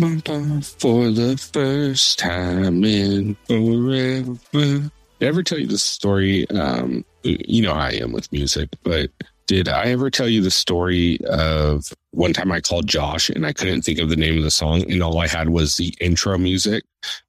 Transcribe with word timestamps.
For 0.00 1.10
the 1.10 1.36
first 1.52 2.18
time 2.18 2.84
in 2.84 3.36
forever. 3.46 4.38
Did 4.52 4.90
I 5.20 5.26
ever 5.26 5.42
tell 5.42 5.58
you 5.58 5.66
the 5.66 5.76
story? 5.76 6.48
Um, 6.48 7.04
you 7.22 7.60
know 7.60 7.74
how 7.74 7.80
I 7.80 7.90
am 7.90 8.12
with 8.12 8.32
music, 8.32 8.70
but 8.82 9.10
did 9.46 9.68
I 9.68 9.88
ever 9.88 10.08
tell 10.08 10.26
you 10.26 10.40
the 10.40 10.50
story 10.50 11.18
of 11.26 11.92
one 12.12 12.32
time 12.32 12.50
I 12.50 12.62
called 12.62 12.86
Josh 12.86 13.28
and 13.28 13.44
I 13.44 13.52
couldn't 13.52 13.82
think 13.82 13.98
of 13.98 14.08
the 14.08 14.16
name 14.16 14.38
of 14.38 14.42
the 14.42 14.50
song 14.50 14.90
and 14.90 15.02
all 15.02 15.18
I 15.18 15.26
had 15.26 15.50
was 15.50 15.76
the 15.76 15.94
intro 16.00 16.38
music, 16.38 16.84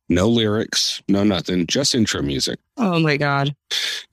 no 0.07 0.29
lyrics, 0.29 1.01
no 1.09 1.25
nothing, 1.25 1.67
just 1.67 1.93
intro 1.93 2.21
music. 2.21 2.57
Oh 2.77 2.99
my 3.01 3.17
God. 3.17 3.53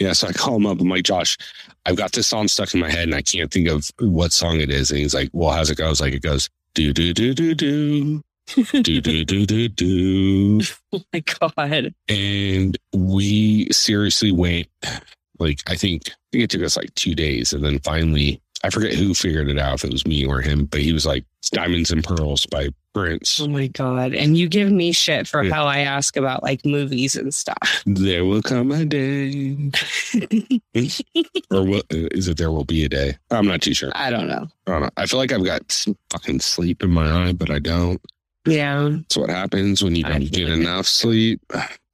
Yeah, 0.01 0.15
so 0.15 0.27
I 0.27 0.32
call 0.32 0.56
him 0.56 0.66
up. 0.66 0.80
I'm 0.80 0.88
like, 0.88 1.04
Josh, 1.04 1.38
I've 1.87 1.96
got 1.96 2.10
this 2.10 2.27
song 2.27 2.48
stuck 2.48 2.74
in 2.74 2.80
my 2.80 2.90
head 2.90 3.04
and 3.04 3.15
I 3.15 3.23
can't 3.23 3.52
think 3.52 3.68
of 3.68 3.88
what 4.01 4.32
song 4.32 4.59
it 4.59 4.70
is. 4.70 4.90
And 4.90 4.98
he's 4.98 5.15
like, 5.15 5.30
Well, 5.32 5.51
how's 5.51 5.70
it 5.70 5.79
go? 5.79 5.87
I 5.87 5.90
was 5.90 6.01
like, 6.01 6.12
It 6.12 6.23
goes 6.23 6.51
do 6.74 6.93
do 6.93 7.12
do 7.12 7.34
do 7.34 7.54
do 7.54 8.23
do 8.55 9.01
do 9.01 9.25
do 9.25 9.47
do 9.47 9.69
do. 9.69 10.61
Oh 10.93 11.02
my 11.12 11.23
God. 11.41 11.95
And 12.09 12.77
we 12.95 13.69
seriously 13.71 14.33
went 14.33 14.69
like 15.38 15.61
I 15.69 15.74
think 15.77 16.02
I 16.09 16.13
think 16.32 16.45
it 16.45 16.51
took 16.51 16.63
us 16.63 16.77
like 16.77 16.95
two 16.95 17.15
days, 17.15 17.52
and 17.52 17.65
then 17.65 17.79
finally 17.80 18.40
I 18.65 18.71
forget 18.71 18.95
who 18.95 19.15
figured 19.15 19.49
it 19.49 19.59
out 19.59 19.74
if 19.74 19.85
it 19.85 19.93
was 19.93 20.05
me 20.07 20.27
or 20.27 20.40
him, 20.40 20.65
but 20.65 20.80
he 20.80 20.93
was 20.93 21.07
like 21.07 21.24
Diamonds 21.52 21.93
and 21.93 22.02
Pearls 22.02 22.45
by 22.46 22.71
Prince. 22.93 23.38
Oh 23.40 23.46
my 23.46 23.68
God. 23.68 24.13
And 24.15 24.37
you 24.37 24.49
give 24.49 24.73
me 24.73 24.90
shit 24.90 25.29
for 25.29 25.45
Yeah. 25.45 25.55
how 25.55 25.65
I 25.66 25.79
ask 25.80 26.16
about 26.16 26.43
like 26.43 26.65
movies 26.66 27.15
and 27.15 27.33
stuff. 27.33 27.83
There 27.87 28.24
will 28.24 28.43
come 28.43 28.73
a 28.73 28.85
day, 28.85 29.71
or 31.52 31.62
what 31.65 31.85
is 31.90 32.27
it? 32.29 32.37
There 32.37 32.51
will 32.51 32.65
be 32.65 32.85
a 32.85 32.88
day. 32.88 33.16
I'm 33.30 33.46
not 33.46 33.62
too 33.62 33.74
sure. 33.74 33.93
I 33.95 34.10
don't 34.10 34.27
know. 34.27 34.49
I 34.66 34.71
don't 34.73 34.83
know. 34.83 34.90
I 34.96 35.07
feel 35.07 35.18
like 35.21 35.30
I've 35.33 35.45
got 35.45 35.71
some 35.71 35.96
fucking 36.10 36.40
sleep 36.40 36.83
in 36.83 36.90
my 36.90 37.29
eye, 37.29 37.33
but 37.33 37.51
I 37.51 37.59
don't. 37.60 38.01
Yeah. 38.49 38.88
That's 38.91 39.16
what 39.16 39.30
happens 39.30 39.82
when 39.82 39.95
you 39.95 40.04
don't 40.04 40.21
feel 40.21 40.30
get 40.30 40.49
enough 40.49 40.87
sleep. 40.87 41.41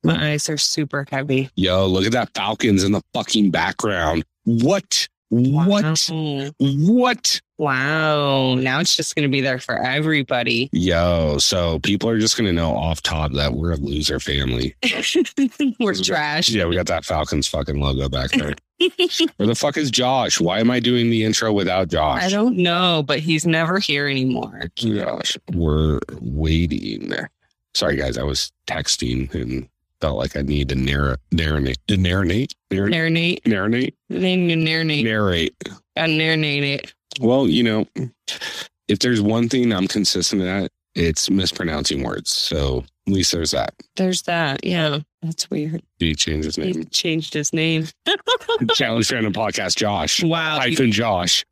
My 0.02 0.32
eyes 0.32 0.48
are 0.50 0.58
super 0.58 1.06
heavy. 1.10 1.50
Yo, 1.56 1.86
look 1.86 2.04
at 2.04 2.12
that 2.12 2.30
Falcons 2.34 2.84
in 2.84 2.92
the 2.92 3.02
fucking 3.14 3.50
background. 3.50 4.24
What? 4.44 5.08
What? 5.30 6.08
Wow. 6.10 6.50
What? 6.58 7.40
Wow. 7.58 8.54
Now 8.54 8.80
it's 8.80 8.94
just 8.94 9.14
going 9.16 9.28
to 9.28 9.32
be 9.32 9.40
there 9.40 9.58
for 9.58 9.76
everybody. 9.78 10.68
Yo, 10.72 11.38
so 11.38 11.78
people 11.80 12.08
are 12.10 12.18
just 12.18 12.36
gonna 12.36 12.52
know 12.52 12.76
off 12.76 13.02
top 13.02 13.32
that 13.32 13.54
we're 13.54 13.72
a 13.72 13.76
loser 13.76 14.20
family. 14.20 14.76
We're 15.80 15.94
trash. 15.94 16.50
Yeah, 16.50 16.66
we 16.66 16.76
got 16.76 16.86
that 16.86 17.04
Falcons 17.04 17.48
fucking 17.48 17.80
logo 17.80 18.08
back 18.08 18.30
there. 18.32 18.54
Where 19.36 19.46
the 19.46 19.54
fuck 19.54 19.76
is 19.76 19.90
Josh? 19.90 20.40
Why 20.40 20.58
am 20.60 20.70
I 20.70 20.80
doing 20.80 21.10
the 21.10 21.24
intro 21.24 21.52
without 21.52 21.88
Josh? 21.88 22.22
I 22.22 22.28
don't 22.28 22.56
know, 22.56 23.02
but 23.06 23.20
he's 23.20 23.46
never 23.46 23.78
here 23.78 24.08
anymore. 24.08 24.64
Gosh, 24.82 25.36
we're 25.52 26.00
waiting. 26.20 27.08
There. 27.08 27.30
Sorry, 27.74 27.96
guys, 27.96 28.18
I 28.18 28.22
was 28.22 28.52
texting 28.66 29.32
and 29.34 29.68
felt 30.00 30.18
like 30.18 30.36
I 30.36 30.42
need 30.42 30.68
to 30.70 30.74
narr- 30.74 31.18
narrate, 31.32 31.78
to 31.88 31.96
narrate, 31.96 32.54
narrate, 32.70 32.92
Marinate. 32.92 33.46
narrate, 33.46 33.94
Marinate. 34.10 35.04
narrate. 35.04 35.54
It. 35.96 36.94
Well, 37.20 37.48
you 37.48 37.62
know, 37.62 37.86
if 38.88 38.98
there's 38.98 39.20
one 39.22 39.48
thing 39.48 39.72
I'm 39.72 39.86
consistent 39.88 40.42
at, 40.42 40.70
it's 40.94 41.30
mispronouncing 41.30 42.02
words. 42.02 42.30
So 42.30 42.84
at 43.06 43.12
least 43.12 43.32
there's 43.32 43.50
that. 43.50 43.74
There's 43.96 44.22
that. 44.22 44.64
Yeah. 44.64 45.00
That's 45.22 45.48
weird. 45.50 45.82
He 45.98 46.14
change 46.14 46.44
his 46.44 46.58
name. 46.58 46.74
He 46.74 46.84
changed 46.84 47.32
his 47.34 47.52
name. 47.52 47.86
Challenge 48.74 49.08
Fandom 49.08 49.32
Podcast 49.32 49.76
Josh. 49.76 50.22
Wow. 50.22 50.58
Hyphen 50.58 50.92
Josh. 50.92 51.44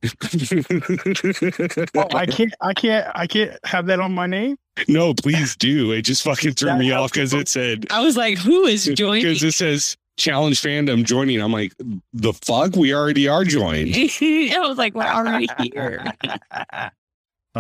Oh, 1.94 2.06
I 2.14 2.26
can't, 2.26 2.54
I 2.60 2.74
can't, 2.74 3.06
I 3.14 3.26
can't 3.26 3.58
have 3.64 3.86
that 3.86 4.00
on 4.00 4.12
my 4.14 4.26
name. 4.26 4.56
no, 4.88 5.14
please 5.14 5.56
do. 5.56 5.92
It 5.92 6.02
just 6.02 6.22
fucking 6.22 6.52
threw 6.54 6.68
That 6.68 6.78
me 6.78 6.92
off 6.92 7.12
because 7.12 7.32
it 7.34 7.48
said 7.48 7.86
I 7.90 8.02
was 8.02 8.16
like, 8.16 8.38
who 8.38 8.64
is 8.64 8.84
joining? 8.94 9.22
because 9.22 9.42
it 9.42 9.52
says 9.52 9.96
challenge 10.18 10.60
fandom 10.60 11.04
joining. 11.04 11.40
I'm 11.40 11.52
like, 11.52 11.72
the 12.12 12.32
fuck? 12.32 12.76
We 12.76 12.94
already 12.94 13.28
are 13.28 13.44
joined. 13.44 13.94
I 13.96 14.56
was 14.66 14.76
like, 14.78 14.94
we're 14.94 15.04
already 15.04 15.48
here. 15.58 16.04
I 16.52 16.90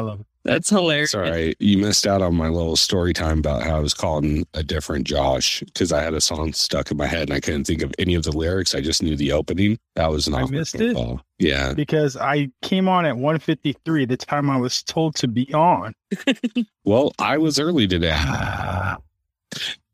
love 0.00 0.20
it. 0.20 0.26
That's 0.44 0.70
hilarious. 0.70 1.10
It's 1.10 1.14
all 1.14 1.20
right. 1.20 1.56
You 1.60 1.78
missed 1.78 2.06
out 2.06 2.20
on 2.20 2.34
my 2.34 2.48
little 2.48 2.74
story 2.76 3.12
time 3.12 3.38
about 3.38 3.62
how 3.62 3.76
I 3.76 3.80
was 3.80 3.94
calling 3.94 4.44
a 4.54 4.62
different 4.64 5.06
Josh 5.06 5.60
because 5.60 5.92
I 5.92 6.02
had 6.02 6.14
a 6.14 6.20
song 6.20 6.52
stuck 6.52 6.90
in 6.90 6.96
my 6.96 7.06
head 7.06 7.28
and 7.28 7.32
I 7.32 7.38
couldn't 7.40 7.64
think 7.64 7.82
of 7.82 7.92
any 7.98 8.14
of 8.16 8.24
the 8.24 8.32
lyrics. 8.36 8.74
I 8.74 8.80
just 8.80 9.02
knew 9.04 9.14
the 9.16 9.30
opening. 9.32 9.78
That 9.94 10.10
was 10.10 10.26
an 10.26 10.34
I 10.34 10.44
missed 10.46 10.74
it? 10.80 10.94
call. 10.94 11.20
Yeah. 11.38 11.74
Because 11.74 12.16
I 12.16 12.48
came 12.62 12.88
on 12.88 13.04
at 13.06 13.14
153, 13.14 14.04
the 14.06 14.16
time 14.16 14.50
I 14.50 14.56
was 14.56 14.82
told 14.82 15.14
to 15.16 15.28
be 15.28 15.52
on. 15.54 15.94
Well, 16.84 17.12
I 17.20 17.38
was 17.38 17.60
early 17.60 17.86
today. 17.86 18.10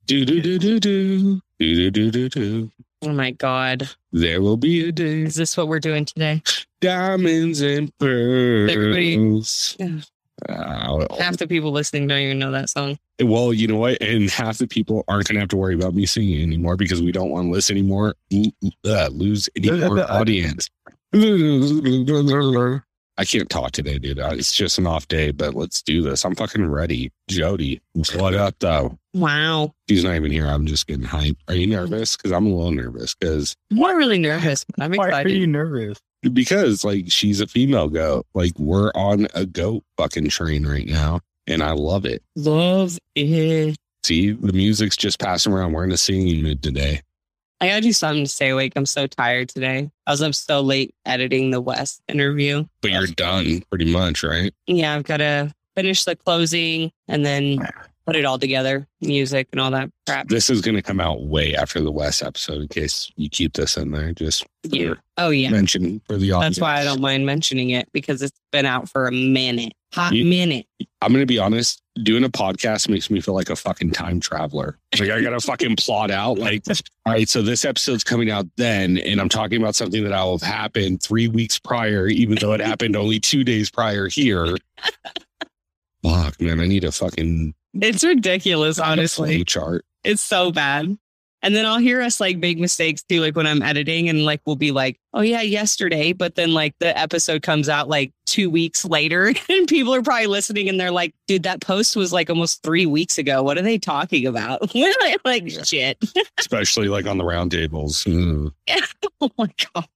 Do 0.06 0.25
do 0.25 0.41
do 0.41 0.59
do 0.59 0.80
do 0.80 1.41
do 1.60 1.91
do 1.91 1.91
do 1.91 2.10
do 2.10 2.28
do. 2.30 2.70
Oh 3.03 3.10
my 3.12 3.32
God. 3.32 3.91
There 4.10 4.41
will 4.41 4.56
be 4.56 4.88
a 4.88 4.92
day. 4.92 5.20
Is 5.20 5.34
this 5.34 5.54
what 5.54 5.69
we're 5.69 5.80
doing 5.80 6.06
today? 6.06 6.42
Diamonds 6.80 7.60
and 7.60 7.92
pearls. 7.98 9.76
Yeah. 9.78 9.98
Uh, 10.49 11.06
Half 11.19 11.38
the 11.38 11.47
people 11.47 11.71
listening 11.72 12.06
don't 12.06 12.19
even 12.21 12.38
know 12.38 12.50
that 12.53 12.69
song. 12.71 12.99
well, 13.22 13.53
you 13.53 13.66
know 13.66 13.76
what? 13.76 14.00
And 14.03 14.28
half 14.31 14.59
the 14.59 14.66
people 14.69 15.04
aren't 15.09 15.26
going 15.28 15.34
to 15.37 15.41
have 15.41 15.49
to 15.50 15.56
worry 15.56 15.75
about 15.75 15.94
me 15.94 16.06
singing 16.06 16.43
anymore 16.43 16.76
because 16.76 17.03
we 17.03 17.12
don't 17.12 17.31
want 17.31 17.47
to 17.47 17.50
listen 17.50 17.76
anymore. 17.76 18.15
Uh, 18.84 19.09
lose 19.12 19.48
any 19.56 19.69
The- 19.71 19.88
more 19.88 20.10
audience. 20.10 20.69
I 23.21 23.25
can't 23.25 23.50
talk 23.50 23.72
today, 23.72 23.98
dude. 23.98 24.21
Uh, 24.21 24.31
It's 24.32 24.54
just 24.54 24.78
an 24.78 24.87
off 24.87 25.09
day, 25.09 25.32
but 25.32 25.54
let's 25.54 25.82
do 25.82 26.03
this. 26.03 26.25
I'm 26.25 26.37
fucking 26.37 26.65
ready. 26.71 27.10
Jodi, 27.28 27.81
what 28.15 28.34
up, 28.34 28.54
though? 28.60 28.97
Wow. 29.12 29.75
She's 29.88 30.04
not 30.04 30.15
even 30.15 30.31
here. 30.31 30.47
I'm 30.47 30.66
just 30.66 30.87
getting 30.87 31.04
hyped. 31.04 31.38
Are 31.48 31.54
you 31.54 31.66
nervous? 31.66 32.16
Because 32.16 32.31
I'm 32.31 32.47
a 32.47 32.50
little 32.54 32.71
nervous 32.71 33.16
because 33.16 33.56
I'm 33.72 33.78
not 33.78 33.97
really 33.97 34.19
nervous, 34.19 34.65
but 34.65 34.84
I'm 34.84 34.93
Why 34.93 35.06
are 35.06 35.09
excited. 35.09 35.32
you 35.32 35.47
nervous? 35.48 35.98
Because 36.33 36.84
like 36.84 37.11
she's 37.11 37.41
a 37.41 37.47
female 37.47 37.89
goat. 37.89 38.27
Like 38.34 38.59
we're 38.59 38.91
on 38.95 39.29
a 39.34 39.47
goat 39.47 39.84
fucking 39.97 40.29
train 40.29 40.67
right 40.67 40.87
now, 40.87 41.21
and 41.47 41.62
I 41.62 41.73
love 41.73 42.05
it. 42.05 42.23
Love 42.37 42.99
it. 43.15 43.77
See, 44.05 44.33
the 44.33 44.53
music's 44.53 44.97
just 44.97 45.19
passing 45.21 45.53
around. 45.53 45.73
We're 45.73 45.84
in 45.84 45.93
a 45.93 45.97
singing 45.97 46.43
mood 46.43 46.62
today. 46.62 47.03
I 47.61 47.69
gotta 47.69 47.81
do 47.81 47.93
something 47.93 48.25
to 48.25 48.31
stay 48.31 48.51
awake. 48.51 48.73
I'm 48.77 48.87
so 48.87 49.07
tired 49.07 49.49
today. 49.49 49.91
I 50.07 50.11
was 50.11 50.23
up 50.23 50.34
so 50.34 50.61
late 50.61 50.95
editing 51.05 51.51
the 51.51 51.61
West 51.61 52.01
interview. 52.09 52.65
But 52.81 52.93
you're 52.93 53.07
done 53.09 53.62
pretty 53.69 53.91
much, 53.93 54.23
right? 54.23 54.55
Yeah, 54.67 54.95
I've 54.95 55.05
gotta 55.05 55.53
finish 55.75 56.05
the 56.05 56.15
closing 56.15 56.93
and 57.09 57.27
then 57.27 57.59
put 58.09 58.17
it 58.17 58.25
all 58.25 58.39
together, 58.39 58.89
music 59.03 59.49
and 59.53 59.61
all 59.61 59.71
that 59.71 59.91
crap. 60.07 60.29
This 60.29 60.49
is 60.49 60.63
going 60.63 60.77
to 60.77 60.83
come 60.83 60.99
out 60.99 61.25
way 61.25 61.55
after 61.55 61.79
the 61.83 61.93
West 61.93 62.23
episode 62.23 62.63
in 62.63 62.69
case 62.69 63.13
you 63.17 63.29
keep 63.29 63.53
this 63.53 63.77
in 63.77 63.91
there. 63.91 64.13
Just 64.13 64.47
You. 64.63 64.97
Oh 65.19 65.29
yeah. 65.29 65.51
mention 65.51 66.01
for 66.07 66.17
the 66.17 66.33
audience. 66.33 66.57
That's 66.57 66.63
why 66.63 66.81
I 66.81 66.85
don't 66.85 67.03
mind 67.03 67.27
mentioning 67.27 67.69
it 67.71 67.87
because 67.93 68.23
it's 68.23 68.41
been 68.51 68.65
out 68.65 68.89
for 68.89 69.07
a 69.07 69.13
minute. 69.13 69.75
Hot 69.93 70.15
You- 70.15 70.25
minute. 70.25 70.65
I'm 71.03 71.13
going 71.13 71.21
to 71.23 71.27
be 71.27 71.39
honest. 71.39 71.83
Doing 72.03 72.25
a 72.25 72.29
podcast 72.31 72.89
makes 72.89 73.11
me 73.11 73.21
feel 73.21 73.35
like 73.35 73.51
a 73.51 73.57
fucking 73.57 73.91
time 73.91 74.21
traveler. 74.21 74.79
Like 74.99 75.11
I 75.11 75.21
got 75.21 75.31
to 75.31 75.41
fucking 75.41 75.77
plot 75.79 76.11
out. 76.11 76.39
Like, 76.39 76.63
all 77.04 77.13
right, 77.13 77.28
so 77.28 77.43
this 77.43 77.65
episode's 77.65 78.04
coming 78.04 78.31
out 78.31 78.47
then, 78.57 78.97
and 78.99 79.21
I'm 79.21 79.28
talking 79.28 79.61
about 79.61 79.75
something 79.75 80.03
that 80.04 80.22
will 80.25 80.39
have 80.39 80.49
happened 80.49 81.03
three 81.03 81.28
weeks 81.28 81.59
prior, 81.59 82.07
even 82.07 82.39
though 82.41 82.53
it 82.54 82.61
happened 82.61 82.97
only 82.97 83.21
two 83.21 83.45
days 83.45 83.69
prior 83.71 84.09
here. 84.09 84.57
Fuck, 86.04 86.41
man, 86.41 86.61
I 86.61 86.66
need 86.66 86.84
a 86.84 86.93
fucking 86.93 87.54
It's 87.74 88.03
ridiculous, 88.04 88.78
honestly. 88.78 89.44
chart. 89.44 89.84
It's 90.04 90.22
so 90.22 90.50
bad. 90.53 90.97
And 91.41 91.54
then 91.54 91.66
I'll 91.66 91.78
hear 91.78 92.03
us 92.03 92.20
like 92.20 92.36
make 92.38 92.59
mistakes 92.59 93.04
too, 93.04 93.20
like 93.20 93.36
when 93.36 93.47
I'm 93.47 93.62
editing 93.62 94.09
and 94.09 94.24
like 94.24 94.41
we'll 94.44 94.56
be 94.56 94.72
like, 94.72 94.98
oh 95.15 95.20
yeah, 95.20 95.41
yesterday. 95.41 96.12
But 96.12 96.34
then 96.34 96.53
like 96.53 96.74
the 96.80 96.98
episode 96.98 97.42
comes 97.42 97.68
out 97.68 97.88
like 97.88 98.12
two 98.26 98.50
weeks 98.50 98.84
later 98.84 99.32
and 99.48 99.68
people 99.68 99.94
are 99.94 100.03
probably 100.03 100.26
listening 100.26 100.68
and 100.68 100.80
they're 100.80 100.91
like, 100.91 101.15
dude, 101.28 101.44
that 101.44 101.60
post 101.60 101.94
was 101.94 102.12
like 102.12 102.28
almost 102.28 102.65
three 102.65 102.86
weeks 102.86 103.18
ago. 103.18 103.44
What 103.44 103.56
are 103.56 103.62
they 103.62 103.78
talking 103.78 104.26
about? 104.26 104.74
like 105.24 105.44
Yeah. 105.53 105.62
shit. 105.62 105.98
especially 106.41 106.88
like 106.88 107.06
on 107.06 107.18
the 107.18 107.24
roundtables. 107.24 108.04
Mm. 108.04 108.53
Oh 109.20 109.30
my 109.38 109.48
God. 109.74 109.86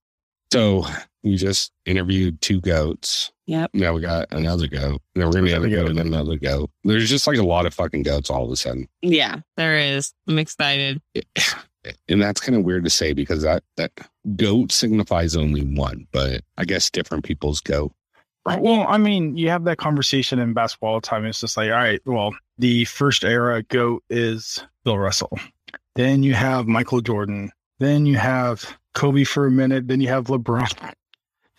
So 0.53 0.85
we 1.23 1.37
just 1.37 1.73
interviewed 1.87 2.43
two 2.43 2.61
goats. 2.61 3.33
Yep. 3.47 3.71
Now 3.73 3.95
we 3.95 4.03
got 4.03 4.29
another 4.33 4.67
goat. 4.67 5.01
Then 5.15 5.25
we're 5.25 5.33
gonna 5.33 5.49
get 5.49 5.63
a 5.63 5.71
goat 5.71 5.91
and 5.91 5.99
another 5.99 6.37
goat. 6.37 6.71
There's 6.85 7.09
just 7.09 7.27
like 7.27 7.39
a 7.39 7.43
lot 7.43 7.65
of 7.65 7.73
fucking 7.73 8.03
goats 8.03 8.29
all 8.29 8.45
of 8.45 8.51
a 8.51 8.57
sudden. 8.57 8.87
Yeah, 9.01 9.41
there 9.57 9.79
is. 9.79 10.13
I'm 10.29 10.39
excited. 10.39 11.01
And 12.09 12.23
that's 12.23 12.41
kind 12.41 12.57
of 12.57 12.63
weird 12.63 12.85
to 12.85 12.91
say 12.91 13.13
because 13.13 13.43
that 13.43 13.65
that 13.77 13.91
goat 14.37 14.71
signifies 14.71 15.35
only 15.35 15.63
one, 15.63 16.07
but 16.13 16.43
I 16.57 16.65
guess 16.65 16.89
different 16.89 17.25
people's 17.25 17.61
goat. 17.61 17.93
Well, 18.47 18.87
I 18.89 18.99
mean, 18.99 19.37
you 19.37 19.51
have 19.51 19.65
that 19.65 19.79
conversation 19.79 20.39
in 20.39 20.53
basketball 20.53 20.91
all 20.95 21.01
the 21.01 21.07
time. 21.09 21.25
It's 21.25 21.41
just 21.41 21.57
like, 21.57 21.73
all 21.73 21.77
right, 21.77 22.01
well, 22.07 22.37
the 22.57 22.85
first 22.85 23.25
era 23.25 23.65
GOAT 23.65 24.05
is 24.09 24.65
Bill 24.85 24.97
Russell. 24.97 25.37
Then 25.97 26.23
you 26.23 26.35
have 26.35 26.69
Michael 26.69 27.01
Jordan. 27.01 27.51
Then 27.81 28.07
you 28.07 28.17
have 28.17 28.79
Kobe 28.95 29.25
for 29.25 29.47
a 29.47 29.51
minute. 29.51 29.89
Then 29.89 30.01
you 30.01 30.09
have 30.09 30.27
LeBron. 30.27 30.93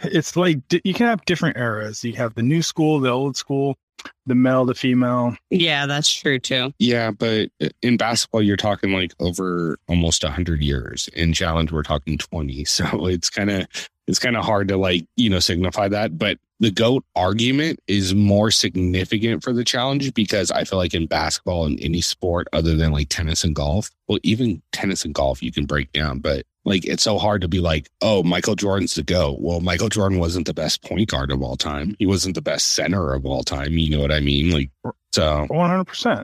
It's 0.04 0.36
like 0.36 0.68
di- 0.68 0.82
you 0.84 0.94
can 0.94 1.08
have 1.08 1.24
different 1.26 1.58
eras. 1.58 2.04
You 2.04 2.14
have 2.14 2.36
the 2.36 2.44
new 2.44 2.62
school, 2.62 3.00
the 3.00 3.10
old 3.10 3.38
school. 3.38 3.78
the 4.26 4.36
male 4.36 4.66
the 4.66 4.74
female. 4.76 5.36
Yeah, 5.50 5.86
that's 5.86 6.12
true 6.14 6.40
too. 6.40 6.74
Yeah, 6.80 7.12
but 7.12 7.50
uh, 7.62 7.70
in 7.82 7.96
basketball, 7.98 8.42
you're 8.42 8.58
talking 8.58 8.92
like 8.92 9.14
over 9.20 9.78
almost 9.88 10.24
100 10.24 10.62
years. 10.62 11.08
In 11.14 11.32
challenge, 11.34 11.72
we're 11.72 11.84
talking 11.84 12.18
20. 12.18 12.66
So 12.74 13.08
it's 13.08 13.30
kind 13.30 13.50
of 13.50 13.68
it's 14.08 14.20
kind 14.20 14.36
of 14.36 14.44
hard 14.44 14.68
to 14.70 14.78
like 14.78 15.06
you 15.16 15.30
know 15.30 15.40
signify 15.40 15.88
that. 15.90 16.18
But 16.18 16.38
the 16.60 16.72
goat 16.72 17.06
argument 17.16 17.80
is 17.88 18.14
more 18.14 18.52
significant 18.52 19.44
for 19.44 19.54
the 19.54 19.64
challenge 19.64 20.14
because 20.14 20.52
I 20.52 20.64
feel 20.66 20.80
like 20.80 20.94
in 20.94 21.08
basketball 21.08 21.66
and 21.66 21.80
any 21.82 22.02
sport 22.02 22.48
other 22.54 22.76
than 22.76 22.92
like 22.92 23.08
tennis 23.10 23.44
and 23.44 23.56
golf, 23.56 23.90
well, 24.08 24.20
even 24.24 24.62
tennis 24.74 25.06
and 25.06 25.14
golf 25.14 25.42
you 25.42 25.52
can 25.52 25.66
break 25.66 25.92
down, 25.94 26.20
but 26.20 26.46
like 26.66 26.86
it's 26.86 27.04
so 27.04 27.18
hard 27.18 27.42
to 27.42 27.48
be 27.48 27.60
like, 27.60 27.90
oh, 28.02 28.24
Michael 28.24 28.56
Jordan's 28.56 28.96
the 28.96 29.04
GOAT. 29.04 29.40
Well, 29.42 29.60
Michael 29.60 29.90
Jordan 29.90 30.20
wasn't 30.20 30.48
the 30.48 30.54
best 30.54 30.84
point 30.84 31.10
guard 31.10 31.32
of 31.32 31.42
all 31.42 31.58
time. 31.58 31.96
He 32.00 32.06
wasn't 32.06 32.36
the 32.36 32.42
best 32.42 32.74
center 32.74 33.14
of 33.14 33.26
all 33.26 33.44
time. 33.44 33.78
You 33.78 33.90
know 33.90 34.02
what 34.02 34.12
I 34.12 34.20
mean? 34.20 34.52
Like 34.52 34.70
so 35.12 35.48
100%. 35.50 36.24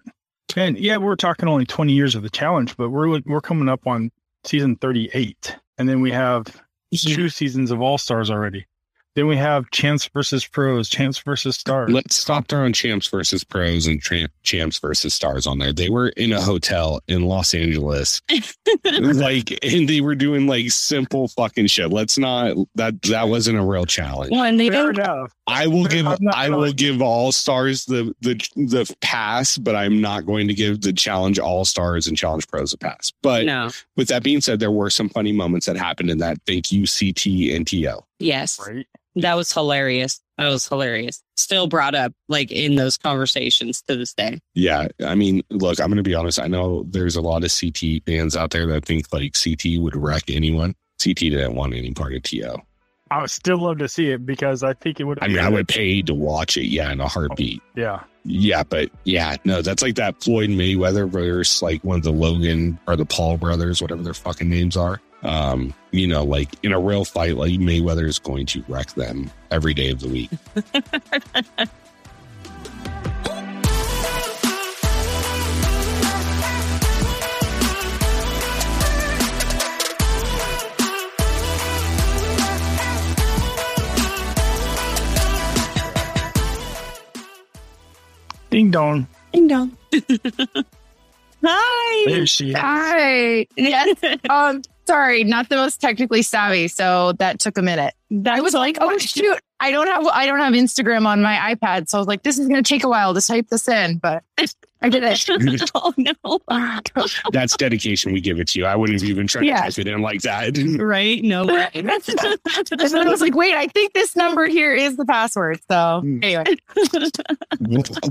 And 0.56 0.78
yeah, 0.78 0.98
we're 0.98 1.16
talking 1.16 1.48
only 1.48 1.66
20 1.66 1.94
years 1.94 2.16
of 2.16 2.24
the 2.24 2.30
challenge, 2.30 2.76
but 2.78 2.90
we're 2.90 3.20
we're 3.26 3.42
coming 3.42 3.70
up 3.70 3.86
on 3.86 4.12
season 4.44 4.76
38. 4.78 5.56
And 5.78 5.88
then 5.88 6.02
we 6.02 6.12
have 6.12 6.48
two 6.96 7.30
seasons 7.30 7.72
of 7.72 7.82
All 7.82 7.98
Stars 7.98 8.32
already. 8.32 8.66
Then 9.16 9.28
we 9.28 9.36
have 9.38 9.70
champs 9.72 10.08
versus 10.14 10.46
pros, 10.46 10.88
champs 10.88 11.18
versus 11.20 11.56
stars. 11.58 11.90
Let's 11.92 12.16
stop 12.16 12.48
throwing 12.48 12.74
champs 12.74 13.08
versus 13.08 13.44
pros 13.44 13.88
and 13.88 14.02
tra- 14.02 14.30
champs 14.44 14.80
versus 14.80 15.14
stars 15.14 15.46
on 15.48 15.58
there. 15.60 15.74
They 15.74 15.90
were 15.90 16.10
in 16.10 16.32
a 16.32 16.40
hotel 16.42 17.02
in 17.08 17.26
Los 17.26 17.54
Angeles, 17.54 18.22
like, 18.86 19.58
and 19.64 19.90
they 19.90 20.02
were 20.02 20.16
doing 20.16 20.48
like 20.48 20.70
simple 20.72 21.28
fucking 21.30 21.68
shit. 21.68 21.90
Let's 21.92 22.18
not 22.18 22.56
that 22.76 23.02
that 23.04 23.28
wasn't 23.30 23.58
a 23.60 23.64
real 23.64 23.86
challenge. 23.86 24.32
Well, 24.32 24.44
and 24.44 24.60
they 24.60 24.70
Fair 24.70 24.92
don't. 24.94 25.00
enough. 25.00 25.34
I 25.48 25.68
will 25.68 25.86
give 25.86 26.06
I'm 26.08 26.18
not 26.22 26.36
I 26.36 26.50
will 26.50 26.58
going- 26.60 26.76
give 26.76 27.02
all 27.02 27.32
stars 27.32 27.86
the 27.86 28.14
the 28.22 28.36
the 28.56 28.96
pass, 29.02 29.58
but 29.58 29.76
I'm 29.76 30.00
not 30.02 30.26
going 30.26 30.48
to 30.48 30.54
give 30.54 30.82
the 30.82 30.94
challenge 30.94 31.40
all 31.40 31.66
stars 31.66 32.08
and 32.08 32.16
challenge 32.18 32.48
pros 32.48 32.74
a 32.74 32.78
pass. 32.78 33.12
But 33.24 33.46
No. 33.46 33.72
with 33.98 34.08
that 34.10 34.24
being 34.24 34.42
said, 34.42 34.60
there 34.60 34.72
were 34.72 34.90
some 34.90 35.10
funny 35.10 35.32
moments 35.32 35.66
that 35.66 35.76
happened 35.78 36.10
in 36.10 36.20
that. 36.20 36.38
Thank 36.46 36.72
you, 36.72 36.86
CT 36.86 37.56
and 37.56 37.66
TO. 37.68 38.00
Yes, 38.20 38.60
Right. 38.66 38.86
that 39.16 39.36
was 39.36 39.52
hilarious. 39.52 40.20
That 40.38 40.50
was 40.50 40.68
hilarious. 40.68 41.22
Still 41.38 41.68
brought 41.68 41.96
up 41.96 42.14
like 42.28 42.52
in 42.52 42.76
those 42.76 42.98
conversations 42.98 43.82
to 43.88 43.96
this 43.96 44.14
day. 44.14 44.40
Yeah, 44.56 44.88
I 45.06 45.16
mean, 45.16 45.42
look, 45.50 45.80
I'm 45.80 45.88
going 45.88 45.98
to 45.98 46.04
be 46.04 46.16
honest. 46.16 46.40
I 46.40 46.48
know 46.48 46.84
there's 46.90 47.16
a 47.16 47.22
lot 47.22 47.44
of 47.44 47.52
CT 47.58 48.04
fans 48.06 48.36
out 48.36 48.52
there 48.52 48.66
that 48.68 48.86
think 48.86 49.08
like 49.14 49.34
CT 49.42 49.80
would 49.82 49.96
wreck 49.96 50.24
anyone. 50.30 50.76
CT 51.04 51.16
didn't 51.20 51.56
want 51.56 51.74
any 51.74 51.92
part 51.92 52.14
of 52.14 52.24
TO. 52.24 52.58
I 53.12 53.22
would 53.22 53.32
still 53.32 53.58
love 53.58 53.80
to 53.80 53.88
see 53.88 54.12
it 54.12 54.26
because 54.26 54.62
I 54.62 54.74
think 54.74 55.00
it 55.00 55.06
would. 55.06 55.18
I 55.22 55.28
mean, 55.30 55.40
I 55.40 55.50
would 55.50 55.68
pay 55.68 56.02
to 56.04 56.14
watch 56.14 56.58
it. 56.58 56.66
Yeah, 56.68 56.92
in 56.92 57.00
a 57.02 57.08
heartbeat. 57.08 57.62
Oh, 57.66 57.80
yeah. 57.80 58.04
Yeah, 58.26 58.64
but 58.64 58.92
yeah, 59.06 59.38
no, 59.46 59.62
that's 59.64 59.82
like 59.82 59.96
that 59.96 60.22
Floyd 60.22 60.50
Mayweather 60.50 61.10
versus 61.10 61.62
like 61.64 61.84
one 61.84 61.98
of 61.98 62.04
the 62.04 62.12
Logan 62.12 62.78
or 62.86 62.96
the 62.96 63.06
Paul 63.06 63.38
brothers, 63.38 63.82
whatever 63.82 64.04
their 64.04 64.14
fucking 64.14 64.48
names 64.50 64.78
are. 64.78 65.02
Um, 65.24 65.74
you 65.92 66.08
know, 66.08 66.24
like 66.24 66.50
in 66.64 66.72
a 66.72 66.80
real 66.80 67.06
fight, 67.06 67.36
like 67.36 67.52
Mayweather 67.54 68.06
is 68.06 68.20
going 68.20 68.46
to 68.48 68.64
wreck 68.68 68.94
them 68.94 69.30
every 69.52 69.74
day 69.74 69.90
of 69.92 70.00
the 70.00 70.08
week. 70.08 70.30
Ding 88.50 88.72
dong. 88.72 89.08
Ding 89.32 89.48
dong. 89.48 89.78
Hi. 91.46 92.12
There 92.12 92.26
she 92.26 92.50
is. 92.50 92.56
Hi. 92.58 93.48
Yes. 93.56 93.98
um, 94.30 94.62
sorry, 94.90 95.24
not 95.24 95.50
the 95.50 95.56
most 95.56 95.80
technically 95.80 96.24
savvy, 96.24 96.68
so 96.68 97.14
that 97.20 97.40
took 97.40 97.60
a 97.60 97.62
minute. 97.62 97.94
I 98.26 98.42
was 98.42 98.56
like, 98.56 98.80
oh 98.82 98.98
shoot, 98.98 99.40
I 99.60 99.70
don't 99.70 99.86
have 99.86 100.08
I 100.08 100.26
don't 100.26 100.40
have 100.40 100.54
Instagram 100.54 101.06
on 101.06 101.22
my 101.22 101.54
iPad, 101.54 101.88
so 101.88 102.00
I 102.00 102.02
was 102.02 102.08
like, 102.08 102.24
this 102.24 102.40
is 102.40 102.48
gonna 102.48 102.64
take 102.64 102.84
a 102.84 102.90
while 102.90 103.14
to 103.14 103.22
type 103.22 103.48
this 103.50 103.68
in, 103.68 104.00
but 104.00 104.24
I 104.82 104.90
did 104.90 105.04
it. 105.04 105.26
oh 105.76 105.94
no. 105.98 106.40
That's 107.32 107.58
dedication. 107.58 108.14
We 108.14 108.22
give 108.22 108.40
it 108.40 108.48
to 108.50 108.60
you. 108.60 108.66
I 108.66 108.76
wouldn't 108.76 109.02
have 109.02 109.10
even 109.10 109.28
tried 109.28 109.46
Yeah. 109.46 109.58
to 109.66 109.72
type 109.72 109.80
it 109.80 109.88
in 109.88 110.02
like 110.02 110.22
that. 110.22 110.58
Right? 110.80 111.22
No 111.24 111.46
way. 111.46 111.68
and 111.74 111.90
then 111.90 113.08
I 113.08 113.10
was 113.10 113.22
like, 113.22 113.36
wait, 113.36 113.56
I 113.56 113.68
think 113.68 113.94
this 113.94 114.16
number 114.16 114.48
here 114.48 114.74
is 114.74 114.96
the 114.98 115.06
password. 115.06 115.60
So 115.70 116.02
anyway, 116.22 116.44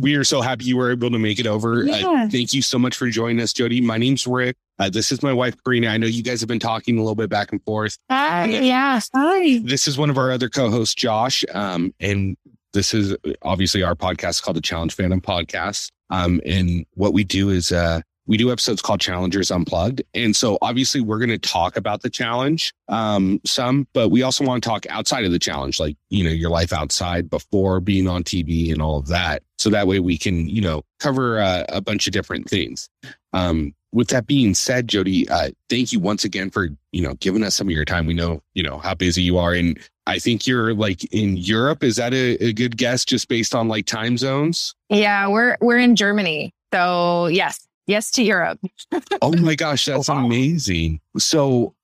we 0.00 0.14
are 0.14 0.24
so 0.24 0.40
happy 0.40 0.64
you 0.66 0.76
were 0.76 0.90
able 0.90 1.10
to 1.10 1.18
make 1.18 1.38
it 1.38 1.46
over. 1.46 1.88
Uh, 1.88 2.28
thank 2.28 2.52
you 2.52 2.62
so 2.62 2.78
much 2.78 2.96
for 2.96 3.08
joining 3.08 3.40
us, 3.40 3.52
Jodi. 3.52 3.80
My 3.80 3.96
name's 3.98 4.26
Rick. 4.26 4.56
Uh, 4.78 4.88
this 4.88 5.10
is 5.10 5.22
my 5.22 5.32
wife, 5.32 5.56
Corrina. 5.64 5.88
I 5.90 5.96
know 5.96 6.06
you 6.06 6.22
guys 6.22 6.40
have 6.40 6.48
been 6.48 6.60
talking 6.60 6.98
a 6.98 7.00
little 7.00 7.16
bit 7.16 7.28
back 7.30 7.50
and 7.50 7.62
forth. 7.64 7.98
hi, 8.10 8.44
yeah, 8.46 9.00
hi. 9.14 9.58
This 9.64 9.88
is 9.88 9.98
one 9.98 10.10
of 10.10 10.18
our 10.18 10.30
other 10.30 10.48
co-hosts, 10.48 10.94
Josh. 10.94 11.44
Um, 11.52 11.92
and 11.98 12.36
this 12.72 12.94
is 12.94 13.16
obviously 13.42 13.82
our 13.82 13.94
podcast 13.94 14.42
called 14.42 14.56
the 14.56 14.60
Challenge 14.60 14.94
Fandom 14.96 15.20
Podcast. 15.20 15.90
Um, 16.10 16.40
and 16.46 16.86
what 16.94 17.12
we 17.12 17.24
do 17.24 17.50
is 17.50 17.72
uh, 17.72 18.00
we 18.28 18.36
do 18.36 18.52
episodes 18.52 18.82
called 18.82 19.00
Challengers 19.00 19.50
Unplugged. 19.50 20.02
And 20.14 20.36
so 20.36 20.58
obviously 20.60 21.00
we're 21.00 21.18
going 21.18 21.30
to 21.30 21.38
talk 21.38 21.76
about 21.76 22.02
the 22.02 22.10
challenge 22.10 22.74
um, 22.88 23.40
some, 23.44 23.88
but 23.94 24.10
we 24.10 24.22
also 24.22 24.44
want 24.44 24.62
to 24.62 24.68
talk 24.68 24.86
outside 24.90 25.24
of 25.24 25.32
the 25.32 25.38
challenge, 25.38 25.80
like, 25.80 25.96
you 26.10 26.22
know, 26.22 26.30
your 26.30 26.50
life 26.50 26.72
outside 26.72 27.30
before 27.30 27.80
being 27.80 28.06
on 28.06 28.22
TV 28.22 28.70
and 28.70 28.82
all 28.82 28.98
of 28.98 29.08
that. 29.08 29.42
So 29.58 29.70
that 29.70 29.86
way 29.86 29.98
we 29.98 30.18
can, 30.18 30.46
you 30.48 30.60
know, 30.60 30.82
cover 31.00 31.40
uh, 31.40 31.64
a 31.70 31.80
bunch 31.80 32.06
of 32.06 32.12
different 32.12 32.48
things. 32.48 32.90
Um, 33.32 33.74
with 33.92 34.08
that 34.08 34.26
being 34.26 34.52
said, 34.52 34.88
Jodi, 34.88 35.26
uh, 35.30 35.50
thank 35.70 35.92
you 35.92 35.98
once 35.98 36.24
again 36.24 36.50
for, 36.50 36.68
you 36.92 37.02
know, 37.02 37.14
giving 37.14 37.42
us 37.42 37.54
some 37.54 37.68
of 37.68 37.72
your 37.72 37.86
time. 37.86 38.06
We 38.06 38.12
know, 38.12 38.42
you 38.52 38.62
know, 38.62 38.76
how 38.78 38.94
busy 38.94 39.22
you 39.22 39.38
are. 39.38 39.54
And 39.54 39.78
I 40.08 40.18
think 40.18 40.46
you're 40.46 40.72
like 40.72 41.04
in 41.12 41.36
Europe. 41.36 41.84
Is 41.84 41.96
that 41.96 42.14
a, 42.14 42.42
a 42.42 42.52
good 42.54 42.78
guess 42.78 43.04
just 43.04 43.28
based 43.28 43.54
on 43.54 43.68
like 43.68 43.84
time 43.84 44.16
zones? 44.16 44.74
Yeah, 44.88 45.28
we're 45.28 45.58
we're 45.60 45.78
in 45.78 45.96
Germany. 45.96 46.54
So 46.72 47.26
yes, 47.26 47.67
yes 47.88 48.10
to 48.12 48.22
Europe. 48.22 48.60
Oh 49.20 49.32
my 49.36 49.56
gosh, 49.56 49.84
that's 49.86 50.08
Oh, 50.08 50.14
wow. 50.14 50.24
amazing. 50.26 51.00
So, 51.18 51.74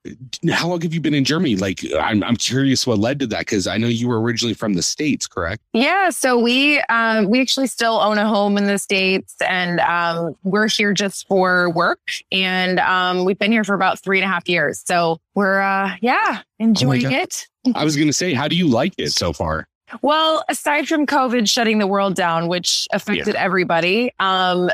how 0.52 0.68
long 0.68 0.80
have 0.82 0.94
you 0.94 1.00
been 1.00 1.14
in 1.14 1.24
Germany? 1.24 1.56
Like, 1.56 1.80
I'm, 1.98 2.22
I'm 2.22 2.36
curious 2.36 2.86
what 2.86 2.98
led 3.00 3.18
to 3.20 3.26
that 3.28 3.40
because 3.40 3.66
I 3.66 3.76
know 3.76 3.88
you 3.88 4.06
were 4.06 4.20
originally 4.20 4.54
from 4.54 4.74
the 4.74 4.82
States, 4.82 5.26
correct? 5.26 5.60
Yeah, 5.72 6.10
so 6.10 6.38
we 6.38 6.78
um, 6.82 7.28
we 7.28 7.40
actually 7.40 7.66
still 7.66 7.94
own 8.00 8.18
a 8.18 8.28
home 8.28 8.56
in 8.56 8.66
the 8.66 8.78
states, 8.78 9.34
and 9.46 9.80
um, 9.80 10.36
we're 10.44 10.68
here 10.68 10.92
just 10.92 11.26
for 11.26 11.70
work, 11.70 12.00
and 12.30 12.78
um, 12.78 13.24
we've 13.24 13.38
been 13.38 13.50
here 13.52 13.64
for 13.64 13.74
about 13.74 13.98
three 13.98 14.18
and 14.20 14.24
a 14.24 14.28
half 14.28 14.48
years. 14.48 14.82
So 14.86 15.18
we're 15.34 15.60
uh, 15.60 15.96
yeah 16.00 16.42
enjoying 16.60 17.02
God. 17.02 17.12
it. 17.12 17.48
I 17.74 17.82
was 17.82 17.96
going 17.96 18.08
to 18.08 18.12
say, 18.12 18.32
how 18.34 18.46
do 18.46 18.56
you 18.56 18.68
like 18.68 18.92
it 18.98 19.10
so 19.10 19.32
far? 19.32 19.66
Well, 20.02 20.44
aside 20.48 20.88
from 20.88 21.06
COVID 21.06 21.48
shutting 21.48 21.78
the 21.78 21.86
world 21.86 22.14
down, 22.14 22.48
which 22.48 22.86
affected 22.92 23.34
everybody, 23.34 24.12
um, 24.18 24.70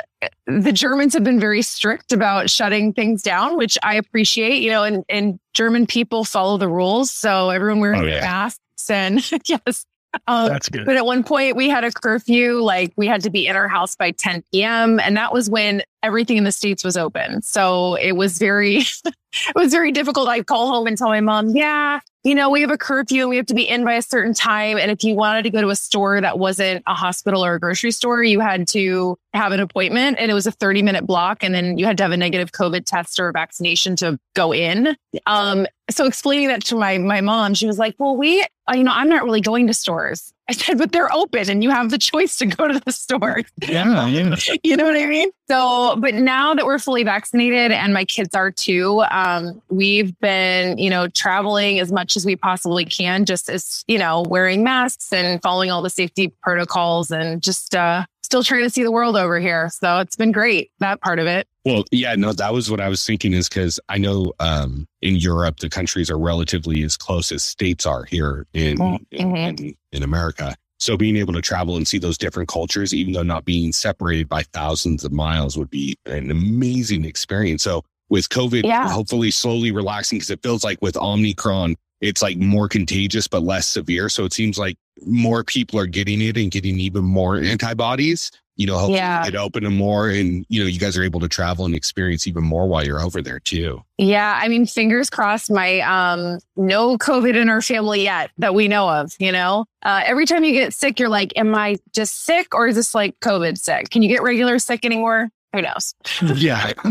the 0.47 0.73
Germans 0.73 1.15
have 1.15 1.25
been 1.25 1.41
very 1.41 1.63
strict 1.63 2.13
about 2.13 2.51
shutting 2.51 2.93
things 2.93 3.23
down, 3.23 3.57
which 3.57 3.79
I 3.83 3.95
appreciate. 3.95 4.63
You 4.63 4.71
know, 4.71 4.85
and, 4.85 5.05
and 5.09 5.39
German 5.55 5.87
people 5.87 6.25
follow 6.25 6.57
the 6.57 6.69
rules, 6.69 7.11
so 7.11 7.51
everyone 7.51 7.81
wearing 7.81 8.03
Oh, 8.03 8.07
yeah. 8.07 8.21
masks 8.21 8.91
and 8.91 9.21
yes. 9.47 9.87
Um, 10.27 10.49
That's 10.49 10.69
good. 10.69 10.87
but 10.87 10.97
at 10.97 11.07
one 11.07 11.23
point 11.23 11.57
we 11.57 11.69
had 11.69 11.85
a 11.85 11.93
curfew, 11.93 12.61
like 12.61 12.93
we 12.97 13.07
had 13.07 13.23
to 13.23 13.31
be 13.31 13.47
in 13.47 13.57
our 13.57 13.69
house 13.69 13.97
by 13.97 14.11
10 14.11 14.43
p.m. 14.53 14.99
And 15.01 15.17
that 15.17 15.33
was 15.33 15.49
when 15.49 15.83
everything 16.03 16.37
in 16.37 16.45
the 16.45 16.53
States 16.53 16.83
was 16.83 16.97
open. 16.97 17.43
So 17.43 17.95
it 17.95 18.13
was 18.13 18.39
very, 18.39 18.79
it 19.05 19.55
was 19.55 19.73
very 19.73 19.93
difficult. 19.93 20.29
I'd 20.29 20.47
call 20.47 20.69
home 20.69 20.87
and 20.87 20.97
tell 20.97 21.09
my 21.09 21.21
mom, 21.21 21.51
yeah, 21.51 22.01
you 22.23 22.35
know, 22.35 22.51
we 22.51 22.61
have 22.61 22.71
a 22.71 22.77
curfew 22.77 23.23
and 23.23 23.31
we 23.31 23.37
have 23.37 23.47
to 23.47 23.55
be 23.55 23.67
in 23.67 23.85
by 23.85 23.95
a 23.95 24.03
certain 24.03 24.35
time. 24.35 24.77
And 24.77 24.91
if 24.91 25.03
you 25.03 25.15
wanted 25.15 25.43
to 25.45 25.51
go 25.51 25.63
to 25.63 25.69
a 25.71 25.77
store 25.77 26.21
that 26.21 26.39
wasn't 26.39 26.83
a 26.87 26.95
hospital 26.95 27.45
or 27.45 27.55
a 27.55 27.61
grocery 27.61 27.93
store, 27.93 28.23
you 28.23 28.41
had 28.41 28.69
to 28.69 29.17
have 29.33 29.53
an 29.53 29.61
appointment 29.61 30.19
and 30.19 30.31
it 30.31 30.35
was 30.35 30.47
a 30.47 30.53
30 30.53 30.83
minute 30.83 31.07
block. 31.07 31.43
And 31.43 31.55
then 31.55 31.79
you 31.79 31.87
had 31.87 31.97
to 31.99 32.03
have 32.03 32.13
a 32.13 32.17
negative 32.19 32.53
COVID 32.53 32.85
test 32.85 33.19
or 33.19 33.29
a 33.29 33.33
vaccination 33.33 33.97
to 33.97 34.19
go 34.35 34.53
in. 34.53 34.97
Um, 35.25 35.67
so 35.91 36.07
explaining 36.07 36.49
that 36.49 36.65
to 36.67 36.77
my, 36.77 36.99
my 36.99 37.21
mom, 37.21 37.55
she 37.55 37.67
was 37.67 37.79
like, 37.79 37.95
well, 37.99 38.17
we, 38.17 38.43
uh, 38.43 38.75
you 38.75 38.85
know, 38.85 38.93
I'm 38.93 39.09
not 39.09 39.25
really 39.25 39.41
going 39.41 39.67
to 39.67 39.75
stores. 39.75 40.33
I 40.49 40.53
said, 40.53 40.79
but 40.79 40.91
they're 40.91 41.13
open 41.15 41.49
and 41.49 41.63
you 41.63 41.71
have 41.71 41.91
the 41.91 41.99
choice 41.99 42.37
to 42.39 42.47
go 42.47 42.67
to 42.67 42.81
the 42.81 42.93
store. 42.93 43.43
yeah, 43.63 44.07
yeah. 44.07 44.35
you 44.65 44.77
know 44.77 44.85
what 44.85 44.97
I 44.97 45.07
mean? 45.07 45.31
So, 45.49 45.97
but 45.97 46.15
now 46.15 46.55
that 46.55 46.67
we're 46.67 46.79
fully 46.79 47.05
vaccinated 47.05 47.71
and 47.71 47.95
my 47.95 48.05
kids 48.05 48.35
are 48.35 48.51
too, 48.51 49.05
um, 49.11 49.63
we've 49.69 50.19
been, 50.21 50.77
you 50.79 50.91
know, 50.91 51.07
traveling 51.09 51.79
as 51.79 51.93
much 51.93 52.17
as 52.17 52.27
we 52.27 52.35
possibly 52.35 52.85
can, 52.85 53.25
just 53.25 53.49
as, 53.49 53.85
you 53.87 53.99
know, 53.99 54.23
wearing 54.23 54.65
masks 54.65 55.13
and 55.13 55.41
following 55.41 55.71
all 55.71 55.83
the 55.83 55.91
safety 55.91 56.33
protocols 56.43 57.11
and 57.13 57.43
just, 57.43 57.75
uh, 57.75 58.05
still 58.23 58.43
trying 58.45 58.63
to 58.63 58.71
see 58.71 58.85
the 58.85 58.93
world 58.93 59.17
over 59.17 59.41
here. 59.41 59.69
So 59.71 59.99
it's 59.99 60.15
been 60.15 60.31
great, 60.31 60.71
that 60.79 61.01
part 61.01 61.19
of 61.19 61.27
it. 61.27 61.49
Well, 61.65 61.85
yeah, 61.91 62.15
no, 62.15 62.33
that 62.33 62.53
was 62.55 62.71
what 62.71 62.81
I 62.81 62.89
was 62.89 63.05
thinking 63.05 63.33
is 63.35 63.49
because 63.49 63.79
I 63.89 63.99
know 63.99 64.33
um, 64.41 64.87
in 65.03 65.17
Europe, 65.17 65.59
the 65.61 65.69
countries 65.69 66.11
are 66.11 66.19
relatively 66.19 66.83
as 66.83 66.97
close 66.97 67.31
as 67.33 67.43
states 67.43 67.85
are 67.85 68.05
here 68.05 68.47
in, 68.55 68.79
Mm, 68.79 69.07
in, 69.11 69.29
mhm. 69.31 69.61
in, 69.61 69.75
in 69.93 70.03
America. 70.03 70.55
So 70.79 70.97
being 70.97 71.17
able 71.17 71.35
to 71.35 71.43
travel 71.43 71.77
and 71.77 71.87
see 71.87 71.99
those 71.99 72.17
different 72.17 72.49
cultures, 72.49 72.95
even 72.95 73.13
though 73.13 73.23
not 73.23 73.45
being 73.45 73.73
separated 73.73 74.29
by 74.29 74.45
thousands 74.55 75.05
of 75.05 75.13
miles, 75.13 75.59
would 75.59 75.69
be 75.69 75.97
an 76.07 76.31
amazing 76.31 77.05
experience. 77.05 77.63
So 77.63 77.83
with 78.09 78.31
COVID, 78.31 78.65
Yeah. 78.65 78.89
hopefully 78.89 79.31
slowly 79.31 79.71
relaxing 79.71 80.17
because 80.19 80.31
it 80.31 80.43
feels 80.43 80.65
like 80.65 80.81
with 80.81 80.97
Omicron, 80.97 81.77
it's 82.01 82.23
like 82.23 82.39
more 82.39 82.67
contagious 82.69 83.29
but 83.29 83.43
less 83.43 83.67
severe. 83.67 84.09
So 84.09 84.25
it 84.25 84.33
seems 84.33 84.59
like 84.59 84.77
more 85.05 85.45
people 85.45 85.79
are 85.79 85.87
getting 85.87 86.23
it 86.23 86.39
and 86.39 86.51
getting 86.51 86.81
even 86.81 87.05
more 87.05 87.37
antibodies. 87.37 88.31
You 88.61 88.67
know, 88.67 88.75
hopefully 88.75 88.97
Yeah. 88.99 89.27
it 89.27 89.35
open 89.35 89.65
them 89.65 89.75
more, 89.79 90.11
and 90.11 90.45
you 90.51 90.63
know, 90.63 90.69
you 90.69 90.79
guys 90.79 90.95
are 90.99 91.03
able 91.03 91.19
to 91.21 91.29
travel 91.29 91.65
and 91.65 91.75
experience 91.75 92.27
even 92.27 92.45
more 92.45 92.69
while 92.69 92.85
you're 92.85 93.01
over 93.01 93.23
there 93.23 93.41
too. 93.41 93.83
Yeah, 93.97 94.39
I 94.39 94.49
mean, 94.49 94.67
fingers 94.67 95.09
crossed. 95.09 95.51
My 95.51 95.81
um, 95.81 96.41
no 96.57 96.99
COVID 96.99 97.37
in 97.37 97.49
our 97.49 97.63
family 97.63 98.03
yet 98.03 98.31
that 98.37 98.55
we 98.55 98.69
know 98.69 98.87
of. 98.91 99.15
You 99.19 99.33
know, 99.33 99.65
uh, 99.83 100.03
every 100.05 100.27
time 100.27 100.45
you 100.45 100.53
get 100.53 100.75
sick, 100.75 101.01
you're 101.01 101.09
like, 101.09 101.33
"Am 101.37 101.55
I 101.55 101.77
just 101.95 102.27
sick, 102.27 102.55
or 102.55 102.67
is 102.69 102.77
this 102.77 102.95
like 102.95 103.19
COVID 103.21 103.57
sick? 103.57 103.89
Can 103.89 104.03
you 104.03 104.11
get 104.11 104.23
regular 104.23 104.59
sick 104.59 104.85
anymore? 104.85 105.31
Who 105.55 105.63
knows?" 105.63 105.95
Yeah, 106.37 106.73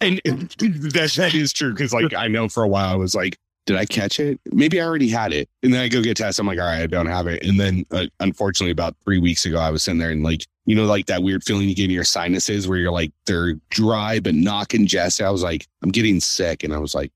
and 0.00 0.20
and 0.24 0.50
that 0.50 1.12
that 1.16 1.34
is 1.34 1.52
true 1.52 1.72
because 1.72 1.92
like 1.92 2.14
I 2.14 2.28
know 2.28 2.48
for 2.48 2.62
a 2.62 2.68
while 2.68 2.92
I 2.92 2.96
was 2.96 3.14
like, 3.16 3.38
did 3.66 3.76
I 3.76 3.86
catch 3.86 4.20
it? 4.20 4.40
Maybe 4.52 4.80
I 4.80 4.84
already 4.84 5.08
had 5.08 5.32
it, 5.32 5.48
and 5.62 5.72
then 5.72 5.80
I 5.80 5.88
go 5.88 6.02
get 6.02 6.16
tested. 6.16 6.42
I'm 6.42 6.46
like, 6.46 6.58
all 6.58 6.66
right, 6.66 6.82
I 6.82 6.86
don't 6.86 7.06
have 7.06 7.26
it. 7.26 7.42
And 7.44 7.58
then 7.58 7.86
uh, 7.90 8.06
unfortunately, 8.20 8.72
about 8.72 8.94
three 9.04 9.18
weeks 9.18 9.46
ago, 9.46 9.58
I 9.58 9.70
was 9.70 9.82
sitting 9.82 9.98
there 9.98 10.10
and 10.10 10.22
like 10.22 10.46
you 10.66 10.74
know 10.74 10.84
like 10.84 11.06
that 11.06 11.22
weird 11.22 11.44
feeling 11.44 11.68
you 11.68 11.74
get 11.74 11.86
in 11.86 11.90
your 11.90 12.04
sinuses 12.04 12.68
where 12.68 12.78
you're 12.78 12.92
like 12.92 13.12
they're 13.26 13.54
dry 13.70 14.20
but 14.20 14.34
not 14.34 14.68
congested. 14.68 15.26
I 15.26 15.30
was 15.30 15.42
like, 15.42 15.66
I'm 15.82 15.90
getting 15.90 16.20
sick, 16.20 16.62
and 16.64 16.74
I 16.74 16.78
was 16.78 16.94
like, 16.94 17.10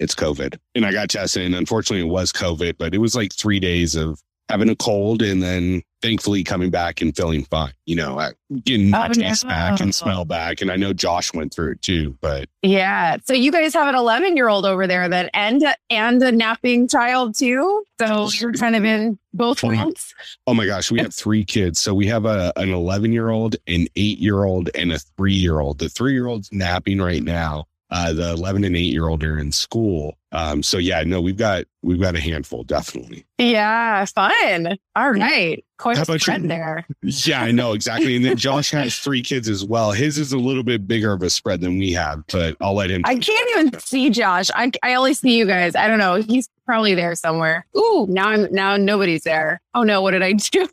it's 0.00 0.14
COVID, 0.14 0.58
and 0.74 0.84
I 0.84 0.92
got 0.92 1.10
tested, 1.10 1.44
and 1.44 1.54
unfortunately, 1.54 2.06
it 2.06 2.12
was 2.12 2.32
COVID, 2.32 2.76
but 2.78 2.94
it 2.94 2.98
was 2.98 3.14
like 3.14 3.32
three 3.32 3.60
days 3.60 3.94
of 3.94 4.20
having 4.48 4.68
a 4.68 4.76
cold 4.76 5.22
and 5.22 5.42
then 5.42 5.82
thankfully 6.02 6.44
coming 6.44 6.68
back 6.68 7.00
and 7.00 7.16
feeling 7.16 7.44
fine, 7.44 7.72
you 7.86 7.96
know, 7.96 8.30
getting 8.64 8.88
oh, 8.88 8.98
my 8.98 9.06
Oh, 9.06 9.12
taste 9.12 9.48
back 9.48 9.80
and 9.80 9.94
smell 9.94 10.26
back. 10.26 10.60
And 10.60 10.70
I 10.70 10.76
know 10.76 10.92
Josh 10.92 11.32
went 11.32 11.54
through 11.54 11.72
it 11.72 11.82
too, 11.82 12.16
but 12.20 12.48
Yeah. 12.62 13.16
So 13.24 13.32
you 13.32 13.50
guys 13.50 13.72
have 13.72 13.88
an 13.88 13.94
11 13.94 14.36
year 14.36 14.48
old 14.48 14.66
over 14.66 14.86
there 14.86 15.08
that 15.08 15.30
and 15.32 15.64
and 15.88 16.22
a 16.22 16.30
napping 16.30 16.88
child 16.88 17.34
too. 17.34 17.84
So 17.98 18.28
you're 18.34 18.52
kind 18.52 18.76
of 18.76 18.84
in 18.84 19.18
both 19.32 19.62
worlds. 19.62 20.14
oh 20.46 20.52
my 20.52 20.66
gosh, 20.66 20.90
we 20.90 21.00
have 21.00 21.14
three 21.14 21.44
kids. 21.44 21.80
So 21.80 21.94
we 21.94 22.06
have 22.08 22.26
a, 22.26 22.52
an 22.56 22.70
11 22.70 23.12
year 23.12 23.30
old, 23.30 23.56
an 23.66 23.86
eight 23.96 24.18
year 24.18 24.44
old, 24.44 24.68
and 24.74 24.92
a 24.92 24.98
three 24.98 25.32
year 25.32 25.60
old. 25.60 25.78
The 25.78 25.88
three 25.88 26.12
year 26.12 26.26
old's 26.26 26.52
napping 26.52 27.00
right 27.00 27.22
now. 27.22 27.64
Uh, 27.90 28.12
the 28.12 28.32
11 28.32 28.64
and 28.64 28.74
eight 28.76 28.92
year 28.92 29.08
old 29.08 29.22
are 29.22 29.38
in 29.38 29.52
school. 29.52 30.16
Um, 30.32 30.62
so 30.64 30.78
yeah, 30.78 31.02
no, 31.04 31.20
we've 31.20 31.36
got, 31.36 31.64
we've 31.82 32.00
got 32.00 32.16
a 32.16 32.20
handful, 32.20 32.64
definitely. 32.64 33.24
Yeah, 33.38 34.04
fun. 34.06 34.76
All 34.96 35.12
right. 35.12 35.64
Quite 35.78 35.98
How 35.98 36.12
a 36.12 36.18
spread 36.18 36.42
you? 36.42 36.48
there. 36.48 36.86
Yeah, 37.02 37.42
I 37.42 37.52
know 37.52 37.72
exactly. 37.72 38.16
And 38.16 38.24
then 38.24 38.36
Josh 38.36 38.70
has 38.72 38.98
three 39.00 39.22
kids 39.22 39.48
as 39.48 39.64
well. 39.64 39.92
His 39.92 40.18
is 40.18 40.32
a 40.32 40.38
little 40.38 40.64
bit 40.64 40.88
bigger 40.88 41.12
of 41.12 41.22
a 41.22 41.30
spread 41.30 41.60
than 41.60 41.78
we 41.78 41.92
have, 41.92 42.24
but 42.32 42.56
I'll 42.60 42.74
let 42.74 42.90
him. 42.90 43.02
I 43.04 43.16
can't 43.16 43.50
even 43.50 43.78
see 43.78 44.10
Josh. 44.10 44.50
I 44.54 44.72
I 44.82 44.94
only 44.94 45.14
see 45.14 45.36
you 45.36 45.46
guys. 45.46 45.76
I 45.76 45.86
don't 45.86 45.98
know. 45.98 46.16
He's 46.16 46.48
probably 46.66 46.94
there 46.94 47.14
somewhere. 47.14 47.66
Ooh, 47.76 48.06
now 48.08 48.28
I'm 48.28 48.52
now 48.52 48.76
nobody's 48.76 49.22
there. 49.22 49.60
Oh 49.74 49.82
no, 49.82 50.00
what 50.02 50.12
did 50.12 50.22
I 50.22 50.32
do? 50.32 50.66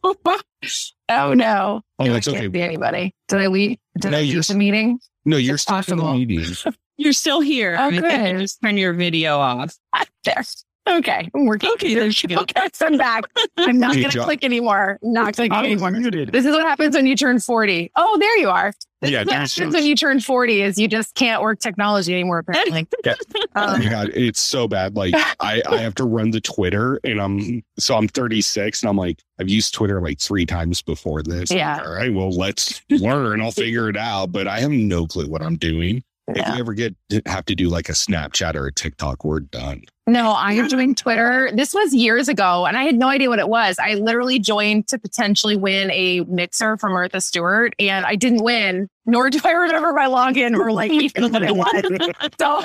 oh 1.10 1.34
no. 1.34 1.82
Oh, 2.00 2.06
I 2.06 2.10
that's 2.10 2.28
can't 2.28 2.38
okay. 2.38 2.52
see 2.52 2.62
anybody. 2.62 3.14
Did 3.28 3.42
I 3.42 3.48
leave? 3.48 3.78
Did 4.00 4.12
No, 4.12 4.18
I 4.18 4.22
leave 4.22 4.48
the 4.48 4.56
meeting? 4.56 5.00
No, 5.26 5.38
you're 5.38 5.56
It's 5.56 5.64
still 5.64 5.78
in 5.78 5.98
the 5.98 6.14
meeting. 6.26 6.56
You're 7.02 7.14
still 7.14 7.42
here. 7.42 7.76
Oh, 7.80 7.88
I 7.88 7.90
think 7.92 8.04
you 8.04 8.10
good. 8.34 8.40
just 8.40 8.62
turn 8.62 8.78
your 8.78 8.94
video 8.94 9.38
off. 9.38 9.76
There. 10.24 10.44
Okay, 10.88 11.30
I'm 11.34 11.46
working. 11.46 11.70
Okay, 11.74 11.94
there 11.96 12.06
you 12.06 12.28
go. 12.28 12.42
Okay, 12.42 12.68
I'm 12.82 12.98
back. 12.98 13.24
I'm 13.58 13.80
not 13.80 13.96
gonna 13.96 14.10
click 14.10 14.44
anymore. 14.44 14.98
Not 15.04 15.36
clicking 15.36 15.54
anymore. 15.58 15.92
muted. 15.92 16.32
This 16.32 16.44
is 16.46 16.52
what 16.52 16.62
happens 16.64 16.96
when 16.96 17.06
you 17.08 17.16
turn 17.16 17.40
40. 17.40 17.92
Oh, 17.96 18.18
there 18.20 18.38
you 18.38 18.50
are. 18.50 18.74
This 19.02 19.12
Yeah, 19.12 19.22
is 19.44 19.58
what 19.60 19.74
when 19.74 19.86
you 19.86 19.96
turn 19.96 20.20
40 20.20 20.62
is 20.62 20.78
you 20.80 20.88
just 20.88 21.14
can't 21.16 21.42
work 21.42 21.60
technology 21.60 22.14
anymore, 22.14 22.40
apparently. 22.40 22.88
Yeah. 23.06 23.14
Oh 23.56 23.74
Um, 23.76 23.84
my 23.84 23.90
god, 23.90 24.10
it's 24.14 24.40
so 24.42 24.68
bad. 24.68 24.96
Like 24.96 25.14
I, 25.40 25.62
I 25.70 25.78
have 25.78 25.96
to 25.96 26.04
run 26.04 26.32
the 26.32 26.42
Twitter, 26.42 27.00
and 27.04 27.20
I'm 27.22 27.64
so 27.80 27.96
I'm 27.96 28.08
36, 28.08 28.82
and 28.84 28.90
I'm 28.90 28.98
like 28.98 29.20
I've 29.40 29.50
used 29.50 29.74
Twitter 29.74 30.02
like 30.02 30.20
three 30.20 30.46
times 30.48 30.82
before 30.82 31.22
this. 31.24 31.52
Yeah. 31.52 31.82
All 31.84 31.94
right, 31.94 32.14
well 32.14 32.32
let's 32.32 32.82
learn. 32.90 33.42
I'll 33.42 33.52
figure 33.52 33.88
it 33.90 33.98
out, 33.98 34.32
but 34.32 34.48
I 34.48 34.60
have 34.60 34.72
no 34.72 35.06
clue 35.08 35.28
what 35.28 35.42
I'm 35.44 35.58
doing. 35.58 36.04
If 36.32 36.38
yeah. 36.38 36.54
we 36.56 36.60
ever 36.60 36.74
get 36.74 36.96
have 37.26 37.46
to 37.46 37.56
do 37.56 37.70
like 37.70 37.90
a 37.90 37.94
Snapchat 37.94 38.56
or 38.56 38.68
a 38.68 38.72
TikTok, 38.74 39.24
we're 39.24 39.40
done. 39.42 39.84
No, 40.08 40.32
I 40.32 40.54
am 40.54 40.68
doing 40.68 40.94
Twitter. 40.96 41.52
This 41.54 41.74
was 41.74 41.94
years 41.94 42.28
ago, 42.28 42.66
and 42.66 42.76
I 42.76 42.84
had 42.84 42.96
no 42.96 43.08
idea 43.08 43.30
what 43.30 43.40
it 43.40 43.48
was. 43.48 43.78
I 43.80 43.94
literally 43.94 44.40
joined 44.40 44.88
to 44.90 44.98
potentially 44.98 45.56
win 45.56 45.90
a 45.92 46.22
mixer 46.22 46.76
from 46.78 46.94
Martha 46.94 47.22
Stewart, 47.22 47.74
and 47.80 48.06
I 48.06 48.16
didn't 48.16 48.44
win, 48.44 48.90
nor 49.06 49.30
do 49.30 49.40
I 49.44 49.52
remember 49.52 49.94
my 49.94 50.08
login 50.08 50.58
or 50.58 50.72
like 50.72 50.92
even 50.92 51.32
what 51.32 51.44
it 51.44 51.56
was. 51.56 52.12
So, 52.40 52.64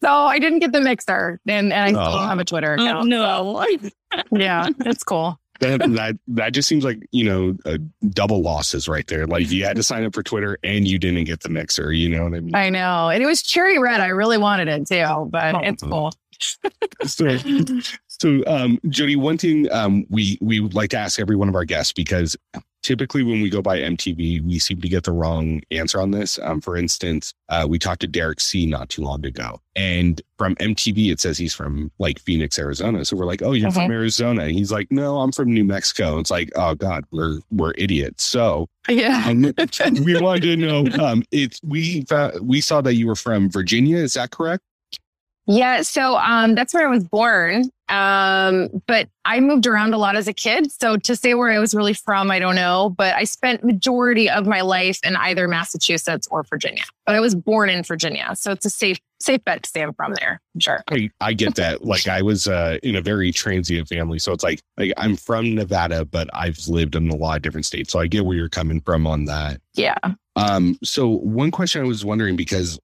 so 0.00 0.08
I 0.10 0.38
didn't 0.38 0.60
get 0.60 0.72
the 0.72 0.80
mixer, 0.80 1.40
and, 1.46 1.72
and 1.72 1.96
I 1.96 2.00
oh. 2.00 2.04
still 2.04 2.14
Oh. 2.14 2.18
don't 2.18 2.28
have 2.28 2.38
a 2.38 2.44
Twitter 2.44 2.76
Oh, 2.78 2.82
account. 2.84 3.08
no. 3.08 3.66
Yeah, 4.30 4.68
it's 4.80 5.02
cool. 5.02 5.38
That 5.60 5.80
that 5.94 6.16
that 6.28 6.50
just 6.52 6.68
seems 6.68 6.84
like 6.84 6.98
you 7.12 7.24
know 7.24 7.56
uh, 7.64 7.78
double 8.10 8.42
losses 8.42 8.88
right 8.88 9.06
there. 9.06 9.26
Like 9.26 9.50
you 9.50 9.64
had 9.64 9.76
to 9.76 9.82
sign 9.82 10.04
up 10.04 10.14
for 10.14 10.22
Twitter 10.22 10.58
and 10.62 10.86
you 10.86 10.98
didn't 10.98 11.24
get 11.24 11.40
the 11.42 11.48
mixer. 11.48 11.92
You 11.92 12.08
know 12.10 12.24
what 12.24 12.34
I 12.34 12.40
mean? 12.40 12.54
I 12.54 12.68
know, 12.70 13.08
and 13.08 13.22
it 13.22 13.26
was 13.26 13.42
cherry 13.42 13.78
red. 13.78 14.00
I 14.00 14.08
really 14.08 14.38
wanted 14.38 14.68
it 14.68 14.86
too, 14.86 15.28
but 15.30 15.54
Oh. 15.54 15.60
it's 15.62 15.82
cool. 15.82 16.12
so, 17.04 17.38
so 18.08 18.42
um, 18.46 18.78
Jodi, 18.90 19.16
one 19.16 19.38
thing 19.38 19.70
um, 19.72 20.04
we 20.10 20.38
we 20.42 20.60
would 20.60 20.74
like 20.74 20.90
to 20.90 20.98
ask 20.98 21.18
every 21.18 21.36
one 21.36 21.48
of 21.48 21.54
our 21.54 21.64
guests 21.64 21.92
because 21.94 22.36
typically 22.86 23.24
when 23.24 23.42
we 23.42 23.50
go 23.50 23.60
by 23.60 23.80
MTV, 23.80 24.40
we 24.42 24.60
seem 24.60 24.80
to 24.80 24.88
get 24.88 25.02
the 25.02 25.10
wrong 25.10 25.60
answer 25.72 26.00
on 26.00 26.12
this. 26.12 26.38
Um, 26.40 26.60
for 26.60 26.76
instance, 26.76 27.34
uh, 27.48 27.66
we 27.68 27.80
talked 27.80 28.00
to 28.02 28.06
Derek 28.06 28.38
C 28.38 28.64
not 28.64 28.88
too 28.88 29.02
long 29.02 29.26
ago, 29.26 29.60
and 29.74 30.22
from 30.38 30.54
MTV 30.56 31.10
it 31.10 31.18
says 31.18 31.36
he's 31.36 31.52
from 31.52 31.90
like 31.98 32.20
Phoenix, 32.20 32.60
Arizona. 32.60 33.04
So 33.04 33.16
we're 33.16 33.26
like, 33.26 33.42
oh, 33.42 33.52
you're 33.52 33.72
from 33.72 33.90
Arizona. 33.90 34.44
And 34.44 34.52
he's 34.52 34.70
like, 34.70 34.92
no, 34.92 35.18
I'm 35.18 35.32
from 35.32 35.52
New 35.52 35.64
Mexico. 35.64 36.20
It's 36.20 36.30
like, 36.30 36.52
oh 36.54 36.76
God, 36.76 37.04
we're 37.10 37.40
we're 37.50 37.72
idiots. 37.76 38.22
So 38.22 38.68
Yeah. 38.88 39.32
we 39.32 40.20
wanted 40.20 40.42
to 40.42 40.56
know, 40.56 40.86
um, 41.04 41.24
it's 41.32 41.60
we 41.64 42.04
we 42.40 42.60
saw 42.60 42.80
that 42.82 42.94
you 42.94 43.08
were 43.08 43.16
from 43.16 43.50
Virginia. 43.50 43.96
Is 43.96 44.14
that 44.14 44.30
correct? 44.30 44.62
Yeah, 45.48 45.82
so 45.82 46.16
um, 46.16 46.54
that's 46.54 46.74
where 46.74 46.86
I 46.86 46.90
was 46.90 47.04
born. 47.04 47.70
Um, 47.88 48.82
but 48.86 49.08
I 49.24 49.40
moved 49.40 49.66
around 49.66 49.94
a 49.94 49.98
lot 49.98 50.16
as 50.16 50.28
a 50.28 50.32
kid. 50.32 50.70
So 50.72 50.96
to 50.96 51.16
say 51.16 51.34
where 51.34 51.50
I 51.50 51.58
was 51.58 51.74
really 51.74 51.94
from, 51.94 52.30
I 52.30 52.38
don't 52.38 52.56
know. 52.56 52.94
But 52.96 53.14
I 53.14 53.24
spent 53.24 53.64
majority 53.64 54.28
of 54.28 54.46
my 54.46 54.60
life 54.60 54.98
in 55.04 55.16
either 55.16 55.46
Massachusetts 55.48 56.26
or 56.30 56.42
Virginia. 56.44 56.84
But 57.04 57.14
I 57.14 57.20
was 57.20 57.34
born 57.34 57.70
in 57.70 57.82
Virginia, 57.82 58.34
so 58.34 58.50
it's 58.52 58.66
a 58.66 58.70
safe 58.70 58.98
safe 59.18 59.42
bet 59.44 59.62
to 59.62 59.70
say 59.70 59.82
I'm 59.82 59.94
from 59.94 60.14
there. 60.20 60.40
I'm 60.54 60.60
sure. 60.60 60.84
I, 60.90 61.10
I 61.20 61.32
get 61.32 61.54
that. 61.54 61.80
Like 61.86 62.08
I 62.08 62.20
was 62.20 62.48
uh, 62.48 62.78
in 62.82 62.96
a 62.96 63.00
very 63.00 63.30
transient 63.30 63.88
family, 63.88 64.18
so 64.18 64.32
it's 64.32 64.42
like 64.42 64.60
like 64.76 64.92
I'm 64.96 65.16
from 65.16 65.54
Nevada, 65.54 66.04
but 66.04 66.28
I've 66.34 66.58
lived 66.66 66.96
in 66.96 67.08
a 67.10 67.16
lot 67.16 67.36
of 67.36 67.42
different 67.42 67.64
states, 67.64 67.92
so 67.92 68.00
I 68.00 68.06
get 68.08 68.24
where 68.24 68.36
you're 68.36 68.48
coming 68.48 68.80
from 68.80 69.06
on 69.06 69.24
that. 69.26 69.60
Yeah. 69.74 69.96
Um, 70.36 70.78
so 70.82 71.08
one 71.08 71.50
question 71.50 71.82
I 71.82 71.86
was 71.86 72.04
wondering 72.04 72.36
because 72.36 72.78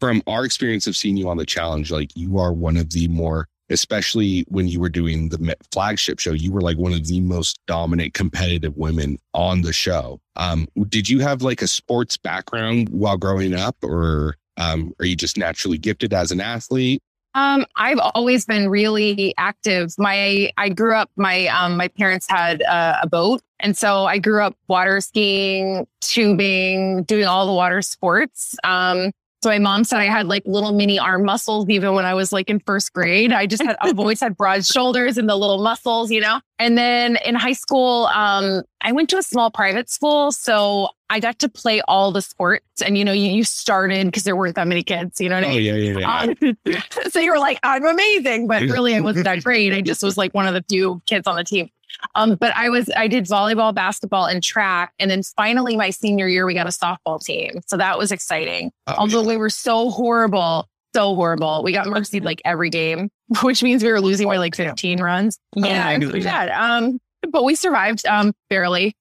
from 0.00 0.22
our 0.26 0.44
experience 0.44 0.86
of 0.86 0.96
seeing 0.96 1.16
you 1.16 1.28
on 1.28 1.36
the 1.36 1.46
challenge, 1.46 1.90
like 1.90 2.10
you 2.14 2.38
are 2.38 2.52
one 2.52 2.76
of 2.76 2.90
the 2.90 3.08
more, 3.08 3.48
especially 3.72 4.44
when 4.48 4.68
you 4.68 4.78
were 4.80 4.88
doing 4.88 5.28
the 5.28 5.56
flagship 5.72 6.18
show, 6.20 6.32
you 6.32 6.52
were 6.52 6.60
like 6.60 6.76
one 6.76 6.92
of 6.92 7.06
the 7.06 7.20
most 7.20 7.58
dominant 7.66 8.14
competitive 8.14 8.76
women 8.76 9.18
on 9.34 9.62
the 9.62 9.72
show. 9.72 10.20
Um, 10.36 10.68
did 10.88 11.08
you 11.08 11.20
have 11.20 11.42
like 11.42 11.62
a 11.62 11.66
sports 11.66 12.16
background 12.16 12.88
while 12.90 13.16
growing 13.16 13.54
up, 13.54 13.76
or 13.82 14.36
um, 14.56 14.92
are 15.00 15.06
you 15.06 15.16
just 15.16 15.36
naturally 15.36 15.78
gifted 15.78 16.12
as 16.12 16.30
an 16.30 16.40
athlete? 16.40 17.02
Um, 17.34 17.64
I've 17.76 17.98
always 18.14 18.44
been 18.44 18.68
really 18.68 19.34
active. 19.38 19.94
My 19.98 20.50
I 20.58 20.68
grew 20.68 20.94
up. 20.94 21.10
My 21.16 21.46
um, 21.46 21.76
my 21.76 21.88
parents 21.88 22.26
had 22.28 22.62
uh, 22.62 22.98
a 23.02 23.08
boat, 23.08 23.40
and 23.58 23.76
so 23.76 24.04
I 24.04 24.18
grew 24.18 24.42
up 24.42 24.54
water 24.68 25.00
skiing, 25.00 25.86
tubing, 26.02 27.04
doing 27.04 27.24
all 27.24 27.46
the 27.46 27.52
water 27.52 27.80
sports. 27.80 28.54
Um, 28.64 29.12
so 29.42 29.50
my 29.50 29.58
mom 29.58 29.82
said 29.82 29.98
I 29.98 30.04
had 30.04 30.26
like 30.26 30.44
little 30.46 30.72
mini 30.72 30.98
arm 30.98 31.24
muscles 31.24 31.68
even 31.68 31.94
when 31.94 32.04
I 32.04 32.14
was 32.14 32.32
like 32.32 32.48
in 32.48 32.60
first 32.60 32.92
grade. 32.92 33.32
I 33.32 33.46
just 33.46 33.62
had 33.62 33.76
I've 33.80 33.98
always 33.98 34.20
had 34.20 34.36
broad 34.36 34.64
shoulders 34.64 35.18
and 35.18 35.28
the 35.28 35.34
little 35.34 35.62
muscles, 35.62 36.12
you 36.12 36.20
know. 36.20 36.40
And 36.60 36.78
then 36.78 37.18
in 37.24 37.34
high 37.34 37.54
school, 37.54 38.06
um, 38.14 38.62
I 38.82 38.92
went 38.92 39.10
to 39.10 39.18
a 39.18 39.22
small 39.22 39.50
private 39.50 39.90
school, 39.90 40.30
so 40.30 40.90
I 41.12 41.20
got 41.20 41.38
to 41.40 41.48
play 41.48 41.82
all 41.86 42.10
the 42.10 42.22
sports. 42.22 42.80
And 42.84 42.96
you 42.96 43.04
know, 43.04 43.12
you, 43.12 43.30
you 43.30 43.44
started 43.44 44.06
because 44.06 44.24
there 44.24 44.34
weren't 44.34 44.54
that 44.56 44.66
many 44.66 44.82
kids. 44.82 45.20
You 45.20 45.28
know 45.28 45.34
what 45.36 45.44
I 45.44 45.48
Oh 45.48 45.50
mean? 45.50 45.62
yeah, 45.62 45.74
yeah, 45.74 45.98
yeah. 45.98 46.74
Um, 46.74 46.80
so 47.10 47.20
you 47.20 47.30
were 47.30 47.38
like, 47.38 47.58
I'm 47.62 47.84
amazing, 47.84 48.46
but 48.46 48.62
really 48.62 48.96
I 48.96 49.00
wasn't 49.00 49.26
that 49.26 49.44
great. 49.44 49.74
I 49.74 49.82
just 49.82 50.02
was 50.02 50.16
like 50.16 50.32
one 50.32 50.46
of 50.46 50.54
the 50.54 50.64
few 50.68 51.02
kids 51.06 51.26
on 51.26 51.36
the 51.36 51.44
team. 51.44 51.68
Um, 52.14 52.36
but 52.36 52.56
I 52.56 52.70
was, 52.70 52.88
I 52.96 53.06
did 53.08 53.24
volleyball, 53.26 53.74
basketball, 53.74 54.24
and 54.24 54.42
track. 54.42 54.94
And 54.98 55.10
then 55.10 55.22
finally, 55.22 55.76
my 55.76 55.90
senior 55.90 56.26
year, 56.28 56.46
we 56.46 56.54
got 56.54 56.66
a 56.66 56.70
softball 56.70 57.22
team. 57.22 57.60
So 57.66 57.76
that 57.76 57.98
was 57.98 58.10
exciting. 58.10 58.72
Oh, 58.86 58.94
Although 58.96 59.20
yeah. 59.20 59.28
we 59.28 59.36
were 59.36 59.50
so 59.50 59.90
horrible 59.90 60.66
so 60.94 61.14
horrible. 61.14 61.62
We 61.62 61.72
got 61.72 61.86
mercied 61.86 62.22
like 62.22 62.42
every 62.44 62.68
game, 62.68 63.08
which 63.42 63.62
means 63.62 63.82
we 63.82 63.90
were 63.90 64.00
losing 64.02 64.28
by 64.28 64.36
like 64.36 64.54
15 64.54 65.00
runs. 65.00 65.38
Yeah, 65.56 65.88
it 65.90 66.00
was 66.00 66.10
pretty 66.10 66.24
bad. 66.24 66.50
Um, 66.50 66.98
but 67.30 67.44
we 67.44 67.54
survived 67.54 68.04
um 68.06 68.32
barely. 68.50 68.94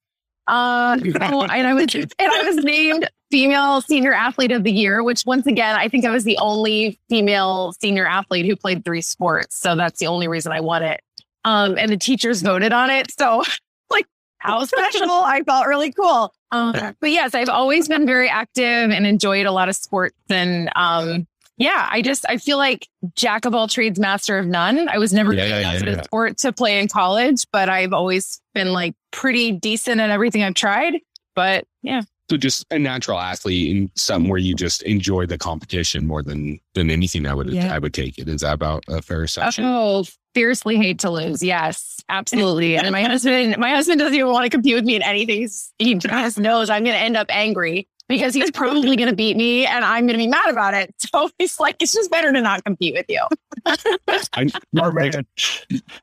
Uh, 0.52 0.98
and 1.02 1.24
I 1.24 1.74
was 1.74 1.96
and 1.96 2.12
I 2.20 2.44
was 2.44 2.58
named 2.58 3.10
female 3.32 3.80
senior 3.80 4.14
athlete 4.14 4.52
of 4.52 4.66
the 4.66 4.72
year, 4.72 5.02
which 5.02 5.26
once 5.26 5.48
again 5.48 5.78
I 5.78 5.88
think 5.88 6.04
I 6.04 6.10
was 6.10 6.26
the 6.26 6.38
only 6.40 7.00
female 7.08 7.74
senior 7.80 8.06
athlete 8.06 8.46
who 8.46 8.58
played 8.58 8.84
three 8.84 9.02
sports, 9.02 9.58
so 9.58 9.78
that's 9.78 10.00
the 10.00 10.08
only 10.08 10.28
reason 10.28 10.52
I 10.52 10.60
won 10.60 10.84
it. 10.84 11.00
Um, 11.46 11.78
and 11.78 11.90
the 11.90 11.98
teachers 11.98 12.42
voted 12.42 12.74
on 12.74 12.90
it, 12.90 13.18
so 13.18 13.44
like 13.90 14.06
how 14.40 14.66
special! 14.66 15.10
I 15.10 15.42
felt 15.44 15.68
really 15.68 15.94
cool. 15.94 16.34
Um, 16.52 16.74
but 17.00 17.12
yes, 17.12 17.34
I've 17.34 17.48
always 17.48 17.88
been 17.88 18.06
very 18.06 18.28
active 18.28 18.92
and 18.92 19.08
enjoyed 19.08 19.46
a 19.46 19.54
lot 19.54 19.70
of 19.70 19.78
sports 19.78 20.18
and 20.30 20.70
um, 20.76 21.28
yeah, 21.62 21.88
I 21.92 22.02
just 22.02 22.26
I 22.28 22.38
feel 22.38 22.58
like 22.58 22.88
jack 23.16 23.46
of 23.46 23.54
all 23.54 23.68
trades, 23.68 24.00
master 24.00 24.38
of 24.40 24.48
none. 24.48 24.90
I 24.90 24.98
was 24.98 25.14
never 25.14 25.34
Yeah, 25.34 25.44
good 25.46 25.50
yeah, 25.50 25.74
yeah, 25.74 25.96
yeah. 25.98 26.02
sport 26.02 26.38
to 26.40 26.52
play 26.52 26.80
in 26.80 26.88
college, 26.88 27.46
but 27.54 27.70
I've 27.70 27.94
always 27.94 28.42
been 28.54 28.74
like 28.74 28.96
pretty 29.12 29.52
decent 29.52 30.02
at 30.02 30.10
everything 30.10 30.44
I've 30.44 30.56
tried. 30.56 30.96
But 31.36 31.66
yeah, 31.84 32.02
So 32.30 32.38
just 32.38 32.66
a 32.72 32.80
natural 32.80 33.20
athlete 33.20 33.76
and 33.76 33.92
something 33.96 34.30
where 34.30 34.40
you 34.40 34.56
just 34.56 34.82
enjoy 34.84 35.26
the 35.28 35.38
competition 35.38 36.06
more 36.08 36.24
than 36.24 36.60
than 36.74 36.90
anything. 36.90 37.26
I 37.28 37.34
would. 37.34 37.56
I 37.56 37.78
would 37.80 37.94
take 37.94 38.18
it. 38.18 38.28
Is 38.28 38.42
that 38.42 38.54
about 38.54 38.84
a 38.90 39.02
fair 39.02 39.24
assumption? 39.24 39.64
oh, 39.66 40.04
fiercely 40.34 40.78
hate 40.78 41.00
to 41.00 41.10
lose. 41.10 41.44
Yes, 41.44 42.00
absolutely. 42.10 42.76
and 42.78 42.90
my 42.92 43.04
husband, 43.12 43.58
my 43.58 43.70
husband 43.70 44.00
doesn't 44.00 44.16
even 44.16 44.32
want 44.32 44.46
to 44.46 44.50
compete 44.50 44.76
with 44.76 44.86
me 44.86 44.96
in 44.96 45.02
anything. 45.04 45.48
He 45.78 45.96
just 45.96 46.40
knows 46.40 46.70
I'm 46.70 46.84
going 46.84 46.96
to 46.96 47.02
end 47.02 47.18
up 47.18 47.28
angry 47.30 47.88
because 48.12 48.34
he's 48.34 48.52
probably 48.52 48.98
going 48.98 49.10
to 49.10 49.16
beat 49.16 49.38
me, 49.38 49.66
and 49.66 49.86
I'm 49.86 50.06
going 50.06 50.20
to 50.20 50.24
be 50.24 50.28
mad 50.28 50.50
about 50.50 50.74
it. 50.74 50.94
So 50.98 51.30
he's 51.40 51.60
like, 51.60 51.78
it's 51.80 51.94
just 51.94 52.12
better 52.12 52.32
to 52.32 52.42
not 52.42 52.64
compete 52.66 52.94
with 52.94 53.06
you. 53.08 53.26
I, 54.34 54.52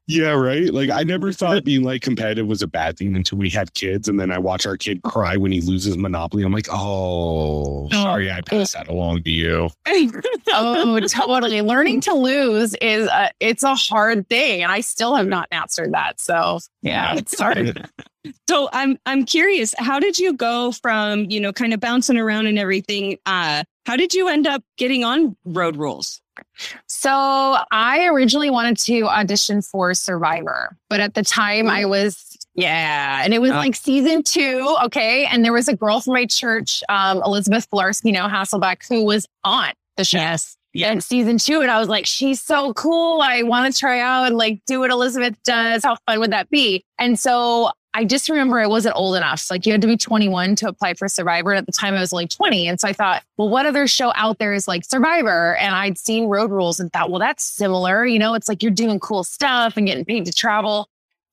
yeah, 0.07 0.31
right. 0.31 0.73
Like 0.73 0.89
I 0.89 1.03
never 1.03 1.33
thought 1.33 1.65
being 1.65 1.83
like 1.83 2.01
competitive 2.01 2.47
was 2.47 2.63
a 2.63 2.67
bad 2.67 2.99
thing 2.99 3.15
until 3.15 3.37
we 3.37 3.51
had 3.51 3.75
kids, 3.75 4.09
and 4.09 4.19
then 4.19 4.33
I 4.33 4.39
watch 4.39 4.67
our 4.67 4.77
kid 4.77 5.03
cry 5.03 5.37
when 5.37 5.53
he 5.53 5.61
loses 5.61 5.99
Monopoly. 5.99 6.43
I'm 6.43 6.53
like, 6.53 6.69
oh, 6.71 7.85
oh 7.85 7.89
sorry, 7.93 8.33
I 8.33 8.41
passed 8.41 8.73
that 8.73 8.89
along 8.89 9.25
to 9.25 9.31
you. 9.31 9.69
oh, 10.49 11.01
totally. 11.01 11.61
Learning 11.61 12.01
to 12.03 12.15
lose 12.15 12.75
is 12.77 13.07
a, 13.07 13.31
it's 13.39 13.63
a 13.63 13.75
hard 13.75 14.29
thing, 14.31 14.63
and 14.63 14.73
I 14.73 14.81
still 14.81 15.15
have 15.15 15.27
not 15.27 15.49
mastered 15.51 15.93
that. 15.93 16.21
So 16.21 16.61
yeah, 16.81 17.17
it's 17.17 17.39
hard. 17.39 17.87
So 18.49 18.69
I'm 18.73 18.99
I'm 19.07 19.25
curious, 19.25 19.75
how 19.79 19.99
did 20.01 20.19
you 20.19 20.33
go 20.33 20.73
from, 20.73 21.25
you 21.31 21.41
know, 21.41 21.53
kind 21.53 21.73
of 21.75 21.81
bouncing 21.81 22.17
around 22.17 22.47
and 22.47 22.59
everything? 22.59 23.19
Uh, 23.27 23.65
how 23.87 23.97
did 23.97 24.13
you 24.15 24.29
end 24.29 24.47
up 24.47 24.63
getting 24.77 25.05
on 25.05 25.37
Road 25.45 25.77
Rules? 25.77 26.21
So 26.87 27.11
I 27.11 28.07
originally 28.07 28.51
wanted 28.51 28.77
to 28.79 29.03
audition 29.09 29.61
for 29.63 29.93
Survivor, 29.95 30.77
but 30.89 31.01
at 31.01 31.15
the 31.15 31.23
time 31.25 31.69
I 31.69 31.85
was 31.85 32.37
yeah, 32.55 33.23
and 33.25 33.33
it 33.33 33.41
was 33.41 33.53
Oh. 33.53 33.57
like 33.57 33.77
season 33.77 34.23
two. 34.23 34.77
Okay, 34.85 35.27
and 35.27 35.45
there 35.45 35.53
was 35.53 35.69
a 35.69 35.77
girl 35.77 36.01
from 36.01 36.15
my 36.15 36.27
church, 36.27 36.83
um, 36.89 37.23
Elizabeth 37.25 37.69
Filarski, 37.71 38.13
now 38.13 38.29
Hasselbeck, 38.29 38.87
who 38.89 39.05
was 39.05 39.27
on 39.45 39.73
the 39.97 40.05
show. 40.05 40.19
Yes. 40.19 40.57
in 40.75 41.01
season 41.01 41.39
two. 41.39 41.61
And 41.61 41.71
I 41.71 41.79
was 41.81 41.89
like, 41.89 42.07
she's 42.07 42.41
so 42.41 42.73
cool. 42.75 43.21
I 43.21 43.43
want 43.43 43.73
to 43.73 43.79
try 43.79 43.99
out 44.01 44.25
and 44.27 44.37
like 44.37 44.61
do 44.67 44.81
what 44.81 44.91
Elizabeth 44.91 45.35
does. 45.43 45.83
How 45.83 45.97
fun 46.07 46.21
would 46.21 46.31
that 46.33 46.51
be? 46.51 46.85
And 46.99 47.19
so 47.19 47.71
I 47.95 48.05
just 48.05 48.29
remember 48.29 48.59
I 48.59 48.67
wasn't 48.67 48.97
old 48.97 49.17
enough. 49.17 49.41
So 49.41 49.55
like 49.55 49.67
you 49.67 49.73
had 49.73 49.81
to 49.81 49.89
be 49.89 49.97
21 49.97 50.57
to 50.57 50.69
apply 50.69 50.95
for 50.95 51.09
Survivor. 51.09 51.51
And 51.51 51.59
at 51.59 51.67
the 51.67 51.73
time 51.73 51.95
I 51.95 52.01
was 52.01 52.13
only 52.13 52.27
20. 52.27 52.69
And 52.69 52.79
so 52.79 52.87
I 52.89 52.93
thought, 52.93 53.23
well, 53.37 53.49
what 53.49 53.67
other 53.67 53.87
show 53.87 54.13
out 54.15 54.39
there 54.39 54.53
is 54.53 54.69
like 54.69 54.85
Survivor? 54.85 55.57
And 55.57 55.75
I'd 55.75 55.99
seen 55.99 56.27
Road 56.27 56.51
Rules 56.51 56.79
and 56.81 56.93
thought, 56.93 57.11
well, 57.11 57.19
that's 57.19 57.45
similar. 57.45 58.05
You 58.07 58.19
know, 58.19 58.35
it's 58.35 58.49
like 58.49 58.63
you're 58.63 58.73
doing 58.73 59.01
cool 59.01 59.25
stuff 59.25 59.77
and 59.77 59.87
getting 59.87 60.05
paid 60.05 60.27
to 60.27 60.33
travel. 60.33 60.89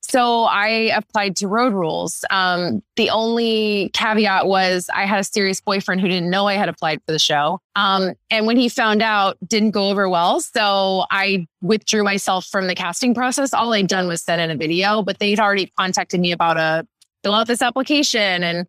So 0.08 0.44
I 0.44 0.68
applied 0.96 1.36
to 1.38 1.48
Road 1.48 1.74
Rules. 1.74 2.24
Um, 2.30 2.84
the 2.96 3.10
only 3.10 3.90
caveat 3.94 4.46
was 4.46 4.88
I 4.94 5.06
had 5.06 5.20
a 5.20 5.24
serious 5.24 5.60
boyfriend 5.60 6.00
who 6.00 6.08
didn't 6.08 6.30
know 6.30 6.48
I 6.48 6.54
had 6.54 6.70
applied 6.70 7.02
for 7.06 7.12
the 7.12 7.20
show. 7.20 7.60
Um, 7.76 8.14
and 8.30 8.46
when 8.46 8.56
he 8.56 8.70
found 8.70 9.02
out, 9.02 9.38
didn't 9.48 9.72
go 9.72 9.90
over 9.90 10.08
well. 10.08 10.42
So 10.42 11.06
I 11.10 11.48
withdrew 11.62 12.04
myself 12.04 12.46
from 12.46 12.68
the 12.68 12.76
casting 12.76 13.16
process. 13.16 13.52
All 13.52 13.74
I'd 13.74 13.88
done 13.88 14.08
was 14.08 14.22
send 14.22 14.42
in 14.42 14.52
a 14.52 14.56
video, 14.56 15.02
but 15.02 15.18
they'd 15.18 15.40
already 15.40 15.72
contacted 15.78 16.20
me 16.20 16.32
about 16.32 16.58
a 16.58 16.88
fill 17.24 17.34
out 17.34 17.48
this 17.48 17.64
application. 17.64 18.44
And 18.44 18.68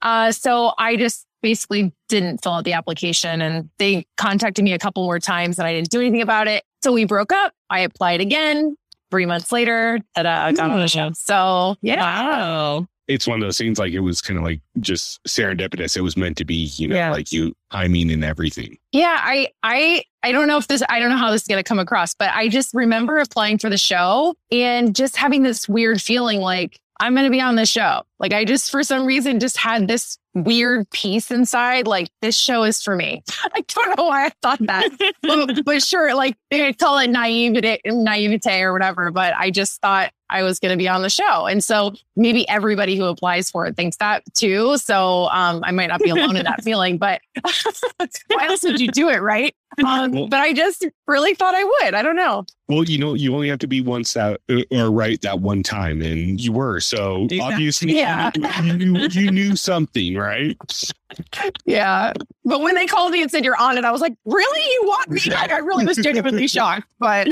uh, 0.00 0.32
so 0.32 0.72
I 0.78 0.96
just 0.96 1.26
basically 1.42 1.92
didn't 2.08 2.42
fill 2.42 2.52
out 2.52 2.64
the 2.64 2.72
application 2.72 3.42
and 3.42 3.68
they 3.78 4.06
contacted 4.16 4.64
me 4.64 4.72
a 4.72 4.78
couple 4.78 5.04
more 5.04 5.18
times 5.18 5.58
and 5.58 5.68
I 5.68 5.74
didn't 5.74 5.90
do 5.90 6.00
anything 6.00 6.22
about 6.22 6.48
it. 6.48 6.64
So 6.82 6.92
we 6.92 7.04
broke 7.04 7.30
up. 7.30 7.52
I 7.68 7.80
applied 7.80 8.20
again. 8.20 8.76
Three 9.10 9.26
months 9.26 9.50
later, 9.52 9.98
ta-da, 10.14 10.44
I 10.46 10.52
got 10.52 10.70
on 10.70 10.80
the 10.80 10.88
show. 10.88 11.08
Hmm. 11.08 11.12
So 11.14 11.76
yeah. 11.82 12.00
Wow. 12.00 12.86
It's 13.06 13.26
one 13.26 13.40
of 13.40 13.46
those 13.46 13.56
things 13.56 13.78
like 13.78 13.92
it 13.94 14.00
was 14.00 14.20
kind 14.20 14.36
of 14.36 14.44
like 14.44 14.60
just 14.80 15.18
serendipitous. 15.26 15.96
It 15.96 16.02
was 16.02 16.14
meant 16.18 16.36
to 16.36 16.44
be, 16.44 16.70
you 16.76 16.88
know, 16.88 16.94
Yeah. 16.96 17.10
like 17.10 17.32
you 17.32 17.54
I 17.70 17.88
mean 17.88 18.10
in 18.10 18.22
everything. 18.22 18.76
Yeah, 18.92 19.16
I 19.18 19.48
I 19.62 20.02
I 20.22 20.30
don't 20.32 20.46
know 20.46 20.58
if 20.58 20.68
this 20.68 20.82
I 20.90 21.00
don't 21.00 21.08
know 21.08 21.16
how 21.16 21.30
this 21.30 21.40
is 21.42 21.48
going 21.48 21.58
to 21.62 21.66
come 21.66 21.78
across, 21.78 22.12
but 22.14 22.30
I 22.34 22.48
just 22.48 22.74
remember 22.74 23.16
applying 23.16 23.56
for 23.56 23.70
the 23.70 23.78
show 23.78 24.34
and 24.52 24.94
just 24.94 25.16
having 25.16 25.42
this 25.42 25.66
weird 25.68 26.02
feeling 26.02 26.40
like 26.40 26.78
I'm 27.00 27.14
going 27.14 27.24
to 27.24 27.30
be 27.30 27.40
on 27.40 27.54
the 27.54 27.64
show. 27.64 28.02
Like 28.18 28.34
I 28.34 28.44
just 28.44 28.70
for 28.70 28.82
some 28.82 29.06
reason 29.06 29.40
just 29.40 29.56
had 29.56 29.88
this 29.88 30.18
weird 30.44 30.88
peace 30.90 31.30
inside 31.30 31.86
like 31.86 32.10
this 32.22 32.36
show 32.36 32.64
is 32.64 32.82
for 32.82 32.96
me. 32.96 33.22
I 33.54 33.60
don't 33.66 33.96
know 33.96 34.04
why 34.04 34.26
I 34.26 34.32
thought 34.42 34.58
that. 34.60 35.14
but, 35.22 35.62
but 35.64 35.82
sure, 35.82 36.14
like 36.14 36.36
they 36.50 36.72
call 36.72 36.98
it 36.98 37.08
naivete, 37.08 37.80
naivete 37.86 38.62
or 38.62 38.72
whatever, 38.72 39.10
but 39.10 39.34
I 39.36 39.50
just 39.50 39.80
thought 39.80 40.12
I 40.30 40.42
was 40.42 40.58
going 40.58 40.72
to 40.72 40.76
be 40.76 40.88
on 40.88 41.02
the 41.02 41.10
show. 41.10 41.46
And 41.46 41.64
so 41.64 41.94
maybe 42.16 42.48
everybody 42.48 42.96
who 42.96 43.04
applies 43.04 43.50
for 43.50 43.66
it 43.66 43.76
thinks 43.76 43.96
that 43.96 44.22
too. 44.34 44.76
So 44.76 45.28
um, 45.30 45.62
I 45.64 45.70
might 45.70 45.86
not 45.86 46.00
be 46.00 46.10
alone 46.10 46.36
in 46.36 46.44
that 46.44 46.62
feeling, 46.64 46.98
but 46.98 47.20
why 48.28 48.46
else 48.46 48.62
would 48.62 48.80
you 48.80 48.88
do 48.88 49.08
it? 49.08 49.22
Right. 49.22 49.54
Um, 49.84 50.12
Well- 50.12 50.28
but 50.28 50.40
I 50.40 50.52
just 50.52 50.84
really 51.06 51.34
thought 51.34 51.54
I 51.54 51.62
would. 51.64 51.94
I 51.94 52.02
don't 52.02 52.16
know. 52.16 52.44
Well, 52.68 52.84
you 52.84 52.98
know, 52.98 53.14
you 53.14 53.34
only 53.34 53.48
have 53.48 53.58
to 53.60 53.66
be 53.66 53.80
once 53.80 54.12
that 54.14 54.40
or 54.72 54.90
right 54.90 55.20
that 55.22 55.40
one 55.40 55.62
time, 55.62 56.02
and 56.02 56.38
you 56.40 56.52
were. 56.52 56.80
So 56.80 57.24
Exactly. 57.24 57.40
obviously, 57.40 57.96
Yeah. 57.96 58.30
you, 58.62 58.72
knew, 58.74 59.06
you 59.10 59.30
knew 59.30 59.56
something, 59.56 60.16
right? 60.16 60.56
Yeah. 61.64 62.12
But 62.44 62.60
when 62.60 62.74
they 62.74 62.86
called 62.86 63.12
me 63.12 63.22
and 63.22 63.30
said 63.30 63.44
you're 63.44 63.56
on 63.60 63.78
it, 63.78 63.84
I 63.84 63.90
was 63.90 64.00
like, 64.02 64.14
really? 64.26 64.60
You 64.72 64.82
want 64.86 65.10
me? 65.10 65.20
I, 65.34 65.46
I 65.50 65.58
really 65.58 65.86
was 65.86 65.96
genuinely 65.98 66.46
shocked. 66.48 66.86
But 66.98 67.28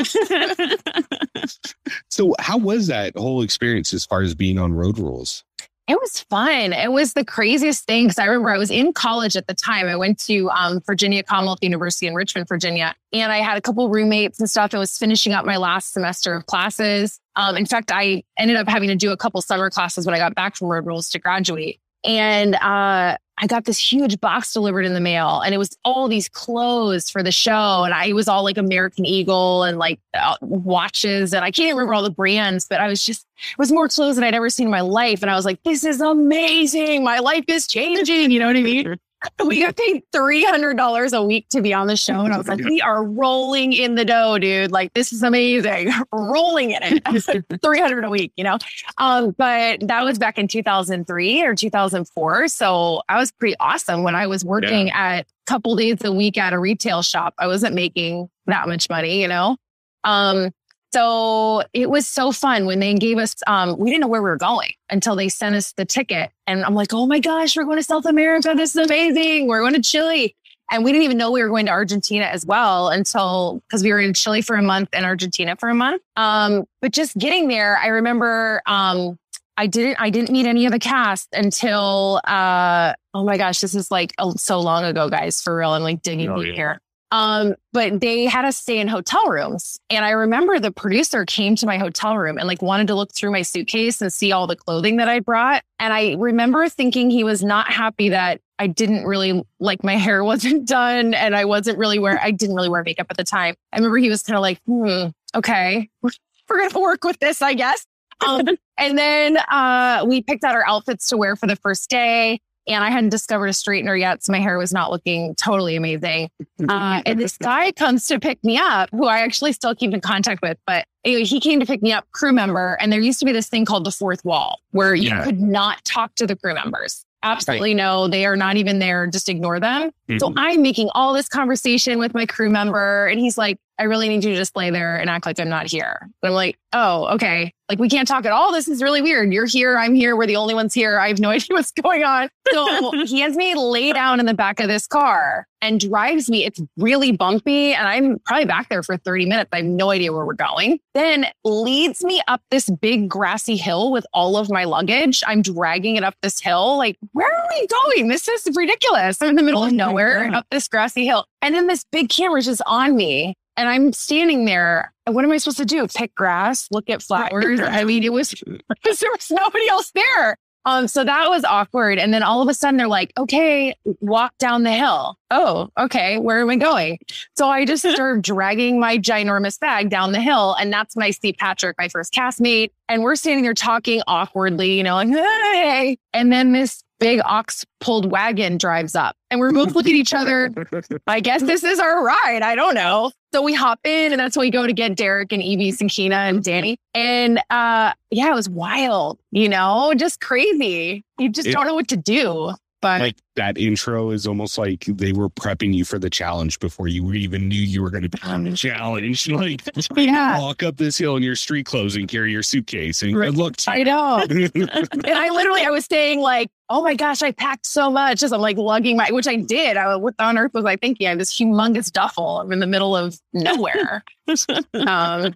So, 2.11 2.35
how 2.39 2.59
was 2.59 2.87
that 2.89 3.17
whole 3.17 3.43
experience 3.43 3.93
as 3.93 4.05
far 4.07 4.23
as 4.23 4.35
being 4.35 4.59
on 4.59 4.73
Road 4.73 4.99
Rules? 4.99 5.45
It 5.89 6.01
was 6.01 6.21
fun. 6.23 6.73
It 6.73 6.91
was 6.91 7.13
the 7.13 7.25
craziest 7.25 7.85
thing 7.85 8.07
because 8.07 8.19
I 8.19 8.25
remember 8.25 8.51
I 8.51 8.59
was 8.59 8.73
in 8.73 8.93
college 8.93 9.37
at 9.37 9.47
the 9.47 9.55
time. 9.55 9.87
I 9.87 9.95
went 9.95 10.19
to 10.25 10.51
um, 10.51 10.81
Virginia 10.85 11.23
Commonwealth 11.23 11.61
University 11.63 12.09
in 12.09 12.15
Richmond, 12.15 12.49
Virginia, 12.49 12.95
and 13.13 13.31
I 13.31 13.39
had 13.39 13.57
a 13.57 13.61
couple 13.61 13.89
roommates 13.89 14.41
and 14.41 14.51
stuff. 14.51 14.75
I 14.75 14.79
was 14.79 14.99
finishing 14.99 15.33
up 15.33 15.45
my 15.45 15.57
last 15.59 15.93
semester 15.93 16.35
of 16.35 16.47
classes. 16.47 17.21
Um, 17.37 17.57
in 17.57 17.67
fact, 17.67 17.93
I 17.93 18.25
ended 18.37 18.57
up 18.57 18.69
having 18.69 18.89
to 18.89 18.97
do 18.97 19.13
a 19.13 19.17
couple 19.17 19.41
summer 19.43 19.71
classes 19.71 20.07
when 20.07 20.15
I 20.15 20.19
got 20.19 20.35
back 20.35 20.57
from 20.57 20.69
Road 20.69 20.87
Rules 20.87 21.09
to 21.11 21.21
graduate. 21.21 21.81
And 22.05 22.57
uh, 22.57 23.19
I 23.39 23.47
got 23.47 23.65
this 23.67 23.79
huge 23.79 24.19
box 24.21 24.53
delivered 24.53 24.87
in 24.87 24.95
the 24.95 25.01
mail, 25.01 25.41
and 25.41 25.55
it 25.55 25.59
was 25.59 25.77
all 25.85 26.09
these 26.09 26.29
clothes 26.29 27.11
for 27.11 27.23
the 27.23 27.33
show. 27.33 27.85
And 27.85 27.93
I 27.93 28.13
was 28.13 28.29
all 28.29 28.45
like 28.45 28.57
American 28.57 29.05
Eagle 29.05 29.65
and 29.65 29.79
like 29.79 30.01
uh, 30.15 30.37
watches, 30.41 31.35
and 31.35 31.45
I 31.45 31.51
can't 31.51 31.75
remember 31.75 31.95
all 31.95 32.03
the 32.03 32.11
brands, 32.11 32.67
but 32.69 32.81
I 32.81 32.89
was 32.89 33.05
just 33.05 33.27
it 33.37 33.59
was 33.59 33.71
more 33.71 33.89
clothes 33.89 34.17
than 34.17 34.25
I'd 34.25 34.35
ever 34.35 34.49
seen 34.49 34.69
in 34.69 34.71
my 34.71 34.81
life. 34.81 35.23
And 35.23 35.31
I 35.31 35.35
was 35.35 35.45
like, 35.45 35.63
this 35.65 35.85
is 35.85 36.01
amazing. 36.01 37.05
My 37.05 37.19
life 37.19 37.45
is 37.49 37.67
changing. 37.67 38.31
You 38.31 38.41
know 38.41 38.47
what 38.47 38.57
I 38.57 38.63
mean? 38.63 38.97
We 39.47 39.61
got 39.61 39.77
paid 39.77 40.03
$300 40.13 41.13
a 41.17 41.23
week 41.23 41.49
to 41.51 41.61
be 41.61 41.73
on 41.73 41.87
the 41.87 41.97
show. 41.97 42.21
And 42.21 42.33
I 42.33 42.39
was 42.39 42.49
like, 42.49 42.59
we 42.65 42.81
are 42.81 43.05
rolling 43.05 43.73
in 43.73 43.95
the 43.95 44.05
dough, 44.05 44.39
dude. 44.39 44.73
Like, 44.73 44.93
this 44.95 45.13
is 45.13 45.23
amazing. 45.23 45.91
rolling 46.13 46.73
in 46.73 46.83
it. 46.83 47.63
300 47.63 48.05
a 48.05 48.11
week, 48.11 48.33
you 48.37 48.45
know? 48.45 48.59
Um, 48.99 49.35
but 49.39 49.87
that 49.87 50.05
was 50.05 50.19
back 50.19 50.39
in 50.39 50.49
2003 50.49 51.45
or 51.45 51.55
2004. 51.55 52.49
So 52.49 53.03
I 53.09 53.19
was 53.19 53.31
pretty 53.31 53.57
awesome 53.61 54.03
when 54.03 54.15
I 54.15 54.27
was 54.27 54.45
working 54.45 54.91
at 54.91 55.21
a 55.21 55.27
couple 55.47 55.77
days 55.77 56.03
a 56.05 56.13
week 56.13 56.39
at 56.39 56.53
a 56.53 56.59
retail 56.59 57.03
shop. 57.03 57.35
I 57.39 57.47
wasn't 57.47 57.75
making 57.75 58.29
that 58.47 58.67
much 58.67 58.91
money, 58.91 59.21
you 59.21 59.29
know? 59.29 59.57
Um, 60.03 60.51
so 60.93 61.63
it 61.73 61.91
was 61.91 62.07
so 62.07 62.33
fun 62.33 62.67
when 62.67 62.81
they 62.81 62.95
gave 62.95 63.19
us, 63.19 63.35
um, 63.47 63.77
we 63.79 63.91
didn't 63.91 64.01
know 64.03 64.09
where 64.09 64.23
we 64.23 64.31
were 64.31 64.37
going 64.37 64.71
until 64.91 65.17
they 65.17 65.29
sent 65.29 65.55
us 65.55 65.73
the 65.73 65.85
ticket. 65.85 66.31
And 66.47 66.65
I'm 66.65 66.75
like, 66.75 66.95
oh 66.95 67.07
my 67.07 67.19
gosh, 67.21 67.57
we're 67.57 67.65
going 67.65 67.79
to 67.79 67.83
South 67.83 68.07
America. 68.07 68.55
This 68.57 68.75
is 68.77 68.87
amazing. 68.87 69.47
We're 69.47 69.61
going 69.61 69.75
to 69.75 69.83
Chile. 69.83 70.35
And 70.71 70.85
we 70.85 70.91
didn't 70.93 71.05
even 71.05 71.17
know 71.19 71.31
we 71.31 71.43
were 71.43 71.49
going 71.49 71.67
to 71.67 71.73
Argentina 71.73 72.25
as 72.25 72.45
well 72.45 72.89
until 72.89 73.63
because 73.69 73.83
we 73.85 73.93
were 73.93 74.01
in 74.01 74.15
Chile 74.15 74.43
for 74.43 74.57
a 74.57 74.63
month 74.63 74.89
and 74.93 75.05
Argentina 75.05 75.55
for 75.57 75.69
a 75.69 75.75
month. 75.75 76.03
Um, 76.17 76.65
but 76.81 76.93
just 76.93 77.17
getting 77.19 77.47
there, 77.49 77.77
I 77.79 77.89
remember 77.89 78.63
um, 78.67 79.17
I 79.57 79.69
didn't 79.69 79.97
I 80.01 80.11
didn't 80.11 80.31
meet 80.31 80.45
any 80.47 80.67
of 80.67 80.73
the 80.73 80.81
cast 80.81 81.29
until 81.33 82.21
uh, 82.25 82.95
oh 83.15 83.25
my 83.25 83.37
gosh, 83.37 83.61
this 83.61 83.75
is 83.77 83.93
like 83.93 84.13
oh, 84.19 84.33
so 84.37 84.59
long 84.61 84.85
ago, 84.85 85.09
guys. 85.09 85.41
For 85.41 85.57
real, 85.57 85.71
I'm 85.71 85.83
like 85.83 86.03
digging 86.03 86.31
Oh, 86.31 86.37
deep 86.43 86.49
yeah. 86.49 86.55
here. 86.55 86.81
Um, 87.13 87.55
but 87.73 88.01
they 88.01 88.25
had 88.25 88.45
us 88.45 88.57
stay 88.57 88.79
in 88.79 88.89
hotel 88.89 89.29
rooms. 89.29 89.79
And 89.91 90.05
I 90.05 90.11
remember 90.11 90.59
the 90.59 90.73
producer 90.73 91.25
came 91.25 91.55
to 91.57 91.67
my 91.67 91.79
hotel 91.79 92.19
room 92.19 92.39
and 92.39 92.49
like 92.49 92.63
wanted 92.63 92.89
to 92.89 92.95
look 92.95 93.15
through 93.15 93.31
my 93.31 93.43
suitcase 93.43 94.01
and 94.01 94.13
see 94.13 94.33
all 94.33 94.47
the 94.47 94.57
clothing 94.57 94.97
that 94.97 95.09
I 95.09 95.21
brought. 95.21 95.63
And 95.79 95.93
I 95.93 96.17
remember 96.19 96.69
thinking 96.69 97.11
he 97.11 97.23
was 97.23 97.45
not 97.45 97.71
happy 97.71 98.09
that 98.09 98.41
I 98.59 98.67
didn't 98.67 99.05
really 99.05 99.43
like 99.61 99.85
my 99.85 99.97
hair 99.97 100.25
wasn't 100.25 100.67
done 100.67 101.15
and 101.15 101.37
I 101.37 101.45
wasn't 101.45 101.79
really 101.79 101.99
wear 101.99 102.21
I 102.21 102.31
didn't 102.31 102.57
really 102.57 102.69
wear 102.69 102.83
makeup 102.83 103.07
at 103.11 103.17
the 103.17 103.25
time. 103.25 103.55
I 103.73 103.77
remember 103.77 103.99
he 103.99 104.09
was 104.09 104.23
kind 104.23 104.37
of 104.37 104.43
like, 104.43 104.61
hmm, 104.67 105.09
okay, 105.35 105.89
we're, 106.03 106.11
we're 106.49 106.69
gonna 106.69 106.81
work 106.81 107.05
with 107.05 107.19
this, 107.21 107.41
I 107.43 107.55
guess. 107.55 107.87
Um, 108.27 108.49
and 108.79 108.97
then 108.97 109.37
uh, 109.37 110.05
we 110.09 110.23
picked 110.23 110.43
out 110.43 110.55
our 110.55 110.67
outfits 110.67 111.09
to 111.09 111.17
wear 111.17 111.37
for 111.37 111.47
the 111.47 111.57
first 111.57 111.91
day 111.91 112.41
and 112.67 112.83
I 112.85 112.91
hadn't 112.91 113.11
discovered 113.11 113.47
a 113.47 113.53
straightener 113.53 113.99
yet, 113.99 114.25
so 114.25 114.33
my 114.33 114.41
hair 114.41 114.59
was 114.59 114.73
not 114.73 114.91
looking 114.91 115.35
totally 115.37 115.77
amazing. 115.77 116.31
Uh, 116.69 117.03
and 117.05 117.21
this 117.21 117.37
guy 117.37 117.71
comes 117.73 118.07
to 118.07 118.19
pick 118.19 118.43
me 118.43 118.57
up, 118.57 118.89
who 118.91 119.07
I 119.07 119.21
actually 119.21 119.53
still 119.53 119.75
keep 119.75 119.93
in 119.93 120.01
contact 120.01 120.41
with. 120.43 120.57
But 120.67 120.87
anyway, 121.05 121.25
he 121.25 121.39
came 121.39 121.61
to 121.61 121.67
pick 121.67 121.83
me 121.83 121.93
up, 121.93 122.11
crew 122.13 122.33
member, 122.33 122.79
and 122.81 122.91
there 122.91 122.99
used 122.99 123.19
to 123.21 123.27
be 123.27 123.31
this 123.33 123.47
thing 123.49 123.67
called 123.67 123.85
the 123.85 123.91
fourth 123.93 124.25
wall, 124.25 124.59
where 124.71 124.95
you 124.95 125.11
Yeah. 125.11 125.23
could 125.23 125.39
not 125.39 125.85
talk 125.85 126.15
to 126.15 126.27
the 126.27 126.35
crew 126.35 126.55
members. 126.55 127.05
Absolutely 127.23 127.75
no, 127.75 128.09
they 128.09 128.25
are 128.25 128.37
not 128.37 128.57
even 128.57 128.79
there. 128.79 129.07
Just 129.07 129.29
ignore 129.29 129.61
them. 129.61 129.91
So 130.19 130.31
Mhm. 130.31 130.35
I'm 130.39 130.63
making 130.63 130.89
all 130.95 131.13
this 131.13 131.29
conversation 131.29 131.99
with 131.99 132.15
my 132.15 132.25
crew 132.25 132.49
member, 132.51 133.07
and 133.07 133.21
he's 133.21 133.37
like, 133.37 133.59
I 133.79 133.85
really 133.85 134.09
need 134.09 134.25
you 134.25 134.31
to 134.31 134.37
just 134.37 134.57
lay 134.57 134.71
there 134.71 134.97
and 134.97 135.11
act 135.11 135.27
like 135.27 135.39
I'm 135.39 135.49
not 135.49 135.67
here. 135.71 136.09
But 136.23 136.29
I'm 136.29 136.35
like, 136.35 136.59
oh, 136.73 137.07
okay. 137.15 137.53
Like, 137.69 137.79
we 137.81 137.89
can't 137.89 138.07
talk 138.07 138.25
at 138.25 138.31
all. 138.33 138.53
This 138.53 138.69
is 138.69 138.81
really 138.81 139.03
weird. 139.03 139.33
You're 139.33 139.45
here. 139.47 139.77
I'm 139.77 139.95
here. 139.95 140.15
We're 140.17 140.27
the 140.27 140.37
only 140.37 140.55
ones 140.55 140.73
here. 140.73 140.99
I 141.01 141.09
have 141.09 141.19
no 141.19 141.31
idea 141.31 141.49
what's 141.51 141.73
going 141.73 142.05
on. 142.05 142.29
So 142.53 142.93
he 143.05 143.21
has 143.21 143.37
me 143.37 143.55
lay 143.57 143.93
down 143.93 144.21
in 144.21 144.27
the 144.27 144.35
back 144.35 144.61
of 144.61 144.69
this 144.69 144.87
car 144.87 145.47
and 145.61 145.81
drives 145.81 146.31
me. 146.31 146.45
It's 146.45 146.61
really 146.77 147.11
bumpy. 147.13 147.75
And 147.75 147.89
I'm 147.89 148.19
probably 148.25 148.45
back 148.45 148.69
there 148.69 148.83
for 148.85 148.97
30 148.97 149.27
minutes. 149.27 149.49
I 149.53 149.57
have 149.57 149.67
no 149.67 149.91
idea 149.91 150.13
where 150.13 150.25
we're 150.25 150.35
going. 150.35 150.79
Then 150.95 151.27
leads 151.45 152.05
me 152.05 152.23
up 152.29 152.41
this 152.51 152.71
big 152.71 153.09
grassy 153.09 153.57
hill 153.57 153.91
with 153.91 154.07
all 154.15 154.37
of 154.37 154.49
my 154.49 154.63
luggage. 154.65 155.23
I'm 155.27 155.43
dragging 155.43 155.97
it 155.97 156.05
up 156.05 156.15
this 156.23 156.39
hill. 156.41 156.79
Like, 156.79 156.97
where 157.13 157.27
are 157.31 157.49
we 157.51 157.67
going? 157.67 158.09
This 158.09 158.29
is 158.29 158.49
ridiculous. 158.55 159.21
I'm 159.21 159.31
in 159.31 159.35
the 159.35 159.43
middle 159.43 159.63
Oh 159.63 159.67
of 159.67 159.73
nowhere 159.73 160.27
God. 160.27 160.35
up 160.35 160.47
this 160.51 160.69
grassy 160.69 161.05
hill. 161.05 161.27
And 161.43 161.55
then 161.55 161.67
this 161.67 161.85
big 161.91 162.09
camera 162.11 162.39
is 162.39 162.47
just 162.47 162.63
on 162.65 162.95
me. 162.97 163.35
And 163.57 163.69
I'm 163.69 163.93
standing 163.93 164.45
there. 164.45 164.93
What 165.07 165.25
am 165.25 165.31
I 165.31 165.39
supposed 165.39 165.59
to 165.59 165.65
do? 165.65 165.87
Pick 165.87 166.15
grass, 166.15 166.69
look 166.71 166.91
at 166.91 167.03
flowers. 167.03 167.61
I 167.61 167.85
mean, 167.85 168.03
it 168.03 168.13
was 168.13 168.31
because 168.69 168.99
there 169.01 169.11
was 169.11 169.31
nobody 169.31 169.69
else 169.69 169.91
there. 169.93 170.37
Um, 170.67 170.89
so 170.89 171.05
that 171.05 171.31
was 171.31 171.45
awkward. 171.45 171.99
And 171.99 172.13
then 172.13 172.25
all 172.25 172.43
of 172.43 172.49
a 172.49 172.55
sudden 172.55 172.77
they're 172.77 172.89
like, 172.89 173.13
okay, 173.17 173.73
walk 174.01 174.37
down 174.39 174.65
the 174.65 174.73
hill. 174.73 175.17
Oh, 175.31 175.69
okay. 175.79 176.19
Where 176.19 176.41
am 176.41 176.51
I 176.51 176.57
going? 176.57 176.99
So 177.37 177.49
I 177.49 177.65
just 177.65 177.89
started 177.89 178.23
dragging 178.23 178.81
my 178.81 178.99
ginormous 178.99 179.61
bag 179.61 179.91
down 179.91 180.11
the 180.11 180.21
hill. 180.21 180.55
And 180.55 180.73
that's 180.73 180.97
when 180.97 181.05
I 181.05 181.13
see 181.13 181.33
Patrick, 181.33 181.77
my 181.79 181.89
first 181.89 182.13
castmate. 182.13 182.73
And 182.89 183.05
we're 183.05 183.15
standing 183.15 183.45
there 183.45 183.55
talking 183.55 184.03
awkwardly, 184.09 184.77
you 184.77 184.83
know, 184.83 184.97
like, 184.97 185.09
hey. 185.09 185.99
And 186.13 186.33
then 186.33 186.53
this 186.53 186.83
big 186.99 187.21
ox 187.25 187.65
pulled 187.81 188.11
wagon 188.11 188.59
drives 188.59 188.97
up 188.97 189.15
and 189.31 189.39
we're 189.39 189.53
both 189.53 189.75
looking 189.75 189.93
at 189.93 189.99
each 189.99 190.15
other. 190.15 190.53
I 191.07 191.21
guess 191.21 191.43
this 191.43 191.63
is 191.63 191.79
our 191.79 192.03
ride. 192.03 192.43
I 192.43 192.55
don't 192.55 192.75
know. 192.75 193.13
So 193.37 193.43
we 193.43 193.53
hop 193.53 193.81
in 193.85 194.13
and 194.13 194.19
that's 194.19 194.35
when 194.35 194.47
we 194.47 194.51
go 194.51 194.67
to 194.67 194.73
get 194.73 194.97
Derek 194.97 195.31
and 195.31 195.43
Evie 195.43 195.69
and 195.79 195.91
Keena 195.91 196.17
and 196.17 196.43
Danny. 196.43 196.79
And 196.95 197.39
uh 197.51 197.93
yeah, 198.11 198.31
it 198.31 198.35
was 198.35 198.49
wild, 198.49 199.19
you 199.31 199.47
know, 199.47 199.93
just 199.95 200.23
crazy. 200.23 201.05
You 201.19 201.29
just 201.29 201.47
It- 201.47 201.53
don't 201.53 201.67
know 201.67 201.75
what 201.75 201.89
to 201.89 201.99
do. 201.99 202.55
But 202.81 203.01
like 203.03 203.17
that 203.37 203.59
intro 203.59 204.11
is 204.11 204.27
almost 204.27 204.57
like 204.57 204.85
they 204.87 205.13
were 205.13 205.29
prepping 205.29 205.75
you 205.75 205.85
for 205.85 205.99
the 205.99 206.09
challenge 206.09 206.59
before 206.61 206.89
you 206.89 207.13
even 207.13 207.49
knew 207.49 207.61
you 207.61 207.83
were 207.83 207.91
going 207.91 208.05
to 208.05 208.09
be 208.09 208.19
on 208.23 208.45
the 208.45 208.53
challenge. 208.57 209.29
Like, 209.31 209.61
yeah, 209.97 210.39
walk 210.41 210.63
up 210.63 210.77
this 210.79 210.97
hill 210.97 211.17
in 211.17 211.23
your 211.23 211.37
street 211.37 211.67
clothes 211.67 211.97
and 211.97 212.09
carry 212.09 212.33
your 212.33 212.43
suitcase 212.43 213.03
and 213.03 213.15
Right. 213.17 213.27
good 213.31 213.37
luck 213.39 213.57
I 213.67 213.83
know. 213.83 214.25
And 214.31 215.07
I 215.07 215.29
literally, 215.31 215.63
I 215.63 215.71
was 215.71 215.85
saying 215.85 216.21
like, 216.21 216.49
oh 216.69 216.83
my 216.83 216.95
gosh, 216.95 217.23
I 217.23 217.31
packed 217.33 217.67
so 217.67 217.91
much 217.91 218.23
as 218.23 218.33
I'm 218.33 218.41
like 218.41 218.57
lugging 218.57 218.97
my, 218.97 219.11
which 219.11 219.27
I 219.27 219.37
did. 219.37 219.77
I, 219.77 219.95
what 219.97 220.15
on 220.19 220.37
earth 220.39 220.53
was 220.55 220.65
I 220.65 220.77
thinking? 220.77 221.07
I 221.07 221.11
have 221.11 221.19
this 221.19 221.33
humongous 221.39 221.93
duffel. 221.93 222.41
I'm 222.41 222.53
in 222.53 222.59
the 222.61 222.67
middle 222.67 222.97
of 222.97 223.19
nowhere. 223.33 224.03
um, 224.75 225.35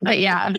but 0.00 0.18
yeah, 0.18 0.54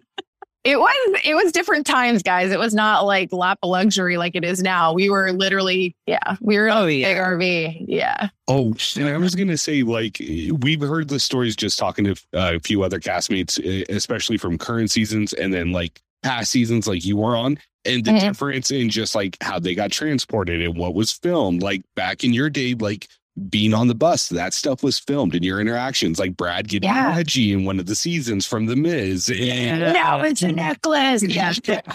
it 0.64 0.80
was, 0.80 1.20
it 1.26 1.36
was 1.36 1.52
different 1.52 1.86
times, 1.86 2.24
guys. 2.24 2.52
It 2.52 2.58
was 2.60 2.74
not 2.74 3.06
like 3.06 3.34
lap 3.34 3.60
of 3.64 3.70
luxury 3.70 4.16
like 4.16 4.34
it 4.36 4.46
is 4.46 4.62
now. 4.64 4.94
We 4.94 5.10
were 5.10 5.34
literally, 5.34 5.94
yeah, 6.08 6.38
we 6.40 6.58
were 6.58 6.68
in 6.68 6.74
Oh, 6.74 6.84
a 6.86 7.04
big. 7.04 7.18
RV. 7.18 7.86
Yeah. 7.90 8.30
Oh, 8.48 8.74
and 8.96 9.10
I 9.10 9.18
was 9.18 9.36
gonna 9.36 9.58
say, 9.58 9.84
like, 9.84 10.20
we've 10.20 10.80
heard 10.80 11.10
the 11.10 11.20
stories 11.20 11.58
just 11.58 11.78
talking 11.78 12.06
to 12.06 12.12
uh, 12.34 12.54
a 12.56 12.60
few 12.62 12.82
other 12.84 13.00
castmates, 13.02 13.60
especially 13.90 14.38
from 14.38 14.58
current 14.58 14.90
seasons, 14.90 15.34
and 15.34 15.54
then 15.54 15.74
like 15.74 16.02
past 16.24 16.52
seasons, 16.52 16.88
like 16.88 17.04
you 17.04 17.18
were 17.18 17.36
on, 17.36 17.60
and 17.86 18.06
the 18.06 18.12
Mhm. 18.12 18.20
difference 18.22 18.72
in 18.72 18.90
just 18.90 19.16
like 19.16 19.38
how 19.42 19.60
they 19.60 19.76
got 19.76 19.92
transported 19.92 20.62
and 20.62 20.78
what 20.78 20.94
was 20.94 21.12
filmed. 21.12 21.62
Like 21.62 21.82
back 21.96 22.24
in 22.24 22.34
your 22.34 22.50
day, 22.50 22.74
like 22.76 23.08
being 23.50 23.74
on 23.74 23.88
the 23.88 23.96
bus, 23.96 24.30
that 24.30 24.54
stuff 24.54 24.84
was 24.84 25.00
filmed, 25.00 25.34
and 25.34 25.44
your 25.44 25.60
interactions, 25.60 26.20
like 26.20 26.38
Brad 26.38 26.68
getting 26.68 26.90
Yeah. 26.90 27.16
edgy 27.18 27.52
in 27.52 27.66
one 27.66 27.80
of 27.80 27.88
the 27.88 27.96
seasons 27.96 28.46
from 28.46 28.68
The 28.68 28.76
Miz, 28.76 29.28
and 29.30 29.80
Now 29.94 30.22
it's 30.22 30.44
a 30.44 30.52
necklace. 30.52 31.24
Yeah. 31.24 31.52
But, 31.66 31.84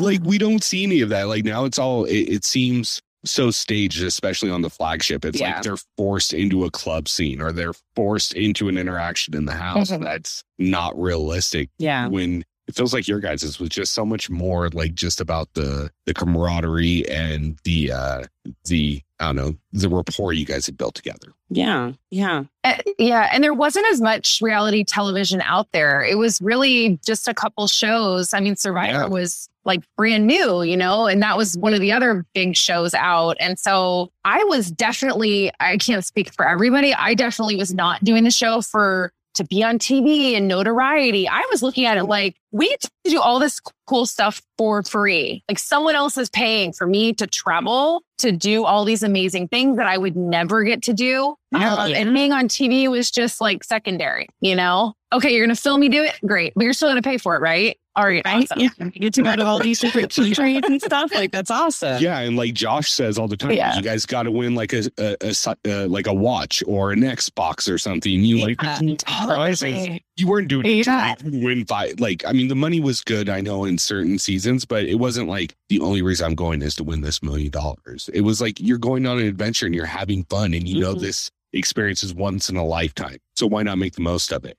like 0.00 0.20
we 0.24 0.38
don't 0.38 0.62
see 0.62 0.84
any 0.84 1.00
of 1.00 1.08
that. 1.10 1.28
Like 1.28 1.44
now 1.44 1.64
it's 1.64 1.78
all 1.78 2.04
it, 2.04 2.14
it 2.28 2.44
seems 2.44 3.00
so 3.24 3.50
staged, 3.50 4.02
especially 4.04 4.50
on 4.50 4.62
the 4.62 4.70
flagship. 4.70 5.24
It's 5.24 5.40
Yeah. 5.40 5.54
like 5.54 5.62
they're 5.62 5.76
forced 5.96 6.32
into 6.32 6.64
a 6.64 6.70
club 6.70 7.08
scene 7.08 7.40
or 7.40 7.50
they're 7.52 7.74
forced 7.96 8.34
into 8.34 8.68
an 8.68 8.78
interaction 8.78 9.34
in 9.34 9.46
the 9.46 9.54
house. 9.54 9.90
Mhm. 9.90 10.02
That's 10.04 10.44
not 10.58 10.98
realistic 11.00 11.70
Yeah. 11.78 12.06
when 12.06 12.44
it 12.68 12.74
feels 12.74 12.92
like 12.92 13.06
your 13.06 13.20
guys' 13.20 13.58
was 13.60 13.68
just 13.68 13.92
so 13.94 14.04
much 14.04 14.28
more 14.28 14.68
like 14.70 14.94
just 14.94 15.20
about 15.20 15.48
the 15.54 15.90
the 16.06 16.14
camaraderie 16.14 17.08
and 17.08 17.58
the 17.64 17.92
uh 17.92 18.24
the 18.64 19.02
I 19.18 19.26
don't 19.26 19.36
know, 19.36 19.54
the 19.72 19.88
rapport 19.88 20.34
you 20.34 20.44
guys 20.44 20.66
had 20.66 20.76
built 20.76 20.94
together. 20.94 21.32
Yeah. 21.48 21.92
Yeah. 22.10 22.44
Uh, 22.64 22.74
yeah, 22.98 23.30
and 23.32 23.42
there 23.42 23.54
wasn't 23.54 23.86
as 23.86 23.98
much 24.00 24.40
reality 24.42 24.84
television 24.84 25.40
out 25.40 25.68
there. 25.72 26.04
It 26.04 26.18
was 26.18 26.38
really 26.42 26.98
just 27.06 27.26
a 27.26 27.32
couple 27.32 27.66
shows. 27.66 28.34
I 28.34 28.40
mean, 28.40 28.56
Survivor 28.56 28.92
Yeah. 28.92 29.06
was 29.06 29.48
like 29.64 29.80
brand 29.96 30.26
new, 30.26 30.62
you 30.62 30.76
know, 30.76 31.06
and 31.06 31.22
that 31.22 31.36
was 31.38 31.56
one 31.56 31.72
of 31.72 31.80
the 31.80 31.92
other 31.92 32.26
big 32.34 32.56
shows 32.56 32.92
out. 32.94 33.36
And 33.40 33.58
so 33.58 34.12
I 34.24 34.44
was 34.44 34.70
definitely, 34.70 35.50
I 35.60 35.78
can't 35.78 36.04
speak 36.04 36.32
for 36.34 36.46
everybody. 36.46 36.92
I 36.92 37.14
definitely 37.14 37.56
was 37.56 37.72
not 37.72 38.04
doing 38.04 38.24
the 38.24 38.30
show 38.30 38.60
for 38.60 39.12
to 39.36 39.44
be 39.44 39.62
on 39.62 39.78
TV 39.78 40.36
and 40.36 40.48
notoriety. 40.48 41.28
I 41.28 41.46
was 41.50 41.62
looking 41.62 41.84
at 41.84 41.96
it 41.96 42.04
like 42.04 42.36
we 42.52 42.68
get 42.68 42.80
to 42.80 42.90
do 43.04 43.20
all 43.20 43.38
this 43.38 43.60
cool 43.86 44.06
stuff 44.06 44.42
for 44.58 44.82
free. 44.82 45.42
Like 45.48 45.58
someone 45.58 45.94
else 45.94 46.18
is 46.18 46.28
paying 46.30 46.72
for 46.72 46.86
me 46.86 47.12
to 47.14 47.26
travel 47.26 48.02
to 48.18 48.32
do 48.32 48.64
all 48.64 48.84
these 48.84 49.02
amazing 49.02 49.48
things 49.48 49.76
that 49.76 49.86
I 49.86 49.98
would 49.98 50.16
never 50.16 50.64
get 50.64 50.82
to 50.84 50.92
do. 50.92 51.36
Yeah. 51.52 51.74
Um, 51.74 51.92
and 51.92 52.14
being 52.14 52.32
on 52.32 52.48
TV 52.48 52.88
was 52.90 53.10
just 53.10 53.40
like 53.40 53.62
secondary, 53.62 54.28
you 54.40 54.56
know? 54.56 54.94
Okay, 55.16 55.34
you're 55.34 55.46
going 55.46 55.54
to 55.54 55.60
film 55.60 55.80
me 55.80 55.88
do 55.88 56.02
it? 56.02 56.14
Great. 56.24 56.52
But 56.54 56.64
you're 56.64 56.72
still 56.72 56.88
going 56.88 57.00
to 57.02 57.08
pay 57.08 57.18
for 57.18 57.36
it, 57.36 57.40
right? 57.40 57.76
All 57.96 58.04
right. 58.04 58.22
Right? 58.26 58.42
awesome. 58.50 58.60
Yeah. 58.60 58.68
You 58.78 59.00
get 59.00 59.14
to 59.14 59.22
go 59.22 59.34
to 59.36 59.44
all 59.46 59.58
these 59.58 59.80
different 59.80 60.10
countries 60.14 60.60
and 60.64 60.82
stuff. 60.82 61.14
Like 61.14 61.32
that's 61.32 61.50
awesome. 61.50 62.02
Yeah, 62.02 62.18
and 62.18 62.36
like 62.36 62.52
Josh 62.52 62.90
says 62.92 63.16
all 63.18 63.26
the 63.26 63.38
time, 63.38 63.52
Yeah. 63.52 63.74
you 63.74 63.80
guys 63.82 64.04
got 64.04 64.24
to 64.24 64.30
win 64.30 64.54
like 64.54 64.74
a, 64.74 64.82
a, 64.98 65.16
a 65.28 65.32
su- 65.34 65.54
uh, 65.66 65.86
like 65.86 66.06
a 66.06 66.12
watch 66.12 66.62
or 66.66 66.92
an 66.92 67.00
Xbox 67.00 67.72
or 67.72 67.78
something. 67.78 68.12
You 68.12 68.44
like 68.46 68.62
Yeah. 68.62 68.78
Totally. 68.98 70.04
you 70.16 70.26
weren't 70.28 70.48
doing 70.48 70.66
it 70.66 70.86
Yeah. 70.86 71.14
to 71.14 71.30
win 71.42 71.64
by 71.64 71.94
like 71.98 72.22
I 72.26 72.32
mean 72.32 72.48
the 72.48 72.54
money 72.54 72.80
was 72.80 73.00
good 73.00 73.30
I 73.30 73.40
know 73.40 73.64
in 73.64 73.78
certain 73.78 74.18
seasons 74.18 74.64
but 74.66 74.84
it 74.84 74.96
wasn't 74.96 75.28
like 75.28 75.54
the 75.70 75.80
only 75.80 76.02
reason 76.02 76.26
I'm 76.26 76.34
going 76.34 76.60
is 76.60 76.74
to 76.76 76.84
win 76.84 77.00
this 77.00 77.22
million 77.22 77.50
dollars. 77.50 78.10
It 78.12 78.20
was 78.22 78.40
like 78.42 78.60
you're 78.60 78.76
going 78.78 79.06
on 79.06 79.18
an 79.18 79.26
adventure 79.26 79.64
and 79.64 79.74
you're 79.74 79.86
having 79.86 80.24
fun 80.24 80.52
and 80.52 80.68
you 80.68 80.80
know 80.80 80.94
Mhm. 80.94 81.00
this 81.00 81.30
experience 81.54 82.02
is 82.02 82.12
once 82.12 82.50
in 82.50 82.56
a 82.56 82.64
lifetime. 82.64 83.16
So 83.36 83.46
why 83.46 83.62
not 83.62 83.78
make 83.78 83.94
the 83.94 84.02
most 84.02 84.32
of 84.32 84.44
it? 84.44 84.58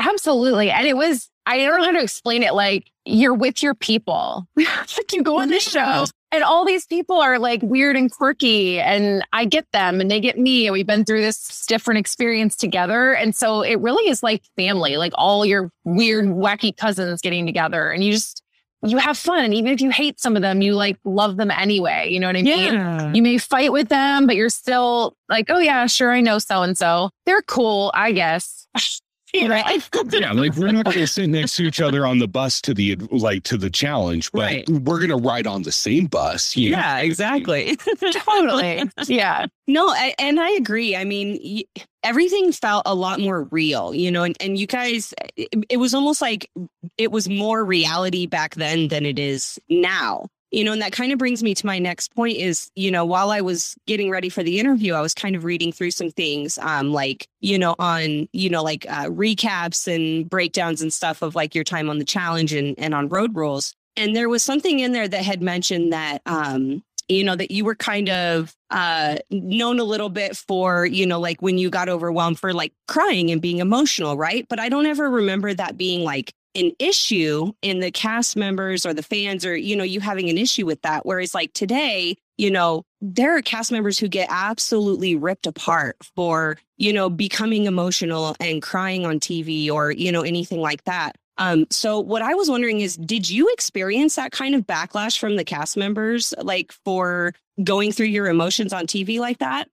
Absolutely. 0.00 0.70
And 0.70 0.86
it 0.86 0.96
was, 0.96 1.28
I 1.46 1.58
don't 1.58 1.78
know 1.78 1.84
how 1.84 1.92
to 1.92 2.02
explain 2.02 2.42
it. 2.42 2.54
Like 2.54 2.90
you're 3.04 3.34
with 3.34 3.62
your 3.62 3.74
people. 3.74 4.46
like 4.56 5.12
you 5.12 5.22
go 5.22 5.40
on 5.40 5.48
the 5.48 5.56
mm-hmm. 5.56 5.70
show 5.70 6.06
and 6.32 6.44
all 6.44 6.64
these 6.64 6.86
people 6.86 7.16
are 7.16 7.38
like 7.38 7.60
weird 7.62 7.96
and 7.96 8.10
quirky 8.10 8.80
and 8.80 9.24
I 9.32 9.44
get 9.44 9.66
them 9.72 10.00
and 10.00 10.10
they 10.10 10.20
get 10.20 10.38
me. 10.38 10.66
And 10.66 10.72
we've 10.72 10.86
been 10.86 11.04
through 11.04 11.22
this 11.22 11.66
different 11.66 11.98
experience 11.98 12.56
together. 12.56 13.12
And 13.12 13.34
so 13.34 13.62
it 13.62 13.80
really 13.80 14.08
is 14.08 14.22
like 14.22 14.42
family, 14.56 14.96
like 14.96 15.12
all 15.16 15.44
your 15.44 15.70
weird, 15.84 16.26
wacky 16.26 16.76
cousins 16.76 17.20
getting 17.20 17.46
together 17.46 17.90
and 17.90 18.04
you 18.04 18.12
just, 18.12 18.42
you 18.82 18.96
have 18.96 19.18
fun. 19.18 19.44
And 19.44 19.52
even 19.52 19.72
if 19.72 19.80
you 19.80 19.90
hate 19.90 20.20
some 20.20 20.36
of 20.36 20.42
them, 20.42 20.62
you 20.62 20.74
like 20.74 20.96
love 21.04 21.36
them 21.36 21.50
anyway. 21.50 22.08
You 22.10 22.20
know 22.20 22.28
what 22.28 22.36
I 22.36 22.42
mean? 22.42 22.74
Yeah. 22.74 23.12
You 23.12 23.22
may 23.22 23.36
fight 23.36 23.72
with 23.72 23.88
them, 23.88 24.26
but 24.26 24.36
you're 24.36 24.48
still 24.48 25.14
like, 25.28 25.50
oh 25.50 25.58
yeah, 25.58 25.86
sure, 25.86 26.12
I 26.12 26.20
know 26.20 26.38
so 26.38 26.62
and 26.62 26.78
so. 26.78 27.10
They're 27.26 27.42
cool, 27.42 27.90
I 27.92 28.12
guess. 28.12 28.66
right? 29.34 29.88
yeah, 30.12 30.32
like 30.32 30.54
we're 30.56 30.72
not 30.72 30.84
going 30.86 30.98
to 30.98 31.06
sit 31.06 31.28
next 31.28 31.56
to 31.56 31.64
each 31.64 31.80
other 31.80 32.06
on 32.06 32.18
the 32.18 32.28
bus 32.28 32.60
to 32.62 32.74
the 32.74 32.96
like 33.10 33.42
to 33.44 33.56
the 33.56 33.70
challenge, 33.70 34.30
but 34.32 34.40
Right. 34.40 34.68
we're 34.68 34.98
going 34.98 35.10
to 35.10 35.16
ride 35.16 35.46
on 35.46 35.62
the 35.62 35.72
same 35.72 36.06
bus. 36.06 36.56
you 36.56 36.70
know? 36.70 36.78
Yeah, 36.78 36.98
exactly. 36.98 37.76
totally. 38.24 38.82
Yeah. 39.06 39.46
No, 39.66 39.88
I, 39.88 40.14
and 40.18 40.40
I 40.40 40.50
agree. 40.50 40.96
I 40.96 41.04
mean, 41.04 41.38
y- 41.44 41.82
everything 42.02 42.50
felt 42.52 42.82
a 42.86 42.94
lot 42.94 43.20
more 43.20 43.44
real, 43.44 43.94
you 43.94 44.10
know, 44.10 44.24
and, 44.24 44.36
and 44.40 44.58
you 44.58 44.66
guys, 44.66 45.14
it, 45.36 45.48
it 45.68 45.76
was 45.76 45.94
almost 45.94 46.20
like 46.20 46.50
it 46.98 47.12
was 47.12 47.28
more 47.28 47.64
reality 47.64 48.26
back 48.26 48.54
then 48.56 48.88
than 48.88 49.06
it 49.06 49.18
is 49.18 49.58
now. 49.68 50.26
You 50.50 50.64
know, 50.64 50.72
and 50.72 50.82
that 50.82 50.92
kind 50.92 51.12
of 51.12 51.18
brings 51.18 51.42
me 51.42 51.54
to 51.54 51.66
my 51.66 51.78
next 51.78 52.12
point 52.14 52.36
is, 52.36 52.70
you 52.74 52.90
know, 52.90 53.04
while 53.04 53.30
I 53.30 53.40
was 53.40 53.76
getting 53.86 54.10
ready 54.10 54.28
for 54.28 54.42
the 54.42 54.58
interview, 54.58 54.94
I 54.94 55.00
was 55.00 55.14
kind 55.14 55.36
of 55.36 55.44
reading 55.44 55.70
through 55.70 55.92
some 55.92 56.10
things, 56.10 56.58
um, 56.58 56.92
like, 56.92 57.28
you 57.40 57.56
know, 57.56 57.76
on, 57.78 58.28
you 58.32 58.50
know, 58.50 58.62
like 58.62 58.84
uh, 58.88 59.06
recaps 59.06 59.86
and 59.86 60.28
breakdowns 60.28 60.82
and 60.82 60.92
stuff 60.92 61.22
of 61.22 61.36
like 61.36 61.54
your 61.54 61.62
time 61.62 61.88
on 61.88 61.98
the 61.98 62.04
challenge 62.04 62.52
and, 62.52 62.76
and 62.78 62.94
on 62.94 63.08
road 63.08 63.36
rules. 63.36 63.74
And 63.96 64.16
there 64.16 64.28
was 64.28 64.42
something 64.42 64.80
in 64.80 64.92
there 64.92 65.06
that 65.06 65.24
had 65.24 65.40
mentioned 65.40 65.92
that, 65.92 66.22
um, 66.26 66.82
you 67.08 67.24
know, 67.24 67.34
that 67.34 67.50
you 67.50 67.64
were 67.64 67.74
kind 67.74 68.08
of 68.08 68.56
uh, 68.70 69.16
known 69.30 69.80
a 69.80 69.84
little 69.84 70.08
bit 70.08 70.36
for, 70.36 70.86
you 70.86 71.04
know, 71.04 71.18
like 71.18 71.42
when 71.42 71.58
you 71.58 71.68
got 71.68 71.88
overwhelmed 71.88 72.38
for 72.38 72.52
like 72.52 72.72
crying 72.86 73.30
and 73.30 73.42
being 73.42 73.58
emotional, 73.58 74.16
right? 74.16 74.46
But 74.48 74.60
I 74.60 74.68
don't 74.68 74.86
ever 74.86 75.10
remember 75.10 75.52
that 75.52 75.76
being 75.76 76.04
like 76.04 76.32
an 76.54 76.72
issue 76.78 77.52
in 77.62 77.80
the 77.80 77.90
cast 77.90 78.36
members 78.36 78.84
or 78.84 78.92
the 78.92 79.02
fans 79.02 79.44
or, 79.46 79.56
you 79.56 79.76
know, 79.76 79.84
you 79.84 80.00
having 80.00 80.28
an 80.28 80.38
issue 80.38 80.66
with 80.66 80.82
that. 80.82 81.06
Whereas 81.06 81.34
like 81.34 81.52
today, 81.52 82.16
you 82.38 82.50
know, 82.50 82.84
there 83.00 83.36
are 83.36 83.42
cast 83.42 83.70
members 83.70 83.98
who 83.98 84.08
get 84.08 84.28
absolutely 84.30 85.14
ripped 85.14 85.46
apart 85.46 85.96
for, 86.16 86.56
you 86.76 86.92
know, 86.92 87.08
becoming 87.08 87.66
emotional 87.66 88.34
and 88.40 88.62
crying 88.62 89.06
on 89.06 89.20
TV 89.20 89.70
or, 89.70 89.90
you 89.90 90.10
know, 90.10 90.22
anything 90.22 90.60
like 90.60 90.82
that. 90.84 91.16
Um, 91.38 91.66
so 91.70 92.00
what 92.00 92.20
I 92.20 92.34
was 92.34 92.50
wondering 92.50 92.80
is, 92.80 92.96
did 92.96 93.30
you 93.30 93.48
experience 93.50 94.16
that 94.16 94.32
kind 94.32 94.54
of 94.54 94.66
backlash 94.66 95.18
from 95.18 95.36
the 95.36 95.44
cast 95.44 95.76
members, 95.76 96.34
like 96.38 96.72
for 96.84 97.32
going 97.62 97.92
through 97.92 98.06
your 98.06 98.26
emotions 98.26 98.72
on 98.72 98.86
TV 98.86 99.18
like 99.20 99.38
that? 99.38 99.68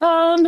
Um, 0.00 0.46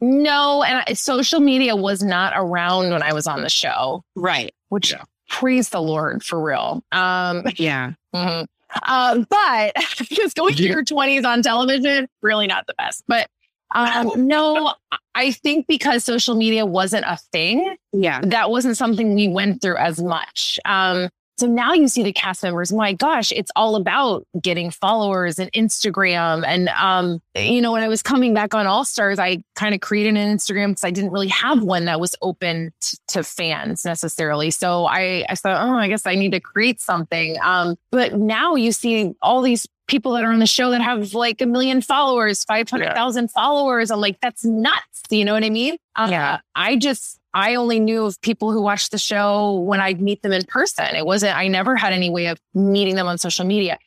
no, 0.00 0.62
and 0.62 0.84
I, 0.86 0.92
social 0.94 1.40
media 1.40 1.76
was 1.76 2.02
not 2.02 2.32
around 2.36 2.90
when 2.92 3.02
I 3.02 3.12
was 3.12 3.26
on 3.26 3.42
the 3.42 3.50
show, 3.50 4.02
Right. 4.14 4.54
which 4.68 4.92
Yeah. 4.92 5.04
Praise 5.28 5.68
the 5.70 5.80
Lord 5.82 6.22
for 6.22 6.40
real. 6.42 6.82
Um, 6.92 7.44
Yeah. 7.56 7.92
mhm. 8.14 8.46
um, 8.88 9.26
but 9.28 9.72
just 10.02 10.36
going 10.36 10.54
through 10.54 10.66
your 10.66 10.84
twenties 10.84 11.24
on 11.24 11.42
television, 11.42 12.08
really 12.22 12.46
not 12.46 12.66
the 12.66 12.74
best. 12.78 13.04
But 13.08 13.28
um, 13.74 14.10
no, 14.28 14.74
I 15.16 15.32
think 15.32 15.66
because 15.66 16.04
social 16.04 16.36
media 16.36 16.64
wasn't 16.64 17.04
a 17.06 17.16
thing, 17.32 17.76
Yeah. 17.92 18.20
that 18.22 18.48
wasn't 18.50 18.76
something 18.76 19.14
we 19.14 19.26
went 19.28 19.60
through 19.60 19.76
as 19.76 20.00
much. 20.00 20.58
Um, 20.64 21.08
so 21.38 21.46
now 21.46 21.72
you 21.74 21.86
see 21.88 22.02
the 22.02 22.12
cast 22.12 22.42
members, 22.42 22.72
my 22.72 22.94
gosh, 22.94 23.30
it's 23.32 23.50
all 23.54 23.76
about 23.76 24.26
getting 24.40 24.70
followers 24.70 25.38
and 25.38 25.52
Instagram. 25.52 26.44
And, 26.46 26.68
um, 26.70 27.20
you 27.34 27.60
know, 27.60 27.72
when 27.72 27.82
I 27.82 27.88
was 27.88 28.02
coming 28.02 28.32
back 28.32 28.54
on 28.54 28.66
All 28.66 28.84
Stars, 28.84 29.18
I 29.18 29.42
kind 29.54 29.74
of 29.74 29.80
created 29.80 30.16
an 30.16 30.36
Instagram 30.36 30.68
because 30.68 30.84
I 30.84 30.90
didn't 30.90 31.10
really 31.12 31.28
have 31.28 31.62
one 31.62 31.84
that 31.86 32.00
was 32.00 32.14
open 32.22 32.72
t- 32.80 32.96
to 33.08 33.22
fans 33.22 33.84
necessarily. 33.84 34.50
So 34.50 34.86
I, 34.86 35.26
I 35.28 35.34
thought, 35.34 35.60
oh, 35.68 35.76
I 35.76 35.88
guess 35.88 36.06
I 36.06 36.14
need 36.14 36.32
to 36.32 36.40
create 36.40 36.80
something. 36.80 37.36
Um, 37.42 37.76
but 37.90 38.14
now 38.14 38.54
you 38.54 38.72
see 38.72 39.14
all 39.20 39.42
these 39.42 39.66
people 39.88 40.12
that 40.12 40.24
are 40.24 40.32
on 40.32 40.38
the 40.38 40.46
show 40.46 40.70
that 40.70 40.80
have 40.80 41.14
like 41.14 41.40
a 41.40 41.46
million 41.46 41.80
followers, 41.80 42.44
500,000 42.44 43.30
followers. 43.30 43.90
I'm 43.90 44.00
like, 44.00 44.18
that's 44.20 44.44
nuts. 44.44 45.02
You 45.10 45.24
know 45.24 45.34
what 45.34 45.44
I 45.44 45.50
mean? 45.50 45.76
Uh, 45.94 46.08
Yeah. 46.10 46.38
I 46.54 46.76
just, 46.76 47.20
I 47.36 47.54
only 47.56 47.78
knew 47.80 48.06
of 48.06 48.18
people 48.22 48.50
who 48.50 48.62
watched 48.62 48.92
the 48.92 48.98
show 48.98 49.60
when 49.60 49.78
I'd 49.78 50.00
meet 50.00 50.22
them 50.22 50.32
in 50.32 50.44
person. 50.44 50.96
It 50.96 51.04
wasn't, 51.04 51.36
I 51.36 51.48
never 51.48 51.76
had 51.76 51.92
any 51.92 52.08
way 52.08 52.28
of 52.28 52.40
meeting 52.54 52.94
them 52.96 53.06
on 53.06 53.18
social 53.18 53.44
media. 53.44 53.78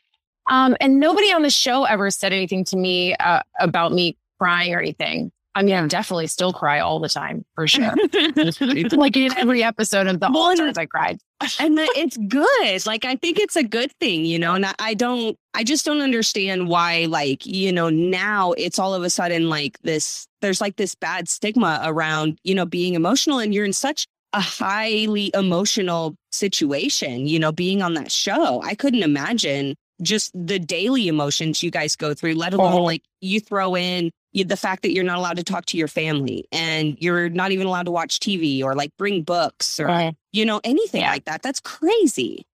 Um, 0.52 0.78
and 0.80 1.00
nobody 1.00 1.34
on 1.34 1.42
the 1.42 1.50
show 1.50 1.86
ever 1.86 2.12
said 2.12 2.32
anything 2.32 2.64
to 2.66 2.78
me 2.78 3.16
uh, 3.16 3.42
about 3.60 3.92
me 3.92 4.18
crying 4.38 4.76
or 4.76 4.80
anything. 4.80 5.32
I 5.56 5.64
mean, 5.64 5.76
I 5.76 5.86
definitely 5.88 6.28
still 6.28 6.54
cry 6.54 6.80
all 6.80 7.00
the 7.00 7.10
time 7.10 7.44
for 7.56 7.68
sure. 7.68 7.94
like 8.92 9.18
in 9.18 9.36
every 9.38 9.64
episode 9.64 10.08
of 10.08 10.20
the 10.20 10.30
Well, 10.32 10.44
All 10.44 10.78
I 10.78 10.86
cried. 10.86 11.20
and 11.60 11.78
the, 11.78 11.92
it's 11.96 12.18
good. 12.18 12.86
Like 12.86 13.04
I 13.06 13.16
think 13.16 13.40
it's 13.40 13.56
a 13.56 13.64
good 13.64 13.92
thing, 14.00 14.26
you 14.26 14.38
know. 14.40 14.54
And 14.54 14.66
I, 14.66 14.74
I 14.80 14.94
don't, 14.94 15.36
I 15.54 15.64
just 15.64 15.86
don't 15.86 16.02
understand 16.02 16.68
why, 16.68 17.06
like 17.10 17.46
you 17.46 17.72
know, 17.72 17.90
now 17.90 18.52
it's 18.54 18.78
all 18.80 18.94
of 18.94 19.04
a 19.04 19.10
sudden 19.10 19.50
like 19.50 19.80
this. 19.82 20.28
There's 20.42 20.62
like 20.62 20.76
this 20.78 20.96
bad 20.96 21.28
stigma 21.28 21.82
around, 21.84 22.38
you 22.44 22.54
know, 22.56 22.66
being 22.66 22.94
emotional, 22.94 23.40
and 23.40 23.54
you're 23.54 23.66
in 23.66 23.74
such 23.74 24.08
a 24.34 24.40
highly 24.40 25.32
emotional 25.34 26.16
situation. 26.32 27.26
You 27.28 27.40
know, 27.40 27.52
being 27.52 27.82
on 27.82 27.96
that 27.96 28.12
show, 28.12 28.62
I 28.64 28.76
couldn't 28.76 29.04
imagine 29.04 29.76
just 30.02 30.32
the 30.34 30.60
daily 30.60 31.08
emotions 31.10 31.62
you 31.62 31.72
guys 31.72 31.96
go 31.96 32.14
through. 32.14 32.36
Let 32.36 32.54
alone 32.54 32.74
Oh. 32.74 32.84
like 32.84 33.04
you 33.22 33.40
throw 33.42 33.76
in 33.76 34.12
the 34.34 34.58
fact 34.58 34.84
that 34.84 34.92
you're 34.94 35.04
not 35.04 35.18
allowed 35.18 35.38
to 35.38 35.44
talk 35.44 35.66
to 35.68 35.78
your 35.78 35.88
family 35.88 36.46
and 36.52 36.96
you're 37.00 37.30
not 37.30 37.52
even 37.52 37.66
allowed 37.68 37.84
to 37.86 37.92
watch 37.92 38.20
TV 38.20 38.64
or 38.64 38.76
like 38.76 38.92
bring 38.98 39.24
books 39.24 39.80
or 39.80 40.12
you 40.32 40.46
know, 40.46 40.62
anything 40.64 41.02
Yeah. 41.02 41.12
like 41.12 41.26
that. 41.26 41.42
That's 41.42 41.60
crazy. 41.60 42.46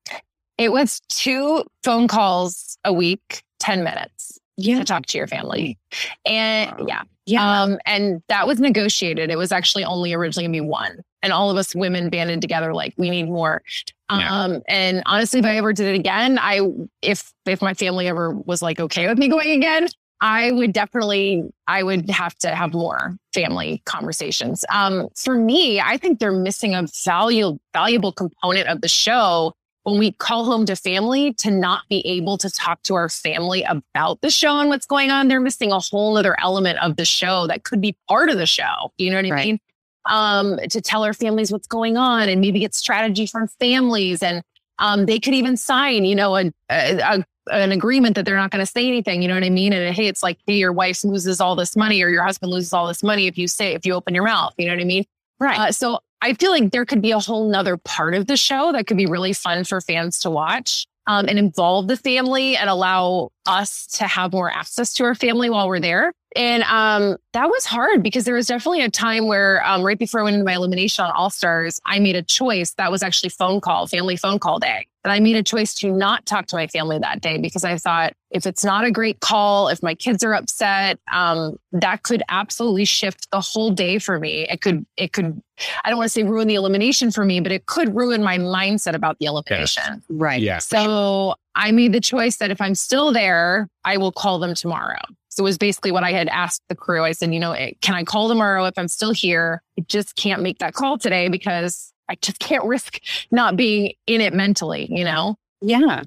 It 0.58 0.72
was 0.72 1.02
two 1.10 1.64
phone 1.84 2.08
calls 2.08 2.78
a 2.86 2.94
week, 2.94 3.44
10 3.60 3.84
minutes 3.84 4.40
Yeah. 4.58 4.80
to 4.80 4.86
talk 4.86 5.06
to 5.08 5.18
your 5.18 5.28
family. 5.28 5.78
And 6.26 6.72
yeah. 6.88 7.02
Yeah. 7.26 7.62
Um, 7.64 7.80
and 7.86 8.22
that 8.30 8.46
was 8.48 8.60
negotiated. 8.60 9.30
It 9.32 9.38
was 9.38 9.52
actually 9.52 9.84
only 9.84 10.14
originally 10.14 10.46
gonna 10.46 10.54
be 10.54 10.62
one. 10.62 11.02
And 11.24 11.34
all 11.34 11.50
of 11.50 11.58
us 11.58 11.74
women 11.74 12.10
banded 12.10 12.40
together, 12.40 12.72
like, 12.74 12.94
we 12.98 13.10
need 13.10 13.24
more. 13.24 13.64
Yeah. 14.12 14.30
Um, 14.44 14.62
and 14.68 15.02
honestly, 15.08 15.40
if 15.40 15.46
I 15.46 15.58
ever 15.58 15.74
did 15.74 15.88
it 15.88 15.96
again, 16.00 16.38
I 16.40 16.62
if 17.02 17.34
if 17.48 17.64
my 17.64 17.74
family 17.74 18.08
ever 18.08 18.30
was 18.32 18.62
like 18.62 18.80
okay 18.80 19.08
with 19.08 19.18
me 19.18 19.28
going 19.28 19.50
again, 19.58 19.88
I 20.26 20.52
would 20.52 20.74
definitely 20.74 21.44
I 21.68 21.84
would 21.84 22.10
have 22.10 22.36
to 22.40 22.56
have 22.56 22.74
more 22.74 23.16
family 23.32 23.84
conversations. 23.86 24.66
Um, 24.74 25.08
for 25.16 25.36
me, 25.36 25.80
I 25.80 25.98
think 25.98 26.18
they're 26.18 26.32
missing 26.32 26.74
a 26.74 26.88
valuable 27.04 27.60
valuable 27.74 28.12
component 28.12 28.68
of 28.68 28.82
the 28.82 28.88
show 28.88 29.54
when 29.84 30.00
we 30.00 30.14
call 30.14 30.46
home 30.46 30.66
to 30.66 30.76
family 30.76 31.34
to 31.36 31.52
not 31.52 31.84
be 31.90 32.00
able 32.08 32.40
to 32.40 32.50
talk 32.50 32.82
to 32.84 32.96
our 32.96 33.08
family 33.08 33.64
about 33.70 34.20
the 34.22 34.32
show 34.32 34.60
and 34.60 34.70
what's 34.70 34.88
going 34.88 35.12
on. 35.12 35.28
They're 35.28 35.40
missing 35.40 35.72
a 35.72 35.80
whole 35.80 36.18
other 36.18 36.36
element 36.42 36.80
of 36.80 36.96
the 36.96 37.06
show 37.06 37.46
that 37.46 37.64
could 37.64 37.80
be 37.80 37.96
part 38.10 38.30
of 38.30 38.38
the 38.40 38.48
show. 38.48 38.92
You 38.98 39.12
know 39.12 39.18
what 39.18 39.26
I 39.28 39.30
Right. 39.30 39.46
mean? 39.46 39.60
Um, 40.08 40.58
to 40.72 40.82
tell 40.82 41.04
our 41.04 41.14
families 41.14 41.52
what's 41.52 41.68
going 41.68 41.98
on 41.98 42.30
and 42.30 42.42
maybe 42.42 42.60
get 42.62 42.74
strategy 42.74 43.28
from 43.28 43.48
families. 43.60 44.24
And 44.24 44.42
um, 44.80 45.06
they 45.06 45.20
could 45.20 45.36
even 45.36 45.56
sign, 45.56 46.04
you 46.04 46.16
know, 46.16 46.36
a, 46.36 46.52
a, 46.72 46.98
a 46.98 47.26
an 47.52 47.72
agreement 47.72 48.16
that 48.16 48.26
they're 48.26 48.36
not 48.36 48.52
going 48.52 48.66
to 48.66 48.72
say 48.72 48.88
anything. 48.88 49.22
You 49.22 49.28
know 49.28 49.34
what 49.36 49.44
I 49.44 49.50
mean? 49.50 49.74
And 49.74 49.96
hey, 49.96 50.08
it's 50.08 50.24
like, 50.24 50.40
hey, 50.48 50.58
your 50.58 50.74
wife 50.74 51.04
loses 51.04 51.40
all 51.40 51.56
this 51.56 51.76
money 51.76 52.02
or 52.02 52.10
your 52.10 52.24
husband 52.24 52.52
loses 52.52 52.74
all 52.74 52.88
this 52.88 53.04
money 53.04 53.28
if 53.28 53.38
you 53.38 53.48
say 53.48 53.74
if 53.74 53.86
you 53.86 53.94
open 53.94 54.14
your 54.14 54.24
mouth. 54.24 54.54
You 54.58 54.68
know 54.68 54.74
what 54.74 54.82
I 54.82 54.86
mean? 54.86 55.06
right. 55.40 55.60
Uh, 55.60 55.72
so 55.72 56.00
I 56.22 56.34
feel 56.34 56.52
like 56.52 56.72
there 56.72 56.86
could 56.86 57.02
be 57.02 57.12
a 57.12 57.20
whole 57.20 57.50
nother 57.50 57.78
part 57.78 58.16
of 58.16 58.28
the 58.28 58.38
show 58.38 58.72
that 58.72 58.88
could 58.88 58.98
be 58.98 59.06
really 59.06 59.34
fun 59.34 59.64
for 59.64 59.82
fans 59.82 60.20
to 60.20 60.30
watch 60.30 60.88
um, 61.08 61.28
and 61.28 61.38
involve 61.38 61.88
the 61.88 61.98
family 61.98 62.56
and 62.56 62.70
allow 62.70 63.30
us 63.46 63.86
to 63.88 64.06
have 64.06 64.34
more 64.34 64.50
access 64.50 64.94
to 64.94 65.04
our 65.04 65.16
family 65.16 65.50
while 65.50 65.68
we're 65.68 65.80
there. 65.80 66.14
And 66.36 66.64
um, 66.64 67.18
that 67.32 67.50
was 67.50 67.66
hard 67.66 68.04
because 68.04 68.26
there 68.26 68.36
was 68.36 68.48
definitely 68.48 68.82
a 68.82 68.90
time 68.90 69.28
where 69.28 69.66
um, 69.66 69.84
right 69.84 69.98
before 69.98 70.20
I 70.20 70.24
went 70.24 70.36
into 70.36 70.46
my 70.46 70.56
elimination 70.56 71.06
on 71.06 71.12
All 71.12 71.30
Stars, 71.30 71.80
I 71.86 72.00
made 72.00 72.18
a 72.18 72.22
choice 72.22 72.74
that 72.74 72.92
was 72.92 73.02
actually 73.04 73.30
phone 73.30 73.62
call, 73.62 73.88
family 73.88 74.18
phone 74.18 74.40
call 74.40 74.60
day. 74.60 74.86
And 75.06 75.12
I 75.12 75.20
made 75.20 75.36
a 75.36 75.44
choice 75.44 75.76
to 75.76 75.92
not 75.92 76.26
talk 76.26 76.48
to 76.48 76.56
my 76.56 76.66
family 76.66 76.98
that 76.98 77.22
day 77.22 77.38
because 77.38 77.64
I 77.64 77.78
thought 77.78 78.14
if 78.32 78.48
it's 78.48 78.66
not 78.66 78.86
a 78.86 78.92
great 78.92 79.20
call, 79.20 79.68
if 79.70 79.84
my 79.84 79.94
kids 79.94 80.24
are 80.24 80.34
upset, 80.34 81.00
um, 81.14 81.58
that 81.74 82.02
could 82.02 82.24
absolutely 82.28 82.86
shift 82.86 83.30
the 83.32 83.40
whole 83.40 83.70
day 83.70 84.00
for 84.00 84.20
me. 84.20 84.48
It 84.50 84.62
could, 84.62 84.84
it 84.98 85.14
could, 85.14 85.40
I 85.84 85.90
don't 85.90 86.00
want 86.00 86.08
to 86.08 86.14
say 86.14 86.24
ruin 86.24 86.48
the 86.48 86.56
elimination 86.56 87.12
for 87.12 87.24
me, 87.24 87.40
but 87.40 87.52
it 87.52 87.68
could 87.68 87.96
ruin 87.96 88.24
my 88.24 88.40
mindset 88.40 88.96
about 88.96 89.20
the 89.20 89.28
elimination. 89.28 90.02
right. 90.10 90.42
Yeah. 90.42 90.58
So 90.58 91.36
I 91.54 91.72
made 91.72 91.94
the 91.94 92.02
choice 92.02 92.38
that 92.38 92.50
if 92.50 92.60
I'm 92.60 92.76
still 92.76 93.14
there, 93.14 93.70
I 93.86 93.98
will 93.98 94.12
call 94.12 94.40
them 94.40 94.56
tomorrow. 94.56 95.02
So 95.36 95.44
it 95.44 95.46
was 95.46 95.58
basically 95.58 95.92
what 95.92 96.04
I 96.06 96.12
had 96.14 96.30
asked 96.30 96.62
the 96.70 96.76
crew. 96.76 97.04
I 97.04 97.12
said, 97.12 97.34
you 97.34 97.42
know, 97.42 97.52
eh, 97.52 97.72
can 97.82 97.94
I 97.94 98.04
call 98.06 98.30
tomorrow 98.30 98.66
if 98.66 98.74
I'm 98.78 98.88
still 98.88 99.12
here? 99.12 99.62
I 99.78 99.84
just 99.88 100.16
can't 100.16 100.42
make 100.42 100.60
that 100.60 100.74
call 100.74 100.98
today 100.98 101.28
because 101.28 101.92
I 102.08 102.16
just 102.22 102.40
can't 102.40 102.64
risk 102.68 103.00
not 103.32 103.58
being 103.58 103.94
in 104.08 104.22
it 104.22 104.34
mentally, 104.34 104.88
you 104.90 105.04
know? 105.04 105.36
Yeah. 105.62 106.04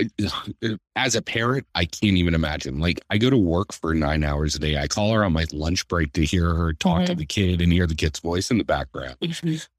As 0.96 1.14
a 1.14 1.20
parent, 1.20 1.66
I 1.74 1.84
can't 1.84 2.16
even 2.16 2.34
imagine. 2.34 2.80
Like, 2.80 3.00
I 3.10 3.18
go 3.18 3.28
to 3.28 3.36
work 3.36 3.72
for 3.74 3.94
nine 3.94 4.24
hours 4.24 4.54
a 4.54 4.58
day. 4.58 4.78
I 4.78 4.86
call 4.88 5.12
her 5.12 5.22
on 5.24 5.32
my 5.34 5.44
lunch 5.52 5.86
break 5.88 6.12
to 6.14 6.24
hear 6.24 6.54
her 6.54 6.72
talk 6.72 7.04
to 7.06 7.14
Mhm. 7.14 7.18
the 7.18 7.26
kid 7.26 7.60
and 7.60 7.70
hear 7.72 7.86
the 7.86 7.94
kid's 7.94 8.20
voice 8.20 8.50
in 8.50 8.56
the 8.58 8.64
background. 8.64 9.16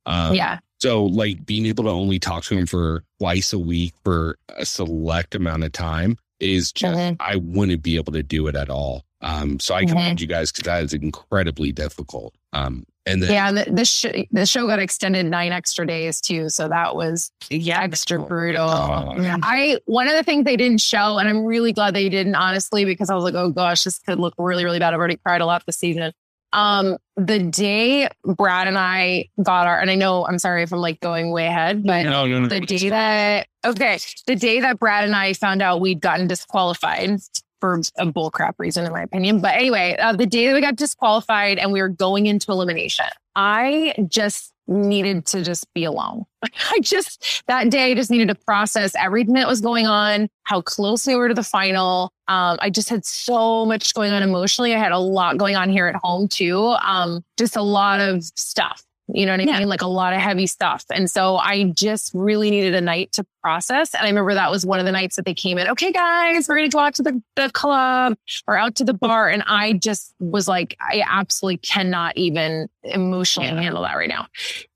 Um, 0.05 0.35
yeah. 0.35 0.59
So, 0.81 1.05
like, 1.05 1.43
being 1.45 1.65
able 1.65 1.85
to 1.85 1.89
only 1.89 2.19
talk 2.19 2.43
to 2.45 2.57
him 2.57 2.65
for 2.67 3.03
twice 3.19 3.51
a 3.51 3.59
week 3.59 3.93
for 4.03 4.38
a 4.57 4.65
select 4.65 5.33
amount 5.35 5.63
of 5.63 5.71
time 5.71 6.17
is 6.39 6.71
just, 6.71 6.97
Mhm. 6.97 7.17
I 7.19 7.35
wouldn't 7.38 7.81
be 7.83 7.95
able 7.95 8.13
to 8.13 8.23
do 8.23 8.47
it 8.47 8.55
at 8.55 8.69
all. 8.69 9.03
Um, 9.21 9.60
so 9.60 9.75
I 9.75 9.84
Mhm. 9.84 9.89
commend 9.89 10.21
you 10.21 10.27
guys 10.27 10.51
because 10.51 10.63
that 10.65 10.84
is 10.84 10.93
incredibly 10.93 11.71
difficult. 11.71 12.34
Um, 12.53 12.86
and 13.05 13.21
then 13.21 13.32
Yeah, 13.32 13.49
and 13.49 13.58
the, 13.58 13.65
the, 13.71 13.86
sh- 13.86 14.25
the 14.32 14.45
show 14.45 14.65
got 14.67 14.79
extended 14.79 15.25
nine 15.25 15.51
extra 15.51 15.86
days 15.86 16.21
too, 16.21 16.47
so 16.49 16.67
that 16.69 16.95
was 16.95 17.32
Yeah. 17.49 17.82
extra 17.82 18.19
brutal. 18.19 18.69
Oh, 18.69 19.13
I 19.43 19.77
one 19.86 20.08
of 20.08 20.13
the 20.13 20.23
things 20.23 20.45
they 20.45 20.55
didn't 20.58 20.79
show, 20.82 21.17
and 21.17 21.27
I'm 21.27 21.43
really 21.43 21.73
glad 21.73 21.93
they 21.95 22.08
didn't, 22.10 22.36
honestly, 22.36 22.86
because 22.86 23.10
I 23.10 23.15
was 23.15 23.23
like, 23.23 23.34
oh 23.36 23.49
gosh, 23.49 23.84
this 23.84 23.99
could 23.99 24.19
look 24.19 24.34
really, 24.38 24.63
really 24.63 24.79
bad. 24.79 24.93
I've 24.93 24.99
already 24.99 25.17
cried 25.17 25.41
a 25.41 25.45
lot 25.45 25.63
this 25.65 25.77
season. 25.77 26.13
Um, 26.51 26.97
the 27.15 27.38
day 27.39 28.08
Brad 28.23 28.67
and 28.67 28.77
I 28.77 29.25
got 29.43 29.67
our, 29.67 29.79
and 29.79 29.91
I 29.91 29.95
know 29.95 30.25
I'm 30.25 30.39
sorry 30.39 30.63
if 30.63 30.71
I'm 30.71 30.79
like 30.79 30.99
going 30.99 31.32
way 31.32 31.45
ahead, 31.45 31.84
but 31.84 32.03
no, 32.03 32.25
no, 32.25 32.39
no. 32.39 32.47
the 32.47 32.62
day 32.62 32.89
that 32.89 33.47
okay, 33.65 33.99
the 34.27 34.36
day 34.36 34.60
that 34.62 34.79
Brad 34.79 35.03
and 35.03 35.15
I 35.15 35.34
found 35.34 35.62
out 35.62 35.79
we'd 35.82 35.99
gotten 36.01 36.27
disqualified 36.27 37.19
for 37.60 37.82
a 37.98 38.06
bullcrap 38.06 38.54
reason, 38.58 38.86
in 38.86 38.91
my 38.91 39.02
opinion. 39.02 39.41
But 39.41 39.56
anyway, 39.56 39.95
uh, 39.98 40.13
the 40.13 40.26
day 40.26 40.48
that 40.48 40.54
we 40.54 40.62
got 40.62 40.76
disqualified 40.76 41.58
and 41.58 41.72
we 41.72 41.82
were 41.82 41.89
going 41.89 42.26
into 42.26 42.52
elimination, 42.52 43.06
I 43.36 43.93
just 44.08 44.54
needed 44.69 45.26
to 45.26 45.43
just 45.43 45.72
be 45.74 45.84
alone. 45.84 46.26
I 46.43 46.80
just 46.82 47.43
that 47.48 47.69
day 47.69 47.91
I 47.91 47.95
just 47.95 48.12
needed 48.12 48.28
to 48.28 48.36
process 48.36 48.93
everything 48.95 49.34
that 49.34 49.48
was 49.48 49.62
going 49.62 49.88
on, 49.88 50.30
how 50.43 50.62
close 50.62 51.08
we 51.08 51.15
were 51.15 51.28
to 51.28 51.34
the 51.34 51.43
final. 51.43 52.12
Um, 52.28 52.58
I 52.62 52.69
just 52.69 52.89
had 52.89 53.06
so 53.06 53.65
much 53.65 53.93
going 53.93 54.12
on 54.12 54.22
emotionally. 54.22 54.76
I 54.76 54.78
had 54.78 54.91
a 54.91 55.00
lot 55.00 55.38
going 55.38 55.56
on 55.56 55.69
here 55.69 55.88
at 55.88 55.95
home 55.95 56.28
too. 56.28 56.76
Um, 56.84 57.24
just 57.38 57.56
a 57.56 57.62
lot 57.62 58.00
of 58.00 58.24
stuff. 58.24 58.84
You 59.13 59.26
know 59.26 59.34
what 59.34 59.39
I 59.39 59.43
Yeah. 59.43 59.60
mean? 59.60 59.69
Like 59.69 59.82
a 59.82 59.88
lot 59.88 60.13
of 60.13 60.19
heavy 60.22 60.45
stuff. 60.48 60.86
And 60.93 61.10
so 61.10 61.38
I 61.38 61.65
just 61.65 62.12
really 62.13 62.50
needed 62.52 62.76
a 62.76 62.82
night 62.82 63.12
to 63.13 63.26
process. 63.41 63.93
And 63.93 64.04
I 64.04 64.08
remember 64.10 64.34
that 64.34 64.52
was 64.52 64.65
one 64.65 64.80
of 64.80 64.86
the 64.86 64.91
nights 64.91 65.15
that 65.15 65.26
they 65.26 65.34
came 65.34 65.58
in. 65.58 65.67
Okay, 65.69 65.91
guys, 65.91 66.48
we're 66.48 66.58
going 66.58 66.69
to 66.69 66.76
go 66.76 66.80
out 66.80 66.93
to 66.95 67.04
the, 67.04 67.22
the 67.36 67.50
club 67.52 68.17
or 68.48 68.58
out 68.58 68.76
to 68.76 68.84
the 68.84 68.93
bar. 68.93 69.30
And 69.30 69.43
I 69.48 69.74
just 69.74 70.13
was 70.19 70.48
like, 70.48 70.76
I 70.80 71.04
absolutely 71.08 71.58
cannot 71.58 72.17
even 72.17 72.67
emotionally 72.84 73.50
Yeah. 73.50 73.62
handle 73.62 73.82
that 73.84 73.95
right 73.95 74.10
now. 74.10 74.28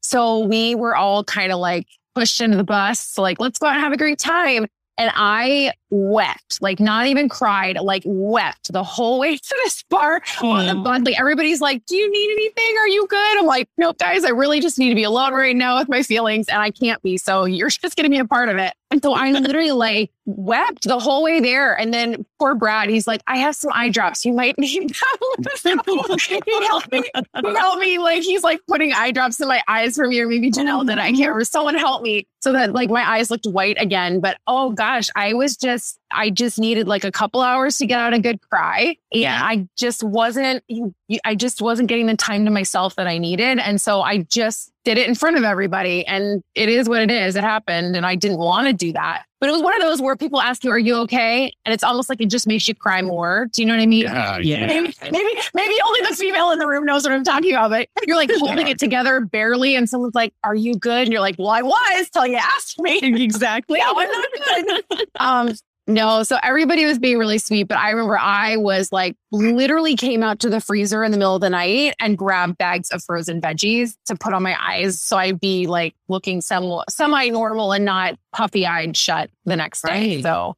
So 0.01 0.39
we 0.39 0.75
were 0.75 0.95
all 0.95 1.23
kind 1.23 1.51
of 1.51 1.59
like 1.59 1.87
pushed 2.15 2.41
into 2.41 2.57
the 2.57 2.63
bus. 2.63 3.17
Like, 3.17 3.39
let's 3.39 3.59
go 3.59 3.67
out 3.67 3.73
and 3.73 3.81
have 3.83 3.93
a 3.93 3.97
great 3.97 4.19
time. 4.19 4.65
And 4.97 5.11
I 5.15 5.73
wept, 5.93 6.59
like 6.59 6.79
not 6.79 7.05
even 7.05 7.29
cried, 7.29 7.77
like 7.79 8.01
wept 8.05 8.73
the 8.73 8.83
whole 8.83 9.19
way 9.19 9.37
to 9.37 9.55
this 9.63 9.83
bar 9.89 10.21
on 10.41 10.65
the 10.65 10.73
hmm. 10.73 10.83
bus. 10.83 11.01
Like 11.03 11.19
everybody's 11.19 11.61
like, 11.61 11.85
"Do 11.85 11.95
you 11.95 12.11
need 12.11 12.31
anything? 12.31 12.75
Are 12.79 12.87
you 12.87 13.07
good?" 13.07 13.37
I'm 13.39 13.45
like, 13.45 13.69
"Nope, 13.77 13.97
guys. 13.99 14.25
I 14.25 14.29
really 14.29 14.59
just 14.59 14.79
need 14.79 14.89
to 14.89 14.95
be 14.95 15.03
alone 15.03 15.33
right 15.33 15.55
now 15.55 15.77
with 15.77 15.87
my 15.87 16.01
feelings, 16.03 16.47
and 16.49 16.61
I 16.61 16.71
can't 16.71 17.01
be. 17.01 17.17
So 17.17 17.45
you're 17.45 17.69
just 17.83 17.95
gonna 17.95 18.09
be 18.09 18.17
a 18.17 18.25
part 18.25 18.49
of 18.49 18.57
it." 18.57 18.73
And 18.91 19.01
so 19.01 19.13
I 19.13 19.31
literally 19.31 19.71
like 19.71 20.11
wept 20.25 20.83
the 20.83 20.99
whole 20.99 21.23
way 21.23 21.39
there. 21.39 21.77
And 21.77 21.93
then 21.93 22.25
poor 22.39 22.55
Brad, 22.55 22.89
he's 22.89 23.07
like, 23.07 23.21
"I 23.27 23.37
have 23.37 23.55
some 23.55 23.71
eye 23.73 23.89
drops. 23.89 24.25
You 24.25 24.33
might 24.33 24.57
need 24.57 24.89
them." 24.89 25.45
he 25.63 26.65
helped 26.65 26.91
me. 26.91 27.03
He 27.41 27.55
helped 27.55 27.79
me. 27.79 27.99
Like 27.99 28.23
he's 28.23 28.43
like 28.43 28.59
putting 28.67 28.93
eye 28.93 29.11
drops 29.11 29.39
in 29.39 29.47
my 29.47 29.61
eyes 29.67 29.95
for 29.95 30.07
me, 30.07 30.19
or 30.19 30.27
maybe 30.27 30.51
Janelle 30.51 30.85
that 30.87 30.97
I 30.97 31.11
can't 31.11 31.19
remember. 31.19 31.43
Someone 31.43 31.75
help 31.75 32.01
me 32.01 32.27
so 32.41 32.51
that 32.51 32.73
like 32.73 32.89
my 32.89 33.07
eyes 33.07 33.29
looked 33.29 33.45
white 33.45 33.77
again. 33.79 34.19
But 34.19 34.37
oh 34.47 34.71
gosh, 34.71 35.09
I 35.15 35.33
was 35.33 35.55
just 35.55 35.82
I 36.11 36.29
just 36.29 36.59
needed 36.59 36.87
like 36.87 37.03
a 37.03 37.11
couple 37.11 37.41
hours 37.41 37.77
to 37.79 37.85
get 37.87 37.99
out 37.99 38.13
a 38.13 38.19
good 38.19 38.39
cry. 38.49 38.95
Yeah. 39.11 39.39
I 39.41 39.67
just 39.77 40.03
wasn't, 40.03 40.63
you- 40.67 40.93
you- 41.07 41.19
I 41.25 41.35
just 41.35 41.61
wasn't 41.61 41.89
getting 41.89 42.05
the 42.07 42.15
time 42.17 42.45
to 42.45 42.51
myself 42.51 42.95
that 42.95 43.07
I 43.07 43.17
needed. 43.17 43.59
And 43.59 43.79
so 43.81 44.01
I 44.01 44.19
just 44.19 44.71
did 44.85 44.97
it 44.97 45.07
in 45.07 45.15
front 45.15 45.37
of 45.37 45.43
everybody. 45.43 46.05
And 46.05 46.43
it 46.55 46.69
is 46.69 46.87
what 46.89 47.01
it 47.01 47.09
is. 47.09 47.35
It 47.35 47.43
happened. 47.43 47.95
And 47.95 48.05
I 48.05 48.15
didn't 48.15 48.37
want 48.37 48.67
to 48.67 48.73
do 48.73 48.93
that. 48.93 49.23
But 49.39 49.49
it 49.49 49.53
was 49.53 49.61
one 49.61 49.75
of 49.75 49.81
those 49.81 50.01
where 50.01 50.15
people 50.15 50.39
ask 50.39 50.63
you, 50.63 50.71
Are 50.71 50.79
you 50.79 50.95
okay? 50.99 51.51
And 51.65 51.73
it's 51.73 51.83
almost 51.83 52.07
like 52.09 52.21
it 52.21 52.29
just 52.29 52.47
makes 52.47 52.67
you 52.67 52.75
cry 52.75 53.01
more. 53.01 53.47
Do 53.51 53.61
you 53.61 53.65
know 53.67 53.73
what 53.75 53.81
I 53.81 53.85
mean? 53.87 54.03
yeah, 54.03 54.37
Yeah. 54.37 54.65
Maybe, 54.67 54.93
maybe, 55.11 55.29
maybe 55.53 55.73
only 55.85 56.01
the 56.09 56.15
female 56.15 56.51
in 56.51 56.59
the 56.59 56.67
room 56.67 56.85
knows 56.85 57.03
what 57.03 57.11
I'm 57.11 57.23
talking 57.25 57.51
about, 57.51 57.69
but 57.71 57.87
you're 58.07 58.15
like 58.15 58.29
holding 58.35 58.67
it 58.67 58.79
together 58.79 59.19
barely, 59.19 59.75
and 59.75 59.89
someone's 59.89 60.15
like, 60.15 60.33
Are 60.45 60.55
you 60.55 60.75
good? 60.75 61.03
And 61.03 61.11
you're 61.11 61.19
like, 61.21 61.37
Well, 61.37 61.49
I 61.49 61.61
was 61.61 62.09
till 62.09 62.25
you 62.27 62.37
asked 62.37 62.79
me. 62.79 62.99
Exactly. 63.01 63.79
Yeah, 63.83 63.91
I'm 63.95 64.09
not 64.11 64.83
good. 64.89 65.07
um, 65.19 65.49
no, 65.87 66.23
so 66.23 66.37
everybody 66.41 66.85
was 66.85 66.97
being 66.97 67.17
really 67.17 67.37
sweet, 67.37 67.63
but 67.65 67.77
I 67.77 67.89
remember 67.89 68.17
I 68.17 68.55
was 68.57 68.91
like 68.91 69.15
literally 69.31 69.95
came 69.95 70.23
out 70.23 70.39
to 70.39 70.49
the 70.49 70.61
freezer 70.61 71.03
in 71.03 71.11
the 71.11 71.17
middle 71.17 71.35
of 71.35 71.41
the 71.41 71.49
night 71.49 71.95
and 71.99 72.17
grabbed 72.17 72.57
bags 72.57 72.89
of 72.91 73.03
frozen 73.03 73.41
veggies 73.41 73.95
to 74.05 74.15
put 74.15 74.33
on 74.33 74.43
my 74.43 74.55
eyes 74.61 75.01
so 75.01 75.17
I'd 75.17 75.39
be 75.39 75.67
like 75.67 75.93
looking 76.07 76.39
some 76.41 76.81
semi 76.89 77.29
normal 77.29 77.73
and 77.73 77.83
not 77.83 78.17
puffy 78.31 78.65
eyed 78.65 78.95
shut 78.95 79.29
the 79.45 79.55
next 79.55 79.81
day. 79.83 80.15
Right. 80.15 80.23
So 80.23 80.55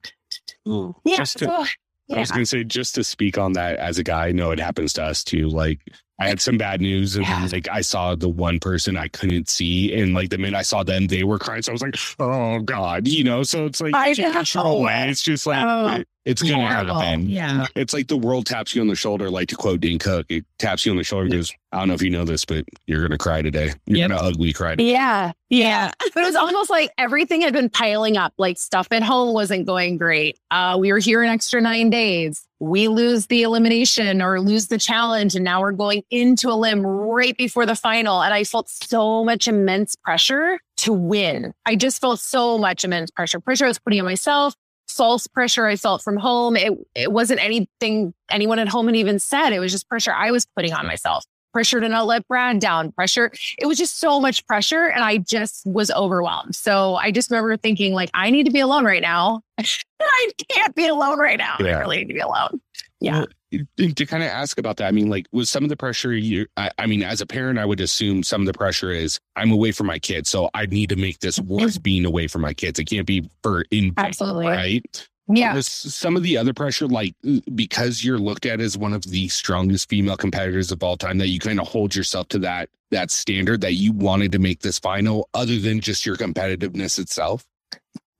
Ooh. 0.68 0.96
yeah, 1.06 1.18
Just 1.18 1.40
to- 1.40 1.46
so, 1.46 1.66
I 2.16 2.20
was 2.20 2.30
gonna 2.30 2.46
say 2.46 2.64
just 2.64 2.94
to 2.96 3.04
speak 3.04 3.38
on 3.40 3.54
that 3.54 3.78
as 3.78 3.98
a 3.98 4.04
guy, 4.04 4.28
I 4.28 4.32
know 4.32 4.52
it 4.52 4.60
happens 4.60 4.94
to 4.94 5.04
us 5.04 5.24
too. 5.24 5.50
Like 5.50 5.80
I 6.17 6.28
had 6.30 6.39
some 6.39 6.58
bad 6.58 6.80
news 6.80 7.15
and 7.17 7.25
Yeah. 7.25 7.47
like 7.51 7.67
I 7.69 7.82
saw 7.82 8.15
the 8.15 8.30
one 8.30 8.60
person 8.60 8.95
I 8.95 9.10
couldn't 9.10 9.49
see 9.49 9.93
and 9.93 10.13
like 10.13 10.30
the 10.30 10.38
minute 10.38 10.58
I 10.58 10.62
saw 10.62 10.84
them, 10.84 11.08
they 11.08 11.23
were 11.23 11.38
crying. 11.38 11.62
So 11.62 11.71
I 11.71 11.73
was 11.73 11.82
like, 11.82 11.95
oh 12.19 12.60
God, 12.60 13.08
you 13.08 13.23
know, 13.23 13.43
so 13.43 13.65
it's 13.65 13.82
like 13.82 13.93
I 13.93 14.13
no 14.56 14.80
way. 14.80 15.10
It's 15.10 15.21
just 15.21 15.45
like 15.45 15.63
Oh, 15.65 16.04
it's 16.26 16.42
gonna 16.42 16.68
horrible. 16.68 17.00
happen. 17.00 17.30
Yeah. 17.30 17.68
It's 17.76 17.94
like 17.94 18.08
the 18.08 18.18
world 18.18 18.46
taps 18.46 18.76
you 18.76 18.82
on 18.82 18.88
the 18.88 18.96
shoulder, 18.96 19.30
like 19.30 19.48
to 19.50 19.56
quote 19.56 19.80
Dane 19.80 20.00
Cook. 20.00 20.26
It 20.30 20.44
taps 20.60 20.86
you 20.86 20.92
on 20.92 20.98
the 20.98 21.04
shoulder 21.04 21.26
and 21.26 21.34
goes, 21.34 21.54
I 21.72 21.80
don't 21.80 21.88
know 21.90 21.94
if 21.94 22.02
you 22.02 22.10
know 22.10 22.26
this, 22.26 22.46
but 22.46 22.66
you're 22.88 23.02
gonna 23.02 23.18
cry 23.18 23.42
today. 23.42 23.74
You're 23.86 24.00
Yep. 24.00 24.10
gonna 24.10 24.22
ugly 24.22 24.54
cry 24.54 24.72
today. 24.72 24.92
yeah. 24.92 25.32
Yeah. 25.50 25.92
But 26.14 26.24
it 26.24 26.28
was 26.28 26.36
almost 26.36 26.70
like 26.70 26.92
everything 26.98 27.42
had 27.42 27.52
been 27.54 27.70
piling 27.70 28.16
up. 28.18 28.34
Like 28.38 28.58
stuff 28.58 28.88
at 28.92 29.04
home 29.04 29.34
wasn't 29.34 29.66
going 29.66 29.98
great. 29.98 30.40
Uh, 30.50 30.78
we 30.80 30.92
were 30.94 31.00
here 31.00 31.22
an 31.24 31.30
extra 31.30 31.60
nine 31.62 31.90
days. 31.90 32.46
We 32.62 32.88
lose 32.88 33.26
the 33.28 33.44
elimination 33.44 34.22
or 34.22 34.40
lose 34.40 34.68
the 34.68 34.78
challenge. 34.78 35.36
And 35.36 35.44
now 35.44 35.60
we're 35.60 35.74
going 35.74 36.04
into 36.10 36.50
a 36.50 36.56
limb 36.56 36.86
right 36.88 37.36
before 37.38 37.66
the 37.66 37.76
final. 37.76 38.22
And 38.24 38.34
I 38.34 38.46
felt 38.46 38.70
so 38.70 39.26
much 39.26 39.48
immense 39.50 39.96
pressure 39.98 40.58
to 40.78 40.94
win. 40.94 41.54
I 41.66 41.76
just 41.76 42.00
felt 42.00 42.22
so 42.22 42.58
much 42.58 42.86
immense 42.86 43.12
pressure. 43.12 43.42
Pressure 43.42 43.66
I 43.66 43.68
was 43.68 43.80
putting 43.80 44.00
on 44.00 44.06
myself, 44.06 44.56
false 44.95 45.27
pressure 45.27 45.65
I 45.65 45.75
felt 45.75 46.01
from 46.01 46.17
home. 46.17 46.55
It, 46.55 46.73
it 46.95 47.12
wasn't 47.12 47.43
anything 47.43 48.13
anyone 48.29 48.60
at 48.60 48.67
home 48.67 48.88
had 48.88 48.95
even 48.95 49.19
said. 49.19 49.51
It 49.51 49.60
was 49.60 49.71
just 49.71 49.88
pressure 49.89 50.13
I 50.13 50.31
was 50.31 50.45
putting 50.55 50.73
on 50.73 50.88
myself. 50.88 51.25
Pressure 51.53 51.79
to 51.79 51.88
not 51.88 52.05
let 52.05 52.27
Brad 52.27 52.60
down, 52.60 52.91
pressure 52.91 53.31
it 53.58 53.65
was 53.65 53.77
just 53.77 53.97
so 53.97 54.19
much 54.19 54.45
pressure 54.45 54.88
and 54.88 55.03
I 55.03 55.17
just 55.19 55.65
was 55.65 55.89
overwhelmed. 55.91 56.53
So 56.53 56.95
I 56.95 57.12
just 57.12 57.31
remember 57.31 57.55
thinking 57.55 57.93
like 57.93 58.10
I 58.13 58.29
need 58.29 58.45
to 58.45 58.51
be 58.51 58.60
alone 58.60 58.84
right 58.84 59.01
now. 59.01 59.41
I 59.58 60.31
can't 60.49 60.75
be 60.75 60.88
alone 60.88 61.17
right 61.17 61.38
now. 61.38 61.55
Yeah. 61.60 61.77
I 61.77 61.79
really 61.79 61.97
need 61.97 62.10
to 62.10 62.13
be 62.13 62.19
alone. 62.19 62.60
Yeah. 63.01 63.19
Well, 63.19 63.27
to- 63.77 64.05
kind 64.05 64.23
of 64.23 64.29
ask 64.29 64.58
about 64.58 64.77
that, 64.77 64.88
I 64.88 64.91
mean, 64.91 65.10
like, 65.10 65.27
was 65.31 65.49
some 65.49 65.63
of 65.63 65.69
the 65.69 65.77
pressure 65.77 66.13
you, 66.13 66.45
I, 66.58 66.71
I 66.77 66.88
mean, 66.88 67.03
as 67.03 67.21
a 67.21 67.25
parent, 67.25 67.60
I 67.60 67.65
would 67.65 67.79
assume 67.79 68.23
some 68.23 68.41
of 68.41 68.47
the 68.47 68.53
pressure 68.53 68.91
is 68.91 69.19
I'm 69.36 69.51
away 69.51 69.71
from 69.71 69.88
my 69.88 69.99
kids. 69.99 70.29
So 70.29 70.49
I 70.53 70.65
need 70.65 70.89
to 70.89 70.95
make 70.95 71.19
this 71.19 71.39
worth 71.39 71.81
being 71.81 72.05
away 72.05 72.27
from 72.27 72.41
my 72.41 72.53
kids. 72.53 72.79
It 72.79 72.86
can't 72.86 73.08
be 73.08 73.29
for 73.43 73.65
in, 73.71 73.93
Absolutely. 73.97 74.47
right? 74.47 75.08
Yeah. 75.27 75.55
Was 75.55 75.67
some 75.67 76.15
of 76.15 76.23
the 76.23 76.38
other 76.38 76.53
pressure, 76.53 76.88
like, 76.88 77.15
because 77.55 78.03
you're 78.03 78.19
looked 78.19 78.45
at 78.45 78.62
as 78.62 78.77
one 78.77 78.93
of 78.93 79.03
the 79.03 79.27
strongest 79.29 79.89
female 79.89 80.17
competitors 80.17 80.71
of 80.71 80.84
all 80.84 80.97
time, 80.97 81.17
that 81.17 81.29
you 81.29 81.39
kind 81.39 81.60
of 81.60 81.67
hold 81.67 81.95
yourself 81.95 82.27
to 82.29 82.39
that, 82.39 82.69
that 82.91 83.10
standard 83.10 83.62
that 83.62 83.73
you 83.73 83.91
wanted 83.91 84.31
to 84.34 84.39
make 84.39 84.62
this 84.62 84.77
final 84.77 85.27
other 85.34 85.58
than 85.58 85.79
just 85.79 86.05
your 86.05 86.15
competitiveness 86.15 86.99
itself? 86.99 87.43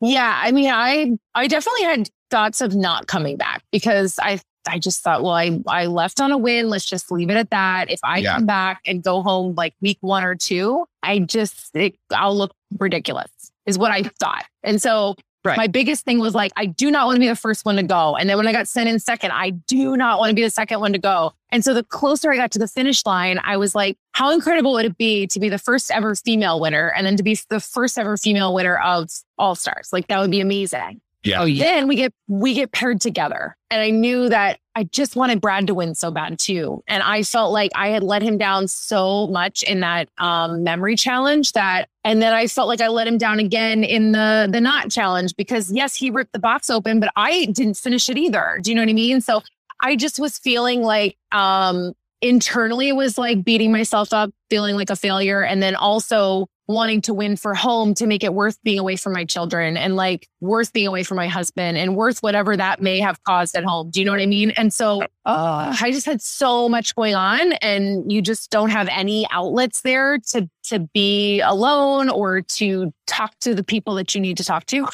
Yeah. 0.01 0.41
I 0.43 0.51
mean, 0.51 0.71
I 0.71 1.11
I 1.35 1.47
definitely 1.47 1.83
had 1.83 2.09
thoughts 2.31 2.61
of 2.61 2.75
not 2.75 3.05
coming 3.05 3.38
back 3.38 3.63
because 3.71 4.17
I 4.21 4.39
I 4.67 4.80
just 4.80 5.01
thought, 5.01 5.23
well, 5.23 5.34
I 5.34 5.60
I 5.67 5.86
left 5.86 6.19
on 6.21 6.32
a 6.32 6.38
win. 6.38 6.69
Let's 6.69 6.86
just 6.86 7.12
leave 7.12 7.30
it 7.30 7.38
at 7.38 7.49
that. 7.51 7.89
If 7.91 7.99
I 8.04 8.19
Yeah. 8.19 8.36
come 8.36 8.45
back 8.45 8.82
and 8.86 9.04
go 9.04 9.21
home 9.21 9.56
like 9.56 9.73
week 9.82 9.97
one 10.01 10.23
or 10.23 10.36
two, 10.36 10.86
I 11.04 11.19
just 11.19 11.75
it, 11.75 11.95
I'll 12.12 12.36
look 12.36 12.54
ridiculous, 12.80 13.30
is 13.65 13.78
what 13.78 13.91
I 13.91 14.04
thought. 14.04 14.45
And 14.63 14.82
so 14.82 15.15
Right. 15.43 15.58
my 15.58 15.68
biggest 15.68 16.05
thing 16.05 16.18
was 16.18 16.34
like, 16.34 16.51
I 16.57 16.66
do 16.66 16.89
not 16.89 17.05
want 17.05 17.18
to 17.18 17.20
be 17.20 17.28
the 17.28 17.36
first 17.36 17.66
one 17.66 17.76
to 17.76 17.84
go. 17.84 18.16
And 18.16 18.28
then 18.28 18.36
when 18.36 18.47
I 18.47 18.51
got 18.51 18.68
sent 18.68 18.89
in 18.89 18.97
second, 18.97 19.30
I 19.32 19.51
do 19.51 19.95
not 19.95 20.18
want 20.18 20.32
to 20.32 20.34
be 20.36 20.41
the 20.41 20.49
second 20.49 20.80
one 20.80 20.91
to 20.93 20.97
go. 20.97 21.34
And 21.51 21.63
so 21.63 21.76
the 21.76 21.84
closer 21.84 22.32
I 22.34 22.36
got 22.36 22.49
to 22.53 22.57
the 22.59 22.68
finish 22.68 23.05
line, 23.05 23.39
I 23.43 23.55
was 23.57 23.76
like, 23.76 23.95
how 24.13 24.32
incredible 24.32 24.74
would 24.74 24.86
it 24.86 24.97
be 24.97 25.28
to 25.28 25.39
be 25.39 25.47
the 25.47 25.59
first 25.59 25.91
ever 25.91 26.16
female 26.16 26.59
winner 26.59 26.91
and 26.97 27.05
then 27.05 27.16
to 27.18 27.22
be 27.22 27.38
the 27.49 27.59
first 27.59 27.99
ever 27.99 28.18
female 28.18 28.55
winner 28.55 28.78
of 28.80 29.11
All 29.38 29.53
Stars? 29.53 29.89
Like 29.93 30.07
that 30.07 30.20
would 30.20 30.32
be 30.32 30.39
amazing. 30.41 30.99
Yeah. 31.26 31.41
Oh, 31.41 31.45
yeah. 31.45 31.63
Then 31.63 31.88
we 31.88 31.95
get 31.95 32.13
we 32.28 32.53
get 32.53 32.71
paired 32.71 33.01
together. 33.01 33.57
And 33.71 33.82
I 33.82 33.89
knew 33.89 34.30
that 34.30 34.59
I 34.76 34.84
just 34.84 35.15
wanted 35.15 35.41
Brad 35.41 35.67
to 35.67 35.73
win 35.73 35.95
so 35.95 36.11
bad 36.11 36.38
too. 36.38 36.84
And 36.88 37.01
I 37.01 37.23
felt 37.23 37.51
like 37.51 37.71
I 37.76 37.89
had 37.89 38.03
let 38.03 38.21
him 38.21 38.38
down 38.38 38.67
so 38.67 39.28
much 39.28 39.63
in 39.63 39.80
that 39.80 40.07
um, 40.19 40.63
memory 40.63 40.95
challenge 40.95 41.53
that 41.53 41.89
and 42.03 42.21
then 42.21 42.34
I 42.34 42.47
felt 42.47 42.67
like 42.67 42.80
I 42.80 42.88
let 42.89 43.07
him 43.07 43.17
down 43.17 43.39
again 43.39 43.84
in 43.84 44.11
the 44.11 44.47
the 44.51 44.61
not 44.61 44.91
challenge 44.91 45.36
because 45.36 45.71
yes, 45.71 45.95
he 45.95 46.11
ripped 46.11 46.34
the 46.34 46.39
box 46.39 46.69
open, 46.69 46.99
but 46.99 47.11
I 47.15 47.45
didn't 47.45 47.78
finish 47.78 48.07
it 48.07 48.17
either. 48.17 48.59
Do 48.61 48.69
you 48.69 48.76
know 48.76 48.84
what 48.84 48.89
I 48.89 48.93
mean? 48.93 49.19
So 49.19 49.41
I 49.82 49.95
just 49.95 50.19
was 50.19 50.38
feeling 50.38 50.84
like 50.84 51.17
um 51.32 51.93
internally 52.21 52.89
it 52.89 52.95
was 52.95 53.17
like 53.17 53.43
beating 53.43 53.71
myself 53.71 54.13
up, 54.13 54.32
feeling 54.49 54.76
like 54.76 54.91
a 54.91 54.95
failure. 54.95 55.43
And 55.43 55.61
then 55.61 55.76
also 55.76 56.47
wanting 56.68 57.01
to 57.01 57.13
win 57.13 57.36
for 57.36 57.53
home 57.53 57.93
to 57.93 58.07
make 58.07 58.24
it 58.24 58.34
worth 58.34 58.61
being 58.63 58.80
away 58.80 58.95
from 58.95 59.13
my 59.13 59.26
children 59.26 59.78
and 59.78 59.95
like 59.95 60.28
worth 60.41 60.74
being 60.74 60.88
away 60.88 61.03
from 61.03 61.18
my 61.18 61.28
husband 61.28 61.78
and 61.78 61.95
worth 61.95 62.24
whatever 62.24 62.57
that 62.57 62.82
may 62.82 62.99
have 62.99 63.22
caused 63.24 63.55
at 63.55 63.63
home. 63.63 63.89
Do 63.91 63.99
you 63.99 64.05
know 64.05 64.11
what 64.11 64.22
I 64.22 64.26
mean? 64.26 64.51
And 64.51 64.74
so 64.74 65.03
uh, 65.26 65.76
I 65.80 65.91
just 65.91 66.05
had 66.05 66.22
so 66.22 66.68
much 66.68 66.95
going 66.95 67.16
on 67.16 67.53
and 67.53 68.11
you 68.11 68.22
just 68.22 68.49
don't 68.49 68.70
have 68.70 68.88
any 68.89 69.28
outlets 69.32 69.82
there 69.82 70.18
to 70.30 70.49
to 70.63 70.80
be 70.93 71.41
alone 71.41 72.09
or 72.09 72.41
to 72.41 72.91
talk 73.05 73.38
to 73.39 73.53
the 73.53 73.63
people 73.63 73.93
that 73.95 74.16
you 74.16 74.22
need 74.22 74.38
to 74.38 74.43
talk 74.43 74.66
to. 74.66 74.88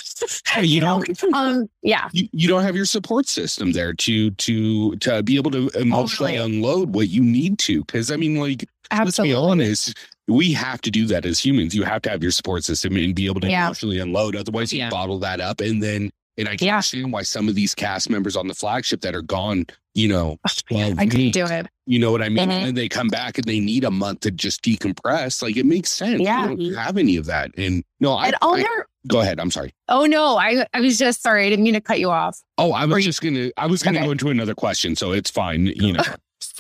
you 0.62 0.82
know, 0.82 1.04
um, 1.34 1.70
yeah. 1.82 2.10
You, 2.12 2.28
you 2.34 2.48
don't 2.48 2.64
have 2.64 2.76
your 2.76 2.86
support 2.86 3.28
system 3.28 3.72
there 3.72 3.94
to 3.94 4.32
to 4.32 4.96
to 4.98 5.24
be 5.24 5.38
able 5.38 5.52
to 5.52 5.70
emotionally 5.76 6.34
totally. 6.34 6.58
unload 6.58 6.94
what 6.94 7.10
you 7.10 7.24
need 7.24 7.58
to. 7.60 7.84
Cause 7.86 8.12
I 8.12 8.18
mean, 8.18 8.36
like 8.36 8.68
Absolutely. 8.92 9.34
let's 9.34 9.46
be 9.46 9.52
honest, 9.52 9.98
we 10.28 10.54
have 10.54 10.82
to 10.82 10.92
do 10.92 11.06
that 11.08 11.26
as 11.26 11.44
humans. 11.44 11.76
You 11.76 11.84
have 11.84 12.02
to 12.04 12.10
have 12.10 12.22
your 12.22 12.32
support 12.32 12.64
system 12.64 12.96
and 12.96 13.16
be 13.16 13.26
able 13.26 13.42
to 13.42 13.50
yeah. 13.50 13.66
emotionally 13.66 14.00
unload. 14.00 14.36
Otherwise, 14.36 14.72
you 14.72 14.80
yeah. 14.80 14.90
bottle 14.90 15.20
that 15.20 15.42
up. 15.42 15.62
And 15.62 15.82
then, 15.82 16.12
and 16.38 16.48
I 16.48 16.56
can 16.56 16.68
yeah. 16.68 16.76
understand 16.76 17.12
why 17.12 17.24
some 17.24 17.50
of 17.50 17.56
these 17.56 17.76
cast 17.76 18.10
members 18.10 18.36
on 18.36 18.48
the 18.48 18.54
flagship 18.54 19.02
that 19.02 19.16
are 19.16 19.22
gone, 19.22 19.66
you 19.94 20.08
know, 20.08 20.38
well, 20.72 20.94
I 20.98 21.06
can 21.06 21.32
do 21.32 21.46
it. 21.46 21.68
You 21.86 22.00
know 22.00 22.12
what 22.12 22.22
I 22.22 22.30
mean? 22.30 22.50
Mm-hmm. 22.50 22.68
And 22.68 22.78
they 22.78 22.88
come 22.88 23.10
back 23.10 23.38
and 23.38 23.46
they 23.46 23.60
need 23.60 23.84
a 23.84 23.92
month 23.92 24.22
to 24.22 24.32
just 24.32 24.64
decompress. 24.64 25.42
Like 25.42 25.58
it 25.58 25.66
makes 25.66 25.90
sense. 25.90 26.22
Yeah. 26.22 26.50
You 26.52 26.74
don't 26.74 26.84
have 26.84 26.98
any 26.98 27.18
of 27.18 27.26
that. 27.26 27.52
And 27.58 27.84
no, 28.00 28.14
I, 28.14 28.32
I 28.42 28.84
go 29.08 29.20
ahead. 29.20 29.40
I'm 29.40 29.52
sorry. 29.52 29.74
Oh 29.90 30.06
no, 30.06 30.38
I 30.38 30.66
I 30.74 30.80
was 30.80 30.98
just 30.98 31.22
sorry. 31.22 31.46
I 31.46 31.50
didn't 31.50 31.64
mean 31.64 31.74
to 31.74 31.82
cut 31.82 32.00
you 32.00 32.10
off. 32.10 32.40
Oh, 32.58 32.72
I 32.72 32.86
was 32.86 33.04
just 33.04 33.22
gonna 33.22 33.52
I 33.58 33.68
was 33.68 33.84
gonna 33.84 33.98
okay. 33.98 34.06
go 34.06 34.12
into 34.12 34.30
another 34.30 34.56
question, 34.56 34.96
so 34.96 35.12
it's 35.12 35.30
fine. 35.30 35.66
You 35.66 35.94
know. 35.94 36.04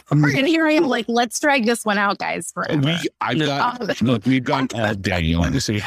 and 0.11 0.47
here 0.47 0.67
I 0.67 0.73
am, 0.73 0.87
like, 0.87 1.05
let's 1.07 1.39
drag 1.39 1.65
this 1.65 1.85
one 1.85 1.97
out, 1.97 2.17
guys. 2.17 2.51
Forever. 2.51 2.81
We, 2.81 2.97
I've 3.19 3.39
got, 3.39 3.81
um, 3.81 3.87
look, 4.01 4.25
we've 4.25 4.43
gone 4.43 4.67
all 4.73 4.95
day. 4.95 5.33
Honestly, 5.33 5.81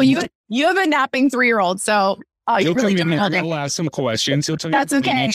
you, 0.00 0.20
you 0.48 0.66
have 0.66 0.76
a 0.76 0.86
napping 0.86 1.30
three 1.30 1.46
year 1.46 1.60
old, 1.60 1.80
so 1.80 2.18
uh, 2.50 2.58
He'll 2.58 2.74
really 2.74 2.96
come 2.96 3.12
in 3.12 3.18
and 3.18 3.46
will 3.46 3.54
ask 3.54 3.76
some 3.76 3.88
questions. 3.88 4.46
He'll 4.46 4.56
tell 4.56 4.70
you. 4.70 4.72
That's 4.72 4.92
okay. 4.92 5.30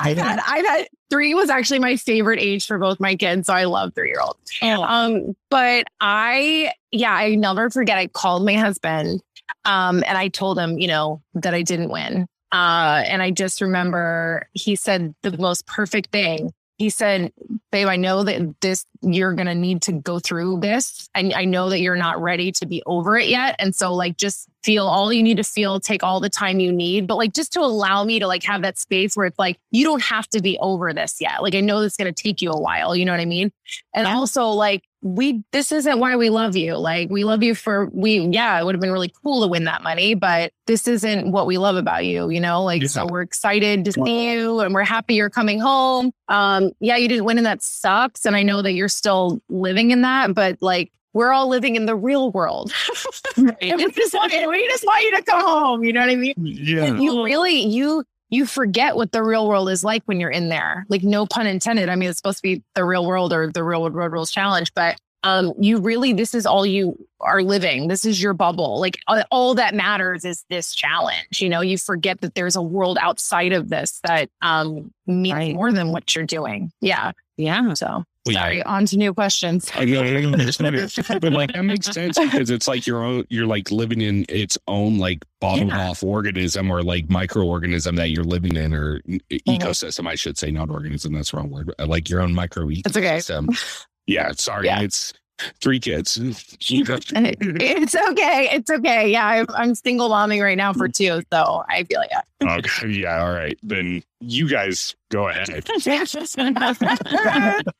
I've, 0.00 0.16
had, 0.16 0.40
I've 0.46 0.66
had 0.66 0.86
three 1.10 1.34
was 1.34 1.50
actually 1.50 1.80
my 1.80 1.96
favorite 1.96 2.40
age 2.40 2.66
for 2.66 2.78
both 2.78 2.98
my 2.98 3.14
kids, 3.14 3.46
so 3.46 3.54
I 3.54 3.64
love 3.64 3.94
three 3.94 4.08
year 4.08 4.20
olds. 4.22 4.38
Oh. 4.62 4.82
Um, 4.82 5.36
but 5.50 5.86
I, 6.00 6.72
yeah, 6.92 7.12
I 7.12 7.34
never 7.34 7.68
forget. 7.68 7.98
I 7.98 8.06
called 8.06 8.44
my 8.46 8.54
husband, 8.54 9.20
um, 9.66 10.02
and 10.06 10.16
I 10.16 10.28
told 10.28 10.58
him, 10.58 10.78
you 10.78 10.88
know, 10.88 11.22
that 11.34 11.52
I 11.52 11.62
didn't 11.62 11.90
win. 11.90 12.26
Uh, 12.56 13.02
and 13.06 13.22
I 13.22 13.32
just 13.32 13.60
remember 13.60 14.48
he 14.54 14.76
said 14.76 15.14
the 15.22 15.36
most 15.36 15.66
perfect 15.66 16.10
thing. 16.10 16.54
He 16.78 16.88
said, 16.88 17.30
Babe, 17.70 17.86
I 17.86 17.96
know 17.96 18.24
that 18.24 18.54
this, 18.62 18.86
you're 19.02 19.34
going 19.34 19.46
to 19.46 19.54
need 19.54 19.82
to 19.82 19.92
go 19.92 20.18
through 20.18 20.60
this. 20.60 21.08
And 21.14 21.32
I 21.34 21.44
know 21.44 21.70
that 21.70 21.80
you're 21.80 21.96
not 21.96 22.20
ready 22.20 22.52
to 22.52 22.66
be 22.66 22.82
over 22.86 23.16
it 23.18 23.28
yet. 23.28 23.56
And 23.58 23.74
so, 23.74 23.94
like, 23.94 24.16
just 24.16 24.48
feel 24.62 24.86
all 24.86 25.12
you 25.12 25.22
need 25.22 25.36
to 25.36 25.44
feel, 25.44 25.78
take 25.78 26.02
all 26.02 26.20
the 26.20 26.28
time 26.28 26.58
you 26.58 26.72
need, 26.72 27.06
but 27.06 27.16
like, 27.16 27.32
just 27.32 27.52
to 27.52 27.60
allow 27.60 28.02
me 28.04 28.18
to 28.18 28.26
like 28.26 28.42
have 28.42 28.62
that 28.62 28.78
space 28.78 29.16
where 29.16 29.26
it's 29.26 29.38
like, 29.38 29.58
you 29.70 29.84
don't 29.84 30.02
have 30.02 30.28
to 30.30 30.42
be 30.42 30.58
over 30.60 30.92
this 30.92 31.20
yet. 31.20 31.42
Like, 31.42 31.54
I 31.54 31.60
know 31.60 31.80
it's 31.80 31.96
going 31.96 32.12
to 32.12 32.22
take 32.22 32.42
you 32.42 32.50
a 32.50 32.60
while. 32.60 32.96
You 32.96 33.04
know 33.04 33.12
what 33.12 33.20
I 33.20 33.26
mean? 33.26 33.52
And 33.94 34.06
also, 34.06 34.48
like, 34.48 34.82
we 35.06 35.44
this 35.52 35.72
isn't 35.72 36.00
why 36.00 36.16
we 36.16 36.30
love 36.30 36.56
you. 36.56 36.76
Like 36.76 37.10
we 37.10 37.24
love 37.24 37.42
you 37.42 37.54
for 37.54 37.88
we 37.92 38.18
yeah, 38.18 38.58
it 38.58 38.64
would 38.64 38.74
have 38.74 38.80
been 38.80 38.92
really 38.92 39.12
cool 39.22 39.42
to 39.42 39.48
win 39.48 39.64
that 39.64 39.82
money, 39.82 40.14
but 40.14 40.52
this 40.66 40.88
isn't 40.88 41.30
what 41.30 41.46
we 41.46 41.58
love 41.58 41.76
about 41.76 42.04
you, 42.04 42.28
you 42.28 42.40
know? 42.40 42.64
Like 42.64 42.82
yeah. 42.82 42.88
so 42.88 43.06
we're 43.06 43.22
excited 43.22 43.84
to 43.84 43.92
see 43.92 44.32
you 44.32 44.60
and 44.60 44.74
we're 44.74 44.84
happy 44.84 45.14
you're 45.14 45.30
coming 45.30 45.60
home. 45.60 46.12
Um 46.28 46.72
yeah, 46.80 46.96
you 46.96 47.08
didn't 47.08 47.24
win 47.24 47.36
and 47.38 47.46
that 47.46 47.62
sucks 47.62 48.26
and 48.26 48.34
I 48.34 48.42
know 48.42 48.62
that 48.62 48.72
you're 48.72 48.88
still 48.96 49.40
living 49.48 49.90
in 49.90 50.02
that, 50.02 50.34
but 50.34 50.58
like 50.60 50.92
we're 51.12 51.32
all 51.32 51.48
living 51.48 51.76
in 51.76 51.86
the 51.86 51.96
real 51.96 52.30
world. 52.30 52.72
right. 53.38 53.56
we, 53.60 53.90
just 53.90 54.12
want, 54.12 54.32
we 54.32 54.68
just 54.68 54.84
want 54.84 55.02
you 55.02 55.16
to 55.16 55.22
come 55.22 55.40
home. 55.40 55.84
You 55.84 55.92
know 55.92 56.00
what 56.00 56.10
I 56.10 56.16
mean? 56.16 56.34
Yeah. 56.36 56.94
You 56.94 57.24
really, 57.24 57.60
you 57.60 58.04
you 58.28 58.44
forget 58.44 58.96
what 58.96 59.12
the 59.12 59.22
real 59.22 59.48
world 59.48 59.70
is 59.70 59.84
like 59.84 60.02
when 60.06 60.20
you're 60.20 60.30
in 60.30 60.48
there. 60.48 60.84
Like 60.88 61.02
no 61.02 61.26
pun 61.26 61.46
intended. 61.46 61.88
I 61.88 61.96
mean, 61.96 62.08
it's 62.08 62.18
supposed 62.18 62.38
to 62.38 62.42
be 62.42 62.62
the 62.74 62.84
real 62.84 63.06
world 63.06 63.32
or 63.32 63.50
the 63.50 63.62
real 63.62 63.80
world 63.80 63.94
road 63.94 64.12
rules 64.12 64.30
challenge, 64.30 64.74
but 64.74 64.96
um, 65.22 65.54
you 65.58 65.78
really, 65.78 66.12
this 66.12 66.34
is 66.34 66.46
all 66.46 66.64
you 66.64 66.96
are 67.20 67.42
living. 67.42 67.88
This 67.88 68.04
is 68.04 68.22
your 68.22 68.32
bubble. 68.32 68.78
Like 68.78 68.98
all 69.30 69.54
that 69.54 69.74
matters 69.74 70.24
is 70.24 70.44
this 70.50 70.74
challenge. 70.74 71.40
You 71.40 71.48
know, 71.48 71.62
you 71.62 71.78
forget 71.78 72.20
that 72.20 72.34
there's 72.34 72.54
a 72.54 72.62
world 72.62 72.98
outside 73.00 73.52
of 73.52 73.68
this 73.68 74.00
that 74.04 74.30
um, 74.42 74.92
means 75.06 75.34
right. 75.34 75.54
more 75.54 75.72
than 75.72 75.90
what 75.90 76.14
you're 76.14 76.26
doing. 76.26 76.70
Yeah. 76.80 77.12
Yeah. 77.36 77.74
So 77.74 78.04
Sorry, 78.34 78.62
on 78.62 78.86
to 78.86 78.96
new 78.96 79.14
questions. 79.14 79.70
but 79.76 81.32
like 81.32 81.52
that 81.52 81.62
makes 81.64 81.86
sense 81.86 82.18
because 82.18 82.50
it's 82.50 82.68
like 82.68 82.86
your 82.86 83.04
own 83.04 83.24
you're 83.28 83.46
like 83.46 83.70
living 83.70 84.00
in 84.00 84.26
its 84.28 84.58
own 84.68 84.98
like 84.98 85.24
bottom 85.40 85.68
yeah. 85.68 85.88
off 85.88 86.02
organism 86.02 86.70
or 86.70 86.82
like 86.82 87.06
microorganism 87.08 87.96
that 87.96 88.10
you're 88.10 88.24
living 88.24 88.56
in 88.56 88.74
or 88.74 89.00
mm-hmm. 89.00 89.50
ecosystem, 89.50 90.08
I 90.08 90.14
should 90.14 90.38
say, 90.38 90.50
not 90.50 90.70
organism, 90.70 91.12
that's 91.12 91.30
the 91.30 91.38
wrong 91.38 91.50
word. 91.50 91.72
Like 91.78 92.08
your 92.08 92.20
own 92.20 92.34
micro 92.34 92.66
ecosystem. 92.66 93.48
Okay. 93.48 93.56
Yeah, 94.08 94.30
sorry. 94.36 94.66
Yeah. 94.66 94.82
It's 94.82 95.12
three 95.60 95.80
kids. 95.80 96.18
it's 96.20 97.94
okay. 97.94 98.48
It's 98.52 98.70
okay. 98.70 99.10
Yeah, 99.10 99.26
I'm, 99.26 99.46
I'm 99.54 99.74
single 99.74 100.08
momming 100.08 100.42
right 100.42 100.56
now 100.56 100.72
for 100.72 100.88
two, 100.88 101.22
so 101.32 101.64
I 101.68 101.84
feel 101.84 102.02
yeah. 102.10 102.56
Okay. 102.56 102.88
Yeah. 102.88 103.22
All 103.22 103.32
right. 103.32 103.58
Then 103.62 104.02
you 104.20 104.48
guys 104.48 104.94
go 105.10 105.28
ahead. 105.28 105.48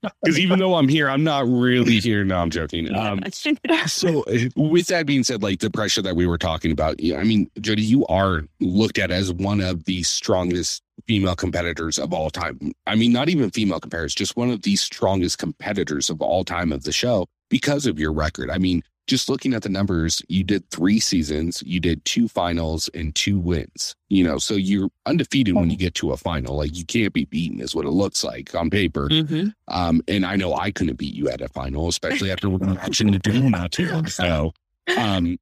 Because 0.22 0.38
even 0.40 0.58
though 0.58 0.74
I'm 0.74 0.88
here, 0.88 1.08
I'm 1.08 1.22
not 1.22 1.46
really 1.46 2.00
here. 2.00 2.24
No, 2.24 2.38
I'm 2.38 2.50
joking. 2.50 2.92
Um, 2.94 3.22
so, 3.86 4.24
with 4.56 4.88
that 4.88 5.04
being 5.06 5.22
said, 5.22 5.42
like 5.42 5.60
the 5.60 5.70
pressure 5.70 6.02
that 6.02 6.16
we 6.16 6.26
were 6.26 6.38
talking 6.38 6.72
about, 6.72 6.96
I 7.00 7.22
mean, 7.22 7.48
Jodi, 7.60 7.82
you 7.82 8.04
are 8.06 8.42
looked 8.60 8.98
at 8.98 9.12
as 9.12 9.32
one 9.32 9.60
of 9.60 9.84
the 9.84 10.02
strongest 10.02 10.82
female 11.06 11.36
competitors 11.36 11.98
of 11.98 12.12
all 12.12 12.30
time. 12.30 12.72
I 12.86 12.96
mean, 12.96 13.12
not 13.12 13.28
even 13.28 13.50
female 13.50 13.78
competitors, 13.78 14.14
just 14.14 14.36
one 14.36 14.50
of 14.50 14.62
the 14.62 14.74
strongest 14.76 15.38
competitors 15.38 16.10
of 16.10 16.20
all 16.20 16.44
time 16.44 16.72
of 16.72 16.82
the 16.82 16.92
show 16.92 17.26
because 17.48 17.86
of 17.86 18.00
your 18.00 18.12
record. 18.12 18.50
I 18.50 18.58
mean, 18.58 18.82
just 19.06 19.28
looking 19.28 19.54
at 19.54 19.62
the 19.62 19.68
numbers, 19.68 20.22
you 20.28 20.42
did 20.42 20.68
three 20.70 20.98
seasons, 20.98 21.62
you 21.64 21.80
did 21.80 22.04
two 22.04 22.28
finals 22.28 22.88
and 22.94 23.14
two 23.14 23.38
wins. 23.38 23.94
You 24.08 24.24
know, 24.24 24.38
so 24.38 24.54
you're 24.54 24.90
undefeated 25.06 25.54
when 25.54 25.70
you 25.70 25.76
get 25.76 25.94
to 25.96 26.12
a 26.12 26.16
final. 26.16 26.56
Like 26.56 26.76
you 26.76 26.84
can't 26.84 27.12
be 27.12 27.24
beaten, 27.24 27.60
is 27.60 27.74
what 27.74 27.84
it 27.84 27.90
looks 27.90 28.22
like 28.22 28.54
on 28.54 28.70
paper. 28.70 29.08
Mm-hmm. 29.08 29.48
Um, 29.68 30.02
and 30.08 30.24
I 30.24 30.36
know 30.36 30.54
I 30.54 30.70
couldn't 30.70 30.96
beat 30.96 31.14
you 31.14 31.28
at 31.28 31.40
a 31.40 31.48
final, 31.48 31.88
especially 31.88 32.30
after 32.30 32.48
watching 32.48 33.10
the 33.10 33.18
do 33.18 33.50
not 33.50 33.72
too. 33.72 34.06
So, 34.06 34.52
um, 34.96 35.38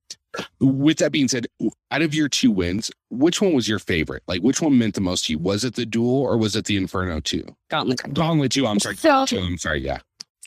with 0.60 0.98
that 0.98 1.12
being 1.12 1.28
said, 1.28 1.46
out 1.90 2.02
of 2.02 2.14
your 2.14 2.28
two 2.28 2.50
wins, 2.50 2.90
which 3.10 3.40
one 3.40 3.52
was 3.52 3.68
your 3.68 3.78
favorite? 3.78 4.22
Like, 4.26 4.40
which 4.40 4.60
one 4.60 4.78
meant 4.78 4.94
the 4.94 5.00
most 5.00 5.26
to 5.26 5.32
you? 5.32 5.38
Was 5.38 5.64
it 5.64 5.74
the 5.74 5.86
duel 5.86 6.22
or 6.22 6.36
was 6.36 6.56
it 6.56 6.64
the 6.64 6.76
Inferno 6.76 7.20
2? 7.20 7.44
Gauntlet. 7.70 8.14
Gauntlet 8.14 8.52
2. 8.52 8.66
I'm 8.66 8.80
sorry. 8.80 8.96
So, 8.96 9.26
two, 9.26 9.38
I'm 9.38 9.58
sorry. 9.58 9.82
Yeah. 9.82 9.98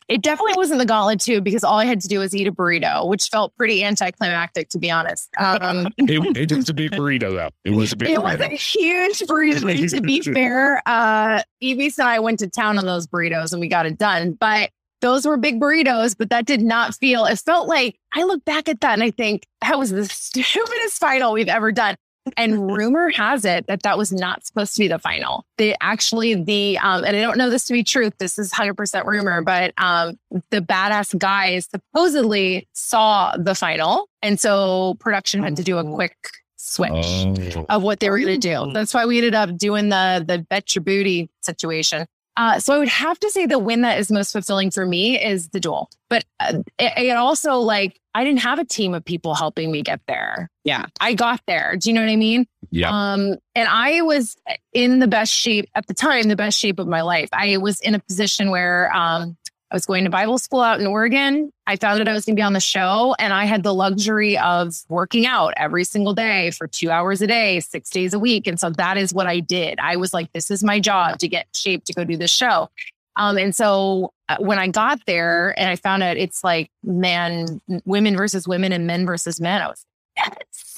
It 0.07 0.21
definitely 0.21 0.53
wasn't 0.55 0.79
the 0.79 0.85
gauntlet 0.85 1.19
too, 1.19 1.41
because 1.41 1.63
all 1.63 1.79
I 1.79 1.85
had 1.85 1.99
to 2.01 2.07
do 2.07 2.19
was 2.19 2.33
eat 2.33 2.47
a 2.47 2.51
burrito, 2.51 3.07
which 3.07 3.27
felt 3.27 3.55
pretty 3.57 3.83
anticlimactic, 3.83 4.69
to 4.69 4.79
be 4.79 4.89
honest. 4.89 5.29
Um, 5.37 5.87
it, 5.97 6.37
it 6.37 6.55
was 6.55 6.69
a 6.69 6.73
big 6.73 6.91
burrito, 6.91 7.31
though. 7.31 7.49
It 7.65 7.71
was 7.71 7.91
a 7.91 7.97
big. 7.97 8.11
It 8.11 8.19
burrito. 8.19 8.23
was 8.23 8.39
a 8.39 8.55
huge 8.55 9.19
burrito. 9.19 9.89
to 9.95 10.01
be 10.01 10.21
fair, 10.21 10.81
uh, 10.85 11.41
Evis 11.61 11.97
and 11.99 12.07
I 12.07 12.19
went 12.19 12.39
to 12.39 12.47
town 12.47 12.77
on 12.77 12.85
those 12.85 13.05
burritos, 13.07 13.51
and 13.51 13.59
we 13.59 13.67
got 13.67 13.85
it 13.85 13.97
done. 13.97 14.33
But 14.33 14.69
those 15.01 15.25
were 15.25 15.37
big 15.37 15.59
burritos, 15.59 16.15
but 16.17 16.29
that 16.29 16.45
did 16.45 16.61
not 16.61 16.95
feel. 16.95 17.25
It 17.25 17.39
felt 17.39 17.67
like 17.67 17.99
I 18.13 18.23
look 18.23 18.43
back 18.45 18.67
at 18.67 18.81
that 18.81 18.93
and 18.93 19.03
I 19.03 19.11
think 19.11 19.45
that 19.61 19.77
was 19.77 19.91
the 19.91 20.05
stupidest 20.09 20.99
final 20.99 21.33
we've 21.33 21.47
ever 21.47 21.71
done. 21.71 21.95
And 22.35 22.71
rumor 22.71 23.09
has 23.09 23.45
it 23.45 23.67
that 23.67 23.83
that 23.83 23.97
was 23.97 24.11
not 24.11 24.45
supposed 24.45 24.75
to 24.75 24.79
be 24.79 24.87
the 24.87 24.99
final. 24.99 25.45
They 25.57 25.75
actually, 25.81 26.35
the, 26.35 26.77
um, 26.79 27.03
and 27.03 27.15
I 27.15 27.21
don't 27.21 27.37
know 27.37 27.49
this 27.49 27.65
to 27.65 27.73
be 27.73 27.83
truth. 27.83 28.13
This 28.17 28.37
is 28.37 28.51
100% 28.51 29.05
rumor, 29.05 29.41
but 29.41 29.73
um, 29.77 30.17
the 30.49 30.61
badass 30.61 31.17
guys 31.17 31.67
supposedly 31.69 32.67
saw 32.73 33.35
the 33.37 33.55
final. 33.55 34.09
And 34.21 34.39
so 34.39 34.95
production 34.99 35.41
had 35.41 35.55
to 35.57 35.63
do 35.63 35.77
a 35.77 35.83
quick 35.83 36.15
switch 36.57 36.91
oh. 36.91 37.65
of 37.69 37.83
what 37.83 37.99
they 37.99 38.09
were 38.09 38.19
going 38.19 38.39
to 38.39 38.49
do. 38.49 38.71
That's 38.73 38.93
why 38.93 39.05
we 39.05 39.17
ended 39.17 39.35
up 39.35 39.55
doing 39.57 39.89
the, 39.89 40.23
the 40.27 40.39
bet 40.39 40.75
your 40.75 40.83
booty 40.83 41.29
situation. 41.41 42.07
Uh, 42.37 42.59
so 42.59 42.75
I 42.75 42.77
would 42.77 42.87
have 42.87 43.19
to 43.19 43.31
say 43.31 43.47
the 43.47 43.57
win 43.57 43.81
that 43.81 43.99
is 43.99 44.11
most 44.11 44.31
fulfilling 44.31 44.69
for 44.69 44.85
me 44.85 45.21
is 45.21 45.49
the 45.49 45.59
duel. 45.59 45.89
But 46.07 46.23
uh, 46.39 46.59
it, 46.77 46.93
it, 46.95 47.15
also 47.17 47.55
like 47.55 47.99
I 48.13 48.23
didn't 48.23 48.41
have 48.41 48.59
a 48.59 48.63
team 48.63 48.93
of 48.93 49.03
people 49.03 49.33
helping 49.33 49.71
me 49.71 49.81
get 49.81 50.01
there. 50.07 50.49
Yeah, 50.63 50.85
I 51.01 51.15
got 51.15 51.41
there. 51.47 51.75
Do 51.77 51.89
you 51.89 51.95
know 51.95 52.01
what 52.01 52.11
I 52.11 52.15
mean? 52.15 52.45
Yeah. 52.69 52.89
Um, 52.89 53.37
and 53.55 53.67
I 53.67 54.01
was 54.01 54.37
in 54.71 54.99
the 54.99 55.07
best 55.07 55.33
shape 55.33 55.67
at 55.73 55.87
the 55.87 55.95
time, 55.95 56.27
the 56.27 56.35
best 56.35 56.59
shape 56.59 56.77
of 56.77 56.87
my 56.87 57.01
life. 57.01 57.29
I 57.33 57.57
was 57.57 57.81
in 57.81 57.95
a 57.95 57.99
position 57.99 58.51
where 58.51 58.95
um, 58.95 59.35
I 59.69 59.75
was 59.75 59.85
going 59.85 60.05
to 60.05 60.09
Bible 60.09 60.37
school 60.37 60.61
out 60.61 60.79
in 60.79 60.87
Oregon. 60.87 61.51
I 61.65 61.75
found 61.75 61.99
out 61.99 62.07
I 62.07 62.13
was 62.13 62.25
going 62.25 62.35
to 62.35 62.39
be 62.39 62.43
on 62.43 62.53
the 62.53 62.61
show, 62.61 63.15
and 63.19 63.33
I 63.33 63.43
had 63.43 63.63
the 63.63 63.73
luxury 63.73 64.37
of 64.37 64.75
working 64.87 65.25
out 65.25 65.53
every 65.57 65.83
single 65.83 66.13
day 66.13 66.51
for 66.51 66.67
two 66.67 66.89
hours 66.89 67.21
a 67.21 67.27
day, 67.27 67.59
six 67.59 67.89
days 67.89 68.13
a 68.13 68.19
week. 68.19 68.47
And 68.47 68.57
so 68.57 68.69
that 68.69 68.97
is 68.97 69.13
what 69.13 69.27
I 69.27 69.41
did. 69.41 69.77
I 69.79 69.97
was 69.97 70.13
like, 70.13 70.31
this 70.31 70.49
is 70.49 70.63
my 70.63 70.79
job 70.79 71.19
to 71.19 71.27
get 71.27 71.47
shape 71.53 71.83
to 71.85 71.93
go 71.93 72.05
do 72.05 72.15
this 72.15 72.31
show. 72.31 72.69
Um, 73.17 73.37
and 73.37 73.53
so 73.53 74.13
uh, 74.29 74.37
when 74.39 74.59
I 74.59 74.67
got 74.67 75.05
there 75.05 75.53
and 75.59 75.69
I 75.69 75.75
found 75.75 76.03
out 76.03 76.17
it's 76.17 76.43
like 76.43 76.69
men, 76.83 77.59
women 77.83 78.15
versus 78.15 78.47
women 78.47 78.71
and 78.71 78.87
men 78.87 79.05
versus 79.05 79.41
men, 79.41 79.61
I 79.61 79.67
was 79.67 79.85
yes. 80.17 80.53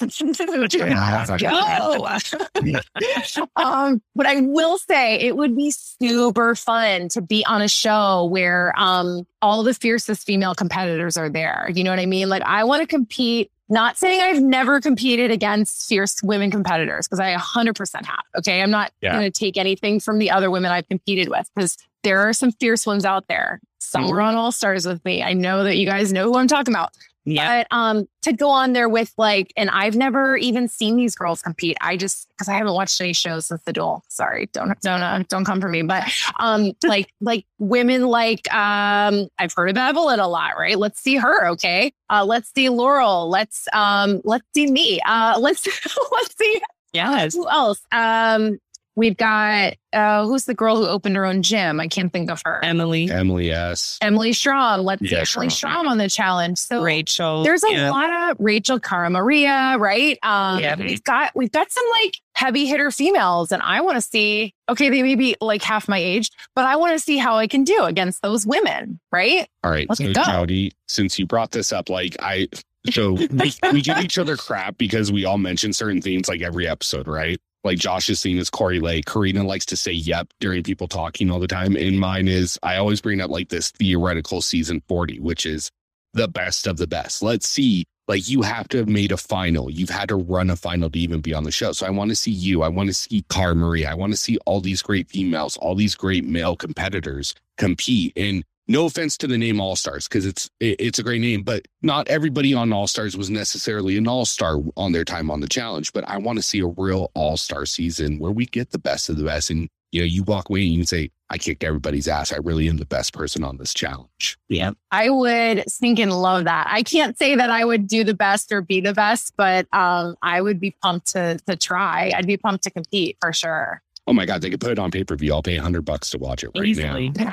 go. 3.36 3.46
um, 3.56 4.02
but 4.14 4.26
I 4.26 4.40
will 4.40 4.78
say 4.78 5.16
it 5.20 5.36
would 5.36 5.56
be 5.56 5.70
super 5.70 6.54
fun 6.54 7.08
to 7.10 7.20
be 7.20 7.44
on 7.46 7.62
a 7.62 7.68
show 7.68 8.24
where 8.26 8.72
um, 8.78 9.26
all 9.42 9.62
the 9.62 9.74
fiercest 9.74 10.26
female 10.26 10.54
competitors 10.54 11.16
are 11.16 11.28
there. 11.28 11.68
You 11.74 11.84
know 11.84 11.90
what 11.90 11.98
I 11.98 12.06
mean? 12.06 12.28
Like 12.28 12.42
I 12.42 12.64
want 12.64 12.80
to 12.82 12.86
compete 12.86 13.50
not 13.70 13.96
saying 13.96 14.20
I've 14.20 14.42
never 14.42 14.80
competed 14.80 15.30
against 15.30 15.88
fierce 15.88 16.20
women 16.24 16.50
competitors 16.50 17.06
because 17.06 17.20
I 17.20 17.34
100% 17.36 18.04
have. 18.04 18.24
Okay. 18.38 18.60
I'm 18.60 18.70
not 18.70 18.92
yeah. 19.00 19.12
going 19.12 19.30
to 19.30 19.30
take 19.30 19.56
anything 19.56 20.00
from 20.00 20.18
the 20.18 20.30
other 20.30 20.50
women 20.50 20.72
I've 20.72 20.88
competed 20.88 21.28
with 21.28 21.48
because 21.54 21.78
there 22.02 22.18
are 22.20 22.32
some 22.32 22.50
fierce 22.50 22.84
ones 22.84 23.04
out 23.04 23.28
there. 23.28 23.60
Some 23.78 24.08
were 24.08 24.20
on 24.20 24.34
All 24.34 24.52
Stars 24.52 24.86
with 24.86 25.04
me. 25.04 25.22
I 25.22 25.32
know 25.32 25.64
that 25.64 25.76
you 25.76 25.86
guys 25.86 26.12
know 26.12 26.24
who 26.24 26.38
I'm 26.38 26.48
talking 26.48 26.74
about. 26.74 26.96
Yeah. 27.24 27.60
But 27.60 27.76
um, 27.76 28.08
to 28.22 28.32
go 28.32 28.48
on 28.50 28.72
there 28.72 28.88
with 28.88 29.12
like, 29.18 29.52
and 29.56 29.68
I've 29.70 29.94
never 29.94 30.36
even 30.36 30.68
seen 30.68 30.96
these 30.96 31.14
girls 31.14 31.42
compete. 31.42 31.76
I 31.80 31.96
just 31.96 32.28
because 32.30 32.48
I 32.48 32.54
haven't 32.54 32.72
watched 32.72 33.00
any 33.00 33.12
shows 33.12 33.46
since 33.46 33.62
the 33.64 33.72
duel. 33.72 34.02
Sorry, 34.08 34.48
don't 34.52 34.78
don't 34.80 35.02
uh, 35.02 35.22
don't 35.28 35.44
come 35.44 35.60
for 35.60 35.68
me. 35.68 35.82
But 35.82 36.04
um, 36.38 36.72
like 36.82 37.12
like 37.20 37.44
women 37.58 38.06
like 38.06 38.52
um, 38.54 39.28
I've 39.38 39.52
heard 39.52 39.70
of 39.70 39.76
Evelyn 39.76 40.18
a 40.18 40.28
lot, 40.28 40.56
right? 40.58 40.78
Let's 40.78 41.00
see 41.00 41.16
her. 41.16 41.48
Okay. 41.48 41.92
Uh, 42.08 42.24
let's 42.24 42.50
see 42.54 42.68
Laurel. 42.68 43.28
Let's 43.28 43.68
um, 43.72 44.20
let's 44.24 44.46
see 44.54 44.70
me. 44.70 45.00
Uh, 45.04 45.38
let's 45.38 45.66
let's 46.12 46.36
see. 46.36 46.60
Yes. 46.92 47.34
Who 47.34 47.48
else? 47.48 47.82
Um, 47.92 48.58
We've 48.96 49.16
got 49.16 49.74
uh, 49.92 50.24
who's 50.26 50.44
the 50.44 50.54
girl 50.54 50.76
who 50.76 50.86
opened 50.86 51.16
her 51.16 51.24
own 51.24 51.42
gym? 51.42 51.80
I 51.80 51.88
can't 51.88 52.12
think 52.12 52.30
of 52.30 52.42
her. 52.44 52.62
Emily. 52.64 53.10
Emily, 53.10 53.46
yes. 53.46 53.98
Emily 54.00 54.32
Schromm. 54.32 54.82
Let's 54.82 55.02
yeah, 55.02 55.24
see 55.24 55.38
Emily 55.38 55.50
Schromm 55.50 55.88
on 55.88 55.98
the 55.98 56.08
challenge. 56.08 56.58
So 56.58 56.82
Rachel. 56.82 57.42
There's 57.42 57.64
a 57.64 57.72
yeah. 57.72 57.90
lot 57.90 58.30
of 58.30 58.36
Rachel 58.40 58.80
Cara 58.80 59.10
Maria, 59.10 59.76
right? 59.78 60.18
Um, 60.22 60.60
yeah. 60.60 60.76
we've 60.76 61.02
got 61.04 61.32
we've 61.34 61.52
got 61.52 61.70
some 61.70 61.84
like 62.02 62.18
heavy 62.34 62.66
hitter 62.66 62.90
females, 62.90 63.52
and 63.52 63.62
I 63.62 63.80
want 63.80 63.96
to 63.96 64.02
see. 64.02 64.54
Okay, 64.68 64.88
they 64.88 65.02
may 65.02 65.14
be 65.14 65.36
like 65.40 65.62
half 65.62 65.88
my 65.88 65.98
age, 65.98 66.30
but 66.54 66.64
I 66.64 66.76
want 66.76 66.92
to 66.92 66.98
see 67.00 67.16
how 67.16 67.36
I 67.36 67.46
can 67.46 67.64
do 67.64 67.82
against 67.84 68.22
those 68.22 68.46
women, 68.46 69.00
right? 69.10 69.48
All 69.64 69.70
right, 69.70 69.88
Let's 69.88 69.98
so 69.98 70.12
go. 70.12 70.22
Jodi, 70.22 70.72
since 70.86 71.18
you 71.18 71.26
brought 71.26 71.50
this 71.50 71.72
up, 71.72 71.88
like 71.88 72.16
I 72.20 72.48
so 72.90 73.12
we, 73.12 73.52
we 73.72 73.82
give 73.82 73.98
each 73.98 74.18
other 74.18 74.36
crap 74.36 74.78
because 74.78 75.12
we 75.12 75.24
all 75.24 75.38
mention 75.38 75.72
certain 75.72 76.00
things 76.00 76.28
like 76.28 76.40
every 76.40 76.66
episode, 76.66 77.06
right? 77.06 77.40
Like 77.62 77.78
Josh 77.78 78.08
is 78.08 78.20
seen 78.20 78.38
as 78.38 78.50
Corey 78.50 78.80
Lake. 78.80 79.04
Corrina 79.04 79.44
likes 79.44 79.66
to 79.66 79.76
say 79.76 79.92
yep 79.92 80.32
during 80.40 80.62
people 80.62 80.88
talking 80.88 81.30
all 81.30 81.40
the 81.40 81.46
time. 81.46 81.76
And 81.76 82.00
mine 82.00 82.28
is 82.28 82.58
I 82.62 82.76
always 82.76 83.00
bring 83.00 83.20
up 83.20 83.30
like 83.30 83.48
this 83.48 83.70
theoretical 83.70 84.40
season 84.40 84.82
40, 84.88 85.20
which 85.20 85.44
is 85.44 85.70
the 86.14 86.28
best 86.28 86.66
of 86.66 86.76
the 86.78 86.86
best. 86.86 87.22
Let's 87.22 87.48
see. 87.48 87.84
Like 88.08 88.28
you 88.28 88.42
have 88.42 88.66
to 88.68 88.78
have 88.78 88.88
made 88.88 89.12
a 89.12 89.16
final. 89.16 89.70
You've 89.70 89.90
had 89.90 90.08
to 90.08 90.16
run 90.16 90.50
a 90.50 90.56
final 90.56 90.90
to 90.90 90.98
even 90.98 91.20
be 91.20 91.32
on 91.34 91.44
the 91.44 91.52
show. 91.52 91.72
So 91.72 91.86
I 91.86 91.90
want 91.90 92.10
to 92.10 92.16
see 92.16 92.32
you. 92.32 92.62
I 92.62 92.68
want 92.68 92.88
to 92.88 92.94
see 92.94 93.24
Cara 93.28 93.54
Maria. 93.54 93.90
I 93.90 93.94
want 93.94 94.12
to 94.12 94.16
see 94.16 94.36
all 94.46 94.60
these 94.60 94.82
great 94.82 95.08
females, 95.08 95.56
all 95.58 95.74
these 95.74 95.94
great 95.94 96.24
male 96.24 96.56
competitors 96.56 97.34
compete. 97.56 98.12
And 98.16 98.44
no 98.70 98.86
offense 98.86 99.18
to 99.18 99.26
the 99.26 99.36
name 99.36 99.60
All 99.60 99.74
Stars 99.74 100.06
because 100.06 100.24
it's 100.24 100.48
it's 100.60 100.98
a 101.00 101.02
great 101.02 101.20
name, 101.20 101.42
but 101.42 101.66
not 101.82 102.08
everybody 102.08 102.54
on 102.54 102.72
All 102.72 102.86
Stars 102.86 103.16
was 103.16 103.28
necessarily 103.28 103.96
an 103.96 104.06
All 104.06 104.24
Star 104.24 104.58
on 104.76 104.92
their 104.92 105.04
time 105.04 105.30
on 105.30 105.40
the 105.40 105.48
challenge. 105.48 105.92
But 105.92 106.08
I 106.08 106.18
want 106.18 106.38
to 106.38 106.42
see 106.42 106.60
a 106.60 106.66
real 106.66 107.10
All 107.14 107.36
Star 107.36 107.66
season 107.66 108.18
where 108.18 108.30
we 108.30 108.46
get 108.46 108.70
the 108.70 108.78
best 108.78 109.08
of 109.08 109.16
the 109.16 109.24
best, 109.24 109.50
and 109.50 109.68
you 109.90 110.00
know, 110.00 110.06
you 110.06 110.22
walk 110.22 110.48
away 110.48 110.62
and 110.62 110.72
you 110.72 110.84
say, 110.84 111.10
"I 111.30 111.38
kicked 111.38 111.64
everybody's 111.64 112.06
ass. 112.06 112.32
I 112.32 112.36
really 112.36 112.68
am 112.68 112.76
the 112.76 112.86
best 112.86 113.12
person 113.12 113.42
on 113.42 113.56
this 113.58 113.74
challenge." 113.74 114.38
Yeah, 114.48 114.70
I 114.92 115.10
would 115.10 115.68
sink 115.68 115.98
and 115.98 116.12
love 116.12 116.44
that. 116.44 116.68
I 116.70 116.84
can't 116.84 117.18
say 117.18 117.34
that 117.34 117.50
I 117.50 117.64
would 117.64 117.88
do 117.88 118.04
the 118.04 118.14
best 118.14 118.52
or 118.52 118.62
be 118.62 118.80
the 118.80 118.94
best, 118.94 119.34
but 119.36 119.66
um, 119.72 120.14
I 120.22 120.40
would 120.40 120.60
be 120.60 120.76
pumped 120.80 121.08
to 121.08 121.40
to 121.48 121.56
try. 121.56 122.12
I'd 122.14 122.26
be 122.26 122.36
pumped 122.36 122.62
to 122.64 122.70
compete 122.70 123.16
for 123.20 123.32
sure 123.32 123.82
oh 124.10 124.12
my 124.12 124.26
god, 124.26 124.42
they 124.42 124.50
could 124.50 124.60
put 124.60 124.72
it 124.72 124.78
on 124.78 124.90
pay 124.90 125.04
per 125.04 125.14
view. 125.16 125.32
I'll 125.32 125.42
pay 125.42 125.56
a 125.56 125.62
hundred 125.62 125.82
bucks 125.84 126.10
to 126.10 126.18
watch 126.18 126.42
it 126.42 126.50
right 126.56 126.66
Easily. 126.66 127.10
now. 127.10 127.32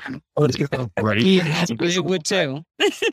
right? 1.01 1.19
Yeah, 1.19 1.65
it 1.69 2.05
would 2.05 2.23
too. 2.23 2.63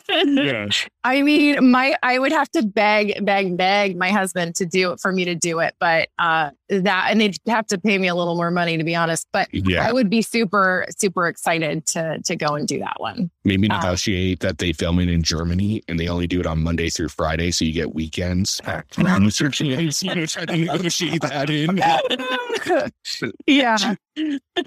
Yeah. 0.09 0.69
I 1.05 1.23
mean, 1.23 1.71
my 1.71 1.97
I 2.03 2.19
would 2.19 2.33
have 2.33 2.51
to 2.53 2.63
beg, 2.63 3.25
beg, 3.25 3.57
beg 3.57 3.97
my 3.97 4.11
husband 4.11 4.55
to 4.57 4.67
do 4.67 4.93
it 4.93 5.01
for 5.01 5.13
me 5.13 5.25
to 5.27 5.35
do 5.35 5.61
it, 5.61 5.75
but 5.79 6.09
uh, 6.19 6.51
that 6.69 7.09
and 7.11 7.21
they'd 7.21 7.37
have 7.47 7.67
to 7.67 7.79
pay 7.79 7.99
me 7.99 8.09
a 8.09 8.15
little 8.15 8.37
more 8.37 8.51
money 8.51 8.79
to 8.79 8.85
be 8.85 8.95
honest. 8.95 9.29
But 9.33 9.49
yeah. 9.53 9.87
I 9.87 9.93
would 9.93 10.09
be 10.09 10.23
super, 10.23 10.87
super 10.97 11.29
excited 11.29 11.87
to 11.89 12.21
to 12.25 12.37
go 12.37 12.55
and 12.55 12.67
do 12.67 12.79
that 12.79 12.97
one. 12.99 13.31
Maybe 13.45 13.69
uh, 13.69 13.77
negotiate 13.77 14.41
that 14.41 14.59
they 14.59 14.73
film 14.73 14.99
it 14.99 15.09
in 15.09 15.23
Germany 15.23 15.83
and 15.89 16.01
they 16.01 16.09
only 16.09 16.27
do 16.27 16.41
it 16.41 16.47
on 16.47 16.63
Monday 16.63 16.89
through 16.89 17.09
Friday, 17.09 17.51
so 17.51 17.65
you 17.65 17.73
get 17.73 17.95
weekends. 17.95 18.61
I'm 18.97 19.31
searching 19.31 19.71
try 20.27 20.45
to 20.47 20.57
negotiate 20.57 21.23
that 21.23 21.51
in. 21.51 21.77
yeah. 23.47 23.95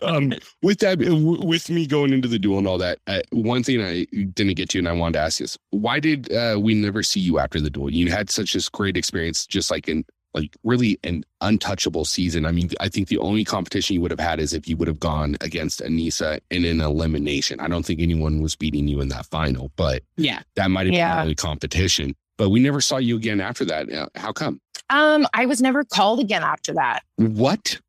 um, 0.02 0.34
with 0.62 0.80
that, 0.80 1.00
with 1.00 1.70
me 1.70 1.88
going 1.88 2.14
into 2.14 2.28
the 2.28 2.40
duel 2.40 2.58
and 2.58 2.68
all 2.68 2.78
that, 2.78 3.00
uh, 3.08 3.22
one 3.32 3.64
thing 3.64 3.82
I 3.82 4.06
didn't 4.34 4.56
get 4.56 4.70
to 4.70 4.82
and 4.88 4.98
I 4.98 5.00
wanted 5.00 5.14
to 5.14 5.20
ask 5.20 5.42
is 5.42 5.58
why 5.72 6.00
did 6.00 6.32
uh, 6.32 6.58
we 6.60 6.74
never 6.74 7.04
see 7.04 7.20
you 7.20 7.40
after 7.40 7.60
the 7.60 7.70
duel? 7.70 7.92
You 7.92 8.12
had 8.12 8.30
such 8.30 8.56
a 8.56 8.70
great 8.72 8.98
experience, 8.98 9.46
just 9.46 9.70
like 9.70 9.88
in 9.88 10.06
like 10.34 10.56
really 10.64 11.00
an 11.04 11.24
untouchable 11.42 12.06
season. 12.06 12.46
I 12.46 12.52
mean, 12.52 12.70
I 12.80 12.90
think 12.90 13.08
the 13.08 13.18
only 13.18 13.44
competition 13.44 13.96
you 13.96 14.02
would 14.02 14.12
have 14.12 14.20
had 14.20 14.40
is 14.40 14.54
if 14.54 14.68
you 14.68 14.78
would 14.78 14.88
have 14.88 15.00
gone 15.00 15.36
against 15.42 15.82
Aneesa 15.82 16.40
in 16.52 16.64
an 16.66 16.80
elimination. 16.82 17.60
I 17.60 17.68
don't 17.68 17.86
think 17.86 18.02
anyone 18.02 18.42
was 18.42 18.56
beating 18.56 18.88
you 18.88 19.02
in 19.02 19.08
that 19.10 19.26
final, 19.26 19.72
but 19.76 20.04
yeah, 20.16 20.42
that 20.56 20.70
might 20.70 20.88
have 20.88 20.96
yeah. 20.96 21.20
been 21.22 21.30
the 21.30 21.36
competition. 21.36 22.16
But 22.38 22.50
we 22.50 22.60
never 22.60 22.82
saw 22.82 22.98
you 22.98 23.16
again 23.16 23.42
after 23.42 23.66
that. 23.66 23.92
Uh, 23.92 24.08
how 24.16 24.32
come? 24.32 24.62
Um, 24.90 25.28
I 25.34 25.48
was 25.48 25.62
never 25.62 25.84
called 25.84 26.20
again 26.20 26.44
after 26.44 26.74
that. 26.74 27.02
What? 27.16 27.80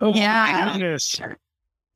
Oh, 0.00 0.14
yeah. 0.14 0.78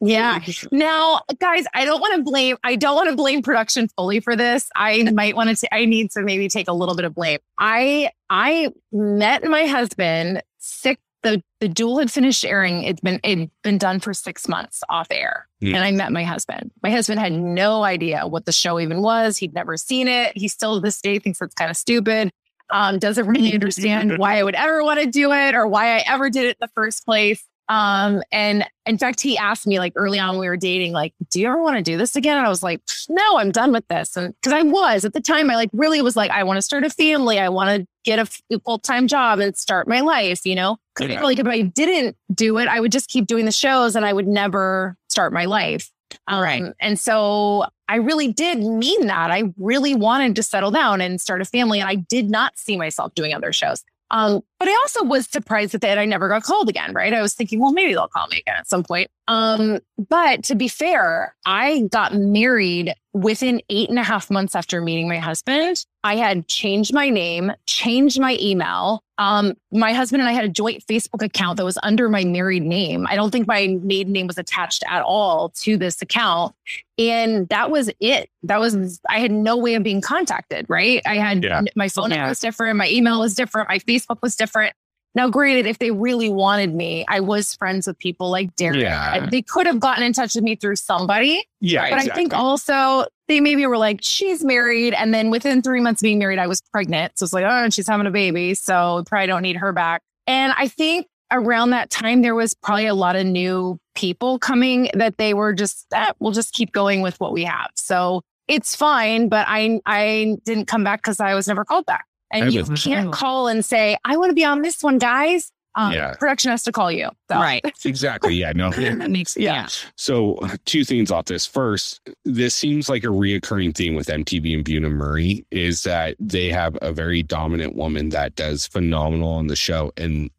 Yeah. 0.01 0.41
Now, 0.73 1.21
guys, 1.41 1.65
I 1.73 1.85
don't 1.85 2.01
want 2.01 2.17
to 2.17 2.23
blame. 2.23 2.57
I 2.65 2.77
don't 2.77 2.95
want 2.95 3.09
to 3.11 3.17
blame 3.17 3.43
production 3.43 3.89
fully 3.97 4.21
for 4.21 4.37
this. 4.37 4.69
I 4.75 5.03
might 5.15 5.37
want 5.37 5.57
to. 5.57 5.75
I 5.75 5.85
need 5.85 6.11
to 6.13 6.23
maybe 6.23 6.49
take 6.49 6.69
a 6.69 6.73
little 6.73 6.95
bit 6.95 7.05
of 7.05 7.15
blame. 7.15 7.39
I 7.59 8.11
I 8.31 8.71
met 8.93 9.45
my 9.45 9.67
husband 9.67 10.43
six. 10.59 11.01
The 11.23 11.43
the 11.61 11.69
duel 11.69 11.99
had 11.99 12.11
finished 12.11 12.45
airing. 12.45 12.83
It's 12.83 13.01
been 13.01 13.21
it'd 13.23 13.51
been 13.63 13.79
done 13.79 14.01
for 14.01 14.13
six 14.13 14.47
months 14.47 14.83
off 14.91 15.07
air, 15.11 15.49
mm. 15.63 15.73
and 15.73 15.83
I 15.83 15.91
met 15.91 16.13
my 16.13 16.25
husband. 16.25 16.71
My 16.83 16.91
husband 16.91 17.19
had 17.19 17.33
no 17.33 17.83
idea 17.83 18.27
what 18.27 18.45
the 18.45 18.53
show 18.53 18.79
even 18.79 19.01
was. 19.01 19.39
He'd 19.39 19.55
never 19.55 19.77
seen 19.77 20.07
it. 20.07 20.37
He 20.37 20.49
still 20.49 20.75
to 20.75 20.81
this 20.81 21.01
day 21.01 21.19
thinks 21.19 21.41
it's 21.41 21.55
kind 21.55 21.71
of 21.71 21.77
stupid. 21.77 22.31
Um, 22.71 22.99
doesn't 22.99 23.27
really 23.27 23.55
understand 23.55 24.19
why 24.19 24.39
I 24.39 24.43
would 24.43 24.55
ever 24.55 24.83
want 24.83 25.01
to 25.01 25.07
do 25.07 25.33
it 25.33 25.55
or 25.55 25.67
why 25.67 25.97
I 25.97 26.05
ever 26.07 26.29
did 26.29 26.45
it 26.45 26.49
in 26.51 26.57
the 26.61 26.71
first 26.75 27.07
place. 27.07 27.43
Um, 27.69 28.23
and 28.31 28.67
in 28.85 28.99
fact, 28.99 29.21
he 29.21 29.39
asked 29.39 29.67
me 29.67 29.79
like 29.79 29.93
early 29.97 30.19
on 30.19 30.39
we 30.39 30.49
were 30.49 30.57
dating, 30.57 30.93
like, 30.93 31.15
do 31.31 31.41
you 31.41 31.47
ever 31.49 31.63
want 31.63 31.77
to 31.77 31.83
do 31.83 31.97
this 31.97 32.15
again? 32.15 32.37
And 32.37 32.47
I 32.47 32.51
was 32.51 32.63
like, 32.63 32.81
no, 33.09 33.39
I'm 33.39 33.51
done 33.51 33.73
with 33.73 33.87
this. 33.89 34.17
And 34.17 34.35
because 34.41 34.53
I 34.53 34.63
was 34.63 35.05
at 35.05 35.15
the 35.15 35.21
time, 35.21 35.51
I 35.51 35.57
like 35.57 35.71
really 35.73 36.03
was 36.03 36.17
like, 36.17 36.31
I 36.31 36.45
want 36.45 36.59
to 36.59 36.63
start 36.63 36.85
a 36.85 36.91
family. 36.91 37.39
I 37.39 37.49
want 37.49 37.71
to 37.71 37.87
get 38.05 38.19
a 38.19 38.59
full 38.65 38.79
time 38.79 39.07
job 39.07 39.39
and 39.39 39.57
start 39.57 39.89
my 39.89 40.01
life, 40.01 40.45
you 40.45 40.55
know? 40.55 40.77
Because 40.95 41.11
yeah. 41.11 41.23
like 41.23 41.39
if 41.39 41.47
I 41.47 41.63
didn't 41.63 42.17
do 42.35 42.59
it, 42.59 42.69
I 42.69 42.81
would 42.81 42.93
just 42.93 43.09
keep 43.09 43.27
doing 43.27 43.47
the 43.47 43.53
shows 43.53 43.97
and 43.97 44.05
I 44.05 44.13
would 44.13 44.29
never 44.29 44.97
start 45.09 45.33
my 45.33 45.47
life. 45.47 45.91
Um, 46.27 46.43
right. 46.43 46.63
And 46.81 46.99
so 47.01 47.65
I 47.89 47.97
really 47.97 48.33
did 48.33 48.59
mean 48.59 49.07
that. 49.07 49.31
I 49.31 49.45
really 49.59 49.95
wanted 49.95 50.37
to 50.37 50.43
settle 50.43 50.71
down 50.71 51.01
and 51.01 51.21
start 51.21 51.41
a 51.41 51.45
family. 51.45 51.81
And 51.81 51.89
I 51.89 51.97
did 51.97 52.31
not 52.31 52.59
see 52.59 52.77
myself 52.77 53.15
doing 53.15 53.35
other 53.35 53.53
shows. 53.53 53.83
Um, 54.15 54.43
but 54.61 54.69
I 54.69 54.73
also 54.83 55.03
was 55.03 55.27
surprised 55.27 55.73
that 55.73 55.99
I 55.99 56.05
never 56.05 56.29
got 56.29 56.45
called 56.45 56.69
again, 56.69 56.95
right? 56.95 57.13
I 57.13 57.21
was 57.21 57.35
thinking, 57.35 57.59
well, 57.59 57.73
maybe 57.73 57.95
they'll 57.95 58.07
call 58.07 58.29
me 58.29 58.39
again 58.39 58.55
at 58.57 58.69
some 58.69 58.85
point. 58.85 59.11
Um, 59.27 59.81
but 60.09 60.45
to 60.45 60.55
be 60.55 60.69
fair, 60.69 61.35
I 61.45 61.81
got 61.91 62.15
married 62.15 62.95
within 63.13 63.61
eight 63.71 63.91
and 63.91 63.99
a 63.99 64.05
half 64.05 64.31
months 64.31 64.55
after 64.55 64.81
meeting 64.81 65.09
my 65.09 65.19
husband. 65.19 65.85
I 66.05 66.17
had 66.17 66.47
changed 66.49 66.93
my 66.93 67.09
name, 67.09 67.51
changed 67.67 68.21
my 68.21 68.37
email. 68.39 69.03
Um, 69.17 69.55
my 69.73 69.95
husband 69.95 70.21
and 70.21 70.29
I 70.29 70.33
had 70.33 70.45
a 70.45 70.51
joint 70.51 70.85
Facebook 70.87 71.25
account 71.25 71.57
that 71.57 71.65
was 71.65 71.79
under 71.83 72.11
my 72.11 72.25
married 72.25 72.63
name. 72.63 73.07
I 73.09 73.17
don't 73.17 73.31
think 73.31 73.47
my 73.47 73.79
maiden 73.81 74.13
name 74.13 74.27
was 74.27 74.37
attached 74.37 74.85
at 74.87 75.03
all 75.03 75.49
to 75.61 75.79
this 75.79 76.03
account. 76.03 76.55
And 76.99 77.49
that 77.49 77.71
was 77.71 77.91
it. 78.01 78.29
That 78.43 78.61
was, 78.61 79.01
I 79.09 79.19
had 79.19 79.33
no 79.33 79.57
way 79.57 79.77
of 79.77 79.83
being 79.83 80.03
contacted, 80.03 80.67
right? 80.69 81.01
I 81.07 81.17
had 81.17 81.43
yeah. 81.43 81.63
my 81.75 81.89
phone 81.89 82.11
number 82.11 82.29
was 82.29 82.41
different, 82.41 82.77
my 82.77 82.89
email 82.89 83.21
was 83.21 83.35
different, 83.35 83.71
my 83.71 83.79
Facebook 83.79 84.19
was 84.23 84.37
different. 84.37 84.75
Now, 85.15 85.29
granted, 85.29 85.67
if 85.67 85.79
they 85.79 85.91
really 85.93 86.29
wanted 86.29 86.75
me, 86.75 87.05
I 87.09 87.21
was 87.21 87.55
friends 87.55 87.87
with 87.87 87.99
people 87.99 88.31
like 88.31 88.55
Derek. 88.57 88.81
Yeah. 88.81 89.27
They 89.31 89.43
could 89.43 89.67
have 89.67 89.79
gotten 89.79 90.03
in 90.03 90.13
touch 90.13 90.35
with 90.35 90.43
me 90.43 90.57
through 90.57 90.77
somebody. 90.77 91.45
Yeah. 91.61 91.83
But 91.83 91.99
exactly. 91.99 92.11
I 92.11 92.15
think 92.15 92.35
also 92.35 93.07
they 93.29 93.41
maybe 93.41 93.65
were 93.67 93.79
like, 93.79 94.01
she's 94.03 94.45
married. 94.45 94.93
And 94.95 95.15
then 95.15 95.31
within 95.31 95.63
three 95.63 95.81
months 95.81 96.03
being 96.03 96.19
married, 96.19 96.39
I 96.39 96.47
was 96.49 96.61
pregnant. 96.73 97.19
So 97.19 97.25
it's 97.25 97.33
like, 97.33 97.45
oh, 97.47 97.71
she's 97.71 97.87
having 97.87 98.07
a 98.07 98.11
baby. 98.11 98.55
So 98.55 98.97
we 98.97 99.05
probably 99.05 99.29
don't 99.29 99.43
need 99.43 99.57
her 99.57 99.73
back. 99.73 100.03
And 100.27 100.53
I 100.57 100.69
think 100.69 101.07
around 101.31 101.71
that 101.71 101.91
time, 101.91 102.23
there 102.23 102.35
was 102.35 102.55
probably 102.55 102.87
a 102.87 102.95
lot 102.95 103.17
of 103.17 103.27
new 103.27 103.79
people 103.95 104.39
coming 104.39 104.91
that 104.95 105.19
they 105.19 105.35
were 105.35 105.53
just 105.53 105.87
eh, 105.93 106.13
we'll 106.19 106.33
just 106.33 106.53
keep 106.53 106.73
going 106.73 107.03
with 107.03 107.19
what 107.21 107.33
we 107.33 107.45
have. 107.45 107.71
So 107.77 108.23
it's 108.49 108.75
fine, 108.75 109.29
but 109.29 109.47
I 109.49 109.81
I 109.87 110.37
didn't 110.45 110.67
come 110.67 110.85
back 110.85 111.03
because 111.03 111.21
I 111.21 111.35
was 111.35 111.47
never 111.47 111.65
called 111.65 111.87
back. 111.87 112.05
And 112.35 112.53
you 112.53 112.65
can't 112.65 113.13
call 113.13 113.49
and 113.49 113.65
say, 113.65 113.97
I 114.05 114.17
want 114.17 114.31
to 114.31 114.35
be 114.35 114.45
on 114.45 114.63
this 114.63 114.83
one, 114.83 114.99
guys. 114.99 115.51
Um, 115.77 115.93
Yeah. 115.93 116.15
Production 116.15 116.51
has 116.53 116.63
to 116.65 116.73
call 116.73 116.93
you. 116.93 117.11
So. 117.31 117.37
Right. 117.37 117.65
Exactly. 117.85 118.35
Yeah. 118.35 118.53
No. 118.55 118.71
That 118.73 119.11
makes 119.11 119.37
Yeah. 119.37 119.55
yeah. 119.55 119.69
So, 119.97 120.39
two 120.65 120.85
things 120.85 121.11
off 121.11 121.25
this. 121.27 121.47
First, 121.47 122.01
this 122.25 122.55
seems 122.55 122.89
like 122.89 123.05
a 123.05 123.09
reoccurring 123.09 123.75
theme 123.75 123.95
with 123.95 124.07
MTV 124.07 124.55
and 124.55 124.65
Bunim 124.65 124.93
Murray 124.93 125.45
is 125.51 125.83
that 125.83 126.17
they 126.21 126.49
have 126.51 126.79
a 126.81 126.93
very 126.93 127.23
dominant 127.23 127.75
woman 127.75 128.11
that 128.11 128.37
does 128.37 128.67
phenomenal 128.67 129.31
on 129.31 129.49
the 129.49 129.57
show 129.57 129.93
and 129.97 130.31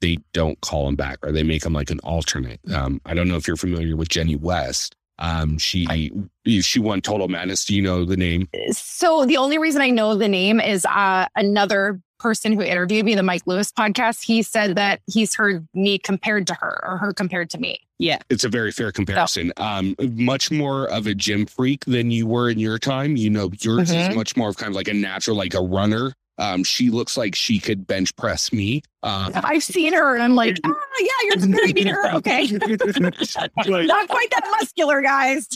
they 0.00 0.18
don't 0.32 0.60
call 0.60 0.88
him 0.88 0.96
back 0.96 1.18
or 1.22 1.32
they 1.32 1.42
make 1.44 1.64
him 1.64 1.72
like 1.72 1.90
an 1.90 2.00
alternate. 2.00 2.60
Um, 2.74 3.00
I 3.06 3.14
don't 3.14 3.28
know 3.28 3.36
if 3.36 3.46
you're 3.46 3.56
familiar 3.56 3.96
with 3.96 4.08
Jenny 4.08 4.36
West. 4.36 4.94
Um, 5.18 5.58
she 5.58 5.86
I, 5.88 6.10
she 6.60 6.80
won 6.80 7.00
Total 7.00 7.28
Madness. 7.28 7.64
Do 7.64 7.74
you 7.76 7.82
know 7.82 8.04
the 8.04 8.16
name? 8.16 8.48
So 8.72 9.24
the 9.24 9.36
only 9.36 9.58
reason 9.58 9.80
I 9.82 9.90
know 9.90 10.14
the 10.16 10.28
name 10.28 10.60
is 10.60 10.84
uh, 10.86 11.26
another 11.36 12.00
person 12.18 12.52
who 12.52 12.62
interviewed 12.62 13.04
me, 13.04 13.14
the 13.16 13.22
Mike 13.22 13.42
Lewis 13.46 13.72
podcast. 13.72 14.24
He 14.24 14.42
said 14.42 14.76
that 14.76 15.00
he's 15.06 15.34
heard 15.34 15.66
me 15.74 15.98
compared 15.98 16.46
to 16.48 16.54
her 16.54 16.80
or 16.84 16.96
her 16.98 17.12
compared 17.12 17.50
to 17.50 17.58
me. 17.58 17.80
Yeah. 17.98 18.18
It's 18.30 18.44
a 18.44 18.48
very 18.48 18.70
fair 18.72 18.92
comparison. 18.92 19.52
Um, 19.56 19.94
much 20.00 20.50
more 20.50 20.86
of 20.88 21.06
a 21.06 21.14
gym 21.14 21.46
freak 21.46 21.84
than 21.84 22.10
you 22.10 22.26
were 22.26 22.48
in 22.50 22.58
your 22.60 22.78
time. 22.78 23.16
You 23.16 23.30
know, 23.30 23.50
yours 23.60 23.90
is 23.90 24.08
Mhm. 24.08 24.14
much 24.16 24.36
more 24.36 24.48
of 24.48 24.56
kind 24.56 24.70
of 24.70 24.76
like 24.76 24.88
a 24.88 24.94
natural, 24.94 25.36
like 25.36 25.54
a 25.54 25.60
runner. 25.60 26.12
Um, 26.38 26.64
she 26.64 26.90
looks 26.90 27.16
like 27.16 27.34
she 27.34 27.58
could 27.58 27.86
bench 27.86 28.14
press 28.16 28.52
me. 28.52 28.82
Um, 29.02 29.32
I've 29.34 29.62
seen 29.62 29.92
her 29.92 30.14
and 30.14 30.22
I'm 30.22 30.34
like, 30.34 30.58
ah, 30.64 30.72
yeah, 31.00 31.08
you're 31.24 31.36
comparing 31.36 31.86
her. 31.86 32.14
Okay. 32.16 32.46
but, 32.58 33.86
Not 33.86 34.08
quite 34.08 34.30
that 34.30 34.46
muscular, 34.50 35.00
guys. 35.02 35.48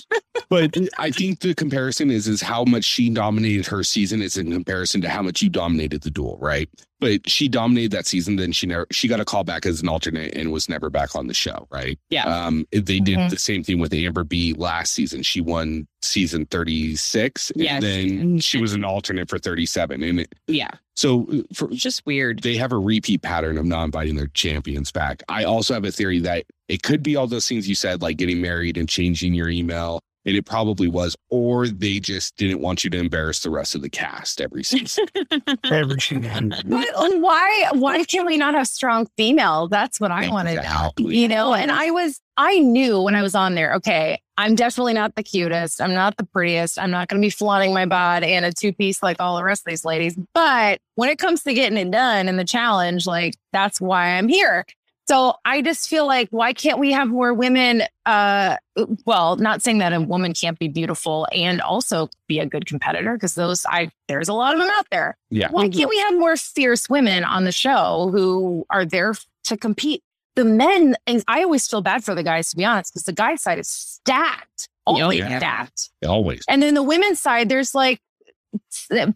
but 0.48 0.76
I 0.98 1.10
think 1.10 1.40
the 1.40 1.54
comparison 1.54 2.10
is 2.10 2.28
is 2.28 2.40
how 2.40 2.64
much 2.64 2.84
she 2.84 3.10
dominated 3.10 3.66
her 3.66 3.82
season 3.82 4.22
is 4.22 4.36
in 4.36 4.52
comparison 4.52 5.00
to 5.02 5.08
how 5.08 5.22
much 5.22 5.42
you 5.42 5.48
dominated 5.48 6.02
the 6.02 6.10
duel, 6.10 6.38
right? 6.40 6.68
But 6.98 7.28
she 7.28 7.48
dominated 7.48 7.90
that 7.92 8.06
season, 8.06 8.36
then 8.36 8.52
she 8.52 8.66
never 8.66 8.86
she 8.90 9.06
got 9.08 9.20
a 9.20 9.24
call 9.24 9.44
back 9.44 9.66
as 9.66 9.82
an 9.82 9.88
alternate 9.88 10.34
and 10.34 10.50
was 10.50 10.68
never 10.68 10.88
back 10.90 11.14
on 11.14 11.26
the 11.26 11.34
show, 11.34 11.66
right? 11.70 11.98
Yeah. 12.10 12.24
Um, 12.24 12.66
they 12.72 13.00
did 13.00 13.18
Mhm. 13.18 13.30
the 13.30 13.38
same 13.38 13.62
thing 13.62 13.78
with 13.78 13.92
Amber 13.92 14.24
B 14.24 14.54
last 14.54 14.92
season. 14.94 15.22
She 15.22 15.40
won 15.40 15.86
season 16.02 16.46
36 16.46 17.52
Yes. 17.54 17.72
and 17.74 17.82
then 17.82 18.38
she 18.38 18.58
was 18.58 18.72
an 18.72 18.84
alternate 18.84 19.28
for 19.28 19.38
37. 19.38 20.02
And 20.02 20.20
it, 20.20 20.32
Yeah. 20.46 20.70
So 20.96 21.26
uh, 21.32 21.42
for 21.54 21.70
It's 21.70 21.82
just 21.82 22.04
weird. 22.06 22.42
they 22.42 22.56
have 22.56 22.72
a 22.72 22.78
repeat 22.78 23.22
pattern 23.22 23.58
of 23.58 23.64
not 23.66 23.84
inviting 23.84 24.16
their 24.16 24.28
champions 24.28 24.90
back. 24.90 25.22
I 25.28 25.44
also 25.44 25.74
have 25.74 25.84
a 25.84 25.92
theory 25.92 26.18
that 26.20 26.46
it 26.68 26.82
could 26.82 27.02
be 27.02 27.14
all 27.16 27.26
those 27.26 27.46
things 27.48 27.68
you 27.68 27.74
said, 27.74 28.02
like 28.02 28.16
getting 28.16 28.40
married 28.40 28.76
and 28.76 28.88
changing 28.88 29.34
your 29.34 29.48
email. 29.48 30.00
And 30.24 30.34
it 30.34 30.44
probably 30.44 30.88
was, 30.88 31.14
or 31.30 31.68
they 31.68 32.00
just 32.00 32.34
didn't 32.36 32.60
want 32.60 32.82
you 32.82 32.90
to 32.90 32.98
embarrass 32.98 33.44
the 33.44 33.50
rest 33.50 33.76
of 33.76 33.82
the 33.82 33.88
cast 33.88 34.40
every 34.40 34.64
season. 34.64 35.06
Everything. 35.70 36.48
But 36.66 36.88
why 37.20 37.68
why 37.74 38.02
can 38.02 38.26
we 38.26 38.36
not 38.36 38.54
have 38.54 38.66
strong 38.66 39.06
female? 39.16 39.68
That's 39.68 40.00
what 40.00 40.10
I 40.10 40.28
want 40.28 40.48
to 40.48 40.56
know. 40.56 40.90
You 40.98 41.28
know, 41.28 41.54
and 41.54 41.70
I 41.70 41.92
was 41.92 42.20
I 42.36 42.58
knew 42.58 43.00
when 43.00 43.14
I 43.14 43.22
was 43.22 43.34
on 43.34 43.54
there, 43.54 43.74
okay, 43.74 44.20
I'm 44.36 44.54
definitely 44.54 44.92
not 44.92 45.14
the 45.14 45.22
cutest. 45.22 45.80
I'm 45.80 45.94
not 45.94 46.16
the 46.16 46.24
prettiest. 46.24 46.78
I'm 46.78 46.90
not 46.90 47.08
going 47.08 47.20
to 47.20 47.26
be 47.26 47.30
flaunting 47.30 47.72
my 47.72 47.86
bod 47.86 48.22
in 48.22 48.44
a 48.44 48.52
two 48.52 48.72
piece 48.72 49.02
like 49.02 49.16
all 49.20 49.36
the 49.36 49.44
rest 49.44 49.62
of 49.66 49.70
these 49.70 49.84
ladies. 49.84 50.16
But 50.34 50.80
when 50.94 51.08
it 51.08 51.18
comes 51.18 51.42
to 51.44 51.54
getting 51.54 51.78
it 51.78 51.90
done 51.90 52.28
and 52.28 52.38
the 52.38 52.44
challenge, 52.44 53.06
like 53.06 53.34
that's 53.52 53.80
why 53.80 54.16
I'm 54.16 54.28
here. 54.28 54.66
So 55.08 55.36
I 55.44 55.62
just 55.62 55.88
feel 55.88 56.04
like 56.04 56.28
why 56.30 56.52
can't 56.52 56.80
we 56.80 56.90
have 56.90 57.08
more 57.08 57.32
women? 57.32 57.82
Uh, 58.04 58.56
well, 59.04 59.36
not 59.36 59.62
saying 59.62 59.78
that 59.78 59.92
a 59.92 60.00
woman 60.00 60.34
can't 60.34 60.58
be 60.58 60.66
beautiful 60.66 61.28
and 61.30 61.60
also 61.60 62.08
be 62.26 62.40
a 62.40 62.46
good 62.46 62.66
competitor 62.66 63.14
because 63.14 63.36
those 63.36 63.64
I 63.66 63.90
there's 64.08 64.28
a 64.28 64.34
lot 64.34 64.54
of 64.54 64.60
them 64.60 64.68
out 64.70 64.86
there. 64.90 65.16
Yeah. 65.30 65.48
Why 65.50 65.68
can't 65.68 65.88
we 65.88 65.98
have 66.00 66.14
more 66.14 66.36
fierce 66.36 66.90
women 66.90 67.22
on 67.22 67.44
the 67.44 67.52
show 67.52 68.08
who 68.10 68.66
are 68.68 68.84
there 68.84 69.14
to 69.44 69.56
compete? 69.56 70.02
The 70.36 70.44
men, 70.44 70.94
and 71.06 71.24
I 71.26 71.42
always 71.42 71.66
feel 71.66 71.80
bad 71.82 72.04
for 72.04 72.14
the 72.14 72.22
guys, 72.22 72.50
to 72.50 72.56
be 72.56 72.64
honest, 72.64 72.92
because 72.92 73.04
the 73.04 73.12
guy 73.12 73.34
side 73.36 73.58
is 73.58 73.68
stacked, 73.68 74.68
Oh, 74.86 75.00
always 75.02 75.18
yeah. 75.18 75.38
stacked. 75.38 75.90
Always. 76.06 76.42
And 76.48 76.62
then 76.62 76.74
the 76.74 76.82
women's 76.82 77.18
side, 77.18 77.48
there's 77.48 77.74
like 77.74 77.98
s- 77.98 78.05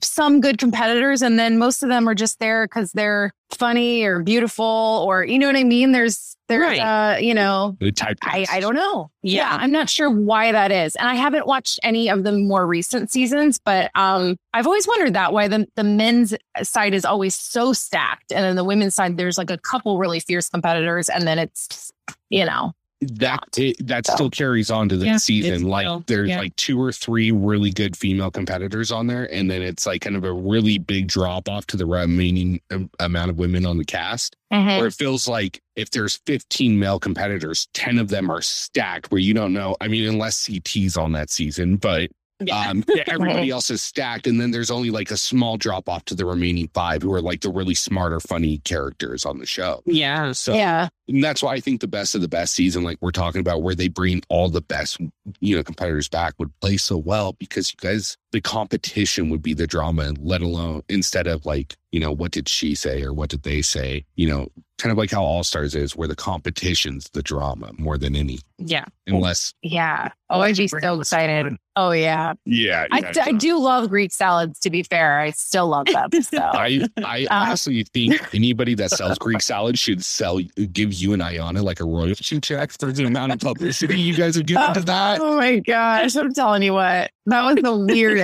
some 0.03 0.41
good 0.41 0.59
competitors, 0.59 1.23
and 1.23 1.39
then 1.39 1.59
most 1.59 1.83
of 1.83 1.89
them 1.89 2.09
are 2.09 2.15
just 2.15 2.39
there 2.39 2.67
because 2.67 2.93
they're 2.93 3.33
funny 3.51 4.03
or 4.05 4.23
beautiful, 4.23 5.05
or 5.07 5.25
you 5.25 5.39
know 5.39 5.47
what 5.47 5.57
I 5.57 5.65
mean. 5.65 5.93
There's, 5.93 6.37
there's, 6.49 6.63
Right. 6.79 6.81
uh, 6.81 7.19
you 7.19 7.35
know, 7.35 7.77
type. 7.97 8.19
I, 8.23 8.47
I 8.51 8.61
don't 8.61 8.75
know. 8.75 9.11
Yeah. 9.23 9.43
Yeah. 9.51 9.59
I'm 9.61 9.71
not 9.73 9.89
sure 9.89 10.11
why 10.11 10.53
that 10.53 10.71
is. 10.73 10.95
And 10.97 11.09
I 11.09 11.15
haven't 11.15 11.47
watched 11.47 11.79
any 11.83 12.09
of 12.09 12.25
the 12.25 12.33
more 12.33 12.67
recent 12.67 13.11
seasons, 13.11 13.59
but 13.65 13.91
um, 13.95 14.37
I've 14.53 14.67
always 14.67 14.87
wondered 14.87 15.15
that 15.15 15.33
why 15.33 15.49
the, 15.49 15.67
the 15.77 15.85
men's 15.85 16.35
side 16.63 16.95
is 16.95 17.05
always 17.05 17.35
so 17.37 17.73
stacked. 17.73 18.33
And 18.33 18.45
then 18.45 18.57
the 18.57 18.65
women's 18.65 18.95
side, 18.95 19.17
there's 19.17 19.39
like 19.39 19.51
a 19.51 19.59
couple 19.59 19.99
really 19.99 20.21
fierce 20.21 20.49
competitors. 20.49 21.09
And 21.09 21.27
then 21.27 21.39
it's, 21.39 21.93
you 22.31 22.45
know, 22.45 22.73
that 23.01 23.41
it, 23.57 23.77
that 23.87 24.07
still 24.07 24.29
carries 24.29 24.71
on 24.71 24.89
to 24.91 24.97
the 24.97 25.07
Yeah, 25.07 25.17
season. 25.17 25.63
Like 25.65 25.87
still- 25.87 26.05
there's 26.07 26.29
yeah. 26.29 26.39
like 26.39 26.55
two 26.57 26.81
or 26.81 26.93
three 26.93 27.31
really 27.33 27.71
good 27.71 27.97
female 27.97 28.31
competitors 28.31 28.93
on 28.93 29.07
there, 29.07 29.33
and 29.33 29.51
then 29.51 29.63
it's 29.63 29.87
like 29.87 30.03
kind 30.03 30.17
of 30.17 30.25
a 30.25 30.33
really 30.33 30.79
big 30.79 31.09
drop 31.09 31.49
off 31.49 31.67
to 31.69 31.77
the 31.77 31.87
remaining 31.87 32.61
um, 32.71 32.91
amount 33.01 33.31
of 33.31 33.39
women 33.39 33.65
on 33.65 33.79
the 33.79 33.85
cast. 33.85 34.37
Where 34.51 34.87
it 34.89 34.95
feels 34.95 35.29
like 35.29 35.63
if 35.77 35.91
there's 35.93 36.17
15 36.27 36.79
male 36.79 36.99
competitors, 36.99 37.69
10 37.75 37.99
of 37.99 38.09
them 38.09 38.29
are 38.31 38.43
stacked. 38.43 39.11
Where 39.13 39.21
you 39.21 39.33
don't 39.33 39.53
know. 39.53 39.77
I 39.81 39.87
mean, 39.89 40.09
unless 40.09 40.47
CT's 40.47 40.97
on 40.97 41.13
that 41.13 41.31
season, 41.31 41.77
but 41.77 42.11
Yeah. 42.41 42.71
um, 42.71 42.85
yeah, 42.89 43.05
everybody 43.07 43.51
else 43.51 43.71
is 43.71 43.83
stacked, 43.83 44.27
and 44.27 44.41
then 44.41 44.51
there's 44.51 44.71
only 44.71 44.91
like 44.91 45.11
a 45.11 45.17
small 45.17 45.57
drop 45.57 45.89
off 45.89 46.05
to 46.07 46.15
the 46.15 46.25
remaining 46.25 46.69
five 46.75 47.03
who 47.03 47.13
are 47.13 47.21
like 47.23 47.41
the 47.41 47.51
really 47.51 47.75
smart 47.75 48.13
or 48.13 48.21
funny 48.21 48.59
characters 48.59 49.25
on 49.25 49.39
the 49.39 49.47
show. 49.47 49.83
yeah. 49.87 50.33
So 50.33 50.55
yeah. 50.55 50.89
and 51.09 51.23
that's 51.23 51.43
why 51.43 51.55
I 51.55 51.61
think 51.61 51.81
the 51.81 51.89
best 51.89 52.15
of 52.15 52.21
the 52.21 52.29
best 52.29 52.55
season, 52.55 52.83
like 52.83 52.99
we're 53.01 53.11
talking 53.11 53.41
about, 53.41 53.63
where 53.63 53.75
they 53.75 53.89
bring 53.89 54.23
all 54.29 54.49
the 54.49 54.61
best, 54.63 54.99
you 55.41 55.57
know, 55.57 55.63
competitors 55.63 56.09
back 56.09 56.35
would 56.39 56.51
play 56.61 56.77
so 56.77 56.97
well 56.97 57.35
because 57.35 57.73
you 57.73 57.77
guys, 57.81 58.17
the 58.33 58.41
competition 58.41 59.29
would 59.31 59.43
be 59.43 59.55
the 59.55 59.67
drama, 59.67 60.13
let 60.21 60.41
alone 60.43 60.83
instead 60.89 61.27
of 61.27 61.45
like, 61.47 61.77
you 61.93 61.99
know, 62.01 62.13
what 62.13 62.31
did 62.31 62.49
she 62.49 62.75
say 62.75 63.03
or 63.03 63.13
what 63.13 63.29
did 63.31 63.43
they 63.43 63.61
say? 63.63 64.05
You 64.15 64.29
know, 64.29 64.49
kind 64.79 64.93
of 64.93 64.99
like 64.99 65.11
how 65.11 65.23
All 65.23 65.43
Stars 65.43 65.75
is, 65.75 65.97
where 65.97 66.07
the 66.09 66.15
competition's 66.17 67.09
the 67.13 67.23
drama 67.23 67.73
more 67.77 67.99
than 67.99 68.15
any, 68.15 68.39
Yeah. 68.59 68.85
unless, 69.09 69.53
Yeah. 69.63 70.11
Oh, 70.31 70.41
I'd 70.41 70.57
be 70.57 70.69
so 70.69 71.01
excited. 71.01 71.57
Oh, 71.77 71.91
yeah. 71.91 72.35
yeah, 72.45 72.87
I, 72.93 73.13
I 73.21 73.33
do 73.33 73.59
love 73.59 73.89
Greek 73.89 74.13
salads, 74.13 74.61
to 74.61 74.71
be 74.71 74.83
fair. 74.85 75.19
I 75.19 75.31
still 75.33 75.67
love 75.69 75.87
them. 75.87 76.11
So. 76.23 76.39
I, 76.41 76.87
I 77.05 77.25
Uh, 77.31 77.35
honestly 77.47 77.85
think 77.93 78.23
anybody 78.35 78.75
that 78.77 78.91
sells 78.93 79.19
Greek 79.19 79.41
salad 79.41 79.77
should 79.79 80.05
sell, 80.05 80.39
give 80.73 80.93
you 80.95 81.13
and 81.15 81.23
Ayanna 81.23 81.63
like 81.65 81.81
a 81.81 81.85
royalty 81.85 82.39
check 82.41 82.71
for 82.79 82.93
the 82.93 83.05
amount 83.07 83.33
of 83.33 83.41
publicity 83.41 83.99
you 83.99 84.15
guys 84.15 84.37
have 84.37 84.47
given 84.47 84.73
to 84.75 84.81
that. 84.83 85.21
Oh 85.21 85.37
my 85.37 85.59
gosh. 85.59 86.15
I'm 86.17 86.33
telling 86.33 86.63
you 86.63 86.75
what, 86.75 87.11
that 87.27 87.43
was 87.43 87.57
the 87.57 87.75
weirdest, 87.77 88.20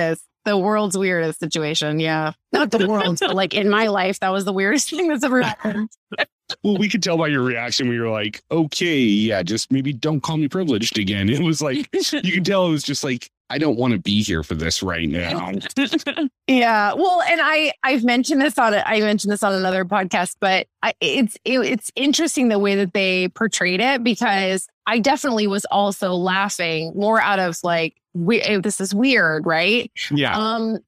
the 0.47 0.57
world's 0.57 0.97
weirdest 0.97 1.39
situation. 1.39 1.99
Yeah. 1.99 2.31
Not 2.53 2.71
the 2.71 2.87
world, 2.87 3.17
but 3.19 3.35
like 3.35 3.53
in 3.53 3.69
my 3.69 3.87
life, 3.87 4.21
that 4.21 4.29
was 4.29 4.45
the 4.45 4.53
weirdest 4.53 4.89
thing 4.91 5.09
that's 5.09 5.23
ever 5.23 5.41
happened. 5.41 5.89
Well, 6.63 6.77
we 6.77 6.87
could 6.87 7.03
tell 7.03 7.17
by 7.17 7.27
your 7.27 7.43
reaction. 7.43 7.89
We 7.89 7.99
were 7.99 8.09
like, 8.09 8.41
okay, 8.49 8.99
yeah, 8.99 9.43
just 9.43 9.71
maybe 9.71 9.91
don't 9.91 10.21
call 10.21 10.37
me 10.37 10.47
privileged 10.47 10.97
again. 10.97 11.29
It 11.37 11.41
was 11.41 11.61
like, 11.61 11.89
you 11.93 12.31
can 12.31 12.45
tell 12.45 12.65
it 12.65 12.71
was 12.71 12.83
just 12.83 13.03
like, 13.03 13.29
I 13.49 13.57
don't 13.57 13.77
want 13.77 13.93
to 13.93 13.99
be 13.99 14.23
here 14.23 14.43
for 14.43 14.55
this 14.55 14.81
right 14.81 15.07
now. 15.09 15.51
Yeah. 16.49 16.93
Well, 16.93 17.21
and 17.23 17.41
I, 17.43 17.73
I've 17.83 18.05
mentioned 18.05 18.41
this 18.41 18.57
on, 18.57 18.73
I 18.73 19.01
mentioned 19.01 19.33
this 19.33 19.43
on 19.43 19.51
another 19.51 19.83
podcast, 19.83 20.37
but 20.39 20.67
I, 20.81 20.93
it's, 21.01 21.35
it, 21.43 21.59
it's 21.59 21.91
interesting 21.97 22.47
the 22.47 22.57
way 22.57 22.75
that 22.75 22.93
they 22.93 23.27
portrayed 23.27 23.81
it 23.81 24.01
because 24.01 24.65
I 24.85 24.99
definitely 24.99 25.47
was 25.47 25.65
also 25.65 26.13
laughing 26.13 26.93
more 26.95 27.19
out 27.19 27.39
of 27.39 27.57
like, 27.63 27.97
we, 28.25 28.41
eh, 28.41 28.59
this 28.59 28.79
is 28.81 28.93
weird, 28.95 29.45
right? 29.45 29.91
Yeah. 30.11 30.37
Um, 30.37 30.79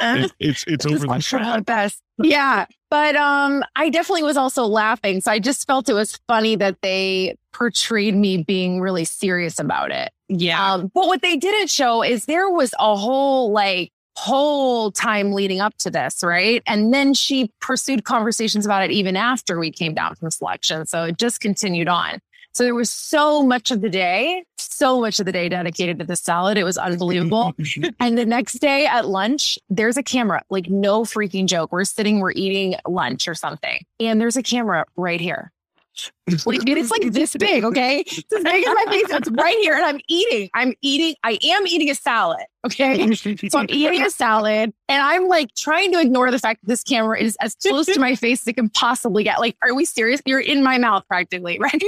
It- 0.00 0.32
it's 0.40 0.64
it's 0.66 0.84
over 0.86 1.06
the 1.06 1.38
Not 1.38 1.64
best. 1.64 2.00
Yeah. 2.22 2.66
But 2.90 3.16
um 3.16 3.64
I 3.76 3.90
definitely 3.90 4.22
was 4.24 4.36
also 4.36 4.64
laughing. 4.66 5.20
So 5.20 5.30
I 5.32 5.38
just 5.38 5.66
felt 5.66 5.88
it 5.88 5.94
was 5.94 6.18
funny 6.28 6.56
that 6.56 6.76
they 6.82 7.36
portrayed 7.52 8.14
me 8.14 8.38
being 8.42 8.80
really 8.80 9.04
serious 9.04 9.58
about 9.58 9.90
it. 9.90 10.10
yeah. 10.28 10.74
Um, 10.74 10.90
but 10.94 11.06
what 11.06 11.22
they 11.22 11.36
didn't 11.36 11.70
show 11.70 12.02
is 12.02 12.24
there 12.26 12.50
was 12.50 12.72
a 12.78 12.96
whole 12.96 13.52
like 13.52 13.90
whole 14.16 14.92
time 14.92 15.32
leading 15.32 15.60
up 15.60 15.76
to 15.78 15.90
this, 15.90 16.22
right? 16.22 16.62
And 16.66 16.94
then 16.94 17.14
she 17.14 17.50
pursued 17.60 18.04
conversations 18.04 18.64
about 18.64 18.84
it 18.84 18.90
even 18.92 19.16
after 19.16 19.58
we 19.58 19.70
came 19.72 19.92
down 19.94 20.14
from 20.14 20.30
selection. 20.30 20.86
So 20.86 21.04
it 21.04 21.18
just 21.18 21.40
continued 21.40 21.88
on. 21.88 22.18
So 22.54 22.62
there 22.62 22.74
was 22.74 22.88
so 22.88 23.42
much 23.42 23.72
of 23.72 23.80
the 23.80 23.90
day, 23.90 24.44
so 24.58 25.00
much 25.00 25.18
of 25.18 25.26
the 25.26 25.32
day 25.32 25.48
dedicated 25.48 25.98
to 25.98 26.04
the 26.04 26.14
salad. 26.14 26.56
It 26.56 26.62
was 26.62 26.78
unbelievable. 26.78 27.52
and 28.00 28.16
the 28.16 28.24
next 28.24 28.60
day 28.60 28.86
at 28.86 29.08
lunch, 29.08 29.58
there's 29.68 29.96
a 29.96 30.04
camera, 30.04 30.40
like 30.50 30.70
no 30.70 31.02
freaking 31.02 31.46
joke. 31.46 31.72
We're 31.72 31.84
sitting, 31.84 32.20
we're 32.20 32.30
eating 32.32 32.76
lunch 32.86 33.26
or 33.26 33.34
something. 33.34 33.84
And 33.98 34.20
there's 34.20 34.36
a 34.36 34.42
camera 34.42 34.84
right 34.96 35.20
here. 35.20 35.50
It's 36.26 36.90
like 36.90 37.12
this 37.12 37.36
big, 37.36 37.64
okay? 37.64 38.00
It's 38.06 38.32
as 38.32 38.42
big 38.42 38.66
as 38.66 38.74
my 38.74 38.84
face. 38.90 39.04
It's 39.10 39.30
right 39.30 39.58
here, 39.58 39.74
and 39.74 39.84
I'm 39.84 40.00
eating. 40.08 40.48
I'm 40.54 40.74
eating. 40.80 41.14
I 41.22 41.38
am 41.44 41.66
eating 41.66 41.90
a 41.90 41.94
salad, 41.94 42.44
okay? 42.66 43.14
So 43.14 43.58
I'm 43.58 43.66
eating 43.68 44.02
a 44.02 44.10
salad, 44.10 44.72
and 44.88 45.02
I'm 45.02 45.28
like 45.28 45.54
trying 45.54 45.92
to 45.92 46.00
ignore 46.00 46.30
the 46.30 46.38
fact 46.38 46.62
that 46.62 46.68
this 46.68 46.82
camera 46.82 47.20
is 47.20 47.36
as 47.40 47.54
close 47.56 47.86
to 47.86 48.00
my 48.00 48.14
face 48.14 48.42
as 48.42 48.48
it 48.48 48.54
can 48.54 48.70
possibly 48.70 49.22
get. 49.22 49.38
Like, 49.38 49.56
are 49.62 49.74
we 49.74 49.84
serious? 49.84 50.22
You're 50.24 50.40
in 50.40 50.62
my 50.62 50.78
mouth 50.78 51.06
practically, 51.08 51.58
right? 51.60 51.80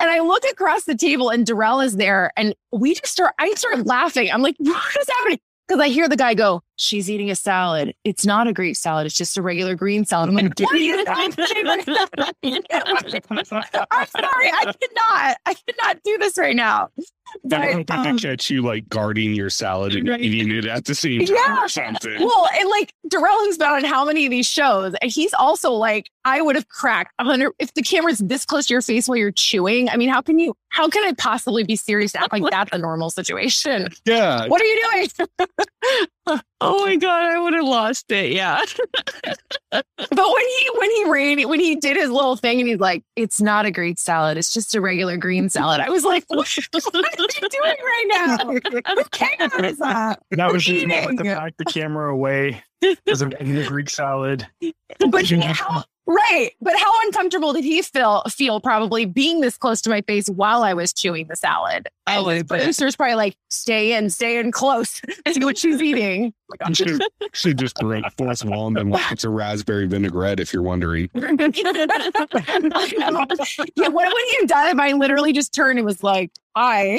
And 0.00 0.08
I 0.10 0.20
look 0.20 0.44
across 0.50 0.84
the 0.84 0.94
table 0.94 1.30
and 1.30 1.44
Darrell 1.44 1.80
is 1.80 1.96
there 1.96 2.32
and 2.36 2.54
we 2.72 2.94
just 2.94 3.08
start, 3.08 3.34
I 3.38 3.52
start 3.54 3.84
laughing. 3.84 4.30
I'm 4.30 4.42
like, 4.42 4.54
what 4.58 4.96
is 4.96 5.06
happening? 5.08 5.40
Because 5.66 5.80
I 5.80 5.88
hear 5.88 6.08
the 6.08 6.16
guy 6.16 6.34
go, 6.34 6.62
she's 6.78 7.10
eating 7.10 7.30
a 7.30 7.34
salad. 7.34 7.94
It's 8.04 8.24
not 8.24 8.46
a 8.48 8.52
Greek 8.52 8.76
salad. 8.76 9.06
It's 9.06 9.14
just 9.16 9.36
a 9.36 9.42
regular 9.42 9.74
green 9.74 10.04
salad. 10.06 10.30
I'm 10.30 10.34
like, 10.36 10.58
what 10.58 10.72
are 10.72 10.76
you 10.76 11.04
I'm 11.08 11.32
sorry. 13.46 13.66
I 14.50 14.72
cannot, 14.80 15.36
I 15.46 15.54
cannot 15.54 16.02
do 16.04 16.16
this 16.18 16.38
right 16.38 16.56
now. 16.56 16.88
I 17.52 17.84
But, 17.86 17.90
um, 17.90 18.18
catch 18.18 18.48
you 18.48 18.62
like 18.62 18.88
guarding 18.88 19.34
your 19.34 19.50
salad 19.50 19.94
and 19.94 20.08
Right. 20.08 20.20
eating 20.20 20.50
it 20.50 20.64
at 20.64 20.86
the 20.86 20.94
same 20.94 21.20
time 21.26 21.36
Yeah. 21.36 21.62
or 21.62 21.68
something. 21.68 22.18
well, 22.20 22.48
and 22.58 22.70
like 22.70 22.94
Darrell 23.08 23.44
has 23.46 23.58
been 23.58 23.68
on 23.68 23.84
how 23.84 24.04
many 24.06 24.24
of 24.24 24.30
these 24.30 24.46
shows? 24.46 24.94
And 25.02 25.10
he's 25.10 25.34
also 25.34 25.72
like, 25.72 26.08
I 26.24 26.40
would 26.40 26.56
have 26.56 26.68
cracked 26.68 27.12
hundred 27.20 27.52
if 27.58 27.74
the 27.74 27.82
camera's 27.82 28.18
this 28.18 28.44
close 28.46 28.66
to 28.66 28.74
your 28.74 28.80
face 28.82 29.08
while 29.08 29.16
you're 29.16 29.30
chewing. 29.30 29.90
I 29.90 29.96
mean, 29.96 30.08
how 30.08 30.22
can 30.22 30.38
you, 30.38 30.54
how 30.70 30.88
can 30.88 31.04
I 31.04 31.12
possibly 31.18 31.64
be 31.64 31.76
serious 31.76 32.12
to 32.12 32.22
act 32.22 32.32
like 32.32 32.44
that's 32.50 32.70
a 32.72 32.78
normal 32.78 33.10
situation? 33.10 33.88
yeah. 34.06 34.46
What 34.46 34.62
are 34.62 34.64
you 34.64 34.88
doing? 34.92 35.08
oh 36.60 36.84
my 36.84 36.96
god, 36.96 37.22
I 37.24 37.38
would 37.40 37.54
have 37.54 37.64
lost 37.64 38.10
it. 38.10 38.32
Yeah. 38.32 38.60
But 39.70 39.84
when 40.10 40.46
he 40.46 40.70
when 40.76 40.90
he 40.90 41.04
ran 41.10 41.48
when 41.48 41.60
he 41.60 41.76
did 41.76 41.96
his 41.96 42.10
little 42.10 42.36
thing 42.36 42.58
and 42.60 42.68
he's 42.68 42.78
like, 42.78 43.02
it's 43.16 43.40
not 43.40 43.66
a 43.66 43.70
Greek 43.70 43.98
salad, 43.98 44.38
it's 44.38 44.52
just 44.52 44.74
a 44.74 44.80
regular 44.80 45.16
green 45.18 45.50
salad. 45.50 45.80
I 45.80 45.90
was 45.90 46.04
like, 46.04 46.24
what, 46.28 46.48
what 46.72 46.96
are 46.96 47.00
you 47.42 47.48
doing 47.48 47.76
right 47.84 48.04
now? 48.08 48.38
Who 48.94 49.04
cares? 49.10 49.76
That 49.78 50.20
That 50.30 50.52
was 50.52 50.64
just 50.64 50.84
Eating. 50.84 51.18
to 51.18 51.24
back 51.24 51.54
the 51.58 51.64
camera 51.66 52.10
away. 52.12 52.62
because 52.80 52.96
There's 53.04 53.22
a 53.22 53.68
Greek 53.68 53.90
salad. 53.90 54.46
But 55.10 55.28
how, 55.30 55.84
right. 56.08 56.50
But 56.60 56.76
how 56.76 56.90
uncomfortable 57.04 57.52
did 57.52 57.64
he 57.64 57.82
feel 57.82 58.22
feel 58.30 58.60
probably 58.60 59.04
being 59.04 59.40
this 59.40 59.56
close 59.56 59.80
to 59.82 59.90
my 59.90 60.00
face 60.02 60.28
while 60.28 60.62
I 60.64 60.74
was 60.74 60.92
chewing 60.92 61.28
the 61.28 61.36
salad? 61.36 61.88
Oh, 62.06 62.28
And 62.28 62.48
producer's 62.48 62.96
probably 62.96 63.14
like, 63.14 63.36
stay 63.50 63.92
in, 63.92 64.10
stay 64.10 64.38
in 64.38 64.50
close, 64.50 65.00
see 65.32 65.44
what 65.44 65.58
she's 65.58 65.80
eating. 65.80 66.32
Should, 66.72 67.02
should 67.32 67.58
just 67.58 67.78
throw 67.80 68.00
a 68.00 68.10
full 68.10 68.34
swallow 68.34 68.68
and 68.68 68.76
then 68.76 68.90
like 68.90 69.12
it's 69.12 69.24
a 69.24 69.28
raspberry 69.28 69.86
vinaigrette 69.86 70.40
if 70.40 70.52
you're 70.52 70.62
wondering. 70.62 71.10
yeah, 71.14 71.30
what 73.88 74.12
would 74.12 74.24
he 74.30 74.36
have 74.40 74.48
done 74.48 74.68
if 74.68 74.78
I 74.78 74.92
literally 74.92 75.32
just 75.32 75.52
turned 75.52 75.78
and 75.78 75.84
was 75.84 76.02
like, 76.02 76.30
hi? 76.56 76.98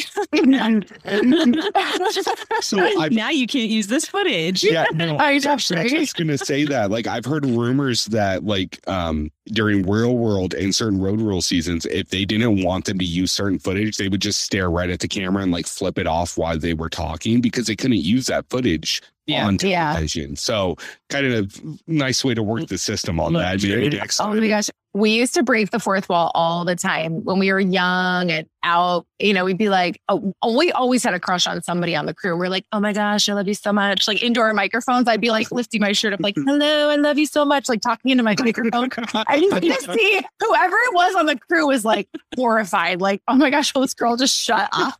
So 2.61 2.77
I 2.79 3.09
now 3.09 3.29
you 3.29 3.47
can't 3.47 3.69
use 3.69 3.87
this 3.87 4.05
footage. 4.05 4.63
yeah, 4.63 4.85
no, 4.93 5.17
I 5.19 5.39
I 5.43 5.53
was 5.55 5.67
just 5.67 6.15
gonna 6.15 6.37
say 6.37 6.65
that. 6.65 6.91
Like 6.91 7.07
I've 7.07 7.25
heard 7.25 7.45
rumors 7.45 8.05
that 8.05 8.43
like 8.43 8.79
um 8.87 9.31
during 9.47 9.89
real 9.89 10.15
world 10.17 10.53
and 10.53 10.73
certain 10.75 11.01
road 11.01 11.21
rule 11.21 11.41
seasons, 11.41 11.85
if 11.87 12.09
they 12.09 12.25
didn't 12.25 12.63
want 12.63 12.85
them 12.85 12.99
to 12.99 13.05
use 13.05 13.31
certain 13.31 13.57
footage, 13.59 13.97
they 13.97 14.09
would 14.09 14.21
just 14.21 14.41
stare 14.41 14.69
right 14.69 14.89
at 14.89 14.99
the 14.99 15.07
camera 15.07 15.41
and 15.41 15.51
like 15.51 15.65
flip 15.65 15.97
it 15.97 16.07
off 16.07 16.37
while 16.37 16.57
they 16.57 16.73
were 16.73 16.89
talking 16.89 17.41
because 17.41 17.67
they 17.67 17.75
couldn't 17.75 17.97
use 17.97 18.27
that 18.27 18.47
footage 18.49 19.01
Yeah. 19.29 19.47
on 19.47 19.57
Yeah. 19.61 20.05
So 20.35 20.75
kind 21.09 21.25
of 21.25 21.55
a 21.55 21.77
nice 21.87 22.23
way 22.23 22.33
to 22.33 22.43
work 22.43 22.61
mm. 22.61 22.67
the 22.67 22.77
system 22.77 23.19
on 23.19 23.33
Look, 23.33 23.41
that. 23.41 23.61
Maybe 23.61 23.87
it- 23.87 23.99
next 23.99 24.19
Oh 24.19 24.25
time. 24.25 24.39
my 24.39 24.47
gosh. 24.47 24.69
We 24.93 25.11
used 25.11 25.33
to 25.35 25.43
break 25.43 25.69
the 25.69 25.79
fourth 25.79 26.09
wall 26.09 26.31
all 26.33 26.65
the 26.65 26.75
time 26.75 27.23
when 27.23 27.37
we 27.37 27.51
were 27.51 27.59
young 27.59 28.31
and 28.31 28.47
out. 28.63 29.05
You 29.19 29.33
know, 29.33 29.45
we'd 29.45 29.57
be 29.57 29.69
like, 29.69 30.01
oh, 30.09 30.33
oh, 30.41 30.57
we 30.57 30.71
always 30.71 31.03
had 31.03 31.13
a 31.13 31.19
crush 31.19 31.45
on 31.45 31.61
somebody 31.61 31.95
on 31.95 32.05
the 32.05 32.13
crew. 32.13 32.37
We're 32.37 32.49
like, 32.49 32.65
oh 32.71 32.79
my 32.79 32.93
gosh, 32.93 33.29
I 33.29 33.33
love 33.33 33.47
you 33.47 33.53
so 33.53 33.71
much. 33.71 34.07
Like 34.07 34.23
indoor 34.23 34.53
microphones, 34.53 35.07
I'd 35.07 35.21
be 35.21 35.29
like 35.29 35.51
lifting 35.51 35.81
my 35.81 35.91
shirt 35.91 36.13
up, 36.13 36.19
like, 36.21 36.35
mm-hmm. 36.35 36.47
hello, 36.47 36.89
I 36.89 36.95
love 36.95 37.17
you 37.17 37.25
so 37.25 37.45
much, 37.45 37.69
like 37.69 37.81
talking 37.81 38.11
into 38.11 38.23
my 38.23 38.35
oh 38.39 38.43
microphone. 38.43 38.89
I 39.27 39.39
just 39.39 39.61
need 39.61 39.73
to 39.73 39.93
see 39.93 40.21
whoever 40.39 40.75
it 40.75 40.93
was 40.93 41.15
on 41.15 41.25
the 41.27 41.37
crew 41.37 41.67
was 41.67 41.85
like 41.85 42.07
horrified, 42.35 43.01
like, 43.01 43.21
oh 43.27 43.35
my 43.35 43.49
gosh, 43.49 43.73
well, 43.75 43.83
this 43.83 43.93
girl 43.93 44.17
just 44.17 44.35
shut 44.35 44.69
up. 44.71 44.95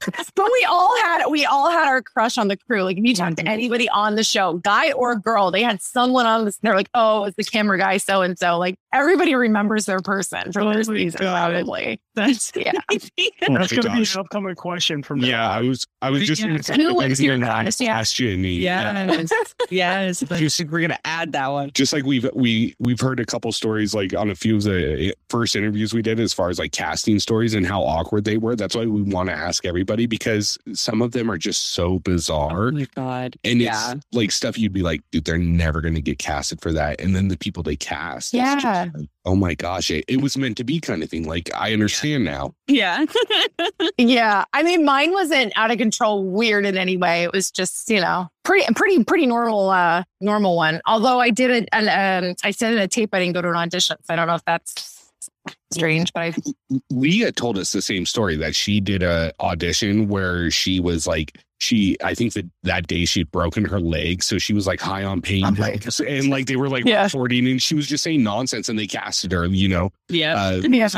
but 0.34 0.50
we 0.52 0.66
all 0.68 0.96
had 1.02 1.26
we 1.26 1.44
all 1.44 1.70
had 1.70 1.88
our 1.88 2.02
crush 2.02 2.38
on 2.38 2.48
the 2.48 2.56
crew. 2.56 2.82
Like 2.82 2.96
if 2.96 3.04
you 3.04 3.14
talk 3.14 3.34
to 3.36 3.42
mm-hmm. 3.42 3.48
anybody 3.48 3.88
on 3.88 4.14
the 4.14 4.24
show, 4.24 4.54
guy 4.54 4.92
or 4.92 5.16
girl, 5.16 5.50
they 5.50 5.62
had 5.62 5.82
someone 5.82 6.26
on 6.26 6.44
this. 6.44 6.58
They're 6.58 6.76
like, 6.76 6.90
oh, 6.94 7.24
it's 7.24 7.36
the 7.36 7.44
camera 7.44 7.78
guy, 7.80 7.96
so 7.96 8.22
and 8.22 8.38
so. 8.38 8.58
Like 8.58 8.76
everybody 8.92 9.34
remembers 9.34 9.86
their 9.86 10.00
person 10.00 10.52
for 10.52 10.64
their 10.64 10.82
oh 10.86 10.92
reason, 10.92 11.18
probably. 11.20 12.00
That's 12.14 12.52
Yeah. 12.56 12.72
That's 12.90 13.10
Oh 13.42 13.46
going 13.46 13.58
my 13.60 13.66
to 13.66 13.80
be 13.90 14.02
an 14.02 14.06
upcoming 14.18 14.54
question 14.54 15.02
from 15.02 15.20
Yeah, 15.20 15.48
I 15.48 15.62
was 15.62 15.86
I 16.02 16.10
was 16.10 16.26
just 16.26 16.42
Yeah. 16.42 16.58
gonna 16.58 16.82
Who 16.82 16.94
was 16.94 17.08
was 17.10 17.20
your 17.22 17.38
gonna 17.38 17.46
crush? 17.62 17.80
Yeah. 17.80 17.98
ask 17.98 18.18
you, 18.18 18.36
Nate. 18.36 18.60
yes. 18.60 19.54
yes. 19.70 20.22
But 20.22 20.40
we're 20.70 20.80
gonna 20.80 20.98
add 21.04 21.32
that 21.32 21.48
one. 21.48 21.70
just 21.74 21.92
like 21.92 22.04
we've 22.04 22.28
we 22.34 22.74
we've 22.78 23.00
heard 23.00 23.20
a 23.20 23.24
couple 23.26 23.50
stories 23.52 23.94
like 23.94 24.14
on 24.14 24.30
a 24.30 24.34
few 24.34 24.56
of 24.56 24.62
the 24.64 25.08
eh, 25.08 25.12
first 25.28 25.56
interviews 25.56 25.94
we 25.94 26.02
did 26.02 26.20
as 26.20 26.32
far 26.32 26.48
as 26.50 26.58
like 26.58 26.72
casting 26.72 27.18
stories 27.18 27.54
and 27.54 27.66
how 27.66 27.82
awkward 27.82 28.24
they 28.24 28.36
were 28.36 28.56
that's 28.56 28.74
why 28.76 28.84
we 28.86 29.02
want 29.02 29.28
to 29.28 29.34
ask 29.34 29.64
everybody 29.64 30.06
because 30.06 30.58
some 30.72 31.00
of 31.02 31.12
them 31.12 31.30
are 31.30 31.38
just 31.38 31.68
so 31.72 31.80
oh 31.90 31.98
bizarre 32.00 32.68
Oh 32.68 32.70
my 32.72 32.86
god. 32.94 33.36
and 33.44 33.60
yeah. 33.60 33.92
it's 33.94 34.04
like 34.12 34.30
stuff 34.30 34.58
you'd 34.58 34.72
be 34.72 34.82
like 34.82 35.00
dude 35.10 35.24
they're 35.24 35.38
never 35.38 35.80
going 35.80 35.94
to 35.94 36.02
get 36.02 36.18
casted 36.18 36.60
for 36.60 36.72
that 36.72 37.00
and 37.00 37.14
then 37.16 37.28
the 37.28 37.36
people 37.38 37.62
they 37.70 37.76
cast 37.76 38.34
it's 38.34 38.42
just 38.54 38.64
Yeah. 38.64 38.88
like, 38.94 39.08
oh 39.24 39.36
my 39.36 39.54
gosh 39.54 39.90
it, 39.90 40.04
it 40.08 40.20
was 40.20 40.36
meant 40.36 40.56
to 40.56 40.64
be 40.64 40.80
kind 40.80 41.02
of 41.02 41.08
thing 41.10 41.26
like 41.28 41.48
i 41.54 41.72
understand 41.72 42.24
now 42.24 42.52
Yeah. 42.66 43.04
Yeah. 43.96 44.44
I 44.52 44.62
mean, 44.62 44.84
mine 44.84 45.12
wasn't 45.12 45.52
out 45.56 45.70
of 45.70 45.78
control 45.78 46.24
weird 46.24 46.64
in 46.64 46.76
any 46.76 46.96
way. 46.96 47.22
It 47.24 47.32
was 47.32 47.50
just, 47.50 47.88
you 47.90 48.00
know, 48.00 48.28
pretty, 48.44 48.72
pretty, 48.74 49.04
pretty 49.04 49.26
normal, 49.26 49.68
uh, 49.70 50.04
normal 50.20 50.56
one. 50.56 50.80
Although 50.86 51.20
I 51.20 51.30
did 51.30 51.50
it, 51.50 51.68
and 51.72 51.88
um, 51.88 52.34
I 52.44 52.50
sent 52.50 52.74
in 52.76 52.80
a 52.82 52.88
tape. 52.88 53.10
I 53.14 53.18
didn't 53.20 53.34
go 53.34 53.42
to 53.42 53.50
an 53.50 53.56
audition. 53.56 53.96
So 54.02 54.12
I 54.12 54.16
don't 54.16 54.26
know 54.26 54.34
if 54.36 54.44
that's 54.44 54.99
strange, 55.72 56.12
but 56.12 56.20
I, 56.20 56.34
leah 56.90 57.32
told 57.32 57.58
us 57.58 57.72
the 57.72 57.82
same 57.82 58.06
story 58.06 58.36
that 58.36 58.54
she 58.54 58.80
did 58.80 59.02
a 59.02 59.32
audition 59.40 60.08
where 60.08 60.50
she 60.50 60.80
was 60.80 61.06
like 61.06 61.38
she 61.58 61.96
i 62.02 62.14
think 62.14 62.32
that 62.32 62.48
that 62.62 62.86
day 62.86 63.04
she'd 63.04 63.30
broken 63.30 63.64
her 63.66 63.78
leg 63.80 64.22
so 64.22 64.38
she 64.38 64.54
was 64.54 64.66
like 64.66 64.80
high 64.80 65.04
on 65.04 65.20
pain 65.20 65.44
Oh 65.44 65.50
my 65.52 65.76
pills, 65.76 66.00
and 66.00 66.30
like 66.30 66.46
they 66.46 66.56
were 66.56 66.68
like 66.70 66.84
Yeah. 66.86 67.04
recording 67.04 67.46
and 67.48 67.60
she 67.60 67.74
was 67.74 67.86
just 67.86 68.02
saying 68.02 68.22
nonsense 68.22 68.68
and 68.70 68.78
they 68.78 68.86
casted 68.86 69.32
her 69.32 69.44
you 69.46 69.68
know 69.68 69.90
Yeah. 70.08 70.42
uh 70.42 70.60
yeah. 70.62 70.88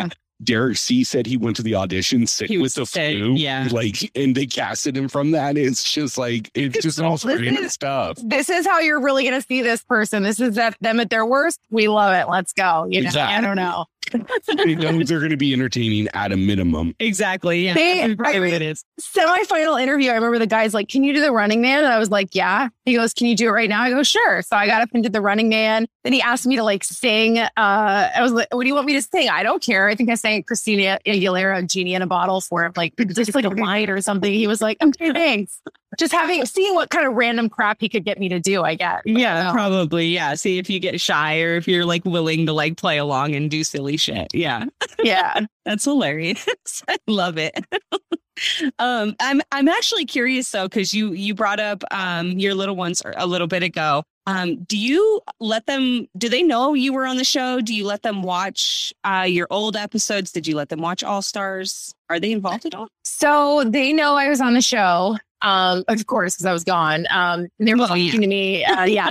derek 0.44 0.76
c 0.76 1.02
said 1.02 1.26
he 1.26 1.36
went 1.36 1.56
to 1.56 1.62
the 1.62 1.74
audition 1.74 2.28
sick 2.28 2.48
He 2.48 2.58
with 2.58 2.74
the 2.74 2.86
sick, 2.86 3.16
flu 3.16 3.34
yeah. 3.34 3.68
like 3.72 4.10
and 4.14 4.36
they 4.36 4.46
casted 4.46 4.96
him 4.96 5.08
from 5.08 5.32
that 5.32 5.58
it's 5.58 5.82
just 5.92 6.16
like 6.16 6.48
it's 6.54 6.78
just 6.80 7.00
all 7.00 7.18
random 7.24 7.68
stuff 7.68 8.18
This 8.22 8.48
is 8.48 8.64
how 8.64 8.78
you're 8.78 9.00
really 9.00 9.24
going 9.24 9.40
to 9.40 9.46
see 9.46 9.62
this 9.62 9.82
person. 9.82 10.22
This 10.22 10.38
is 10.38 10.56
at 10.58 10.76
them 10.80 11.00
at 11.00 11.10
their 11.10 11.26
worst. 11.26 11.58
We 11.70 11.88
love 11.88 12.14
it. 12.14 12.30
Let's 12.30 12.52
go. 12.52 12.86
You 12.88 13.02
know, 13.02 13.10
I 13.20 13.40
don't 13.40 13.56
know. 13.56 13.86
they 14.56 14.74
know 14.74 15.02
they're 15.02 15.18
going 15.18 15.30
to 15.30 15.36
be 15.36 15.52
entertaining 15.52 16.08
at 16.14 16.32
a 16.32 16.36
minimum 16.36 16.94
exactly. 16.98 17.64
Yeah. 17.64 17.74
They- 17.74 18.06
That's 18.08 18.18
right 18.20 18.36
I- 18.36 18.40
what 18.40 18.48
it 18.52 18.62
is. 18.62 18.84
Semi-final 18.98 19.76
interview. 19.76 20.10
I 20.10 20.14
remember 20.14 20.38
the 20.38 20.46
guy's 20.46 20.74
like, 20.74 20.88
"Can 20.88 21.02
you 21.04 21.12
do 21.12 21.20
the 21.20 21.32
Running 21.32 21.60
Man?" 21.60 21.84
And 21.84 21.92
I 21.92 21.98
was 21.98 22.10
like, 22.10 22.34
"Yeah." 22.34 22.68
He 22.84 22.94
goes, 22.94 23.12
"Can 23.14 23.26
you 23.26 23.36
do 23.36 23.48
it 23.48 23.52
right 23.52 23.68
now?" 23.68 23.82
I 23.82 23.90
go, 23.90 24.02
"Sure." 24.02 24.42
So 24.42 24.56
I 24.56 24.66
got 24.66 24.82
up 24.82 24.90
and 24.94 25.02
did 25.02 25.12
the 25.12 25.20
Running 25.20 25.48
Man. 25.48 25.86
Then 26.04 26.12
he 26.12 26.22
asked 26.22 26.46
me 26.46 26.56
to 26.56 26.62
like 26.62 26.84
sing. 26.84 27.38
Uh, 27.38 27.50
I 27.56 28.20
was 28.22 28.32
like, 28.32 28.48
"What 28.52 28.62
do 28.62 28.68
you 28.68 28.74
want 28.74 28.86
me 28.86 28.94
to 28.94 29.02
sing?" 29.02 29.28
I 29.28 29.42
don't 29.42 29.62
care. 29.62 29.88
I 29.88 29.94
think 29.94 30.10
I 30.10 30.14
sang 30.14 30.42
Christina 30.44 30.98
Aguilera, 31.06 31.68
"Genie 31.68 31.94
in 31.94 32.02
a 32.02 32.06
Bottle" 32.06 32.40
for 32.40 32.64
him, 32.64 32.72
like 32.76 32.94
just 32.96 33.34
like 33.34 33.44
a 33.44 33.48
line 33.50 33.90
or 33.90 34.00
something. 34.00 34.32
He 34.32 34.46
was 34.46 34.60
like, 34.60 34.82
"Okay, 34.82 35.12
thanks." 35.12 35.60
Just 35.98 36.12
having 36.12 36.44
seeing 36.46 36.74
what 36.74 36.90
kind 36.90 37.06
of 37.06 37.14
random 37.14 37.48
crap 37.48 37.78
he 37.80 37.88
could 37.88 38.04
get 38.04 38.18
me 38.18 38.28
to 38.30 38.40
do. 38.40 38.62
I 38.62 38.74
guess. 38.74 39.02
Yeah, 39.04 39.48
So- 39.48 39.52
probably. 39.52 40.08
Yeah. 40.08 40.34
See 40.34 40.58
if 40.58 40.68
you 40.70 40.78
get 40.80 41.00
shy 41.00 41.40
or 41.42 41.56
if 41.56 41.66
you're 41.68 41.84
like 41.84 42.04
willing 42.04 42.46
to 42.46 42.52
like 42.52 42.76
play 42.76 42.98
along 42.98 43.34
and 43.34 43.50
do 43.50 43.62
silly 43.64 43.96
shit. 43.96 44.28
Yeah. 44.34 44.64
yeah. 45.02 45.40
That's 45.64 45.84
hilarious. 45.84 46.46
I 46.88 46.96
love 47.06 47.36
it. 47.38 47.58
um, 48.78 49.14
I'm 49.20 49.40
I'm 49.52 49.68
actually 49.68 50.04
curious 50.06 50.50
though, 50.50 50.68
because 50.68 50.92
you 50.94 51.12
you 51.12 51.34
brought 51.34 51.60
up 51.60 51.84
um 51.90 52.30
your 52.32 52.54
little 52.54 52.76
ones 52.76 53.02
a 53.16 53.26
little 53.26 53.46
bit 53.46 53.62
ago. 53.62 54.02
Um, 54.26 54.62
do 54.64 54.78
you 54.78 55.20
let 55.40 55.66
them 55.66 56.06
do 56.16 56.28
they 56.28 56.42
know 56.44 56.74
you 56.74 56.92
were 56.92 57.06
on 57.06 57.16
the 57.16 57.24
show? 57.24 57.60
Do 57.60 57.74
you 57.74 57.84
let 57.86 58.02
them 58.02 58.22
watch 58.22 58.92
uh 59.04 59.26
your 59.28 59.46
old 59.50 59.76
episodes? 59.76 60.32
Did 60.32 60.46
you 60.46 60.56
let 60.56 60.68
them 60.70 60.80
watch 60.80 61.04
All 61.04 61.22
Stars? 61.22 61.94
Are 62.08 62.18
they 62.20 62.32
involved 62.32 62.64
at 62.66 62.74
all? 62.74 62.88
So 63.04 63.64
they 63.64 63.92
know 63.92 64.14
I 64.16 64.28
was 64.28 64.40
on 64.40 64.54
the 64.54 64.60
show. 64.62 65.16
Um, 65.42 65.84
of 65.88 66.06
course, 66.06 66.34
because 66.34 66.46
I 66.46 66.52
was 66.52 66.64
gone. 66.64 67.06
Um, 67.10 67.48
and 67.58 67.68
they 67.68 67.74
were 67.74 67.86
talking 67.86 68.04
yeah. 68.06 68.12
to 68.12 68.26
me. 68.26 68.64
Uh, 68.64 68.84
yeah. 68.84 69.10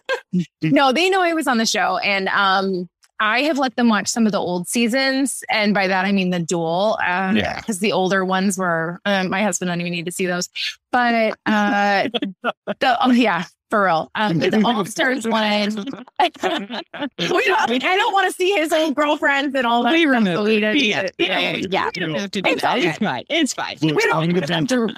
no, 0.62 0.92
they 0.92 1.10
know 1.10 1.22
I 1.22 1.34
was 1.34 1.46
on 1.46 1.58
the 1.58 1.66
show, 1.66 1.98
and 1.98 2.28
um, 2.28 2.88
I 3.20 3.42
have 3.42 3.58
let 3.58 3.76
them 3.76 3.88
watch 3.88 4.08
some 4.08 4.26
of 4.26 4.32
the 4.32 4.38
old 4.38 4.68
seasons, 4.68 5.42
and 5.50 5.74
by 5.74 5.86
that 5.88 6.04
I 6.04 6.12
mean 6.12 6.30
the 6.30 6.38
duel. 6.40 6.96
Uh, 7.00 7.32
Yeah. 7.36 7.60
because 7.60 7.80
the 7.80 7.92
older 7.92 8.24
ones 8.24 8.56
were. 8.58 9.00
Um, 9.04 9.28
my 9.30 9.42
husband 9.42 9.68
didn't 9.70 9.80
even 9.82 9.92
need 9.92 10.06
to 10.06 10.12
see 10.12 10.26
those, 10.26 10.48
but 10.92 11.36
uh, 11.46 12.08
the, 12.42 12.98
oh, 13.02 13.10
yeah. 13.10 13.44
for 13.70 13.84
real. 13.84 14.10
Um, 14.14 14.38
the 14.38 14.62
All 14.64 14.84
Stars 14.84 15.26
one. 15.26 15.74
we 15.74 16.30
don't, 17.44 17.84
I 17.84 17.96
don't 17.96 18.12
want 18.12 18.26
to 18.28 18.32
see 18.32 18.52
his 18.52 18.72
old 18.72 18.94
girlfriends 18.94 19.54
and 19.54 19.66
all 19.66 19.82
that. 19.82 19.92
We 19.92 20.02
stuff, 20.04 20.12
remove 20.14 20.36
so 20.36 20.44
we 20.44 20.60
don't- 20.60 20.76
Yeah, 20.76 21.08
yeah, 21.18 21.40
yeah. 21.40 21.66
yeah. 21.70 21.90
You 21.94 22.00
don't 22.06 22.14
have 22.14 22.30
to 22.30 22.42
do 22.42 22.50
It's 22.50 22.64
okay. 22.64 22.88
It's 22.88 22.98
fine. 22.98 23.24
It's 23.28 23.54
fine. 23.54 23.76
Look, 23.82 23.96
We 23.96 24.02
don't 24.04 24.48
have 24.50 24.66
to. 24.68 24.94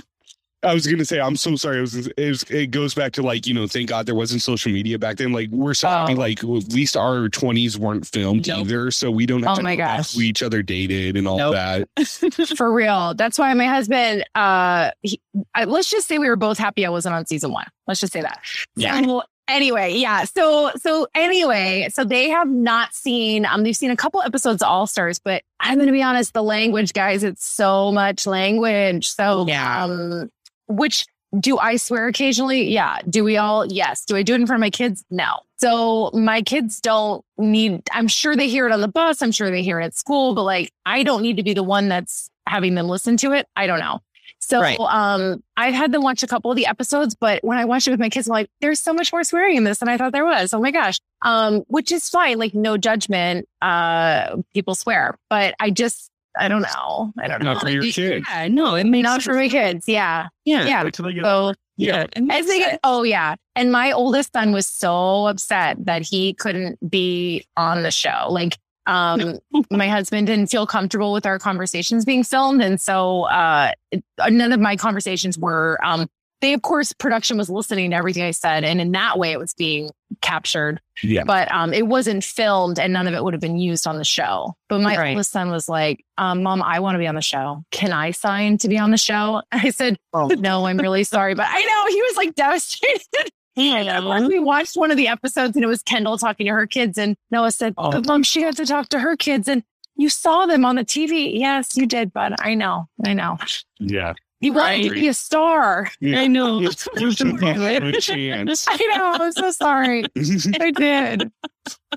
I 0.63 0.75
was 0.75 0.87
gonna 0.87 1.05
say 1.07 1.19
I'm 1.21 1.37
so 1.37 1.57
sorry. 1.57 1.79
It 1.79 1.81
was 1.81 1.95
it, 2.09 2.29
was, 2.29 2.43
it 2.45 2.71
goes 2.71 2.93
back 2.95 3.13
to 3.13 3.23
like 3.23 3.47
you 3.47 3.55
know 3.55 3.67
thank 3.67 3.89
God 3.89 4.05
there 4.07 4.15
wasn't 4.15 4.43
social 4.43 4.71
media 4.71 4.99
back 4.99 5.17
then. 5.17 5.33
Like 5.33 5.49
we're 5.51 5.73
sorry, 5.75 6.13
Oh. 6.13 6.17
like 6.17 6.41
at 6.45 6.73
least 6.73 6.97
our 6.97 7.29
20s 7.29 7.79
weren't 7.79 8.07
filmed 8.07 8.47
Nope. 8.47 8.59
either, 8.67 8.91
so 8.91 9.11
we 9.11 9.25
don't 9.25 9.43
have 9.43 9.53
Oh 9.53 9.57
to 9.57 9.63
my 9.63 9.75
know 9.75 9.85
gosh. 9.85 10.15
who 10.15 10.21
each 10.21 10.43
other 10.43 10.63
dated 10.63 11.17
and 11.17 11.27
all 11.27 11.39
Nope. 11.39 11.55
that. 11.55 12.49
For 12.57 12.71
real. 12.73 13.15
That's 13.15 13.39
why 13.39 13.53
my 13.55 13.67
husband, 13.67 14.25
uh, 14.35 14.91
he, 15.03 15.19
I, 15.55 15.65
let's 15.65 15.89
just 15.91 16.07
say 16.09 16.19
we 16.19 16.29
were 16.29 16.37
both 16.37 16.59
happy 16.59 16.85
I 16.85 16.91
wasn't 16.91 17.15
on 17.15 17.25
season 17.27 17.53
one. 17.53 17.67
Let's 17.87 18.01
just 18.01 18.13
say 18.13 18.21
that. 18.21 18.41
Yeah. 18.77 19.01
So, 19.03 19.23
anyway, 19.49 19.95
yeah. 19.97 20.25
So, 20.25 20.73
so 20.77 21.07
anyway, 21.15 21.89
so 21.93 22.05
they 22.05 22.29
have 22.29 22.49
not 22.49 22.93
seen, 22.95 23.47
um, 23.47 23.63
they've 23.63 23.75
seen 23.77 23.91
a 23.91 23.97
couple 23.97 24.21
episodes 24.23 24.63
of 24.63 24.69
All 24.69 24.87
Stars, 24.87 25.19
but 25.19 25.43
I'm 25.59 25.77
going 25.77 25.87
to 25.87 25.93
be 25.93 26.03
honest, 26.03 26.35
the 26.35 26.43
language, 26.43 26.93
guys, 26.93 27.25
it's 27.25 27.45
so 27.47 27.91
much 27.93 28.27
language. 28.27 29.09
So, 29.11 29.47
Yeah. 29.49 29.85
um, 29.85 30.31
which 30.71 31.07
do 31.39 31.59
I 31.59 31.77
swear 31.77 32.09
occasionally? 32.09 32.69
Yeah. 32.73 32.99
Do 33.09 33.23
we 33.23 33.37
all? 33.37 33.65
Yes. 33.67 34.05
Do 34.05 34.17
I 34.17 34.23
do 34.25 34.33
it 34.35 34.41
in 34.41 34.47
front 34.47 34.59
of 34.59 34.63
my 34.63 34.71
kids? 34.71 35.05
No. 35.11 35.29
So 35.59 36.11
my 36.13 36.43
kids 36.43 36.81
don't 36.81 37.25
need, 37.39 37.83
I'm 37.93 38.09
sure 38.09 38.35
they 38.35 38.49
hear 38.49 38.67
it 38.67 38.73
on 38.73 38.81
the 38.81 38.89
bus. 38.89 39.23
I'm 39.23 39.31
sure 39.31 39.51
they 39.51 39.63
hear 39.63 39.79
it 39.81 39.85
at 39.85 39.95
school, 39.95 40.35
but 40.35 40.43
like, 40.43 40.73
I 40.87 41.03
don't 41.05 41.23
need 41.23 41.37
to 41.37 41.43
be 41.45 41.55
the 41.55 41.63
one 41.63 41.89
that's 41.89 42.31
having 42.49 42.75
them 42.75 42.89
listen 42.89 43.17
to 43.19 43.33
it. 43.33 43.47
I 43.55 43.67
don't 43.69 43.79
know. 43.79 44.01
So 44.41 44.61
Right. 44.61 44.79
um, 44.81 45.43
I've 45.57 45.75
had 45.75 45.93
them 45.93 46.03
watch 46.03 46.23
a 46.23 46.27
couple 46.27 46.51
of 46.51 46.57
the 46.57 46.67
episodes, 46.67 47.15
but 47.15 47.45
when 47.45 47.59
I 47.59 47.65
watched 47.67 47.87
it 47.87 47.91
with 47.93 48.01
my 48.01 48.09
kids, 48.09 48.27
I'm 48.27 48.33
like, 48.33 48.51
there's 48.61 48.81
so 48.81 48.93
much 48.95 49.13
more 49.13 49.23
swearing 49.23 49.57
in 49.57 49.65
this 49.65 49.79
than 49.79 49.89
I 49.89 49.99
thought 49.99 50.13
there 50.13 50.25
was. 50.25 50.53
Oh 50.55 50.61
my 50.61 50.71
gosh. 50.73 50.99
Um, 51.23 51.61
which 51.69 51.93
is 51.93 52.09
fine, 52.09 52.39
like 52.39 52.55
no 52.55 52.77
judgment. 52.77 53.47
Uh, 53.63 54.39
people 54.55 54.75
swear, 54.75 55.17
but 55.29 55.55
I 55.61 55.71
just, 55.71 56.11
I 56.39 56.49
don't 56.49 56.63
know. 56.63 57.13
I 57.19 57.29
don't 57.29 57.43
know. 57.43 57.55
Not 57.55 57.63
for 57.63 57.71
your 57.71 57.83
kids. 57.83 58.27
Yeah, 58.29 58.49
no, 58.49 58.75
it 58.75 58.85
makes 58.85 59.03
Not 59.05 59.23
for 59.23 59.35
my 59.35 59.49
kids. 59.49 59.89
Yeah. 59.89 60.29
yeah. 60.45 60.67
Yeah. 60.67 60.85
Wait 60.85 60.95
till 60.95 61.05
they 61.07 61.13
get 61.15 61.25
So 61.25 61.55
Yeah. 61.77 62.07
as 62.31 62.47
they 62.47 62.59
get, 62.59 62.81
oh 62.85 63.03
yeah. 63.03 63.35
And 63.57 63.73
my 63.73 63.93
oldest 63.93 64.33
son 64.33 64.53
was 64.53 64.67
so 64.67 65.27
upset 65.27 65.85
that 65.87 66.03
he 66.03 66.35
couldn't 66.35 66.79
be 66.89 67.45
on 67.57 67.83
the 67.83 67.91
show. 67.91 68.27
Like, 68.31 68.57
um, 68.87 69.39
my 69.71 69.89
husband 69.89 70.29
didn't 70.29 70.47
feel 70.49 70.67
comfortable 70.67 71.13
with 71.13 71.27
our 71.27 71.39
conversations 71.39 72.05
being 72.05 72.23
filmed. 72.25 72.63
And 72.63 72.81
so, 72.81 73.25
uh, 73.25 73.73
none 74.29 74.53
of 74.53 74.61
my 74.61 74.77
conversations 74.77 75.39
were, 75.39 75.79
um, 75.85 76.09
they, 76.41 76.53
of 76.55 76.63
course, 76.63 76.93
production 76.93 77.37
was 77.37 77.51
listening 77.51 77.91
to 77.91 77.97
everything 77.97 78.23
I 78.23 78.31
said. 78.31 78.65
And 78.65 78.81
in 78.81 78.93
that 78.93 79.19
way, 79.19 79.33
it 79.33 79.39
was 79.39 79.53
being 79.55 79.91
captured, 80.23 80.81
Yeah. 81.03 81.25
but, 81.25 81.51
um, 81.53 81.73
it 81.75 81.87
wasn't 81.87 82.25
filmed 82.25 82.79
and 82.79 82.93
none 82.93 83.07
of 83.07 83.15
it 83.15 83.23
would 83.23 83.35
have 83.35 83.41
been 83.41 83.59
used 83.59 83.87
on 83.87 83.97
the 83.99 84.05
show. 84.05 84.55
But 84.69 84.81
my 84.81 84.97
Right. 84.97 85.11
oldest 85.11 85.31
son 85.33 85.51
was 85.51 85.69
like, 85.69 86.05
um, 86.19 86.43
mom, 86.43 86.63
I 86.63 86.81
want 86.81 86.95
to 86.95 86.99
be 86.99 87.07
on 87.07 87.15
the 87.15 87.21
show. 87.23 87.63
Can 87.71 87.93
I 87.93 88.11
sign 88.11 88.59
to 88.59 88.69
be 88.69 88.79
on 88.79 88.91
the 88.91 88.97
show? 88.99 89.43
I 89.53 89.71
said, 89.71 89.97
Oh. 90.13 90.29
no, 90.29 90.67
I'm 90.67 90.79
really 90.79 91.05
sorry. 91.05 91.35
But 91.35 91.47
I 91.49 91.61
know 91.61 91.87
he 91.95 92.03
was 92.03 92.17
like 92.17 92.35
devastated. 92.35 93.31
Yeah. 93.57 94.01
we 94.27 94.39
watched 94.39 94.77
one 94.77 94.91
of 94.91 94.97
the 94.97 95.09
episodes 95.09 95.57
and 95.57 95.65
it 95.65 95.69
was 95.69 95.83
Kendal 95.83 96.19
talking 96.19 96.47
to 96.47 96.53
her 96.53 96.67
kids. 96.67 96.97
And 96.99 97.17
Noah 97.31 97.51
said, 97.53 97.75
Oh. 97.77 97.91
"But 97.91 98.07
Mom, 98.07 98.23
she 98.23 98.43
had 98.43 98.57
to 98.57 98.67
talk 98.67 98.89
to 98.91 99.01
her 99.01 99.17
kids. 99.17 99.47
And 99.49 99.63
you 99.97 100.09
saw 100.09 100.47
them 100.47 100.65
on 100.65 100.77
the 100.77 100.85
TV. 100.85 101.39
Yes, 101.39 101.77
you 101.77 101.85
did, 101.87 102.13
bud. 102.13 102.35
I 102.41 102.55
know. 102.55 102.89
I 103.05 103.13
know. 103.13 103.37
Yeah. 103.79 104.15
You 104.43 104.55
wanted 104.55 104.85
to 104.85 104.91
Right. 104.91 105.01
be 105.01 105.09
a 105.09 105.15
star. 105.15 105.91
I 106.03 106.27
know. 106.27 106.61
Good 106.61 106.77
chance. 108.01 108.67
I 108.69 108.77
know. 108.97 109.17
I'm 109.21 109.33
so 109.33 109.51
sorry. 109.51 110.05
I 110.61 110.71
did. 110.75 111.31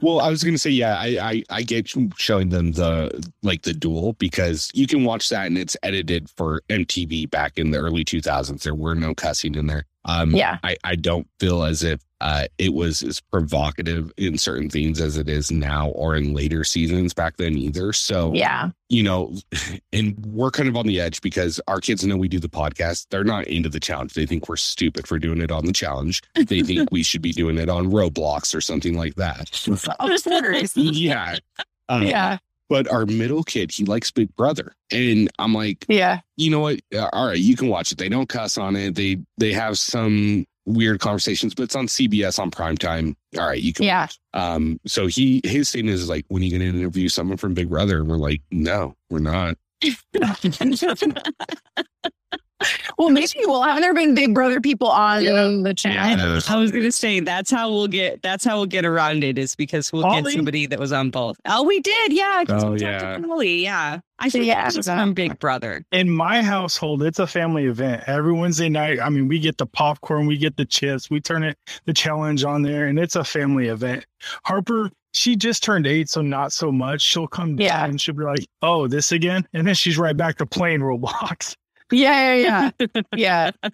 well, 0.01 0.19
I 0.19 0.29
was 0.29 0.43
gonna 0.43 0.57
say, 0.57 0.69
yeah, 0.71 0.97
I, 0.99 1.07
I 1.21 1.43
I 1.49 1.61
get 1.63 1.89
showing 2.17 2.49
them 2.49 2.73
the 2.73 3.25
like 3.43 3.61
the 3.61 3.73
duel 3.73 4.13
because 4.19 4.69
you 4.73 4.87
can 4.87 5.05
watch 5.05 5.29
that 5.29 5.47
and 5.47 5.57
it's 5.57 5.77
edited 5.83 6.29
for 6.31 6.61
MTV 6.69 7.29
back 7.29 7.57
in 7.57 7.71
the 7.71 7.77
early 7.77 8.03
2000s. 8.03 8.61
There 8.63 8.75
were 8.75 8.95
no 8.95 9.13
cussing 9.15 9.55
in 9.55 9.67
there. 9.67 9.85
Um, 10.05 10.35
Yeah. 10.35 10.57
I 10.63 10.75
I 10.83 10.95
don't 10.95 11.27
feel 11.39 11.63
as 11.63 11.81
if 11.81 12.01
uh 12.24 12.45
it 12.57 12.74
was 12.74 13.03
as 13.03 13.19
provocative 13.19 14.11
in 14.17 14.38
certain 14.38 14.69
things 14.69 14.99
as 14.99 15.17
it 15.17 15.30
is 15.30 15.51
now 15.51 15.89
or 15.89 16.15
in 16.15 16.34
later 16.34 16.63
seasons 16.63 17.13
back 17.13 17.38
then 17.38 17.57
either. 17.57 17.93
So 17.93 18.34
Yeah. 18.34 18.69
you 18.89 19.03
know, 19.03 19.36
and 19.93 20.17
we're 20.26 20.49
kind 20.51 20.67
of 20.69 20.76
on 20.78 20.88
the 20.88 20.99
edge 20.99 21.21
because 21.21 21.59
our 21.67 21.80
kids 21.80 22.03
know 22.05 22.17
we 22.17 22.28
do 22.28 22.39
the 22.39 22.49
podcast. 22.49 23.07
They're 23.11 23.24
not 23.24 23.45
into 23.47 23.69
the 23.69 23.80
challenge. 23.80 24.13
They 24.13 24.26
think 24.26 24.47
we're 24.49 24.55
stupid 24.55 25.07
for 25.07 25.19
doing 25.19 25.41
it 25.41 25.51
on 25.51 25.65
the 25.65 25.74
challenge. 25.74 26.21
They 26.36 26.61
think 26.63 26.89
we 26.91 27.03
should 27.03 27.21
be 27.21 27.34
doing 27.34 27.57
it 27.57 27.69
on 27.69 27.91
Roblox 27.91 28.55
or 28.55 28.61
something 28.61 28.97
like 28.97 29.15
that. 29.15 29.49
Of 29.67 29.86
course. 29.99 30.26
yeah. 30.76 31.38
Um, 31.89 32.03
Yeah. 32.03 32.38
But 32.69 32.89
our 32.91 33.05
middle 33.05 33.43
kid, 33.43 33.71
he 33.71 33.84
likes 33.86 34.09
Big 34.09 34.34
Brother. 34.36 34.74
And 34.91 35.30
I'm 35.38 35.53
like, 35.53 35.86
Yeah. 35.89 36.21
you 36.38 36.49
know 36.49 36.61
what? 36.61 36.80
Uh, 36.95 37.09
all 37.13 37.28
right, 37.28 37.38
you 37.38 37.55
can 37.55 37.67
watch 37.67 37.91
it. 37.91 37.97
They 37.99 38.09
don't 38.09 38.30
cuss 38.30 38.57
on 38.57 38.76
it. 38.78 38.95
They 38.95 39.17
they 39.38 39.51
have 39.53 39.78
some 39.78 40.45
weird 40.66 40.99
conversations, 40.99 41.53
but 41.53 41.64
it's 41.64 41.76
on 41.76 41.88
CBS 41.88 42.39
on 42.39 42.49
primetime. 42.51 43.16
All 43.38 43.47
right, 43.47 43.61
you 43.61 43.74
can 43.74 43.86
Yeah. 43.86 44.07
um, 44.34 44.80
so 44.86 45.07
he 45.07 45.41
his 45.43 45.70
statement 45.70 45.93
is 45.95 46.07
like, 46.09 46.26
when 46.30 46.41
are 46.41 46.45
you 46.45 46.51
gonna 46.57 46.70
interview 46.70 47.09
someone 47.09 47.38
from 47.38 47.53
Big 47.53 47.70
Brother? 47.70 47.97
And 47.99 48.07
we're 48.07 48.18
like, 48.18 48.41
no, 48.51 48.95
we're 49.09 49.20
not. 49.20 49.57
Well, 52.97 53.09
maybe 53.09 53.28
we'll 53.39 53.61
have 53.61 53.82
there 53.82 53.93
been 53.93 54.16
Big 54.16 54.34
Brother 54.34 54.61
people 54.61 54.88
on 54.88 55.64
the 55.64 55.74
channel. 55.74 56.39
I 56.47 56.55
was 56.55 56.72
gonna 56.72 56.93
say 56.93 57.20
that's 57.20 57.51
how 57.51 57.70
we'll 57.70 57.89
get 57.89 58.22
that's 58.22 58.45
how 58.45 58.55
we'll 58.57 58.68
get 58.68 58.86
around 58.86 59.26
it 59.26 59.38
is 59.38 59.53
because 59.53 59.91
we'll 59.91 60.09
get 60.09 60.32
somebody 60.32 60.66
that 60.68 60.80
was 60.80 60.93
on 60.93 61.09
both. 61.09 61.36
Oh, 61.45 61.64
we 61.64 61.82
did, 61.82 62.14
yeah. 62.14 62.43
'cause 62.47 62.64
Oh, 62.64 62.72
we 62.72 62.80
yeah. 62.80 63.20
Ollie, 63.30 63.64
yeah. 63.64 63.99
I 64.24 64.30
think 64.30 64.45
Yeah. 64.45 64.69
yeah, 64.69 64.78
was 64.78 64.88
from 64.88 65.13
Big 65.13 65.38
Brother. 65.39 65.84
In 65.91 66.09
my 66.09 66.41
household, 66.41 67.03
it's 67.03 67.19
a 67.19 67.28
family 67.28 67.65
event. 67.65 68.03
Every 68.07 68.34
Wednesday 68.34 68.69
night, 68.69 68.99
I 69.01 69.09
mean, 69.09 69.28
we 69.28 69.38
get 69.39 69.57
the 69.57 69.65
popcorn, 69.65 70.26
we 70.28 70.38
get 70.38 70.55
the 70.57 70.65
chips, 70.65 71.09
we 71.09 71.19
turn 71.19 71.43
it 71.43 71.57
the 71.86 71.93
challenge 71.93 72.43
on 72.43 72.61
there, 72.61 72.86
and 72.88 72.97
it's 72.97 73.15
a 73.15 73.24
family 73.24 73.67
event. 73.67 74.05
Harper, 74.45 74.89
she 75.13 75.36
just 75.36 75.61
turned 75.63 75.86
eight, 75.86 76.09
so 76.09 76.21
not 76.21 76.51
so 76.53 76.71
much. 76.71 77.01
She'll 77.01 77.28
come 77.28 77.59
Yeah. 77.59 77.86
and 77.86 77.99
she'll 78.01 78.15
be 78.15 78.24
like, 78.24 78.45
"Oh, 78.61 78.88
this 78.88 79.11
again," 79.11 79.47
and 79.53 79.67
then 79.67 79.76
she's 79.76 79.97
right 79.97 80.15
back 80.17 80.38
to 80.38 80.45
playing 80.45 80.80
Roblox. 80.80 81.55
Yeah. 81.93 82.33
Yeah. 82.33 82.71
Yeah. 82.79 82.89
yeah. 83.15 83.51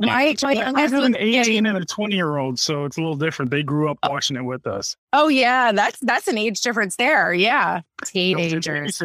My, 0.00 0.34
my 0.42 0.50
I 0.50 0.52
youngest 0.52 0.94
have 0.94 1.04
an 1.04 1.12
was- 1.12 1.20
yeah, 1.20 1.40
18 1.40 1.66
and 1.66 1.78
a 1.78 1.84
20 1.84 2.14
year 2.14 2.36
old, 2.36 2.58
so 2.58 2.84
it's 2.84 2.96
a 2.96 3.00
little 3.00 3.16
different. 3.16 3.50
They 3.50 3.62
grew 3.62 3.90
up 3.90 3.98
oh. 4.02 4.10
watching 4.10 4.36
it 4.36 4.42
with 4.42 4.66
us. 4.66 4.96
Oh 5.12 5.28
yeah, 5.28 5.72
that's 5.72 5.98
that's 6.00 6.28
an 6.28 6.38
age 6.38 6.60
difference 6.60 6.96
there. 6.96 7.32
Yeah. 7.32 7.80
Teenagers. 8.04 9.00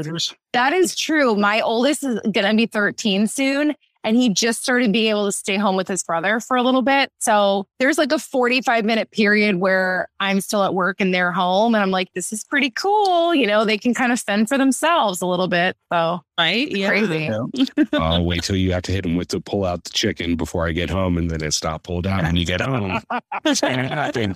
That 0.53 0.74
is 0.74 0.95
true. 0.95 1.36
My 1.36 1.61
oldest 1.61 2.03
is 2.03 2.20
gonna 2.32 2.55
be 2.55 2.65
13 2.65 3.28
soon. 3.28 3.76
And 4.08 4.16
he 4.16 4.30
just 4.30 4.64
started 4.64 4.93
being 4.93 5.10
able 5.10 5.26
to 5.26 5.34
stay 5.34 5.58
home 5.58 5.76
with 5.76 5.89
his 5.89 6.01
brother 6.01 6.39
for 6.39 6.55
a 6.55 6.64
little 6.64 6.82
bit. 6.82 7.12
So 7.20 7.68
there's 7.78 7.97
like 7.97 8.14
a 8.14 8.20
45 8.20 8.86
minute 8.86 9.12
period 9.12 9.58
where 9.58 10.08
I'm 10.22 10.39
still 10.39 10.64
at 10.64 10.74
work 10.74 11.01
and 11.01 11.14
they're 11.14 11.34
home. 11.34 11.76
And 11.76 11.82
I'm 11.84 11.91
like, 11.91 12.14
this 12.14 12.32
is 12.32 12.45
pretty 12.45 12.70
cool. 12.70 13.36
You 13.36 13.45
know, 13.47 13.66
they 13.66 13.78
can 13.78 13.93
kind 13.93 14.14
of 14.14 14.20
fend 14.22 14.47
for 14.47 14.58
themselves 14.58 15.22
a 15.22 15.26
little 15.26 15.49
bit. 15.49 15.76
So 15.91 16.22
Right? 16.39 16.72
Yeah. 16.72 16.88
crazy. 16.88 17.30
Yeah. 17.53 17.84
I'll 17.93 18.24
wait 18.24 18.43
till 18.43 18.55
you 18.55 18.72
have 18.72 18.84
to 18.84 18.93
hit 18.93 19.05
him 19.05 19.18
with 19.18 19.28
the 19.28 19.41
pull 19.41 19.66
out 19.66 19.84
the 19.84 19.89
chicken 19.89 20.38
before 20.38 20.66
I 20.68 20.72
get 20.72 20.89
home, 20.89 21.18
and 21.18 21.30
then 21.30 21.43
it's 21.43 21.62
not 21.62 21.84
pulled 21.84 22.08
out 22.08 22.24
when 22.24 22.38
you 22.38 22.45
get 22.45 22.62
home. 22.62 23.01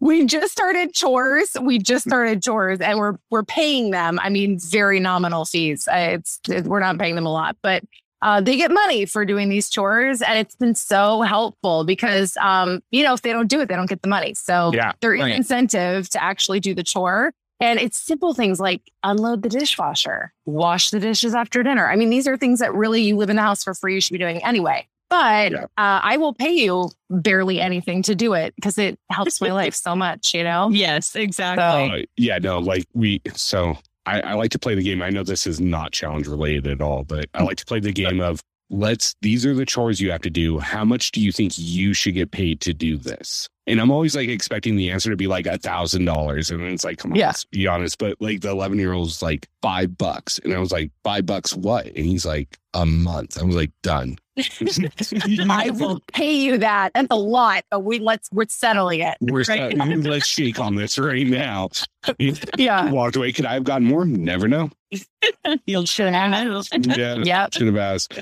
we 0.00 0.26
just 0.26 0.52
started 0.52 0.92
chores. 0.92 1.56
We 1.60 1.78
just 1.78 2.06
started 2.06 2.42
chores, 2.42 2.80
and 2.80 2.98
we're 2.98 3.16
we're 3.30 3.44
paying 3.44 3.90
them. 3.90 4.18
I 4.22 4.28
mean, 4.28 4.58
very 4.60 5.00
nominal 5.00 5.44
fees. 5.44 5.88
Uh, 5.88 6.18
It's 6.18 6.40
it- 6.48 6.64
we're 6.64 6.80
not 6.80 6.98
paying 6.98 7.14
them 7.14 7.26
a 7.26 7.32
lot, 7.32 7.56
but 7.62 7.82
uh, 8.22 8.40
they 8.40 8.56
get 8.56 8.70
money 8.70 9.06
for 9.06 9.24
doing 9.24 9.48
these 9.48 9.68
chores, 9.70 10.20
and 10.22 10.38
it's 10.38 10.54
been 10.56 10.74
so 10.74 11.22
helpful 11.22 11.84
because 11.84 12.36
um, 12.38 12.80
you 12.90 13.02
know 13.02 13.14
if 13.14 13.22
they 13.22 13.32
don't 13.32 13.48
do 13.48 13.60
it, 13.60 13.68
they 13.68 13.76
don't 13.76 13.88
get 13.88 14.02
the 14.02 14.08
money. 14.08 14.34
So 14.34 14.72
Yeah, 14.74 14.92
there 15.00 15.14
is 15.14 15.22
right. 15.22 15.34
incentive 15.36 16.08
to 16.10 16.22
actually 16.22 16.60
do 16.60 16.74
the 16.74 16.82
chore. 16.82 17.32
And 17.62 17.78
it's 17.78 17.98
simple 17.98 18.32
things 18.32 18.58
like 18.58 18.80
unload 19.02 19.42
the 19.42 19.50
dishwasher, 19.50 20.32
wash 20.46 20.88
the 20.88 20.98
dishes 20.98 21.34
after 21.34 21.62
dinner. 21.62 21.86
I 21.90 21.94
mean, 21.96 22.08
these 22.08 22.26
are 22.26 22.38
things 22.38 22.58
that 22.60 22.72
really 22.74 23.02
you 23.02 23.18
live 23.18 23.28
in 23.28 23.36
the 23.36 23.42
house 23.42 23.62
for 23.62 23.74
free. 23.74 23.94
You 23.96 24.00
should 24.00 24.14
be 24.14 24.18
doing 24.18 24.42
anyway. 24.42 24.88
But 25.10 25.52
Yeah. 25.52 25.64
uh, 25.76 26.00
I 26.02 26.16
will 26.16 26.32
pay 26.32 26.52
you 26.54 26.88
barely 27.10 27.60
anything 27.60 28.02
to 28.04 28.14
do 28.14 28.32
it 28.32 28.54
because 28.54 28.78
it 28.78 28.98
helps 29.10 29.42
my 29.42 29.52
life 29.52 29.74
so 29.74 29.94
much, 29.94 30.32
you 30.32 30.42
know? 30.42 30.70
Yes, 30.70 31.14
exactly. 31.14 32.02
Uh, 32.02 32.06
yeah, 32.16 32.38
no, 32.38 32.60
like 32.60 32.84
we. 32.94 33.20
So 33.34 33.76
I, 34.10 34.20
I 34.20 34.32
like 34.34 34.50
to 34.52 34.58
play 34.58 34.74
the 34.74 34.82
game. 34.82 35.02
I 35.02 35.10
know 35.10 35.22
this 35.22 35.46
is 35.46 35.60
not 35.60 35.92
challenge 35.92 36.26
related 36.26 36.66
at 36.66 36.80
all, 36.80 37.04
but 37.04 37.26
I 37.34 37.42
like 37.42 37.56
to 37.58 37.66
play 37.66 37.80
the 37.80 37.92
game 37.92 38.20
of 38.20 38.40
let's. 38.70 39.14
These 39.22 39.44
are 39.46 39.54
the 39.54 39.66
chores 39.66 40.00
you 40.00 40.10
have 40.10 40.22
to 40.22 40.30
do. 40.30 40.58
How 40.58 40.84
much 40.84 41.12
do 41.12 41.20
you 41.20 41.32
think 41.32 41.52
you 41.56 41.94
should 41.94 42.14
get 42.14 42.30
paid 42.30 42.60
to 42.62 42.72
do 42.74 42.96
this? 42.96 43.48
And 43.66 43.80
I'm 43.80 43.90
always 43.92 44.16
like 44.16 44.28
expecting 44.28 44.74
the 44.74 44.90
answer 44.90 45.10
to 45.10 45.16
be 45.16 45.28
like 45.28 45.46
a 45.46 45.56
thousand 45.58 46.04
dollars, 46.04 46.50
and 46.50 46.60
then 46.60 46.72
it's 46.72 46.82
like, 46.84 46.98
come 46.98 47.12
on, 47.12 47.16
Yeah. 47.18 47.28
let's 47.28 47.44
be 47.44 47.66
honest. 47.68 47.98
But 47.98 48.16
like 48.20 48.40
the 48.40 48.50
11 48.50 48.78
year 48.78 48.92
old's 48.92 49.22
like 49.22 49.46
five 49.62 49.96
bucks, 49.96 50.40
and 50.42 50.52
I 50.52 50.58
was 50.58 50.72
like, 50.72 50.90
five 51.04 51.24
bucks 51.26 51.54
what? 51.54 51.86
And 51.86 52.04
he's 52.04 52.26
like, 52.26 52.58
a 52.74 52.84
month. 52.86 53.40
I 53.40 53.44
was 53.44 53.54
like, 53.56 53.70
done. 53.82 54.16
I 55.50 55.70
will 55.70 56.00
pay 56.12 56.32
you 56.34 56.58
that. 56.58 56.92
That's 56.94 57.08
a 57.10 57.16
lot, 57.16 57.64
but 57.70 57.80
we 57.80 57.98
let's 57.98 58.28
we're 58.32 58.46
settling 58.48 59.00
it. 59.00 59.16
We're 59.20 59.44
Right. 59.44 59.76
set- 59.76 59.98
let's 60.04 60.26
shake 60.26 60.58
on 60.60 60.74
this 60.76 60.98
right 60.98 61.26
now. 61.26 61.68
Yeah. 62.56 62.90
Walked 62.90 63.16
away. 63.16 63.30
Could 63.32 63.44
I 63.44 63.52
have 63.54 63.64
gotten 63.64 63.86
more? 63.86 64.06
Never 64.06 64.48
know. 64.48 64.70
You'll 65.66 65.84
should 65.84 66.10
have. 66.12 66.32
asked. 66.32 66.74
Yeah. 66.86 67.16
Yep. 67.16 67.52
Should 67.52 67.66
have 67.66 67.76
asked. 67.76 68.18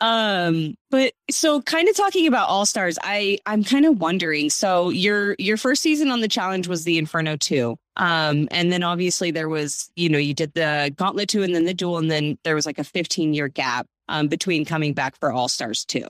Um, 0.00 0.74
but 0.90 1.12
so 1.30 1.62
kind 1.62 1.88
of 1.88 1.96
talking 1.96 2.26
about 2.26 2.48
All 2.48 2.66
Stars, 2.66 2.98
I 3.02 3.38
I'm 3.46 3.64
kind 3.64 3.86
of 3.86 3.98
wondering. 3.98 4.50
So 4.50 4.90
your 4.90 5.34
your 5.38 5.56
first 5.56 5.82
season 5.82 6.10
on 6.10 6.20
the 6.20 6.28
challenge 6.28 6.68
was 6.68 6.84
the 6.84 6.98
Inferno 6.98 7.36
2. 7.36 7.76
Um, 7.96 8.46
and 8.50 8.70
then 8.70 8.82
obviously 8.82 9.30
there 9.30 9.48
was, 9.48 9.90
you 9.96 10.08
know, 10.10 10.18
you 10.18 10.34
did 10.34 10.52
the 10.54 10.92
Gauntlet 10.96 11.30
2 11.30 11.42
and 11.42 11.54
then 11.54 11.64
the 11.64 11.72
duel, 11.74 11.96
and 11.98 12.10
then 12.10 12.38
there 12.44 12.54
was 12.54 12.66
like 12.66 12.78
a 12.78 12.84
15 12.84 13.32
year 13.34 13.48
gap 13.48 13.86
um 14.08 14.28
between 14.28 14.64
coming 14.64 14.92
back 14.92 15.18
for 15.18 15.32
All 15.32 15.48
Stars 15.48 15.84
2. 15.84 16.06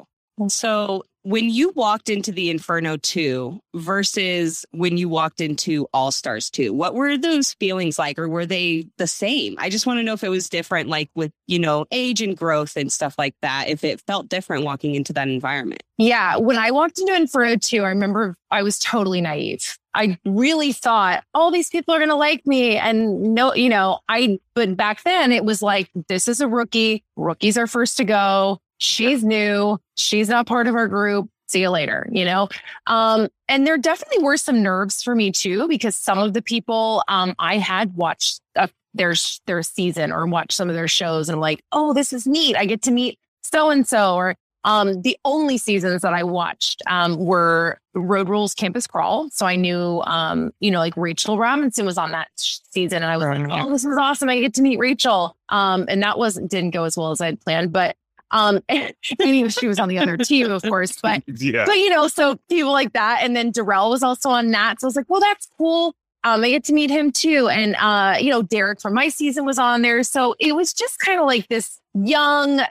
So 0.48 1.02
when 1.22 1.50
you 1.50 1.72
walked 1.74 2.08
into 2.08 2.30
the 2.30 2.50
Inferno 2.50 2.98
2 2.98 3.58
versus 3.74 4.64
when 4.70 4.96
you 4.96 5.08
walked 5.08 5.40
into 5.40 5.88
All 5.92 6.12
Stars 6.12 6.50
2, 6.50 6.72
what 6.72 6.94
were 6.94 7.16
those 7.16 7.54
feelings 7.54 7.98
like 7.98 8.18
or 8.18 8.28
were 8.28 8.46
they 8.46 8.86
the 8.98 9.06
same? 9.06 9.56
I 9.58 9.70
just 9.70 9.86
want 9.86 9.98
to 9.98 10.02
know 10.04 10.12
if 10.12 10.22
it 10.22 10.28
was 10.28 10.48
different, 10.48 10.88
like 10.88 11.10
with, 11.14 11.32
you 11.46 11.58
know, 11.58 11.86
age 11.90 12.20
and 12.20 12.36
growth 12.36 12.76
and 12.76 12.92
stuff 12.92 13.14
like 13.18 13.34
that, 13.42 13.68
if 13.68 13.82
it 13.82 14.02
felt 14.06 14.28
different 14.28 14.64
walking 14.64 14.94
into 14.94 15.12
that 15.14 15.26
environment. 15.26 15.82
Yeah. 15.98 16.36
When 16.36 16.58
I 16.58 16.70
walked 16.70 17.00
into 17.00 17.16
Inferno 17.16 17.56
2, 17.56 17.82
I 17.82 17.88
remember 17.88 18.36
I 18.50 18.62
was 18.62 18.78
totally 18.78 19.22
naive. 19.22 19.78
I 19.96 20.18
really 20.24 20.72
thought 20.72 21.24
all 21.34 21.50
these 21.50 21.70
people 21.70 21.94
are 21.94 21.98
going 21.98 22.10
to 22.10 22.14
like 22.14 22.46
me. 22.46 22.76
And 22.76 23.34
no, 23.34 23.54
you 23.54 23.68
know, 23.68 23.98
I, 24.08 24.38
but 24.54 24.76
back 24.76 25.02
then 25.02 25.32
it 25.32 25.44
was 25.44 25.62
like, 25.62 25.90
this 26.08 26.28
is 26.28 26.40
a 26.40 26.48
rookie. 26.48 27.02
Rookies 27.16 27.58
are 27.58 27.66
first 27.66 27.96
to 27.96 28.04
go. 28.04 28.60
She's 28.78 29.24
new. 29.24 29.78
She's 29.94 30.28
not 30.28 30.46
part 30.46 30.66
of 30.66 30.74
our 30.74 30.86
group. 30.86 31.28
See 31.48 31.60
you 31.60 31.70
later, 31.70 32.08
you 32.10 32.24
know? 32.24 32.48
Um, 32.86 33.28
and 33.48 33.66
there 33.66 33.78
definitely 33.78 34.22
were 34.22 34.36
some 34.36 34.62
nerves 34.62 35.02
for 35.02 35.14
me 35.14 35.32
too, 35.32 35.66
because 35.68 35.96
some 35.96 36.18
of 36.18 36.34
the 36.34 36.42
people 36.42 37.02
um, 37.08 37.34
I 37.38 37.58
had 37.58 37.94
watched 37.94 38.40
uh, 38.56 38.66
their, 38.94 39.14
their 39.46 39.62
season 39.62 40.12
or 40.12 40.26
watched 40.26 40.52
some 40.52 40.68
of 40.68 40.74
their 40.74 40.88
shows 40.88 41.28
and 41.28 41.40
like, 41.40 41.62
oh, 41.72 41.94
this 41.94 42.12
is 42.12 42.26
neat. 42.26 42.56
I 42.56 42.66
get 42.66 42.82
to 42.82 42.90
meet 42.90 43.18
so 43.42 43.70
and 43.70 43.86
so, 43.86 44.16
or 44.16 44.34
um, 44.66 45.00
the 45.02 45.16
only 45.24 45.56
seasons 45.56 46.02
that 46.02 46.12
I 46.12 46.24
watched 46.24 46.82
um, 46.88 47.16
were 47.24 47.78
Road 47.94 48.28
Rules 48.28 48.52
Campus 48.52 48.86
Crawl. 48.86 49.30
So 49.30 49.46
I 49.46 49.56
knew, 49.56 50.02
um, 50.04 50.50
you 50.60 50.70
know, 50.70 50.80
like 50.80 50.96
Rachel 50.96 51.38
Robinson 51.38 51.86
was 51.86 51.96
on 51.96 52.10
that 52.10 52.28
season, 52.36 53.02
and 53.02 53.10
I 53.10 53.16
was 53.16 53.26
like, 53.26 53.48
"Oh, 53.50 53.70
this 53.70 53.84
is 53.84 53.96
awesome! 53.96 54.28
I 54.28 54.40
get 54.40 54.54
to 54.54 54.62
meet 54.62 54.78
Rachel." 54.78 55.36
Um, 55.48 55.86
and 55.88 56.02
that 56.02 56.18
wasn't 56.18 56.50
didn't 56.50 56.72
go 56.72 56.84
as 56.84 56.96
well 56.96 57.12
as 57.12 57.20
I 57.20 57.26
had 57.26 57.40
planned, 57.40 57.72
but 57.72 57.96
um, 58.32 58.60
she 59.02 59.68
was 59.68 59.78
on 59.78 59.88
the 59.88 59.98
other 59.98 60.16
team, 60.16 60.50
of 60.50 60.62
course. 60.62 61.00
But 61.00 61.22
Yeah. 61.38 61.64
but 61.64 61.78
you 61.78 61.88
know, 61.90 62.08
so 62.08 62.36
people 62.50 62.72
like 62.72 62.92
that, 62.92 63.20
and 63.22 63.36
then 63.36 63.52
Darrell 63.52 63.90
was 63.90 64.02
also 64.02 64.30
on 64.30 64.50
that. 64.50 64.80
So 64.80 64.86
I 64.86 64.88
was 64.88 64.96
like, 64.96 65.06
well, 65.08 65.20
that's 65.20 65.48
cool. 65.56 65.94
Um, 66.24 66.42
I 66.42 66.50
get 66.50 66.64
to 66.64 66.72
meet 66.72 66.90
him 66.90 67.12
too, 67.12 67.48
and 67.48 67.76
uh, 67.76 68.16
you 68.20 68.30
know, 68.30 68.42
Derek 68.42 68.80
from 68.80 68.94
my 68.94 69.08
season 69.10 69.44
was 69.46 69.60
on 69.60 69.82
there. 69.82 70.02
So 70.02 70.34
it 70.40 70.56
was 70.56 70.72
just 70.72 70.98
kind 70.98 71.20
of 71.20 71.26
like 71.26 71.46
this 71.46 71.80
young, 71.94 72.62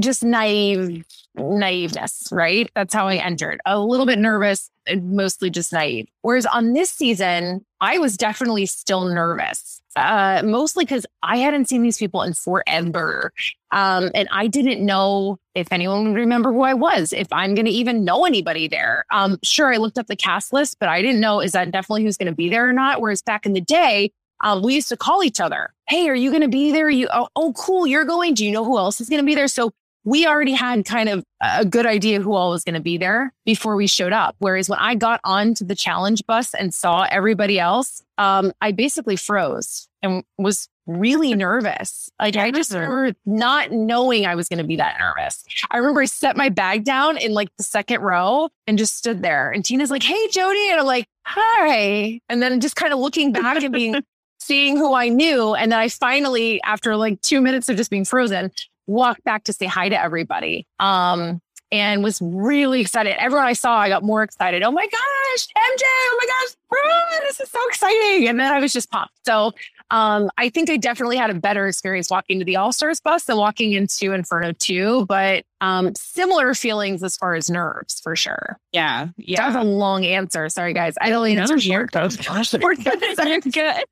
just 0.00 0.24
naive 0.24 1.04
naiveness, 1.36 2.32
right? 2.32 2.70
That's 2.74 2.94
how 2.94 3.08
I 3.08 3.16
entered. 3.16 3.60
A 3.66 3.78
little 3.78 4.06
bit 4.06 4.18
nervous, 4.18 4.70
and 4.86 5.12
mostly 5.12 5.50
just 5.50 5.72
naive. 5.72 6.08
Whereas 6.22 6.46
on 6.46 6.72
this 6.72 6.90
season, 6.90 7.64
I 7.80 7.98
was 7.98 8.16
definitely 8.16 8.66
still 8.66 9.04
nervous, 9.04 9.80
uh, 9.96 10.42
mostly 10.44 10.84
because 10.84 11.06
I 11.22 11.36
hadn't 11.36 11.68
seen 11.68 11.82
these 11.82 11.98
people 11.98 12.22
in 12.22 12.34
forever. 12.34 13.32
Um, 13.70 14.10
and 14.14 14.28
I 14.32 14.46
didn't 14.46 14.84
know 14.84 15.38
if 15.54 15.68
anyone 15.70 16.08
would 16.08 16.18
remember 16.18 16.52
who 16.52 16.62
I 16.62 16.74
was, 16.74 17.12
if 17.12 17.28
I'm 17.32 17.54
going 17.54 17.66
to 17.66 17.70
even 17.70 18.04
know 18.04 18.24
anybody 18.24 18.66
there. 18.66 19.04
Um, 19.10 19.38
sure, 19.42 19.72
I 19.72 19.76
looked 19.76 19.98
up 19.98 20.06
the 20.06 20.16
cast 20.16 20.52
list, 20.52 20.78
but 20.80 20.88
I 20.88 21.02
didn't 21.02 21.20
know 21.20 21.40
is 21.40 21.52
that 21.52 21.70
definitely 21.70 22.04
who's 22.04 22.16
going 22.16 22.32
to 22.32 22.34
be 22.34 22.48
there 22.48 22.68
or 22.68 22.72
not. 22.72 23.00
Whereas 23.00 23.22
back 23.22 23.46
in 23.46 23.52
the 23.52 23.60
day, 23.60 24.10
um, 24.42 24.62
we 24.62 24.74
used 24.74 24.88
to 24.88 24.96
call 24.96 25.22
each 25.22 25.40
other, 25.40 25.72
"Hey, 25.88 26.08
are 26.08 26.14
you 26.14 26.30
going 26.30 26.42
to 26.42 26.48
be 26.48 26.72
there? 26.72 26.90
You 26.90 27.08
oh, 27.12 27.28
oh, 27.36 27.52
cool, 27.54 27.86
you're 27.86 28.04
going. 28.04 28.34
Do 28.34 28.44
you 28.44 28.52
know 28.52 28.64
who 28.64 28.78
else 28.78 29.00
is 29.00 29.08
going 29.08 29.22
to 29.22 29.26
be 29.26 29.34
there?" 29.34 29.48
So 29.48 29.72
we 30.04 30.26
already 30.26 30.52
had 30.52 30.84
kind 30.86 31.08
of 31.08 31.22
a 31.42 31.64
good 31.64 31.84
idea 31.84 32.20
who 32.20 32.32
all 32.32 32.50
was 32.50 32.64
going 32.64 32.74
to 32.74 32.80
be 32.80 32.96
there 32.96 33.32
before 33.44 33.76
we 33.76 33.86
showed 33.86 34.12
up. 34.12 34.36
Whereas 34.38 34.68
when 34.68 34.78
I 34.78 34.94
got 34.94 35.20
onto 35.22 35.64
the 35.64 35.74
challenge 35.74 36.24
bus 36.26 36.54
and 36.54 36.72
saw 36.72 37.06
everybody 37.10 37.58
else, 37.58 38.02
um, 38.16 38.52
I 38.60 38.72
basically 38.72 39.16
froze 39.16 39.86
and 40.02 40.24
was 40.38 40.68
really 40.86 41.34
nervous. 41.34 42.10
Like 42.18 42.36
I 42.36 42.50
just 42.50 42.72
remember 42.72 43.12
not 43.26 43.70
knowing 43.70 44.24
I 44.24 44.34
was 44.34 44.48
going 44.48 44.58
to 44.58 44.64
be 44.64 44.76
that 44.76 44.96
nervous. 44.98 45.44
I 45.70 45.76
remember 45.76 46.00
I 46.00 46.06
set 46.06 46.36
my 46.36 46.48
bag 46.48 46.84
down 46.84 47.18
in 47.18 47.34
like 47.34 47.48
the 47.58 47.62
second 47.62 48.00
row 48.00 48.48
and 48.66 48.78
just 48.78 48.96
stood 48.96 49.22
there. 49.22 49.50
And 49.50 49.64
Tina's 49.64 49.90
like, 49.90 50.02
"Hey, 50.02 50.28
Jodi," 50.28 50.70
and 50.70 50.80
I'm 50.80 50.86
like, 50.86 51.06
"Hi," 51.26 52.20
and 52.28 52.40
then 52.40 52.60
just 52.60 52.76
kind 52.76 52.92
of 52.92 52.98
looking 52.98 53.32
back 53.32 53.62
and 53.62 53.72
being. 53.72 53.96
Seeing 54.48 54.78
who 54.78 54.94
I 54.94 55.10
knew. 55.10 55.54
And 55.54 55.72
then 55.72 55.78
I 55.78 55.88
finally, 55.88 56.58
after 56.62 56.96
like 56.96 57.20
two 57.20 57.42
minutes 57.42 57.68
of 57.68 57.76
just 57.76 57.90
being 57.90 58.06
frozen, 58.06 58.50
walked 58.86 59.22
back 59.24 59.44
to 59.44 59.52
say 59.52 59.66
hi 59.66 59.90
to 59.90 60.00
everybody. 60.00 60.66
Um, 60.80 61.42
and 61.70 62.02
was 62.02 62.18
really 62.22 62.80
excited. 62.80 63.14
Everyone 63.22 63.46
I 63.46 63.52
saw, 63.52 63.78
I 63.78 63.90
got 63.90 64.02
more 64.02 64.22
excited. 64.22 64.62
Oh 64.62 64.72
my 64.72 64.86
gosh, 64.86 65.46
MJ! 65.48 65.82
Oh 65.84 66.18
my 66.18 66.26
gosh, 66.26 66.56
bro, 66.70 67.26
this 67.28 67.40
is 67.40 67.50
so 67.50 67.58
exciting! 67.68 68.26
And 68.26 68.40
then 68.40 68.50
I 68.50 68.58
was 68.58 68.72
just 68.72 68.90
pumped. 68.90 69.12
So 69.26 69.52
um, 69.90 70.30
I 70.36 70.48
think 70.50 70.68
I 70.70 70.76
definitely 70.76 71.16
had 71.16 71.30
a 71.30 71.34
better 71.34 71.66
experience 71.66 72.10
walking 72.10 72.38
to 72.40 72.44
the 72.44 72.56
All 72.56 72.72
Stars 72.72 73.00
bus 73.00 73.24
than 73.24 73.36
walking 73.36 73.72
into 73.72 74.12
Inferno 74.12 74.52
2, 74.52 75.06
but 75.06 75.44
um, 75.60 75.92
similar 75.96 76.54
feelings 76.54 77.02
as 77.02 77.16
far 77.16 77.34
as 77.34 77.50
nerves 77.50 77.98
for 78.00 78.14
sure. 78.14 78.58
Yeah. 78.72 79.06
That 79.06 79.12
Yeah. 79.16 79.46
was 79.46 79.56
a 79.56 79.62
long 79.62 80.04
answer. 80.04 80.48
Sorry, 80.50 80.72
guys. 80.72 80.94
I 81.00 81.08
don't 81.10 81.34
know. 81.34 81.56
short. 81.56 81.90
That 81.92 82.04
was 82.04 82.16
fantastic. 82.16 82.60
Short 82.62 82.78
answers 82.86 83.18
are 83.18 83.40
good. 83.50 83.84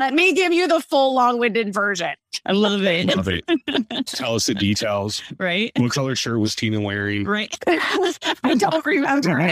Let 0.00 0.14
me 0.14 0.34
give 0.34 0.52
you 0.52 0.68
the 0.68 0.80
full 0.80 1.14
long-winded 1.14 1.72
version. 1.72 2.10
I 2.46 2.52
love 2.52 2.82
it. 2.82 3.16
Love 3.16 3.28
it. 3.28 3.44
Tell 4.06 4.34
us 4.34 4.46
the 4.46 4.54
details. 4.54 5.22
right. 5.38 5.72
What 5.76 5.92
color 5.92 6.14
shirt 6.14 6.38
was 6.38 6.54
Tina 6.54 6.80
wearing? 6.80 7.24
Right. 7.24 7.54
I 7.66 8.54
don't 8.58 8.84
remember. 8.84 9.40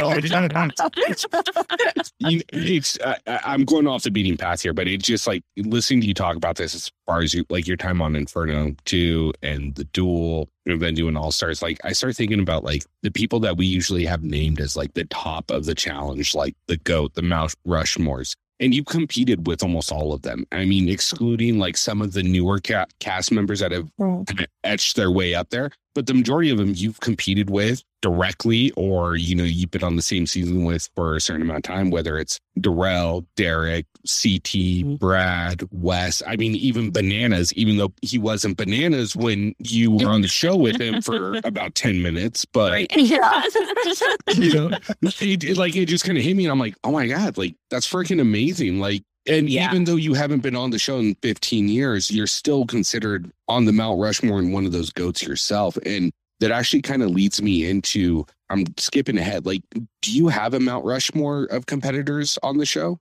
you, 2.18 2.40
it's 2.52 2.98
uh, 3.00 3.16
I- 3.26 3.40
I'm 3.44 3.64
going 3.64 3.86
off 3.86 4.02
the 4.02 4.10
beating 4.10 4.36
path 4.36 4.62
here, 4.62 4.72
but 4.72 4.88
it's 4.88 5.06
just 5.06 5.26
like 5.26 5.42
listening 5.56 6.00
to 6.02 6.06
you 6.06 6.14
talk 6.14 6.36
about 6.36 6.56
this 6.56 6.74
as 6.74 6.90
far 7.06 7.20
as 7.22 7.32
you 7.34 7.44
like 7.50 7.66
your 7.66 7.76
time 7.76 8.00
on 8.02 8.14
Inferno 8.16 8.74
2 8.84 9.32
and 9.42 9.74
the 9.74 9.84
duel 9.84 10.48
and 10.66 10.80
then 10.80 10.94
doing 10.94 11.16
all 11.16 11.32
stars. 11.32 11.62
Like 11.62 11.78
I 11.84 11.92
start 11.92 12.16
thinking 12.16 12.40
about 12.40 12.64
like 12.64 12.84
the 13.02 13.10
people 13.10 13.40
that 13.40 13.56
we 13.56 13.66
usually 13.66 14.04
have 14.06 14.22
named 14.22 14.60
as 14.60 14.76
like 14.76 14.94
the 14.94 15.04
top 15.04 15.50
of 15.50 15.64
the 15.64 15.74
challenge, 15.74 16.34
like 16.34 16.54
the 16.66 16.76
GOAT, 16.78 17.14
the 17.14 17.22
Mount 17.22 17.54
Rushmores. 17.66 18.36
And 18.58 18.74
you 18.74 18.84
competed 18.84 19.46
with 19.46 19.62
almost 19.62 19.92
all 19.92 20.12
of 20.12 20.22
them. 20.22 20.46
I 20.50 20.64
mean, 20.64 20.88
excluding 20.88 21.58
like 21.58 21.76
some 21.76 22.00
of 22.00 22.12
the 22.12 22.22
newer 22.22 22.58
ca- 22.58 22.86
cast 23.00 23.30
members 23.30 23.60
that 23.60 23.72
have 23.72 23.90
kind 23.98 24.40
of 24.40 24.46
etched 24.64 24.96
their 24.96 25.10
way 25.10 25.34
up 25.34 25.50
there. 25.50 25.70
But 25.96 26.06
the 26.06 26.12
majority 26.12 26.50
of 26.50 26.58
them 26.58 26.74
you've 26.76 27.00
competed 27.00 27.48
with 27.48 27.82
directly, 28.02 28.70
or 28.72 29.16
you 29.16 29.34
know, 29.34 29.44
you've 29.44 29.70
been 29.70 29.82
on 29.82 29.96
the 29.96 30.02
same 30.02 30.26
season 30.26 30.64
with 30.66 30.90
for 30.94 31.16
a 31.16 31.22
certain 31.22 31.40
amount 31.40 31.56
of 31.56 31.62
time, 31.62 31.90
whether 31.90 32.18
it's 32.18 32.38
Darrell, 32.60 33.24
Derek, 33.34 33.86
CT, 34.02 34.52
mm-hmm. 34.52 34.94
Brad, 34.96 35.62
Wes. 35.72 36.22
I 36.26 36.36
mean, 36.36 36.54
even 36.54 36.90
Bananas, 36.90 37.50
even 37.54 37.78
though 37.78 37.94
he 38.02 38.18
wasn't 38.18 38.58
Bananas 38.58 39.16
when 39.16 39.54
you 39.58 39.90
were 39.90 40.10
on 40.10 40.20
the 40.20 40.28
show 40.28 40.54
with 40.54 40.78
him 40.78 41.00
for 41.00 41.40
about 41.44 41.74
10 41.74 42.02
minutes, 42.02 42.44
but 42.44 42.72
Right. 42.72 42.92
Yeah. 42.96 43.42
you 44.34 44.52
know, 44.52 44.78
it, 45.00 45.44
it- 45.44 45.56
like 45.56 45.74
it 45.76 45.86
just 45.86 46.04
kind 46.04 46.18
of 46.18 46.24
hit 46.24 46.36
me, 46.36 46.44
and 46.44 46.52
I'm 46.52 46.58
like, 46.58 46.76
oh 46.84 46.92
my 46.92 47.06
god, 47.06 47.38
like 47.38 47.56
that's 47.70 47.90
freaking 47.90 48.20
amazing. 48.20 48.80
Like, 48.80 49.02
and 49.28 49.48
Yeah. 49.48 49.68
even 49.70 49.84
though 49.84 49.96
you 49.96 50.14
haven't 50.14 50.40
been 50.40 50.56
on 50.56 50.70
the 50.70 50.78
show 50.78 50.98
in 50.98 51.14
15 51.22 51.68
years, 51.68 52.10
you're 52.10 52.26
still 52.26 52.66
considered 52.66 53.30
on 53.48 53.64
the 53.64 53.72
Mount 53.72 54.00
Rushmore 54.00 54.38
and 54.38 54.52
one 54.52 54.66
of 54.66 54.72
those 54.72 54.90
goats 54.90 55.22
yourself. 55.22 55.76
And 55.84 56.12
that 56.40 56.50
actually 56.50 56.82
kind 56.82 57.02
of 57.02 57.10
leads 57.10 57.40
me 57.40 57.68
into 57.68 58.26
I'm 58.50 58.64
skipping 58.76 59.18
ahead. 59.18 59.46
Like, 59.46 59.62
do 60.02 60.12
you 60.12 60.28
have 60.28 60.54
a 60.54 60.60
Mount 60.60 60.84
Rushmore 60.84 61.44
of 61.44 61.66
competitors 61.66 62.38
on 62.42 62.58
the 62.58 62.66
show? 62.66 62.98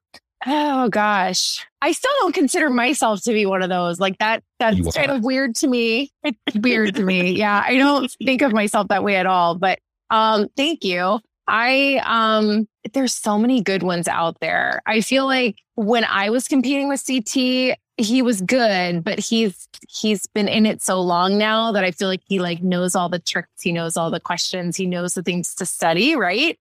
Oh 0.48 0.90
gosh. 0.90 1.66
I 1.82 1.92
still 1.92 2.12
don't 2.20 2.34
consider 2.34 2.70
myself 2.70 3.22
to 3.24 3.34
be 3.34 3.46
one 3.46 3.62
of 3.64 3.70
those. 3.70 4.00
Like 4.00 4.18
that 4.20 4.44
that's 4.60 4.96
kind 4.96 5.12
of 5.12 5.24
weird 5.24 5.56
to 5.56 5.68
me. 5.68 6.12
It's 6.24 6.56
weird 6.58 6.96
to 6.96 7.04
me. 7.04 7.32
Yeah. 7.32 7.64
I 7.66 7.78
don't 7.78 8.12
think 8.24 8.42
of 8.42 8.54
myself 8.54 8.88
that 8.90 9.04
way 9.04 9.16
at 9.16 9.26
all. 9.26 9.56
But 9.56 9.80
um 10.12 10.48
thank 10.56 10.84
you. 10.84 11.20
I 11.48 12.02
um 12.06 12.68
there's 12.94 13.14
so 13.14 13.38
many 13.38 13.62
good 13.62 13.84
ones 13.84 14.08
out 14.08 14.40
there. 14.40 14.82
I 14.86 15.02
feel 15.02 15.26
like 15.26 15.58
when 15.76 16.04
I 16.06 16.30
was 16.30 16.48
competing 16.48 16.88
with 16.88 17.06
CT, 17.06 17.78
he 17.98 18.22
was 18.22 18.42
good, 18.42 19.04
but 19.04 19.20
he's 19.20 19.68
he's 19.90 20.26
been 20.28 20.48
in 20.48 20.66
it 20.66 20.82
so 20.82 21.02
long 21.02 21.38
now 21.38 21.72
that 21.72 21.84
I 21.84 21.92
feel 21.92 22.08
like 22.08 22.22
he 22.28 22.40
like 22.40 22.62
knows 22.62 22.96
all 22.96 23.10
the 23.10 23.20
tricks, 23.20 23.62
he 23.62 23.72
knows 23.72 23.96
all 23.98 24.12
the 24.12 24.20
questions, 24.20 24.76
he 24.76 24.86
knows 24.86 25.14
the 25.14 25.24
things 25.24 25.56
to 25.56 25.66
study, 25.66 26.16
right? 26.16 26.60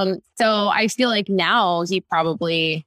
Um, 0.00 0.18
so 0.36 0.68
I 0.68 0.88
feel 0.88 1.08
like 1.08 1.28
now 1.28 1.82
he 1.82 2.00
probably 2.00 2.86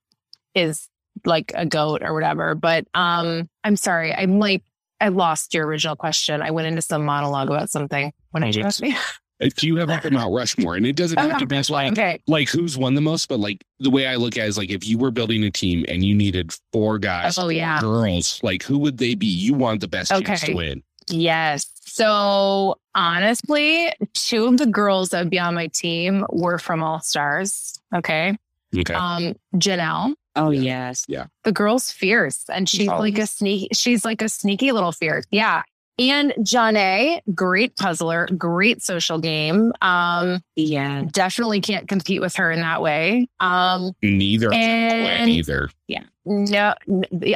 is 0.54 0.90
like 1.26 1.52
a 1.56 1.66
goat 1.66 2.02
or 2.04 2.14
whatever. 2.14 2.56
But 2.56 2.86
um, 2.94 3.50
I'm 3.64 3.76
sorry, 3.76 4.14
I'm 4.14 4.40
like 4.40 4.64
I 5.00 5.10
lost 5.10 5.54
your 5.54 5.66
original 5.68 5.96
question. 5.96 6.42
I 6.42 6.52
went 6.52 6.68
into 6.68 6.82
some 6.82 7.06
monologue 7.06 7.50
about 7.50 7.70
something 7.70 8.14
when 8.32 8.44
I 8.44 8.52
asked 8.62 8.82
me. 8.82 8.96
If 9.40 9.64
you 9.64 9.76
have 9.78 9.90
like 9.90 10.06
a 10.06 10.12
Mount 10.12 10.34
Rushmore, 10.34 10.76
and 10.76 10.86
it 10.86 10.96
doesn't 10.96 11.20
have 11.20 11.40
to 11.40 11.46
be 11.48 11.62
like 11.70 11.92
Okay. 11.92 12.22
like 12.28 12.48
who's 12.50 12.78
won 12.78 12.94
the 12.96 13.02
most, 13.02 13.28
but 13.28 13.40
like 13.40 13.64
the 13.80 13.90
way 13.90 14.08
I 14.08 14.16
look 14.16 14.38
at 14.38 14.46
it 14.46 14.48
is 14.48 14.58
like 14.58 14.70
if 14.70 14.88
you 14.88 14.98
were 14.98 15.12
building 15.12 15.44
a 15.44 15.52
team 15.52 15.84
and 15.90 16.04
you 16.06 16.16
needed 16.16 16.54
four 16.72 16.98
guys, 17.00 17.38
Oh 17.38 17.50
yeah. 17.50 17.80
girls, 17.82 18.40
like 18.44 18.64
who 18.64 18.78
would 18.80 18.98
they 18.98 19.14
be? 19.16 19.26
You 19.28 19.54
want 19.54 19.82
the 19.82 19.88
best 19.90 20.12
chance 20.12 20.42
to 20.44 20.54
win. 20.54 20.84
Yes. 21.10 21.70
So 21.86 22.78
honestly, 22.96 23.92
two 24.14 24.46
of 24.48 24.58
the 24.58 24.66
girls 24.66 25.10
that 25.10 25.20
would 25.20 25.30
be 25.30 25.40
on 25.40 25.54
my 25.56 25.68
team 25.68 26.26
were 26.30 26.58
from 26.58 26.82
All 26.84 27.00
Stars. 27.02 27.80
Okay. 27.94 28.38
Okay. 28.78 28.94
Um, 28.94 29.36
Janelle. 29.56 30.16
oh 30.36 30.50
yes. 30.50 31.06
Yeah. 31.08 31.28
The 31.44 31.52
girl's 31.52 31.92
fierce 31.92 32.44
and 32.50 32.68
she's 32.68 32.90
Oh. 32.90 32.98
like 33.00 33.18
a 33.20 33.28
sneaky, 33.28 33.70
she's 33.74 34.04
like 34.04 34.22
a 34.22 34.30
sneaky 34.30 34.72
little 34.72 34.92
fierce. 34.92 35.26
Yeah. 35.32 35.64
And 35.98 36.34
Janae, 36.40 37.22
great 37.34 37.78
puzzler, 37.78 38.28
great 38.38 38.82
social 38.84 39.18
game. 39.20 39.72
Um, 39.82 40.42
Yeah. 40.58 41.04
definitely 41.12 41.62
can't 41.62 41.88
compete 41.88 42.20
with 42.20 42.36
her 42.36 42.52
in 42.52 42.60
that 42.62 42.82
way. 42.82 43.28
Um, 43.40 43.94
Neither 44.02 44.50
plan 44.50 44.92
and 45.22 45.30
either. 45.30 45.70
Yeah. 45.88 46.04
No, 46.26 46.74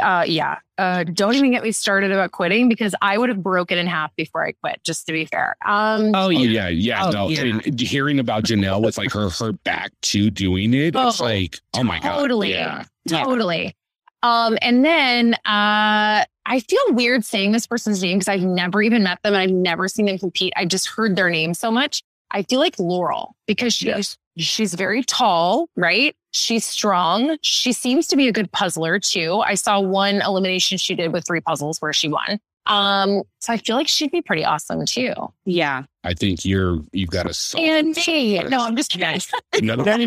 uh, 0.01 0.25
yeah. 0.27 0.57
Uh, 0.77 1.03
don't 1.03 1.35
even 1.35 1.51
get 1.51 1.61
me 1.63 1.71
started 1.71 2.11
about 2.11 2.31
quitting 2.31 2.67
because 2.69 2.95
I 3.01 3.17
would 3.17 3.29
have 3.29 3.41
broken 3.43 3.77
in 3.77 3.85
half 3.87 4.13
before 4.15 4.45
I 4.45 4.53
quit, 4.53 4.81
just 4.83 5.05
to 5.05 5.13
be 5.13 5.25
fair. 5.25 5.55
Um, 5.65 6.11
Oh 6.15 6.25
Oh 6.25 6.29
yeah. 6.29 6.67
yeah, 6.67 6.67
yeah. 6.69 7.05
Oh, 7.05 7.11
no, 7.11 7.29
yeah. 7.29 7.59
And 7.63 7.79
hearing 7.79 8.19
about 8.19 8.43
Janelle 8.45 8.83
with 8.83 8.97
like 8.97 9.11
her 9.11 9.29
her 9.29 9.53
back 9.53 9.91
to 10.03 10.29
doing 10.29 10.73
it, 10.73 10.95
it's 10.95 11.21
Oh, 11.21 11.23
like, 11.23 11.59
oh 11.75 11.83
my 11.83 11.99
god, 11.99 12.17
totally. 12.17 12.51
yeah. 12.51 12.83
Yeah. 13.05 13.23
Totally. 13.23 13.75
Um, 14.21 14.57
and 14.61 14.83
then 14.83 15.35
uh 15.45 16.25
I 16.49 16.59
feel 16.61 16.81
weird 16.89 17.23
saying 17.23 17.51
this 17.51 17.67
person's 17.67 18.01
name 18.01 18.17
because 18.17 18.27
I've 18.27 18.41
never 18.41 18.81
even 18.81 19.03
met 19.03 19.19
them 19.23 19.35
and 19.35 19.41
I've 19.41 19.51
never 19.51 19.87
seen 19.87 20.07
them 20.07 20.17
compete. 20.17 20.51
I 20.57 20.65
just 20.65 20.87
heard 20.89 21.15
their 21.15 21.29
name 21.29 21.53
so 21.53 21.69
much. 21.69 22.01
I 22.31 22.41
feel 22.43 22.59
like 22.59 22.77
Laurel 22.79 23.35
because 23.47 23.73
she's 23.73 23.87
Yes. 23.87 24.17
she's 24.37 24.73
very 24.73 25.03
tall, 25.03 25.69
right? 25.75 26.15
She's 26.31 26.65
strong. 26.65 27.37
She 27.43 27.71
seems 27.71 28.07
to 28.07 28.15
be 28.15 28.27
a 28.27 28.31
good 28.31 28.51
puzzler 28.51 28.99
too. 28.99 29.39
I 29.45 29.53
saw 29.53 29.79
one 29.79 30.21
elimination 30.23 30.79
she 30.79 30.95
did 30.95 31.13
with 31.13 31.25
three 31.25 31.41
puzzles 31.41 31.79
where 31.79 31.93
she 31.93 32.07
won. 32.07 32.39
Um, 32.69 33.23
so 33.39 33.51
I 33.51 33.57
feel 33.57 33.75
like 33.75 33.87
she'd 33.87 34.11
be 34.11 34.21
pretty 34.21 34.45
awesome 34.45 34.85
too. 34.85 35.13
Yeah. 35.43 35.83
I 36.03 36.13
think 36.13 36.45
you're 36.45 36.79
you've 36.93 37.09
got 37.09 37.25
a 37.25 37.33
solid. 37.33 37.67
And 37.67 37.97
me. 38.07 38.39
No, 38.43 38.61
I'm 38.61 38.75
just 38.75 38.91
kidding. 38.91 39.19
No, 39.61 39.75
no, 39.75 39.83
Because 39.83 39.97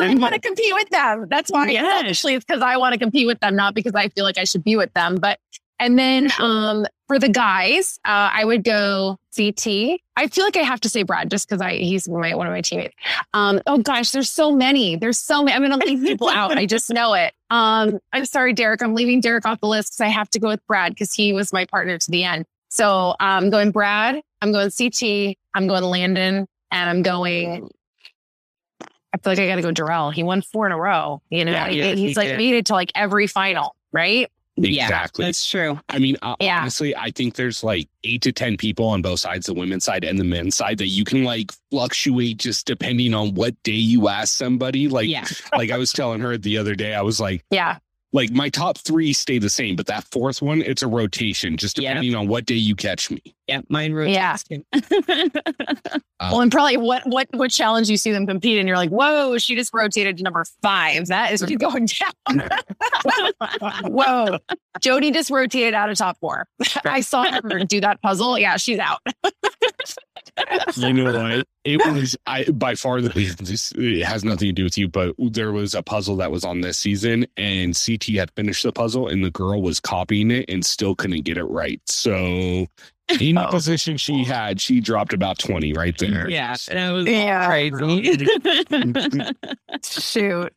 I 0.00 0.14
want 0.14 0.34
to 0.34 0.40
compete 0.40 0.74
with 0.74 0.90
them. 0.90 1.26
That's 1.30 1.50
why. 1.50 1.70
Yes. 1.70 2.04
Actually, 2.04 2.34
it's 2.34 2.44
because 2.44 2.60
I 2.60 2.76
want 2.76 2.92
to 2.92 2.98
compete 2.98 3.26
with 3.26 3.40
them, 3.40 3.56
not 3.56 3.74
because 3.74 3.94
I 3.94 4.08
feel 4.08 4.24
like 4.24 4.36
I 4.36 4.44
should 4.44 4.64
be 4.64 4.76
with 4.76 4.92
them. 4.92 5.16
But 5.16 5.38
and 5.82 5.98
then 5.98 6.30
um, 6.38 6.86
for 7.08 7.18
the 7.18 7.28
guys, 7.28 7.98
uh, 8.04 8.30
I 8.32 8.44
would 8.44 8.62
go 8.62 9.18
CT. 9.36 9.66
I 10.16 10.28
feel 10.28 10.44
like 10.44 10.56
I 10.56 10.60
have 10.62 10.80
to 10.82 10.88
say 10.88 11.02
Brad 11.02 11.28
just 11.28 11.48
because 11.48 11.60
I 11.60 11.74
he's 11.74 12.08
my 12.08 12.34
one 12.34 12.46
of 12.46 12.52
my 12.52 12.60
teammates. 12.60 12.94
Um, 13.34 13.60
oh 13.66 13.78
gosh, 13.78 14.12
there's 14.12 14.30
so 14.30 14.52
many. 14.52 14.94
There's 14.94 15.18
so 15.18 15.42
many. 15.42 15.56
I'm 15.56 15.62
gonna 15.68 15.84
leave 15.84 16.02
people 16.02 16.28
out. 16.28 16.56
I 16.56 16.66
just 16.66 16.88
know 16.90 17.14
it. 17.14 17.34
Um, 17.50 17.98
I'm 18.12 18.24
sorry, 18.24 18.52
Derek. 18.52 18.80
I'm 18.80 18.94
leaving 18.94 19.20
Derek 19.20 19.44
off 19.44 19.60
the 19.60 19.66
list 19.66 19.90
because 19.90 20.00
I 20.00 20.08
have 20.08 20.30
to 20.30 20.38
go 20.38 20.48
with 20.48 20.64
Brad 20.68 20.92
because 20.92 21.12
he 21.12 21.32
was 21.32 21.52
my 21.52 21.64
partner 21.64 21.98
to 21.98 22.10
the 22.10 22.22
end. 22.24 22.46
So 22.68 23.16
I'm 23.18 23.50
going 23.50 23.72
Brad. 23.72 24.22
I'm 24.40 24.52
going 24.52 24.70
CT. 24.70 25.36
I'm 25.54 25.66
going 25.66 25.82
Landon, 25.82 26.46
and 26.70 26.90
I'm 26.90 27.02
going 27.02 27.68
I 29.12 29.18
feel 29.18 29.32
like 29.32 29.38
I 29.40 29.46
got 29.46 29.56
to 29.56 29.62
go 29.62 29.72
Darrell. 29.72 30.10
He 30.10 30.22
won 30.22 30.40
four 30.40 30.64
in 30.66 30.72
a 30.72 30.78
row. 30.78 31.20
You 31.28 31.44
know, 31.44 31.52
yeah, 31.52 31.68
he's 31.94 32.10
he 32.10 32.14
like 32.14 32.28
did. 32.28 32.38
made 32.38 32.54
it 32.54 32.66
to 32.66 32.72
like 32.72 32.90
every 32.94 33.26
final, 33.26 33.76
right? 33.92 34.30
Yeah. 34.56 34.84
Exactly. 34.84 35.24
That's 35.24 35.48
true. 35.48 35.80
I 35.88 35.98
mean, 35.98 36.16
uh, 36.22 36.36
Yeah. 36.40 36.60
honestly, 36.60 36.94
I 36.94 37.10
think 37.10 37.34
there's 37.34 37.64
like 37.64 37.88
eight 38.04 38.22
to 38.22 38.32
10 38.32 38.56
people 38.58 38.86
on 38.86 39.00
both 39.02 39.20
sides, 39.20 39.46
the 39.46 39.54
women's 39.54 39.84
side 39.84 40.04
and 40.04 40.18
the 40.18 40.24
men's 40.24 40.56
side, 40.56 40.78
that 40.78 40.88
you 40.88 41.04
can 41.04 41.24
like 41.24 41.52
fluctuate 41.70 42.36
just 42.36 42.66
depending 42.66 43.14
on 43.14 43.34
what 43.34 43.60
day 43.62 43.72
you 43.72 44.08
ask 44.08 44.34
somebody. 44.36 44.88
Like, 44.88 45.08
yeah. 45.08 45.26
like 45.56 45.70
I 45.70 45.78
was 45.78 45.92
telling 45.92 46.20
her 46.20 46.36
the 46.36 46.58
other 46.58 46.74
day, 46.74 46.94
I 46.94 47.02
was 47.02 47.18
like, 47.20 47.44
Yeah. 47.50 47.78
Like 48.14 48.30
my 48.30 48.50
top 48.50 48.76
three 48.78 49.12
stay 49.14 49.38
the 49.38 49.48
same, 49.48 49.74
but 49.74 49.86
that 49.86 50.04
fourth 50.10 50.42
one, 50.42 50.60
it's 50.60 50.82
a 50.82 50.86
rotation, 50.86 51.56
just 51.56 51.78
Yeah. 51.78 51.90
depending 51.94 52.14
on 52.14 52.28
what 52.28 52.44
day 52.44 52.54
you 52.56 52.76
catch 52.76 53.10
me. 53.10 53.22
Yeah. 53.46 53.62
Mine 53.68 53.92
wrote 53.94 54.10
Yeah. 54.10 54.36
too. 54.36 54.64
Well, 56.20 56.40
and 56.40 56.52
probably 56.52 56.76
what 56.76 57.02
what 57.04 57.26
what 57.32 57.50
challenge 57.50 57.90
you 57.90 57.96
see 57.96 58.12
them 58.12 58.28
compete, 58.28 58.58
and 58.58 58.68
you're 58.68 58.76
like, 58.76 58.90
whoa, 58.90 59.38
she 59.38 59.56
just 59.56 59.74
rotated 59.74 60.18
to 60.18 60.22
number 60.22 60.44
five. 60.62 61.08
That 61.08 61.32
is 61.32 61.42
going 61.58 61.86
down. 61.86 62.48
whoa, 63.82 64.38
Jodi 64.80 65.10
just 65.10 65.30
rotated 65.30 65.74
out 65.74 65.90
of 65.90 65.98
top 65.98 66.16
four. 66.20 66.46
I 66.84 67.00
saw 67.00 67.24
her 67.42 67.64
do 67.64 67.80
that 67.80 68.00
puzzle. 68.02 68.38
Yeah, 68.38 68.56
she's 68.56 68.78
out. 68.78 69.00
You 70.76 70.92
know 70.94 71.12
what? 71.12 71.46
It 71.64 71.76
was 71.86 72.16
I 72.26 72.44
by 72.44 72.74
far 72.74 73.00
the 73.00 73.08
this 73.38 73.72
it 73.76 74.02
has 74.04 74.24
nothing 74.24 74.48
to 74.48 74.52
do 74.52 74.64
with 74.64 74.76
you, 74.78 74.88
but 74.88 75.14
there 75.18 75.52
was 75.52 75.74
a 75.74 75.82
puzzle 75.82 76.16
that 76.16 76.30
was 76.30 76.44
on 76.44 76.60
this 76.62 76.78
season, 76.78 77.26
and 77.36 77.76
CT 77.78 78.04
had 78.16 78.30
finished 78.32 78.62
the 78.62 78.72
puzzle, 78.72 79.08
and 79.08 79.24
the 79.24 79.30
girl 79.30 79.60
was 79.62 79.78
copying 79.78 80.30
it 80.30 80.46
and 80.48 80.64
still 80.64 80.94
couldn't 80.94 81.22
get 81.22 81.36
it 81.36 81.44
right. 81.44 81.80
So 81.86 82.14
in 83.20 83.34
the 83.34 83.46
Oh. 83.46 83.50
position 83.50 83.96
she 83.98 84.24
had, 84.24 84.60
she 84.60 84.80
dropped 84.80 85.12
about 85.12 85.38
twenty 85.38 85.72
right 85.74 85.96
there. 85.98 86.28
yeah. 86.30 86.56
And 86.68 86.78
I 86.78 86.92
was 86.92 87.06
Yeah. 87.06 87.46
crazy. 87.46 88.26
Shoot. 89.84 90.52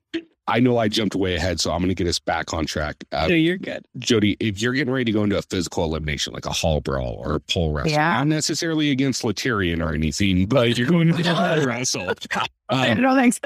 I 0.47 0.59
know 0.59 0.77
I 0.77 0.87
jumped 0.89 1.15
way 1.15 1.35
ahead, 1.35 1.59
so 1.59 1.71
I'm 1.71 1.79
going 1.79 1.89
to 1.89 1.95
get 1.95 2.07
us 2.07 2.19
back 2.19 2.53
on 2.53 2.65
track. 2.67 3.03
Uh, 3.11 3.27
no, 3.27 3.33
you're 3.35 3.57
good. 3.57 3.85
Jodi, 3.97 4.37
if 4.39 4.61
you're 4.61 4.73
getting 4.73 4.93
ready 4.93 5.05
to 5.05 5.11
go 5.11 5.23
into 5.23 5.37
a 5.37 5.41
physical 5.41 5.83
elimination 5.85 6.33
like 6.33 6.45
a 6.45 6.51
hall 6.51 6.81
brawl 6.81 7.15
or 7.25 7.33
a 7.35 7.39
pole 7.39 7.73
wrestle, 7.73 7.91
Yeah. 7.91 8.13
not 8.17 8.27
necessarily 8.27 8.91
against 8.91 9.23
Laterian 9.23 9.83
or 9.83 9.93
anything, 9.93 10.45
but 10.45 10.77
you're 10.77 10.87
going 10.87 11.07
to 11.15 11.23
pole 11.23 11.65
wrestle. 11.65 12.13
Um, 12.67 12.99
no 12.99 13.13
thanks. 13.13 13.39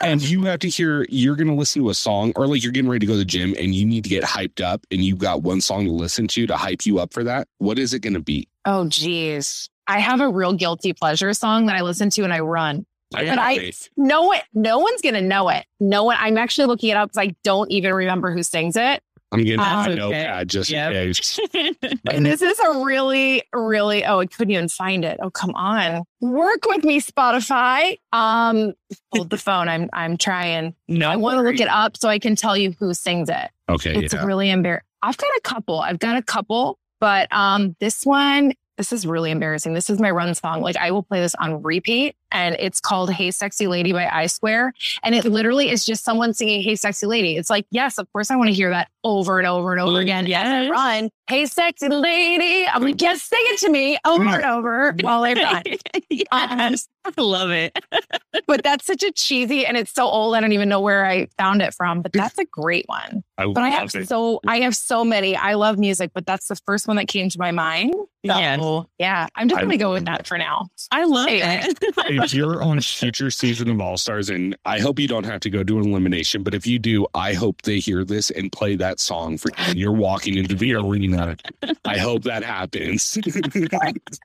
and 0.00 0.22
you 0.22 0.44
have 0.44 0.60
to 0.60 0.70
hear 0.70 1.04
you're 1.10 1.36
going 1.36 1.48
to 1.48 1.52
listen 1.54 1.82
to 1.82 1.90
a 1.90 1.94
song 1.94 2.32
or 2.34 2.46
like 2.46 2.62
you're 2.62 2.72
getting 2.72 2.88
ready 2.90 3.00
to 3.00 3.06
go 3.06 3.12
to 3.12 3.18
the 3.18 3.24
gym 3.26 3.54
and 3.58 3.74
you 3.74 3.84
need 3.84 4.04
to 4.04 4.10
get 4.10 4.24
hyped 4.24 4.62
up 4.64 4.86
and 4.90 5.02
you've 5.04 5.18
got 5.18 5.42
one 5.42 5.60
song 5.60 5.84
to 5.84 5.90
listen 5.92 6.26
to 6.28 6.46
to 6.46 6.56
hype 6.56 6.86
you 6.86 6.98
up 6.98 7.12
for 7.12 7.22
that 7.24 7.46
what 7.58 7.78
is 7.78 7.92
it 7.92 8.00
going 8.00 8.14
to 8.14 8.20
be 8.20 8.48
Oh, 8.64 8.88
geez. 8.88 9.68
I 9.86 9.98
have 9.98 10.20
a 10.22 10.28
real 10.30 10.54
guilty 10.54 10.94
pleasure 10.94 11.34
song 11.34 11.66
that 11.66 11.76
I 11.76 11.82
listen 11.82 12.08
to 12.08 12.24
and 12.24 12.32
I 12.32 12.40
run. 12.40 12.86
I 13.14 13.24
But 13.26 13.38
I- 13.38 13.72
No 13.96 14.22
one, 14.24 14.38
no 14.54 14.78
one's 14.78 15.00
gonna 15.02 15.20
know 15.22 15.48
it. 15.48 15.64
No 15.80 16.04
one. 16.04 16.16
I'm 16.18 16.36
actually 16.38 16.66
looking 16.66 16.90
it 16.90 16.96
up 16.96 17.10
because 17.10 17.26
I 17.28 17.34
don't 17.44 17.70
even 17.70 17.94
remember 17.94 18.32
who 18.32 18.42
sings 18.42 18.76
it. 18.76 19.02
i'm 19.32 19.40
getting 19.44 19.60
Uh, 19.60 19.62
my 19.64 19.86
okay. 19.88 19.94
notepad 19.96 20.48
just 20.48 20.70
in 20.70 20.92
case. 20.92 21.38
And 22.10 22.24
this 22.24 22.40
is 22.42 22.58
a 22.60 22.82
really, 22.84 23.42
really. 23.54 24.04
Oh, 24.04 24.20
I 24.20 24.26
couldn't 24.26 24.52
even 24.52 24.68
find 24.68 25.04
it. 25.04 25.18
Oh, 25.22 25.30
come 25.30 25.54
on. 25.54 26.04
Work 26.20 26.64
with 26.66 26.84
me, 26.84 27.00
Spotify. 27.00 27.98
Um, 28.12 28.72
hold 29.14 29.30
the 29.30 29.36
phone. 29.38 29.68
I'm, 29.68 29.88
I'm 29.92 30.16
trying. 30.16 30.74
no, 30.88 31.10
I 31.10 31.16
want 31.16 31.36
to 31.38 31.42
look 31.42 31.60
it 31.60 31.68
up 31.68 31.96
so 31.96 32.08
I 32.08 32.18
can 32.18 32.36
tell 32.36 32.56
you 32.56 32.74
who 32.78 32.94
sings 32.94 33.28
it. 33.28 33.50
okay 33.68 33.94
It's 33.96 34.14
yeah 34.14 34.24
really 34.24 34.50
embarrassing. 34.50 34.84
I've 35.02 35.16
got 35.16 35.30
a 35.36 35.40
couple. 35.42 35.80
I've 35.80 35.98
got 35.98 36.16
a 36.16 36.22
couple, 36.22 36.78
but 36.98 37.28
um, 37.32 37.76
this 37.80 38.04
one, 38.04 38.52
this 38.78 38.92
is 38.92 39.06
really 39.06 39.30
embarrassing. 39.30 39.74
This 39.74 39.90
is 39.90 40.00
my 40.00 40.10
run 40.10 40.34
song. 40.34 40.60
Like 40.62 40.76
I 40.76 40.90
will 40.90 41.02
play 41.04 41.20
this 41.20 41.34
on 41.36 41.62
repeat, 41.62 42.16
and 42.30 42.56
it's 42.58 42.80
called 42.80 43.10
"Hey 43.10 43.30
Sexy 43.30 43.66
Lady" 43.66 43.92
by 43.92 44.08
I 44.08 44.26
Square, 44.26 44.74
and 45.02 45.14
it 45.14 45.24
literally 45.24 45.70
is 45.70 45.84
just 45.84 46.04
someone 46.04 46.34
singing 46.34 46.62
"Hey 46.62 46.76
Sexy 46.76 47.06
Lady." 47.06 47.36
It's 47.36 47.50
like, 47.50 47.66
yes, 47.70 47.98
of 47.98 48.10
course, 48.12 48.30
I 48.30 48.36
want 48.36 48.48
to 48.48 48.54
hear 48.54 48.70
that 48.70 48.88
over 49.04 49.38
and 49.38 49.46
over 49.46 49.72
and 49.72 49.80
over 49.80 49.98
again. 50.00 50.26
Yes, 50.26 50.46
I 50.46 50.68
run. 50.68 51.10
Hey, 51.28 51.44
sexy 51.44 51.88
lady. 51.88 52.66
I'm 52.66 52.82
like, 52.82 53.00
yes, 53.02 53.22
sing 53.22 53.38
it 53.42 53.60
to 53.60 53.70
me 53.70 53.98
over 54.06 54.24
and 54.24 54.44
over 54.44 54.92
mm. 54.92 55.02
while 55.02 55.24
I 55.24 55.34
run. 55.34 55.62
yes. 56.10 56.88
I 57.04 57.20
love 57.20 57.50
it. 57.50 57.78
but 58.46 58.62
that's 58.62 58.86
such 58.86 59.02
a 59.02 59.12
cheesy, 59.12 59.66
and 59.66 59.76
it's 59.76 59.92
so 59.92 60.06
old. 60.06 60.34
I 60.34 60.40
don't 60.40 60.52
even 60.52 60.68
know 60.68 60.80
where 60.80 61.04
I 61.06 61.28
found 61.36 61.62
it 61.62 61.74
from, 61.74 62.02
but 62.02 62.12
that's 62.12 62.38
a 62.38 62.44
great 62.46 62.86
one. 62.88 63.22
But 63.36 63.58
I 63.58 63.68
have 63.68 63.94
love 63.94 64.02
it. 64.02 64.08
so 64.08 64.40
I 64.46 64.60
have 64.60 64.74
so 64.74 65.04
many. 65.04 65.36
I 65.36 65.54
love 65.54 65.78
music, 65.78 66.10
but 66.14 66.26
that's 66.26 66.48
the 66.48 66.56
first 66.66 66.88
one 66.88 66.96
that 66.96 67.08
came 67.08 67.28
to 67.28 67.38
my 67.38 67.50
mind. 67.50 67.94
Yes. 68.22 68.60
Yeah, 68.98 69.28
I'm 69.34 69.48
just 69.48 69.58
I- 69.58 69.62
gonna 69.62 69.76
go 69.76 69.92
with 69.92 70.06
that 70.06 70.26
for 70.26 70.38
now. 70.38 70.68
I 70.90 71.04
love 71.04 71.28
Anyway. 71.28 71.62
it. 71.62 71.78
if 72.22 72.34
you're 72.34 72.62
on 72.62 72.80
future 72.80 73.30
season 73.30 73.70
of 73.70 73.80
All 73.80 73.96
Stars, 73.96 74.30
and 74.30 74.56
I 74.64 74.78
hope 74.80 74.98
you 74.98 75.08
don't 75.08 75.24
have 75.24 75.40
to 75.40 75.50
go 75.50 75.62
do 75.62 75.78
an 75.78 75.88
elimination, 75.88 76.42
but 76.42 76.54
if 76.54 76.66
you 76.66 76.78
do, 76.78 77.06
I 77.14 77.34
hope 77.34 77.62
they 77.62 77.78
hear 77.78 78.04
this 78.04 78.30
and 78.30 78.50
play 78.52 78.76
that 78.76 79.00
song 79.00 79.38
for 79.38 79.50
you. 79.68 79.74
You're 79.74 79.92
walking 79.92 80.36
into 80.36 80.54
the 80.54 80.74
arena. 80.74 81.36
I 81.84 81.98
hope 81.98 82.24
that 82.24 82.42
happens. 82.42 83.18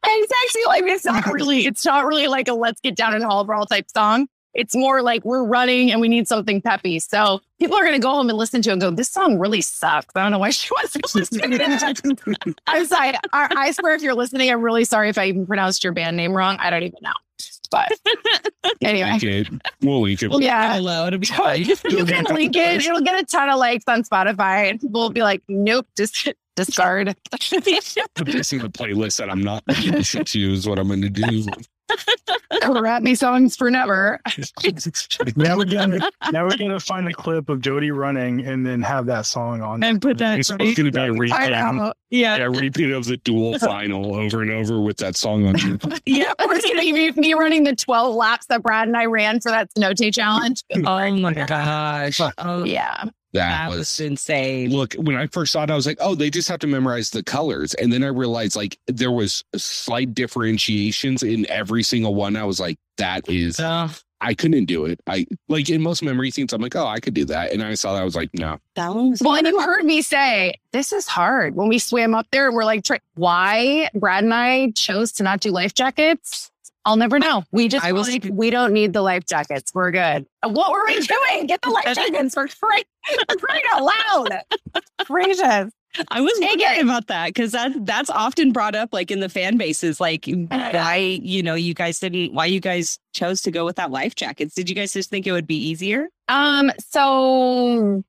It's 0.05 0.31
actually 0.45 0.65
like 0.67 0.83
it's 0.85 1.05
not 1.05 1.25
really, 1.31 1.65
it's 1.65 1.85
not 1.85 2.05
really 2.05 2.27
like 2.27 2.47
a 2.47 2.53
let's 2.53 2.79
get 2.81 2.95
down 2.95 3.13
and 3.13 3.23
hall 3.23 3.41
of 3.41 3.47
brawl 3.47 3.65
type 3.65 3.89
song. 3.89 4.27
It's 4.53 4.75
more 4.75 5.01
like 5.01 5.25
we're 5.25 5.43
running 5.43 5.91
and 5.91 5.99
we 5.99 6.07
need 6.07 6.27
something 6.27 6.61
peppy. 6.61 6.99
So 6.99 7.41
people 7.59 7.75
are 7.75 7.83
gonna 7.83 7.97
go 7.99 8.11
home 8.11 8.29
and 8.29 8.37
listen 8.37 8.61
to 8.63 8.69
it 8.69 8.73
and 8.73 8.81
go, 8.81 8.91
this 8.91 9.09
song 9.09 9.39
really 9.39 9.61
sucks. 9.61 10.15
I 10.15 10.21
don't 10.21 10.31
know 10.31 10.37
why 10.39 10.51
she 10.51 10.69
wants 10.75 10.93
to 10.93 10.99
listen 11.15 11.39
to 11.41 11.47
it. 11.51 12.55
I'm 12.67 12.85
sorry. 12.85 13.13
I, 13.33 13.47
I 13.55 13.71
swear 13.71 13.95
if 13.95 14.01
you're 14.03 14.13
listening, 14.13 14.51
I'm 14.51 14.61
really 14.61 14.85
sorry 14.85 15.09
if 15.09 15.17
I 15.17 15.25
even 15.25 15.47
pronounced 15.47 15.83
your 15.83 15.93
band 15.93 16.17
name 16.17 16.33
wrong. 16.33 16.57
I 16.59 16.69
don't 16.69 16.83
even 16.83 16.99
know. 17.01 17.13
But 17.73 17.91
anyway, 18.81 19.11
Link 19.11 19.23
it. 19.23 19.47
We'll 19.81 20.01
link 20.01 20.21
it. 20.21 20.29
well, 20.29 20.41
yeah. 20.41 20.75
Hello, 20.75 21.07
it'll 21.07 21.19
be 21.19 21.25
fine. 21.25 21.65
You 21.65 22.05
can 22.05 22.25
link 22.25 22.55
it. 22.55 22.85
It'll 22.85 23.01
get 23.01 23.19
a 23.19 23.25
ton 23.25 23.49
of 23.49 23.57
likes 23.57 23.85
on 23.87 24.03
Spotify, 24.03 24.69
and 24.69 24.79
people 24.79 25.01
will 25.01 25.09
be 25.09 25.23
like, 25.23 25.41
"Nope, 25.47 25.87
just 25.97 26.31
discard." 26.55 27.09
I'm 27.51 27.63
missing 28.25 28.59
the 28.59 28.69
playlist 28.69 29.17
that 29.17 29.29
I'm 29.29 29.41
not 29.41 29.65
going 29.65 30.03
to 30.03 30.23
choose 30.23 30.67
what 30.67 30.77
I'm 30.79 30.87
going 30.87 31.01
to 31.01 31.09
do. 31.09 31.45
Rap 32.69 33.03
me 33.03 33.13
songs 33.15 33.55
for 33.55 33.69
never. 33.69 34.19
Now 35.35 35.57
we're 35.57 35.65
gonna 35.65 35.99
now 36.31 36.45
we're 36.45 36.57
gonna 36.57 36.79
find 36.79 37.07
a 37.07 37.13
clip 37.13 37.49
of 37.49 37.61
Jodi 37.61 37.91
running 37.91 38.45
and 38.45 38.65
then 38.65 38.81
have 38.81 39.05
that 39.07 39.25
song 39.25 39.61
on. 39.61 39.83
and 39.83 40.01
put 40.01 40.17
that. 40.19 40.39
It's 40.39 40.49
going 40.51 40.73
to 40.75 40.91
be 40.91 40.99
a 40.99 41.03
I 41.03 41.07
repeat, 41.07 41.49
know. 41.49 41.93
Yeah, 42.09 42.37
a 42.37 42.49
repeat 42.49 42.91
of 42.91 43.05
the 43.05 43.17
dual 43.17 43.57
final 43.59 44.15
over 44.15 44.41
and 44.41 44.51
over 44.51 44.79
with 44.81 44.97
that 44.97 45.15
song 45.15 45.47
on 45.47 45.55
it. 45.57 46.01
Yeah, 46.05 46.33
or 46.39 46.53
it's 46.53 46.65
gonna 46.65 46.81
be 46.81 47.11
me 47.19 47.33
running 47.33 47.63
the 47.63 47.75
12 47.75 48.15
laps 48.15 48.45
that 48.47 48.63
Brad 48.63 48.87
and 48.87 48.97
I 48.97 49.05
ran 49.05 49.39
for 49.39 49.51
that 49.51 49.73
Cenote 49.73 50.13
challenge. 50.13 50.63
Oh 50.85 51.11
my 51.17 51.33
gosh. 51.33 52.19
Oh, 52.37 52.63
Yeah. 52.63 53.05
That 53.33 53.49
that 53.49 53.69
was 53.69 53.79
was. 53.79 53.99
insane. 53.99 54.71
Look, 54.71 54.93
when 54.93 55.15
I 55.15 55.27
first 55.27 55.51
saw 55.51 55.63
it, 55.63 55.69
I 55.69 55.75
was 55.75 55.85
like, 55.85 55.97
"Oh, 55.99 56.15
they 56.15 56.29
just 56.29 56.47
have 56.49 56.59
to 56.59 56.67
memorize 56.67 57.09
the 57.09 57.23
colors," 57.23 57.73
and 57.75 57.91
then 57.91 58.03
I 58.03 58.07
realized 58.07 58.55
like 58.55 58.79
there 58.87 59.11
was 59.11 59.43
slight 59.55 60.13
differentiations 60.13 61.23
in 61.23 61.49
every 61.49 61.83
single 61.83 62.15
one. 62.15 62.35
I 62.35 62.43
was 62.43 62.59
like, 62.59 62.77
"That 62.97 63.27
is 63.29 63.59
Uh, 63.59 63.89
I 64.23 64.33
couldn't 64.33 64.65
do 64.65 64.85
it. 64.85 65.01
I 65.05 65.25
like 65.49 65.69
in 65.69 65.81
most 65.81 66.01
memory 66.01 66.31
scenes, 66.31 66.53
I'm 66.53 66.61
like, 66.61 66.77
oh, 66.77 66.87
I 66.87 67.01
could 67.01 67.13
do 67.13 67.25
that. 67.25 67.51
And 67.51 67.61
I 67.61 67.73
saw 67.73 67.93
that, 67.93 68.01
I 68.01 68.05
was 68.05 68.15
like, 68.15 68.29
no. 68.33 68.57
that 68.75 68.95
one 68.95 69.09
was 69.09 69.21
Well, 69.21 69.35
and 69.35 69.45
you 69.45 69.59
heard 69.59 69.83
me 69.83 70.01
say, 70.01 70.53
this 70.71 70.93
is 70.93 71.07
hard. 71.07 71.55
When 71.55 71.67
we 71.67 71.77
swam 71.77 72.15
up 72.15 72.27
there 72.31 72.47
and 72.47 72.55
we're 72.55 72.63
like, 72.63 72.85
why 73.15 73.89
Brad 73.93 74.23
and 74.23 74.33
I 74.33 74.71
chose 74.71 75.11
to 75.13 75.23
not 75.23 75.41
do 75.41 75.51
life 75.51 75.73
jackets? 75.73 76.52
I'll 76.85 76.97
never 76.97 77.17
know. 77.19 77.43
We 77.51 77.67
just 77.69 77.85
I 77.85 77.91
were 77.93 77.99
was- 77.99 78.09
like, 78.09 78.27
we 78.31 78.49
don't 78.49 78.73
need 78.73 78.93
the 78.93 79.01
life 79.01 79.25
jackets. 79.25 79.71
We're 79.73 79.91
good. 79.91 80.25
What 80.43 80.71
were 80.71 80.85
we 80.85 80.99
doing? 80.99 81.47
Get 81.47 81.61
the 81.61 81.69
life 81.69 81.95
jackets 81.95 82.33
for 82.33 82.47
crying, 82.47 82.83
for 83.29 83.35
crying 83.37 83.63
out 83.73 83.83
loud. 83.83 84.41
Gracious. 85.05 85.71
I 86.09 86.21
was 86.21 86.33
Take 86.39 86.49
wondering 86.59 86.79
it. 86.79 86.83
about 86.85 87.05
that 87.07 87.27
because 87.27 87.51
that 87.51 87.71
that's 87.85 88.09
often 88.09 88.51
brought 88.51 88.73
up 88.73 88.89
like 88.93 89.11
in 89.11 89.19
the 89.19 89.29
fan 89.29 89.57
bases, 89.57 90.01
like 90.01 90.25
why 90.49 91.19
you 91.21 91.43
know 91.43 91.53
you 91.53 91.75
guys 91.75 91.99
didn't 91.99 92.33
why 92.33 92.47
you 92.47 92.59
guys 92.59 92.97
chose 93.13 93.41
to 93.43 93.51
go 93.51 93.63
with 93.63 93.75
that 93.75 93.91
life 93.91 94.15
jackets. 94.15 94.55
Did 94.55 94.69
you 94.69 94.75
guys 94.75 94.91
just 94.91 95.11
think 95.11 95.27
it 95.27 95.31
would 95.31 95.45
be 95.45 95.55
easier? 95.55 96.07
Um, 96.29 96.71
so 96.79 98.03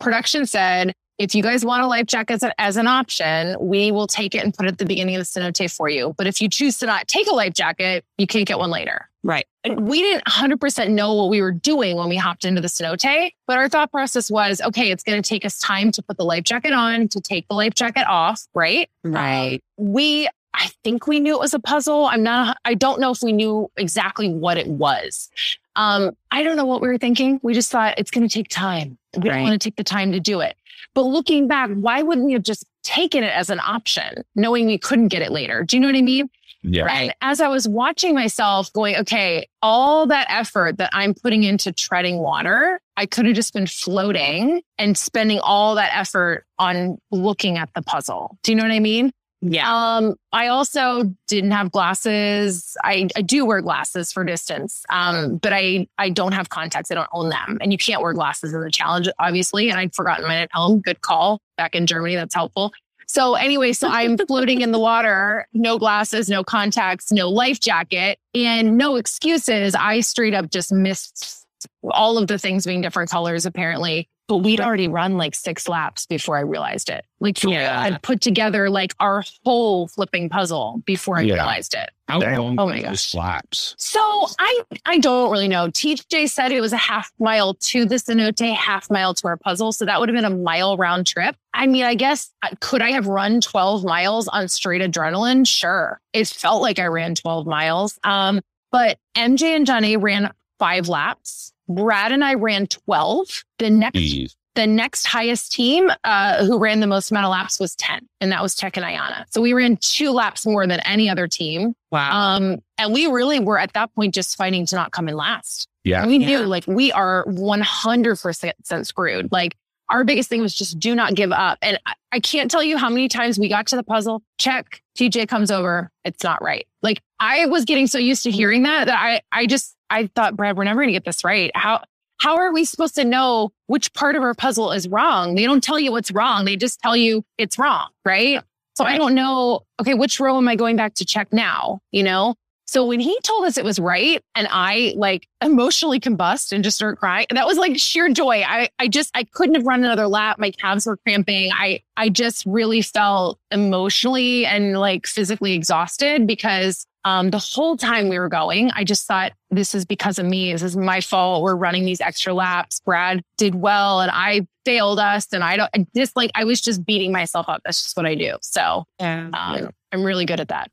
production 0.00 0.46
said, 0.46 0.94
if 1.18 1.34
you 1.34 1.42
guys 1.42 1.64
want 1.64 1.82
a 1.82 1.86
life 1.86 2.06
jacket 2.06 2.42
as, 2.42 2.52
as 2.58 2.76
an 2.76 2.86
option, 2.86 3.56
we 3.60 3.92
will 3.92 4.06
take 4.06 4.34
it 4.34 4.42
and 4.44 4.52
put 4.54 4.66
it 4.66 4.70
at 4.72 4.78
the 4.78 4.86
beginning 4.86 5.14
of 5.14 5.20
the 5.20 5.24
cenote 5.24 5.74
for 5.74 5.88
you. 5.88 6.14
But 6.18 6.26
if 6.26 6.40
you 6.40 6.48
choose 6.48 6.78
to 6.78 6.86
not 6.86 7.06
take 7.08 7.26
a 7.28 7.34
life 7.34 7.52
jacket, 7.54 8.04
you 8.18 8.26
can't 8.26 8.46
get 8.46 8.58
one 8.58 8.70
later. 8.70 9.08
Right. 9.24 9.46
And 9.62 9.86
we 9.88 10.00
didn't 10.00 10.24
100% 10.24 10.90
know 10.90 11.14
what 11.14 11.28
we 11.28 11.40
were 11.40 11.52
doing 11.52 11.96
when 11.96 12.08
we 12.08 12.16
hopped 12.16 12.44
into 12.44 12.60
the 12.60 12.66
cenote, 12.68 13.30
but 13.46 13.56
our 13.56 13.68
thought 13.68 13.92
process 13.92 14.30
was, 14.30 14.60
okay, 14.60 14.90
it's 14.90 15.04
going 15.04 15.22
to 15.22 15.28
take 15.28 15.44
us 15.44 15.58
time 15.60 15.92
to 15.92 16.02
put 16.02 16.16
the 16.16 16.24
life 16.24 16.42
jacket 16.42 16.72
on, 16.72 17.06
to 17.08 17.20
take 17.20 17.46
the 17.46 17.54
life 17.54 17.74
jacket 17.74 18.04
off, 18.08 18.46
right? 18.54 18.88
Right. 19.04 19.60
we 19.76 20.28
I 20.54 20.68
think 20.84 21.06
we 21.06 21.18
knew 21.18 21.34
it 21.34 21.40
was 21.40 21.54
a 21.54 21.58
puzzle. 21.58 22.04
I'm 22.06 22.22
not 22.22 22.58
I 22.66 22.74
don't 22.74 23.00
know 23.00 23.10
if 23.10 23.22
we 23.22 23.32
knew 23.32 23.70
exactly 23.78 24.28
what 24.28 24.58
it 24.58 24.66
was. 24.66 25.30
Um, 25.76 26.10
I 26.30 26.42
don't 26.42 26.56
know 26.56 26.66
what 26.66 26.82
we 26.82 26.88
were 26.88 26.98
thinking. 26.98 27.40
We 27.42 27.54
just 27.54 27.70
thought 27.72 27.94
it's 27.96 28.10
going 28.10 28.28
to 28.28 28.32
take 28.32 28.48
time. 28.48 28.98
We 29.16 29.30
Right. 29.30 29.36
don't 29.36 29.42
want 29.44 29.60
to 29.62 29.66
take 29.66 29.76
the 29.76 29.84
time 29.84 30.12
to 30.12 30.20
do 30.20 30.40
it. 30.40 30.54
But 30.94 31.02
looking 31.02 31.48
back, 31.48 31.70
why 31.70 32.02
wouldn't 32.02 32.26
we 32.26 32.32
have 32.34 32.42
just 32.42 32.64
taken 32.82 33.22
it 33.22 33.34
as 33.34 33.50
an 33.50 33.60
option, 33.60 34.24
knowing 34.34 34.66
we 34.66 34.78
couldn't 34.78 35.08
get 35.08 35.22
it 35.22 35.32
later? 35.32 35.64
Do 35.64 35.76
you 35.76 35.80
know 35.80 35.88
what 35.88 35.96
I 35.96 36.02
mean? 36.02 36.28
Yeah. 36.62 36.86
And 36.86 37.14
as 37.22 37.40
I 37.40 37.48
was 37.48 37.66
watching 37.66 38.14
myself 38.14 38.72
going, 38.72 38.96
okay, 38.96 39.48
all 39.62 40.06
that 40.06 40.26
effort 40.30 40.78
that 40.78 40.90
I'm 40.92 41.12
putting 41.14 41.42
into 41.42 41.72
treading 41.72 42.18
water, 42.18 42.80
I 42.96 43.06
could 43.06 43.26
have 43.26 43.34
just 43.34 43.52
been 43.52 43.66
floating 43.66 44.62
and 44.78 44.96
spending 44.96 45.40
all 45.40 45.74
that 45.74 45.90
effort 45.92 46.44
on 46.58 46.98
looking 47.10 47.58
at 47.58 47.70
the 47.74 47.82
puzzle. 47.82 48.38
Do 48.42 48.52
you 48.52 48.56
know 48.56 48.62
what 48.62 48.72
I 48.72 48.78
mean? 48.80 49.12
Yeah. 49.44 49.96
Um, 49.96 50.14
I 50.32 50.46
also 50.46 51.12
didn't 51.26 51.50
have 51.50 51.72
glasses. 51.72 52.76
I, 52.84 53.08
I 53.16 53.22
do 53.22 53.44
wear 53.44 53.60
glasses 53.60 54.12
for 54.12 54.22
distance. 54.22 54.84
Um, 54.88 55.38
but 55.38 55.52
I 55.52 55.88
I 55.98 56.10
don't 56.10 56.32
have 56.32 56.48
contacts. 56.48 56.92
I 56.92 56.94
don't 56.94 57.08
own 57.12 57.28
them. 57.28 57.58
And 57.60 57.72
you 57.72 57.78
can't 57.78 58.00
wear 58.00 58.12
glasses 58.12 58.54
in 58.54 58.60
the 58.60 58.70
challenge, 58.70 59.08
obviously. 59.18 59.68
And 59.68 59.80
I'd 59.80 59.94
forgotten 59.94 60.26
mine 60.26 60.38
at 60.38 60.50
home. 60.52 60.80
Good 60.80 61.00
call. 61.00 61.40
Back 61.56 61.74
in 61.74 61.86
Germany, 61.86 62.14
that's 62.14 62.34
helpful. 62.34 62.72
So 63.08 63.34
anyway, 63.34 63.72
so 63.72 63.88
I'm 63.88 64.16
floating 64.28 64.60
in 64.60 64.70
the 64.70 64.78
water, 64.78 65.46
no 65.52 65.76
glasses, 65.76 66.28
no 66.28 66.44
contacts, 66.44 67.10
no 67.10 67.28
life 67.28 67.58
jacket, 67.58 68.18
and 68.34 68.78
no 68.78 68.94
excuses. 68.94 69.74
I 69.74 70.00
straight 70.00 70.34
up 70.34 70.50
just 70.50 70.72
missed 70.72 71.44
all 71.90 72.16
of 72.16 72.28
the 72.28 72.38
things 72.38 72.64
being 72.64 72.80
different 72.80 73.10
colors, 73.10 73.44
apparently. 73.44 74.08
But 74.32 74.38
we'd 74.38 74.62
already 74.62 74.88
run 74.88 75.18
like 75.18 75.34
six 75.34 75.68
laps 75.68 76.06
before 76.06 76.38
I 76.38 76.40
realized 76.40 76.88
it. 76.88 77.04
Like 77.20 77.42
Yeah. 77.44 77.78
I'd 77.82 78.00
put 78.00 78.22
together 78.22 78.70
like 78.70 78.94
our 78.98 79.22
whole 79.44 79.88
flipping 79.88 80.30
puzzle 80.30 80.82
before 80.86 81.18
I 81.18 81.20
Yeah. 81.20 81.34
realized 81.34 81.74
it. 81.74 81.90
How 82.08 82.18
Damn. 82.18 82.40
long 82.40 82.58
Oh 82.58 82.66
my 82.66 82.76
were 82.76 82.80
gosh. 82.80 82.88
those 82.92 83.00
slaps? 83.02 83.74
So 83.76 84.00
I 84.38 84.62
I 84.86 84.98
don't 85.00 85.30
really 85.30 85.48
know. 85.48 85.68
TJ 85.68 86.30
said 86.30 86.50
it 86.50 86.62
was 86.62 86.72
a 86.72 86.78
half 86.78 87.12
mile 87.18 87.52
to 87.56 87.84
the 87.84 87.96
cenote, 87.96 88.54
half 88.54 88.90
mile 88.90 89.12
to 89.12 89.28
our 89.28 89.36
puzzle. 89.36 89.70
So 89.72 89.84
that 89.84 90.00
would 90.00 90.08
have 90.08 90.16
been 90.16 90.24
a 90.24 90.30
mile 90.34 90.78
round 90.78 91.06
trip. 91.06 91.36
I 91.52 91.66
mean, 91.66 91.84
I 91.84 91.94
guess 91.94 92.30
uh, 92.42 92.48
could 92.60 92.80
I 92.80 92.92
have 92.92 93.06
run 93.06 93.42
12 93.42 93.84
miles 93.84 94.28
on 94.28 94.48
straight 94.48 94.80
adrenaline? 94.80 95.46
Sure. 95.46 96.00
It 96.14 96.26
felt 96.26 96.62
like 96.62 96.78
I 96.78 96.86
ran 96.86 97.14
12 97.16 97.46
miles. 97.46 97.98
Um, 98.02 98.40
but 98.70 98.96
MJ 99.14 99.54
and 99.56 99.66
Jonna 99.66 100.00
ran 100.02 100.32
five 100.58 100.88
laps. 100.88 101.52
Brad 101.74 102.12
and 102.12 102.24
I 102.24 102.34
ran 102.34 102.66
12. 102.66 103.44
The 103.58 103.70
next 103.70 103.98
Jeez. 103.98 104.34
the 104.54 104.66
next 104.66 105.06
highest 105.06 105.52
team 105.52 105.90
uh, 106.04 106.44
who 106.44 106.58
ran 106.58 106.80
the 106.80 106.86
most 106.86 107.10
amount 107.10 107.26
of 107.26 107.30
laps 107.30 107.60
was 107.60 107.74
10, 107.76 108.06
and 108.20 108.32
that 108.32 108.42
was 108.42 108.54
Tech 108.54 108.76
and 108.76 108.84
Ayanna. 108.84 109.24
So 109.30 109.40
we 109.40 109.52
ran 109.52 109.76
two 109.78 110.10
laps 110.10 110.46
more 110.46 110.66
than 110.66 110.80
any 110.80 111.08
other 111.08 111.28
team. 111.28 111.74
Wow. 111.90 112.36
Um, 112.36 112.62
and 112.78 112.92
we 112.92 113.06
really 113.06 113.38
were 113.38 113.58
at 113.58 113.72
that 113.74 113.94
point 113.94 114.14
just 114.14 114.36
fighting 114.36 114.66
to 114.66 114.76
not 114.76 114.92
come 114.92 115.08
in 115.08 115.16
last. 115.16 115.68
Yeah. 115.84 116.06
We 116.06 116.18
knew 116.18 116.40
like 116.40 116.64
we 116.66 116.92
are 116.92 117.24
100% 117.26 118.86
screwed. 118.86 119.32
Like 119.32 119.56
our 119.88 120.04
biggest 120.04 120.28
thing 120.28 120.40
was 120.40 120.54
just 120.54 120.78
do 120.78 120.94
not 120.94 121.14
give 121.14 121.32
up. 121.32 121.58
And 121.60 121.78
I, 121.86 121.94
I 122.12 122.20
can't 122.20 122.50
tell 122.50 122.62
you 122.62 122.78
how 122.78 122.88
many 122.88 123.08
times 123.08 123.38
we 123.38 123.48
got 123.48 123.66
to 123.68 123.76
the 123.76 123.82
puzzle, 123.82 124.22
check, 124.38 124.80
TJ 124.96 125.28
comes 125.28 125.50
over, 125.50 125.90
it's 126.04 126.24
not 126.24 126.42
right. 126.42 126.66
Like 126.82 127.00
I 127.20 127.46
was 127.46 127.64
getting 127.64 127.86
so 127.86 127.98
used 127.98 128.22
to 128.24 128.30
hearing 128.30 128.62
that 128.62 128.86
that 128.86 128.98
I, 128.98 129.20
I 129.32 129.46
just, 129.46 129.76
I 129.92 130.08
thought, 130.14 130.36
Brad, 130.36 130.56
we're 130.56 130.64
never 130.64 130.80
going 130.80 130.88
to 130.88 130.92
get 130.92 131.04
this 131.04 131.22
right. 131.22 131.50
How, 131.54 131.84
how 132.18 132.36
are 132.36 132.52
we 132.52 132.64
supposed 132.64 132.94
to 132.94 133.04
know 133.04 133.52
which 133.66 133.92
part 133.92 134.16
of 134.16 134.22
our 134.22 134.34
puzzle 134.34 134.72
is 134.72 134.88
wrong? 134.88 135.34
They 135.34 135.44
don't 135.44 135.62
tell 135.62 135.78
you 135.78 135.92
what's 135.92 136.10
wrong. 136.10 136.44
They 136.44 136.56
just 136.56 136.80
tell 136.80 136.96
you 136.96 137.24
it's 137.36 137.58
wrong. 137.58 137.88
Right. 138.04 138.42
So 138.74 138.84
I 138.84 138.96
don't 138.96 139.14
know, 139.14 139.60
okay, 139.80 139.92
which 139.92 140.18
row 140.18 140.38
am 140.38 140.48
I 140.48 140.56
going 140.56 140.76
back 140.76 140.94
to 140.94 141.04
check 141.04 141.30
now? 141.30 141.80
You 141.90 142.02
know? 142.02 142.36
So 142.64 142.86
when 142.86 143.00
he 143.00 143.18
told 143.22 143.44
us 143.44 143.58
it 143.58 143.66
was 143.66 143.78
right 143.78 144.22
and 144.34 144.48
I 144.50 144.94
like 144.96 145.28
emotionally 145.44 146.00
combust 146.00 146.52
and 146.52 146.64
just 146.64 146.76
start 146.76 146.98
crying, 146.98 147.26
that 147.28 147.46
was 147.46 147.58
like 147.58 147.78
sheer 147.78 148.08
joy. 148.08 148.42
I, 148.46 148.70
I 148.78 148.88
just, 148.88 149.10
I 149.14 149.24
couldn't 149.24 149.56
have 149.56 149.66
run 149.66 149.84
another 149.84 150.06
lap. 150.06 150.38
My 150.38 150.52
calves 150.52 150.86
were 150.86 150.96
cramping. 150.96 151.50
I, 151.52 151.82
I 151.98 152.08
just 152.08 152.46
really 152.46 152.80
felt 152.80 153.38
emotionally 153.50 154.46
and 154.46 154.80
like 154.80 155.06
physically 155.06 155.52
exhausted 155.52 156.26
because 156.26 156.86
um, 157.04 157.30
the 157.30 157.38
whole 157.38 157.76
time 157.76 158.08
we 158.08 158.18
were 158.18 158.28
going, 158.28 158.70
I 158.74 158.84
just 158.84 159.06
thought 159.06 159.32
this 159.50 159.74
is 159.74 159.84
because 159.84 160.18
of 160.18 160.26
me. 160.26 160.52
This 160.52 160.62
is 160.62 160.76
my 160.76 161.00
fault. 161.00 161.42
We're 161.42 161.56
running 161.56 161.84
these 161.84 162.00
extra 162.00 162.32
laps. 162.32 162.80
Brad 162.80 163.22
did 163.36 163.54
well 163.54 164.00
and 164.00 164.10
I 164.12 164.46
failed 164.64 164.98
us. 164.98 165.26
And 165.32 165.42
I 165.42 165.56
don't, 165.56 165.70
I 165.74 165.86
just 165.96 166.16
like, 166.16 166.30
I 166.34 166.44
was 166.44 166.60
just 166.60 166.84
beating 166.84 167.12
myself 167.12 167.48
up. 167.48 167.60
That's 167.64 167.82
just 167.82 167.96
what 167.96 168.06
I 168.06 168.14
do. 168.14 168.36
So 168.40 168.84
yeah. 169.00 169.30
um, 169.32 169.70
I'm 169.92 170.04
really 170.04 170.24
good 170.24 170.40
at 170.40 170.48
that. 170.48 170.70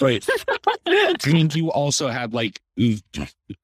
Right. 0.00 0.26
I 0.86 1.14
mean, 1.26 1.50
you 1.52 1.70
also 1.70 2.08
had 2.08 2.32
like 2.32 2.60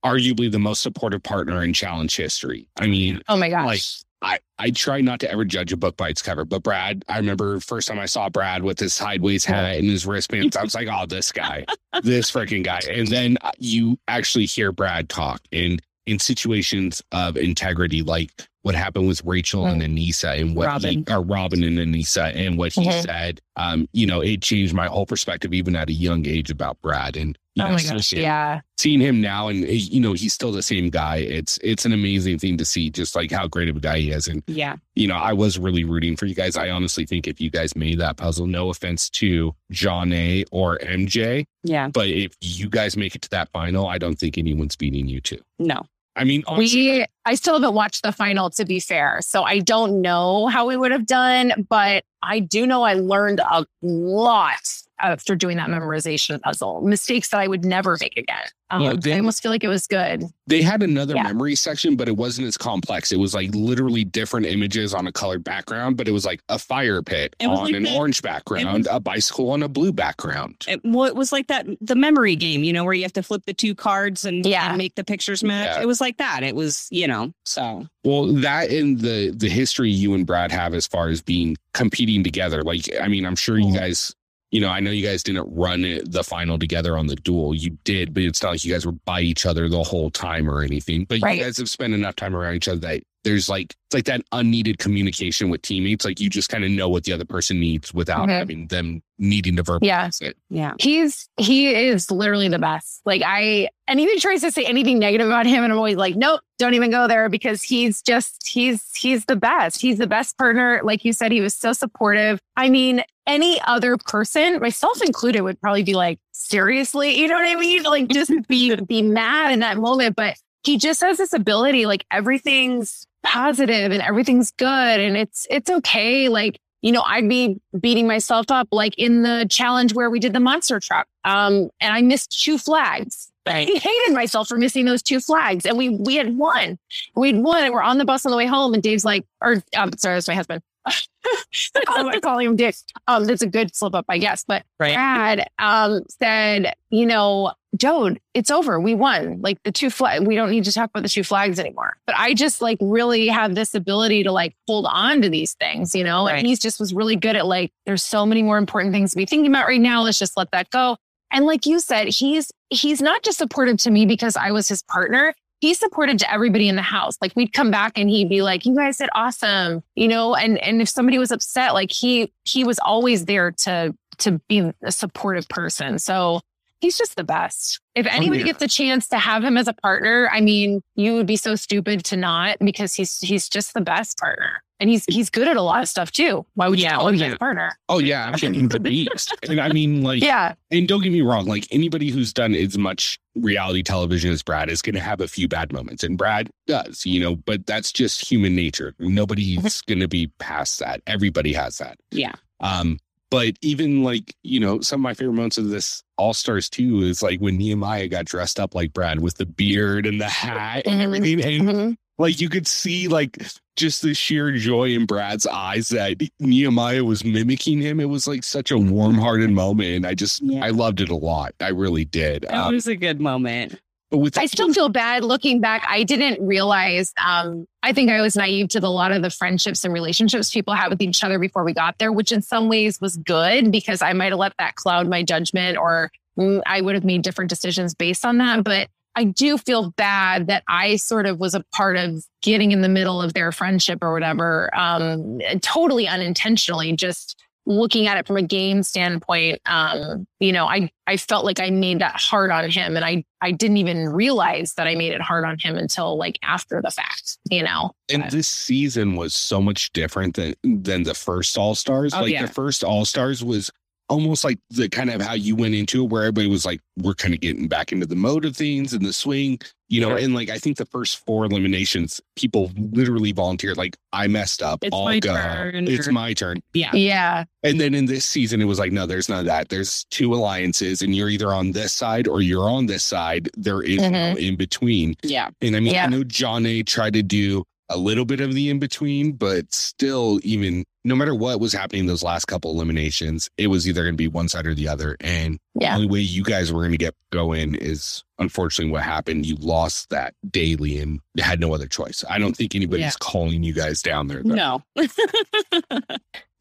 arguably 0.04 0.50
the 0.50 0.58
most 0.58 0.82
supportive 0.82 1.22
partner 1.22 1.62
in 1.62 1.72
challenge 1.72 2.16
history. 2.16 2.68
I 2.78 2.86
mean, 2.86 3.22
Oh 3.28 3.36
my 3.36 3.48
gosh. 3.48 3.66
Like, 3.66 3.80
I, 4.20 4.38
I 4.58 4.70
try 4.70 5.00
not 5.00 5.20
to 5.20 5.30
ever 5.30 5.44
judge 5.44 5.72
a 5.72 5.76
book 5.76 5.96
by 5.96 6.08
its 6.08 6.22
cover, 6.22 6.44
but 6.44 6.62
Brad, 6.62 7.04
I 7.08 7.18
remember 7.18 7.60
first 7.60 7.88
time 7.88 7.98
I 7.98 8.06
saw 8.06 8.28
Brad 8.28 8.62
with 8.62 8.78
his 8.78 8.94
sideways 8.94 9.44
hat 9.44 9.76
and 9.76 9.88
his 9.88 10.06
wristbands, 10.06 10.56
I 10.56 10.62
was 10.64 10.74
like, 10.74 10.88
oh, 10.90 11.06
this 11.06 11.30
guy, 11.30 11.64
this 12.02 12.30
freaking 12.30 12.64
guy. 12.64 12.80
And 12.90 13.06
then 13.06 13.38
uh, 13.42 13.52
you 13.58 13.98
actually 14.08 14.46
hear 14.46 14.72
Brad 14.72 15.08
talk 15.08 15.40
and 15.52 15.80
in 16.06 16.18
situations 16.18 17.02
of 17.12 17.36
integrity, 17.36 18.02
like 18.02 18.30
what 18.68 18.74
happened 18.74 19.08
with 19.08 19.22
Rachel 19.24 19.64
and 19.64 19.80
Aneesa 19.80 20.38
and 20.38 20.54
what 20.54 20.66
Robin. 20.66 21.04
he, 21.08 21.12
or 21.14 21.22
Robin 21.22 21.64
and 21.64 21.78
Aneesa 21.78 22.36
and 22.36 22.58
what 22.58 22.74
he 22.74 22.84
Mhm. 22.84 23.02
said. 23.02 23.40
Um, 23.56 23.88
you 23.94 24.06
know, 24.06 24.20
it 24.20 24.42
changed 24.42 24.74
my 24.74 24.86
whole 24.88 25.06
perspective 25.06 25.54
even 25.54 25.74
at 25.74 25.88
a 25.88 25.92
young 25.94 26.26
age 26.26 26.50
about 26.50 26.78
Brad 26.82 27.16
and 27.16 27.38
you 27.54 27.64
Oh 27.64 27.68
know, 27.68 27.72
my 27.76 27.82
gosh. 27.82 28.06
seeing- 28.08 28.22
Yeah. 28.22 28.60
seeing 28.76 29.00
him 29.00 29.22
now 29.22 29.48
and 29.48 29.64
eh, 29.64 29.68
you 29.72 30.00
know 30.00 30.12
he's 30.12 30.34
still 30.34 30.52
the 30.52 30.62
same 30.62 30.90
guy. 30.90 31.16
It's 31.16 31.58
it's 31.62 31.86
an 31.86 31.92
amazing 31.94 32.38
thing 32.38 32.58
to 32.58 32.64
see 32.66 32.90
just 32.90 33.16
like 33.16 33.32
how 33.32 33.48
great 33.48 33.70
of 33.70 33.76
a 33.76 33.80
guy 33.80 33.98
he 34.00 34.10
is 34.10 34.28
and 34.28 34.42
Yeah. 34.46 34.76
you 34.94 35.08
know, 35.08 35.16
I 35.16 35.32
was 35.32 35.58
really 35.58 35.84
rooting 35.84 36.14
for 36.14 36.26
you 36.26 36.34
guys. 36.34 36.54
I 36.58 36.68
honestly 36.68 37.06
think 37.06 37.26
if 37.26 37.40
you 37.40 37.48
guys 37.50 37.74
made 37.74 37.98
that 38.00 38.18
puzzle, 38.18 38.46
no 38.46 38.68
offense 38.68 39.08
to 39.10 39.54
Jonna 39.72 40.44
or 40.52 40.78
MJ, 40.82 41.46
Yeah. 41.64 41.88
but 41.88 42.08
if 42.08 42.32
you 42.42 42.68
guys 42.68 42.98
make 42.98 43.14
it 43.16 43.22
to 43.22 43.30
that 43.30 43.48
final, 43.50 43.86
I 43.86 43.96
don't 43.96 44.18
think 44.18 44.36
anyone's 44.36 44.76
beating 44.76 45.08
you 45.08 45.20
two. 45.22 45.40
No. 45.58 45.86
I 46.18 46.24
mean, 46.24 46.42
honestly, 46.46 46.98
We, 47.00 47.06
I 47.24 47.34
still 47.34 47.54
haven't 47.54 47.74
watched 47.74 48.02
the 48.02 48.12
final 48.12 48.50
to 48.50 48.64
be 48.64 48.80
fair. 48.80 49.20
So 49.22 49.44
I 49.44 49.60
don't 49.60 50.00
know 50.00 50.48
how 50.48 50.66
we 50.66 50.76
would 50.76 50.92
have 50.92 51.06
done, 51.06 51.66
but 51.68 52.04
I 52.22 52.40
do 52.40 52.66
know 52.66 52.82
I 52.82 52.94
learned 52.94 53.40
a 53.40 53.64
lot 53.82 54.82
after 55.00 55.34
doing 55.36 55.56
that 55.56 55.68
memorization 55.68 56.40
puzzle, 56.42 56.80
mistakes 56.82 57.28
that 57.30 57.40
I 57.40 57.46
would 57.48 57.64
never 57.64 57.96
make 58.00 58.16
again. 58.16 58.44
Um, 58.70 58.82
Yeah, 58.82 58.92
they- 59.00 59.14
I 59.14 59.18
almost 59.18 59.42
feel 59.42 59.50
like 59.50 59.64
it 59.64 59.68
was 59.68 59.86
good. 59.86 60.24
they 60.46 60.60
had 60.62 60.82
another 60.82 61.14
Yeah. 61.14 61.22
memory 61.22 61.54
section, 61.54 61.96
but 61.96 62.06
it 62.08 62.16
wasn't 62.16 62.46
as 62.48 62.56
complex. 62.58 63.12
It 63.12 63.18
was 63.18 63.34
like 63.34 63.54
literally 63.54 64.04
different 64.04 64.46
images 64.46 64.92
on 64.94 65.06
a 65.06 65.12
colored 65.12 65.42
background, 65.44 65.96
but 65.96 66.06
it 66.08 66.12
was 66.12 66.24
like 66.26 66.40
a 66.50 66.58
fire 66.58 67.00
pit 67.02 67.34
It 67.38 67.46
on 67.46 67.56
like 67.64 67.74
an 67.74 67.84
the- 67.84 67.94
orange 67.96 68.20
background, 68.22 68.86
a 68.90 69.00
bicycle 69.00 69.50
on 69.50 69.62
a 69.62 69.68
blue 69.68 69.92
background. 69.92 70.56
It, 70.68 70.80
well, 70.84 71.04
it 71.06 71.14
was 71.16 71.32
like 71.32 71.46
that 71.46 71.66
the 71.80 71.94
memory 71.94 72.36
game, 72.36 72.62
you 72.64 72.72
know, 72.72 72.84
where 72.84 72.92
you 72.94 73.02
have 73.02 73.12
to 73.14 73.22
flip 73.22 73.42
the 73.46 73.54
two 73.54 73.74
cards 73.74 74.24
and, 74.26 74.44
Yeah. 74.44 74.68
and 74.68 74.76
make 74.78 74.94
the 74.96 75.04
pictures 75.04 75.42
match. 75.42 75.76
Yeah. 75.76 75.82
It 75.82 75.86
was 75.86 76.00
like 76.00 76.18
that. 76.18 76.42
It 76.42 76.54
was, 76.54 76.88
you 76.90 77.06
know, 77.08 77.32
so 77.46 77.86
Well, 78.04 78.26
that 78.26 78.70
and 78.70 79.00
the 79.00 79.32
the 79.36 79.48
history 79.48 79.90
you 79.90 80.14
and 80.14 80.26
Brad 80.26 80.50
have 80.52 80.72
as 80.74 80.86
far 80.86 81.08
as 81.08 81.20
being 81.22 81.56
competing 81.74 82.22
together. 82.24 82.62
Like, 82.62 82.86
I 83.00 83.08
mean, 83.08 83.24
I'm 83.26 83.36
sure 83.36 83.58
you 83.58 83.66
Mhm. 83.66 83.74
guys, 83.78 84.14
you 84.50 84.60
know, 84.60 84.68
I 84.68 84.80
know 84.80 84.90
you 84.90 85.06
guys 85.06 85.22
didn't 85.22 85.46
run 85.54 85.84
it, 85.84 86.10
the 86.10 86.24
final 86.24 86.58
together 86.58 86.96
on 86.96 87.06
the 87.06 87.16
duel. 87.16 87.54
You 87.54 87.70
did, 87.84 88.14
but 88.14 88.22
it's 88.22 88.42
not 88.42 88.52
like 88.52 88.64
you 88.64 88.72
guys 88.72 88.86
were 88.86 88.92
by 88.92 89.20
each 89.20 89.44
other 89.44 89.68
the 89.68 89.82
whole 89.82 90.10
time 90.10 90.48
or 90.48 90.62
anything. 90.62 91.04
But 91.04 91.20
Right. 91.22 91.38
you 91.38 91.44
guys 91.44 91.58
have 91.58 91.68
spent 91.68 91.92
enough 91.94 92.16
time 92.16 92.34
around 92.34 92.54
each 92.54 92.68
other 92.68 92.78
that 92.80 93.02
there's 93.28 93.48
like 93.48 93.74
it's 93.86 93.94
like 93.94 94.04
that 94.04 94.22
unneeded 94.32 94.78
communication 94.78 95.50
with 95.50 95.62
teammates. 95.62 96.04
Like 96.04 96.18
you 96.20 96.28
just 96.30 96.48
kind 96.48 96.64
of 96.64 96.70
know 96.70 96.88
what 96.88 97.04
the 97.04 97.12
other 97.12 97.24
person 97.24 97.60
needs 97.60 97.92
without 97.94 98.28
Mhm. 98.28 98.38
having 98.38 98.66
them 98.68 99.02
needing 99.18 99.56
to 99.56 99.62
verbalize 99.62 100.20
Yeah. 100.20 100.28
it. 100.28 100.36
yeah. 100.50 100.72
He's 100.78 101.28
he 101.38 101.74
is 101.74 102.10
literally 102.10 102.48
the 102.48 102.58
best. 102.58 103.00
Like 103.04 103.22
I 103.24 103.68
and 103.86 104.00
even 104.00 104.18
tries 104.18 104.40
to 104.42 104.50
say 104.50 104.64
anything 104.64 104.98
negative 104.98 105.26
about 105.26 105.46
him, 105.46 105.62
and 105.64 105.72
I'm 105.72 105.78
always 105.78 105.96
like, 105.96 106.16
nope, 106.16 106.40
don't 106.58 106.74
even 106.74 106.90
go 106.90 107.06
there 107.08 107.28
because 107.28 107.62
he's 107.62 108.00
just 108.02 108.46
he's 108.48 108.82
he's 108.94 109.24
the 109.26 109.36
best. 109.36 109.80
He's 109.80 109.98
the 109.98 110.06
best 110.06 110.36
partner. 110.38 110.80
Like 110.82 111.04
you 111.04 111.12
said, 111.12 111.32
he 111.32 111.40
was 111.40 111.54
so 111.54 111.72
supportive. 111.72 112.40
I 112.56 112.68
mean, 112.70 113.02
any 113.26 113.60
other 113.66 113.96
person, 113.98 114.58
myself 114.60 115.02
included, 115.02 115.42
would 115.42 115.60
probably 115.60 115.82
be 115.82 115.94
like, 115.94 116.18
seriously, 116.32 117.18
you 117.20 117.28
know 117.28 117.34
what 117.34 117.44
I 117.46 117.58
mean? 117.60 117.82
Like 117.82 118.08
just 118.08 118.30
be 118.48 118.74
be 118.76 119.02
mad 119.02 119.52
in 119.52 119.60
that 119.60 119.76
moment. 119.78 120.16
But 120.16 120.36
he 120.64 120.76
just 120.76 121.00
has 121.00 121.16
this 121.18 121.32
ability, 121.32 121.86
like 121.86 122.04
everything's 122.10 123.06
positive 123.22 123.92
and 123.92 124.02
everything's 124.02 124.50
good 124.52 125.00
and 125.00 125.16
it's 125.16 125.46
it's 125.50 125.70
okay. 125.70 126.28
Like 126.28 126.60
you 126.82 126.92
know, 126.92 127.02
I'd 127.04 127.28
be 127.28 127.60
beating 127.80 128.06
myself 128.06 128.46
up 128.50 128.68
like 128.70 128.96
in 128.96 129.22
the 129.22 129.46
challenge 129.50 129.94
where 129.94 130.10
we 130.10 130.20
did 130.20 130.32
the 130.32 130.40
monster 130.40 130.78
truck. 130.78 131.08
Um, 131.24 131.70
and 131.80 131.92
I 131.92 132.02
missed 132.02 132.40
two 132.40 132.56
flags. 132.56 133.32
I 133.46 133.64
hated 133.64 134.14
myself 134.14 134.48
for 134.48 134.56
missing 134.56 134.84
those 134.84 135.02
two 135.02 135.20
flags. 135.20 135.66
And 135.66 135.76
we 135.76 135.88
we 135.88 136.16
had 136.16 136.36
won. 136.36 136.78
We'd 137.16 137.38
won 137.38 137.64
and 137.64 137.72
we're 137.72 137.82
on 137.82 137.98
the 137.98 138.04
bus 138.04 138.24
on 138.26 138.30
the 138.30 138.36
way 138.36 138.46
home. 138.46 138.74
And 138.74 138.82
Dave's 138.82 139.04
like, 139.04 139.24
or 139.40 139.62
um, 139.76 139.90
sorry, 139.96 140.16
that's 140.16 140.28
my 140.28 140.34
husband. 140.34 140.62
I'm 141.88 142.20
calling 142.20 142.46
him 142.46 142.56
Dick. 142.56 142.74
Um, 143.06 143.24
that's 143.24 143.42
a 143.42 143.46
good 143.46 143.74
slip 143.74 143.94
up, 143.94 144.06
I 144.08 144.18
guess. 144.18 144.44
But 144.46 144.64
Right. 144.78 144.94
Brad 144.94 145.48
um 145.58 146.02
said, 146.08 146.74
you 146.90 147.06
know, 147.06 147.52
Joan, 147.76 148.18
it's 148.34 148.50
over. 148.50 148.80
We 148.80 148.94
won. 148.94 149.40
Like 149.42 149.62
the 149.62 149.72
two 149.72 149.90
flag, 149.90 150.26
we 150.26 150.34
don't 150.34 150.50
need 150.50 150.64
to 150.64 150.72
talk 150.72 150.90
about 150.90 151.02
the 151.02 151.08
two 151.08 151.22
flags 151.22 151.58
anymore. 151.58 151.96
But 152.06 152.16
I 152.16 152.34
just 152.34 152.62
like 152.62 152.78
really 152.80 153.28
have 153.28 153.54
this 153.54 153.74
ability 153.74 154.22
to 154.24 154.32
like 154.32 154.56
hold 154.66 154.86
on 154.88 155.20
to 155.22 155.28
these 155.28 155.54
things, 155.54 155.94
you 155.94 156.04
know. 156.04 156.26
Right. 156.26 156.38
And 156.38 156.46
he's 156.46 156.58
just 156.58 156.80
was 156.80 156.94
really 156.94 157.16
good 157.16 157.36
at 157.36 157.46
like, 157.46 157.72
there's 157.84 158.02
so 158.02 158.24
many 158.24 158.42
more 158.42 158.58
important 158.58 158.94
things 158.94 159.10
to 159.10 159.16
be 159.16 159.26
thinking 159.26 159.50
about 159.50 159.66
right 159.66 159.80
now. 159.80 160.02
Let's 160.02 160.18
just 160.18 160.36
let 160.36 160.50
that 160.52 160.70
go. 160.70 160.96
And 161.30 161.44
like 161.44 161.66
you 161.66 161.78
said, 161.80 162.08
he's 162.08 162.50
he's 162.70 163.02
not 163.02 163.22
just 163.22 163.38
supportive 163.38 163.76
to 163.78 163.90
me 163.90 164.06
because 164.06 164.36
I 164.36 164.50
was 164.50 164.68
his 164.68 164.82
partner. 164.82 165.34
He's 165.60 165.78
supportive 165.78 166.18
to 166.18 166.32
everybody 166.32 166.68
in 166.68 166.76
the 166.76 166.82
house. 166.82 167.16
Like 167.20 167.32
we'd 167.34 167.52
come 167.52 167.70
back 167.70 167.98
and 167.98 168.08
he'd 168.08 168.28
be 168.28 168.42
like, 168.42 168.64
"You 168.64 168.76
guys 168.76 168.98
did 168.98 169.10
awesome," 169.14 169.82
you 169.94 170.08
know. 170.08 170.34
And 170.34 170.58
and 170.58 170.80
if 170.80 170.88
somebody 170.88 171.18
was 171.18 171.30
upset, 171.30 171.74
like 171.74 171.90
he 171.90 172.32
he 172.44 172.64
was 172.64 172.78
always 172.78 173.24
there 173.24 173.50
to 173.50 173.94
to 174.18 174.32
be 174.48 174.72
a 174.82 174.92
supportive 174.92 175.48
person. 175.48 175.98
So 175.98 176.40
he's 176.80 176.98
just 176.98 177.16
the 177.16 177.24
best. 177.24 177.80
If 177.94 178.06
oh, 178.06 178.10
anybody 178.12 178.40
yeah. 178.40 178.46
gets 178.46 178.62
a 178.62 178.68
chance 178.68 179.08
to 179.08 179.18
have 179.18 179.42
him 179.42 179.56
as 179.56 179.68
a 179.68 179.72
partner, 179.72 180.28
I 180.32 180.40
mean, 180.40 180.82
you 180.94 181.14
would 181.14 181.26
be 181.26 181.36
so 181.36 181.54
stupid 181.56 182.04
to 182.06 182.16
not 182.16 182.58
because 182.60 182.94
he's 182.94 183.18
he's 183.18 183.48
just 183.48 183.74
the 183.74 183.80
best 183.80 184.18
partner. 184.18 184.62
And 184.80 184.88
he's 184.88 185.04
he's 185.06 185.28
good 185.28 185.48
at 185.48 185.56
a 185.56 185.62
lot 185.62 185.82
of 185.82 185.88
stuff 185.88 186.12
too. 186.12 186.46
Why 186.54 186.68
would 186.68 186.78
you 186.78 186.84
Yeah, 186.84 186.96
call 186.96 187.06
oh, 187.06 187.08
him 187.08 187.16
yeah. 187.16 187.36
partner? 187.36 187.76
Oh 187.88 187.98
yeah, 187.98 188.26
I'm 188.26 188.34
getting 188.34 188.68
the 188.68 188.78
beast. 188.78 189.34
and 189.48 189.60
I 189.60 189.70
mean, 189.72 190.02
like, 190.02 190.22
Yeah. 190.22 190.54
and 190.70 190.86
don't 190.86 191.02
get 191.02 191.10
me 191.12 191.20
wrong, 191.20 191.46
like 191.46 191.66
anybody 191.72 192.10
who's 192.10 192.32
done 192.32 192.54
as 192.54 192.78
much 192.78 193.18
reality 193.34 193.82
television 193.82 194.30
as 194.30 194.42
Brad 194.42 194.70
is 194.70 194.80
going 194.80 194.94
to 194.94 195.00
have 195.00 195.20
a 195.20 195.26
few 195.28 195.48
bad 195.48 195.72
moments, 195.72 196.04
and 196.04 196.16
Brad 196.16 196.48
does, 196.68 197.04
you 197.04 197.18
know. 197.20 197.34
But 197.34 197.66
that's 197.66 197.90
just 197.90 198.20
human 198.30 198.54
nature. 198.54 198.94
Nobody's 199.00 199.82
going 199.86 200.00
to 200.00 200.08
be 200.08 200.28
past 200.38 200.78
that. 200.78 201.02
Everybody 201.08 201.52
has 201.54 201.78
that. 201.78 201.98
Yeah. 202.12 202.32
Um, 202.60 202.98
but 203.30 203.54
even 203.62 204.02
like 204.04 204.32
you 204.44 204.60
know, 204.60 204.80
some 204.80 205.00
of 205.00 205.02
my 205.02 205.12
favorite 205.14 205.34
moments 205.34 205.58
of 205.58 205.68
this 205.70 206.02
All 206.16 206.32
Stars 206.34 206.70
too 206.70 207.00
is 207.02 207.20
like 207.22 207.40
when 207.40 207.56
Nehemiah 207.58 208.06
got 208.08 208.26
dressed 208.26 208.58
up 208.60 208.74
like 208.76 208.92
Brad 208.92 209.20
with 209.20 209.38
the 209.38 209.46
beard 209.46 210.06
and 210.06 210.20
the 210.20 210.28
hat 210.28 210.84
and 210.86 211.00
Mhm. 211.00 211.04
everything, 211.04 211.40
and 211.42 211.68
Mhm. 211.68 211.96
Like 212.18 212.40
you 212.40 212.48
could 212.48 212.66
see 212.66 213.08
like 213.08 213.38
just 213.76 214.02
the 214.02 214.12
sheer 214.14 214.52
joy 214.52 214.88
in 214.90 215.06
Brad's 215.06 215.46
eyes 215.46 215.88
that 215.90 216.16
Nehemiah 216.40 217.04
was 217.04 217.24
mimicking 217.24 217.80
him. 217.80 218.00
It 218.00 218.08
was 218.08 218.26
like 218.26 218.42
such 218.44 218.70
a 218.72 218.78
warm-hearted 218.78 219.50
moment, 219.50 219.90
and 219.90 220.06
I 220.06 220.14
just 220.14 220.42
Yeah. 220.42 220.64
I 220.64 220.70
loved 220.70 221.00
it 221.00 221.10
a 221.10 221.14
lot. 221.16 221.54
I 221.60 221.68
really 221.68 222.04
did. 222.04 222.42
That 222.42 222.54
Um, 222.54 222.74
was 222.74 222.86
a 222.88 222.96
good 222.96 223.20
moment. 223.20 223.80
but 224.10 224.18
with 224.18 224.38
I 224.38 224.46
still 224.46 224.72
feel 224.72 224.88
bad 224.88 225.22
looking 225.22 225.60
back. 225.60 225.84
I 225.86 226.02
didn't 226.02 226.44
realize. 226.44 227.12
Um, 227.24 227.66
I 227.82 227.92
think 227.92 228.10
I 228.10 228.20
was 228.22 228.36
naive 228.36 228.68
to 228.70 228.80
the, 228.80 228.86
a 228.86 228.88
lot 228.88 229.12
of 229.12 229.20
the 229.22 229.28
friendships 229.30 229.84
and 229.84 229.92
relationships 229.94 230.50
people 230.50 230.72
had 230.74 230.88
with 230.88 231.02
each 231.02 231.22
other 231.22 231.38
before 231.38 231.62
we 231.62 231.74
got 231.74 231.98
there, 231.98 232.10
which 232.10 232.32
in 232.32 232.40
some 232.42 232.68
ways 232.68 233.00
was 233.02 233.16
good 233.18 233.70
because 233.70 234.00
I 234.02 234.12
might 234.14 234.32
have 234.32 234.38
let 234.38 234.54
that 234.58 234.74
cloud 234.76 235.08
my 235.08 235.22
judgment, 235.22 235.76
or 235.78 236.10
mm, 236.38 236.62
I 236.66 236.80
would 236.80 236.94
have 236.94 237.04
made 237.04 237.20
different 237.22 237.50
decisions 237.50 237.94
based 237.94 238.24
on 238.24 238.38
that. 238.38 238.64
But 238.64 238.88
I 239.18 239.24
do 239.24 239.58
feel 239.58 239.90
bad 239.96 240.46
that 240.46 240.62
I 240.68 240.94
sort 240.94 241.26
of 241.26 241.40
was 241.40 241.52
a 241.52 241.64
part 241.74 241.96
of 241.96 242.24
getting 242.40 242.70
in 242.70 242.82
the 242.82 242.88
middle 242.88 243.20
of 243.20 243.34
their 243.34 243.50
friendship 243.50 243.98
or 244.00 244.12
whatever, 244.12 244.70
um, 244.78 245.40
totally 245.60 246.06
unintentionally, 246.06 246.94
just 246.94 247.42
looking 247.66 248.06
at 248.06 248.16
it 248.16 248.28
from 248.28 248.36
a 248.36 248.42
game 248.42 248.84
standpoint, 248.84 249.60
um, 249.66 250.24
you 250.38 250.52
know, 250.52 250.66
I, 250.66 250.88
I 251.08 251.16
felt 251.16 251.44
like 251.44 251.58
I 251.58 251.68
made 251.70 251.98
that 251.98 252.14
hard 252.14 252.52
on 252.52 252.70
him 252.70 252.94
and 252.94 253.04
I, 253.04 253.24
I 253.40 253.50
didn't 253.50 253.78
even 253.78 254.08
realize 254.08 254.74
that 254.74 254.86
I 254.86 254.94
made 254.94 255.12
it 255.12 255.20
hard 255.20 255.44
on 255.44 255.58
him 255.58 255.76
until 255.76 256.16
like 256.16 256.38
after 256.44 256.80
the 256.80 256.92
fact, 256.92 257.38
you 257.50 257.64
know? 257.64 257.90
and 258.08 258.22
But- 258.22 258.30
this 258.30 258.48
season 258.48 259.16
was 259.16 259.34
so 259.34 259.60
much 259.60 259.92
different 259.92 260.36
than 260.36 260.54
than 260.62 261.02
the 261.02 261.14
first 261.14 261.58
All 261.58 261.74
Stars. 261.74 262.14
Oh, 262.14 262.20
like 262.20 262.32
yeah. 262.32 262.46
the 262.46 262.52
first 262.52 262.84
All 262.84 263.04
Stars 263.04 263.42
was 263.42 263.68
almost 264.08 264.44
like 264.44 264.58
the 264.70 264.88
kind 264.88 265.10
of 265.10 265.20
how 265.20 265.34
you 265.34 265.54
went 265.56 265.74
into 265.74 266.04
it, 266.04 266.10
where 266.10 266.22
everybody 266.22 266.48
was 266.48 266.64
like, 266.64 266.80
"We're 266.96 267.14
kind 267.14 267.34
of 267.34 267.40
getting 267.40 267.68
back 267.68 267.92
into 267.92 268.06
the 268.06 268.16
mode 268.16 268.44
of 268.44 268.56
things 268.56 268.92
and 268.92 269.04
the 269.04 269.12
swing." 269.12 269.60
You 269.90 270.02
know, 270.02 270.16
and 270.16 270.34
like 270.34 270.50
I 270.50 270.58
think 270.58 270.76
the 270.76 270.84
first 270.84 271.24
four 271.24 271.46
eliminations, 271.46 272.20
people 272.36 272.70
literally 272.76 273.32
volunteered, 273.32 273.78
like, 273.78 273.96
I 274.12 274.26
messed 274.26 274.62
up. 274.62 274.84
It's 274.84 274.94
I'll 274.94 275.04
my 275.04 275.18
go. 275.18 275.34
turn, 275.34 275.88
It's 275.88 276.06
or- 276.06 276.12
my 276.12 276.34
turn. 276.34 276.62
Yeah. 276.74 276.90
yeah. 276.94 277.44
And 277.62 277.80
then 277.80 277.94
in 277.94 278.04
this 278.04 278.26
season, 278.26 278.60
it 278.60 278.66
was 278.66 278.78
like, 278.78 278.92
no, 278.92 279.06
there's 279.06 279.30
none 279.30 279.38
of 279.38 279.46
that. 279.46 279.70
There's 279.70 280.04
two 280.10 280.34
alliances, 280.34 281.00
and 281.00 281.16
you're 281.16 281.30
either 281.30 281.54
on 281.54 281.72
this 281.72 281.94
side 281.94 282.28
or 282.28 282.42
you're 282.42 282.68
on 282.68 282.84
this 282.84 283.02
side. 283.02 283.48
There 283.56 283.82
is 283.82 283.96
no 283.98 284.10
mm-hmm. 284.10 284.38
in 284.38 284.56
between. 284.56 285.14
Yeah. 285.22 285.48
And 285.62 285.74
I 285.74 285.80
mean, 285.80 285.94
Yeah. 285.94 286.04
I 286.04 286.08
know 286.08 286.22
Jonna 286.22 286.84
tried 286.86 287.14
to 287.14 287.22
do 287.22 287.64
a 287.90 287.96
little 287.96 288.24
bit 288.24 288.40
of 288.40 288.52
the 288.54 288.68
in 288.70 288.78
between, 288.78 289.32
but 289.32 289.72
still, 289.72 290.40
even 290.42 290.84
no 291.04 291.14
matter 291.16 291.34
what 291.34 291.58
was 291.60 291.72
happening 291.72 292.06
those 292.06 292.22
last 292.22 292.44
couple 292.46 292.70
eliminations, 292.70 293.48
it 293.56 293.68
was 293.68 293.88
either 293.88 294.02
going 294.02 294.12
to 294.14 294.18
be 294.18 294.28
one 294.28 294.48
side 294.48 294.66
or 294.66 294.74
the 294.74 294.86
other. 294.88 295.16
And 295.20 295.58
the 295.74 295.82
Yeah. 295.84 295.94
only 295.94 296.06
way 296.06 296.20
you 296.20 296.42
guys 296.44 296.70
were 296.72 296.80
going 296.82 296.92
to 296.92 296.98
get 296.98 297.14
going 297.32 297.74
is 297.76 298.24
unfortunately 298.38 298.92
what 298.92 299.02
happened. 299.04 299.46
You 299.46 299.56
lost 299.56 300.10
that 300.10 300.34
daily 300.50 300.98
and 300.98 301.20
had 301.38 301.60
no 301.60 301.72
other 301.72 301.86
choice. 301.86 302.24
I 302.28 302.38
don't 302.38 302.54
think 302.56 302.74
anybody's 302.74 303.04
Yeah. 303.06 303.10
calling 303.20 303.62
you 303.62 303.72
guys 303.72 304.02
down 304.02 304.26
there. 304.28 304.42
though. 304.42 304.54
No. 304.54 304.82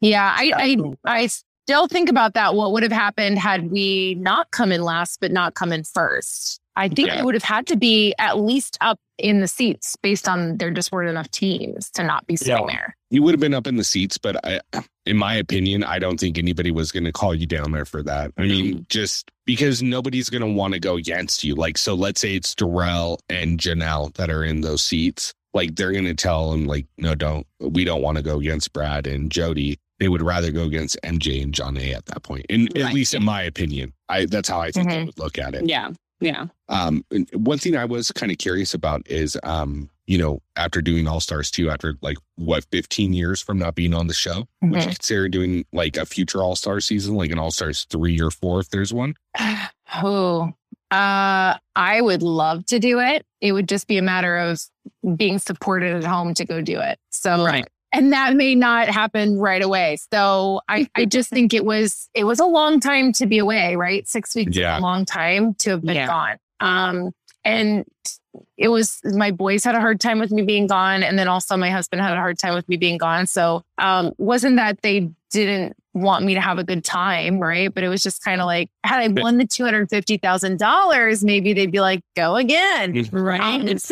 Yeah. 0.00 0.32
I, 0.36 0.52
I, 0.54 0.76
I 1.04 1.28
still 1.68 1.86
think 1.86 2.08
about 2.08 2.32
that. 2.32 2.54
What 2.54 2.72
would 2.72 2.82
have 2.82 2.92
happened 2.92 3.38
had 3.38 3.70
we 3.70 4.14
not 4.14 4.50
come 4.52 4.72
in 4.72 4.82
last, 4.82 5.20
but 5.20 5.30
not 5.30 5.52
come 5.52 5.70
in 5.70 5.84
first? 5.84 6.60
I 6.76 6.88
think 6.88 7.08
Yeah. 7.08 7.18
it 7.18 7.24
would 7.26 7.34
have 7.34 7.42
had 7.42 7.66
to 7.66 7.76
be 7.76 8.14
at 8.18 8.38
least 8.38 8.78
up 8.80 8.98
in 9.18 9.40
the 9.40 9.48
seats 9.48 9.94
based 10.02 10.30
on 10.30 10.56
there 10.56 10.70
just 10.70 10.92
weren't 10.92 11.10
enough 11.10 11.30
teams 11.30 11.90
to 11.90 12.04
not 12.04 12.26
be 12.26 12.36
sitting 12.36 12.56
Yeah. 12.56 12.74
there. 12.74 12.96
You 13.10 13.22
would 13.22 13.34
have 13.34 13.40
been 13.40 13.52
up 13.52 13.66
in 13.66 13.76
the 13.76 13.84
seats, 13.84 14.16
but 14.16 14.42
I, 14.46 14.62
in 15.04 15.18
my 15.18 15.34
opinion, 15.34 15.84
I 15.84 15.98
don't 15.98 16.18
think 16.18 16.38
anybody 16.38 16.70
was 16.70 16.90
going 16.90 17.04
to 17.04 17.12
call 17.12 17.34
you 17.34 17.46
down 17.46 17.72
there 17.72 17.84
for 17.84 18.02
that. 18.02 18.32
I 18.38 18.42
mean, 18.44 18.72
mm-hmm. 18.72 18.82
just 18.88 19.30
because 19.44 19.82
nobody's 19.82 20.30
going 20.30 20.40
to 20.40 20.50
want 20.50 20.72
to 20.72 20.80
go 20.80 20.96
against 20.96 21.44
you. 21.44 21.54
Like, 21.54 21.76
so 21.76 21.92
let's 21.92 22.22
say 22.22 22.34
it's 22.34 22.54
Darrell 22.54 23.20
and 23.28 23.60
Janelle 23.60 24.14
that 24.14 24.30
are 24.30 24.44
in 24.44 24.62
those 24.62 24.82
seats. 24.82 25.34
Like, 25.52 25.74
they're 25.74 25.92
going 25.92 26.04
to 26.04 26.14
tell 26.14 26.50
them, 26.50 26.66
like, 26.66 26.86
no, 26.96 27.14
don't, 27.14 27.46
we 27.60 27.84
don't 27.84 28.00
want 28.02 28.16
to 28.16 28.22
go 28.22 28.38
against 28.38 28.72
Brad 28.72 29.06
and 29.06 29.30
Jodi. 29.30 29.78
They 30.00 30.08
would 30.08 30.22
rather 30.22 30.50
go 30.52 30.62
against 30.64 30.96
MJ 31.02 31.42
and 31.42 31.52
Jonna 31.52 31.92
at 31.94 32.06
that 32.06 32.22
point. 32.22 32.46
And 32.50 32.76
at 32.78 32.92
least 32.92 33.14
in 33.14 33.24
my 33.24 33.42
opinion, 33.42 33.92
I, 34.08 34.26
that's 34.26 34.48
how 34.48 34.60
I 34.60 34.70
think 34.70 34.88
they 34.88 34.96
Mhm. 35.02 35.06
would 35.06 35.18
look 35.18 35.38
at 35.38 35.54
it. 35.54 35.68
Yeah. 35.68 35.90
Yeah. 36.20 36.46
Um, 36.68 37.04
one 37.32 37.58
thing 37.58 37.76
I 37.76 37.84
was 37.84 38.10
kind 38.12 38.32
of 38.32 38.38
curious 38.38 38.74
about 38.74 39.02
is, 39.08 39.36
um, 39.44 39.88
you 40.08 40.18
know, 40.18 40.40
after 40.56 40.80
doing 40.82 41.06
All 41.06 41.20
Stars 41.20 41.50
2, 41.50 41.70
after 41.70 41.94
like 42.02 42.16
what, 42.36 42.64
15 42.72 43.12
years 43.12 43.40
from 43.40 43.58
not 43.58 43.74
being 43.76 43.94
on 43.94 44.06
the 44.08 44.14
show, 44.14 44.48
would 44.62 44.82
you 44.82 44.88
Mhm. 44.88 44.94
consider 44.96 45.28
doing 45.28 45.64
like 45.72 45.96
a 45.96 46.04
future 46.06 46.42
All 46.42 46.56
Star 46.56 46.80
season, 46.80 47.14
like 47.14 47.30
an 47.30 47.38
All 47.38 47.50
Stars 47.52 47.86
3 47.90 48.20
or 48.20 48.30
4 48.30 48.60
if 48.60 48.70
there's 48.70 48.92
one? 48.92 49.14
Oh, 50.02 50.52
uh, 50.90 51.54
I 51.76 52.00
would 52.00 52.22
love 52.22 52.66
to 52.66 52.78
do 52.78 53.00
it. 53.00 53.24
It 53.40 53.52
would 53.52 53.68
just 53.68 53.86
be 53.86 53.96
a 53.96 54.02
matter 54.02 54.36
of 54.36 54.60
being 55.16 55.38
supported 55.38 55.96
at 55.96 56.04
home 56.04 56.34
to 56.34 56.44
go 56.44 56.60
do 56.60 56.78
it. 56.78 56.98
So, 57.10 57.42
Right. 57.44 57.66
And 57.92 58.12
that 58.12 58.36
may 58.36 58.54
not 58.54 58.88
happen 58.88 59.38
right 59.38 59.62
away. 59.62 59.96
So 60.12 60.60
I, 60.68 60.88
I 60.94 61.04
just 61.04 61.30
think 61.30 61.54
it 61.54 61.64
was, 61.64 62.08
it 62.14 62.24
was 62.24 62.38
a 62.40 62.44
long 62.46 62.80
time 62.80 63.12
to 63.14 63.26
be 63.26 63.38
away, 63.38 63.76
right? 63.76 64.06
Six 64.08 64.34
weeks 64.34 64.50
is 64.50 64.56
Yeah. 64.58 64.78
a 64.78 64.80
long 64.80 65.04
time 65.04 65.54
to 65.54 65.70
have 65.70 65.82
been 65.82 65.96
Yeah. 65.96 66.06
gone. 66.06 66.36
Um, 66.60 67.12
and 67.44 67.84
it 68.56 68.68
was 68.68 69.00
my 69.04 69.30
boys 69.30 69.64
had 69.64 69.74
a 69.74 69.80
hard 69.80 70.00
time 70.00 70.18
with 70.18 70.30
me 70.30 70.42
being 70.42 70.66
gone. 70.66 71.02
And 71.02 71.18
then 71.18 71.28
also 71.28 71.56
my 71.56 71.70
husband 71.70 72.02
had 72.02 72.12
a 72.12 72.16
hard 72.16 72.38
time 72.38 72.54
with 72.54 72.68
me 72.68 72.76
being 72.76 72.98
gone. 72.98 73.26
So, 73.26 73.64
um, 73.78 74.12
wasn't 74.18 74.56
that 74.56 74.82
they 74.82 75.10
didn't 75.30 75.76
want 75.94 76.24
me 76.24 76.34
to 76.34 76.40
have 76.40 76.58
a 76.58 76.64
good 76.64 76.84
time, 76.84 77.38
right? 77.40 77.72
But 77.72 77.84
it 77.84 77.88
was 77.88 78.02
just 78.02 78.22
kind 78.22 78.40
of 78.40 78.46
like, 78.46 78.70
had 78.84 79.00
I 79.00 79.08
won 79.20 79.38
the 79.38 79.46
two 79.46 79.64
hundred 79.64 79.88
fifty 79.90 80.16
thousand 80.18 80.58
dollars, 80.58 81.24
maybe 81.24 81.52
they'd 81.52 81.72
be 81.72 81.80
like, 81.80 82.00
"Go 82.16 82.36
again." 82.36 83.08
Right. 83.12 83.82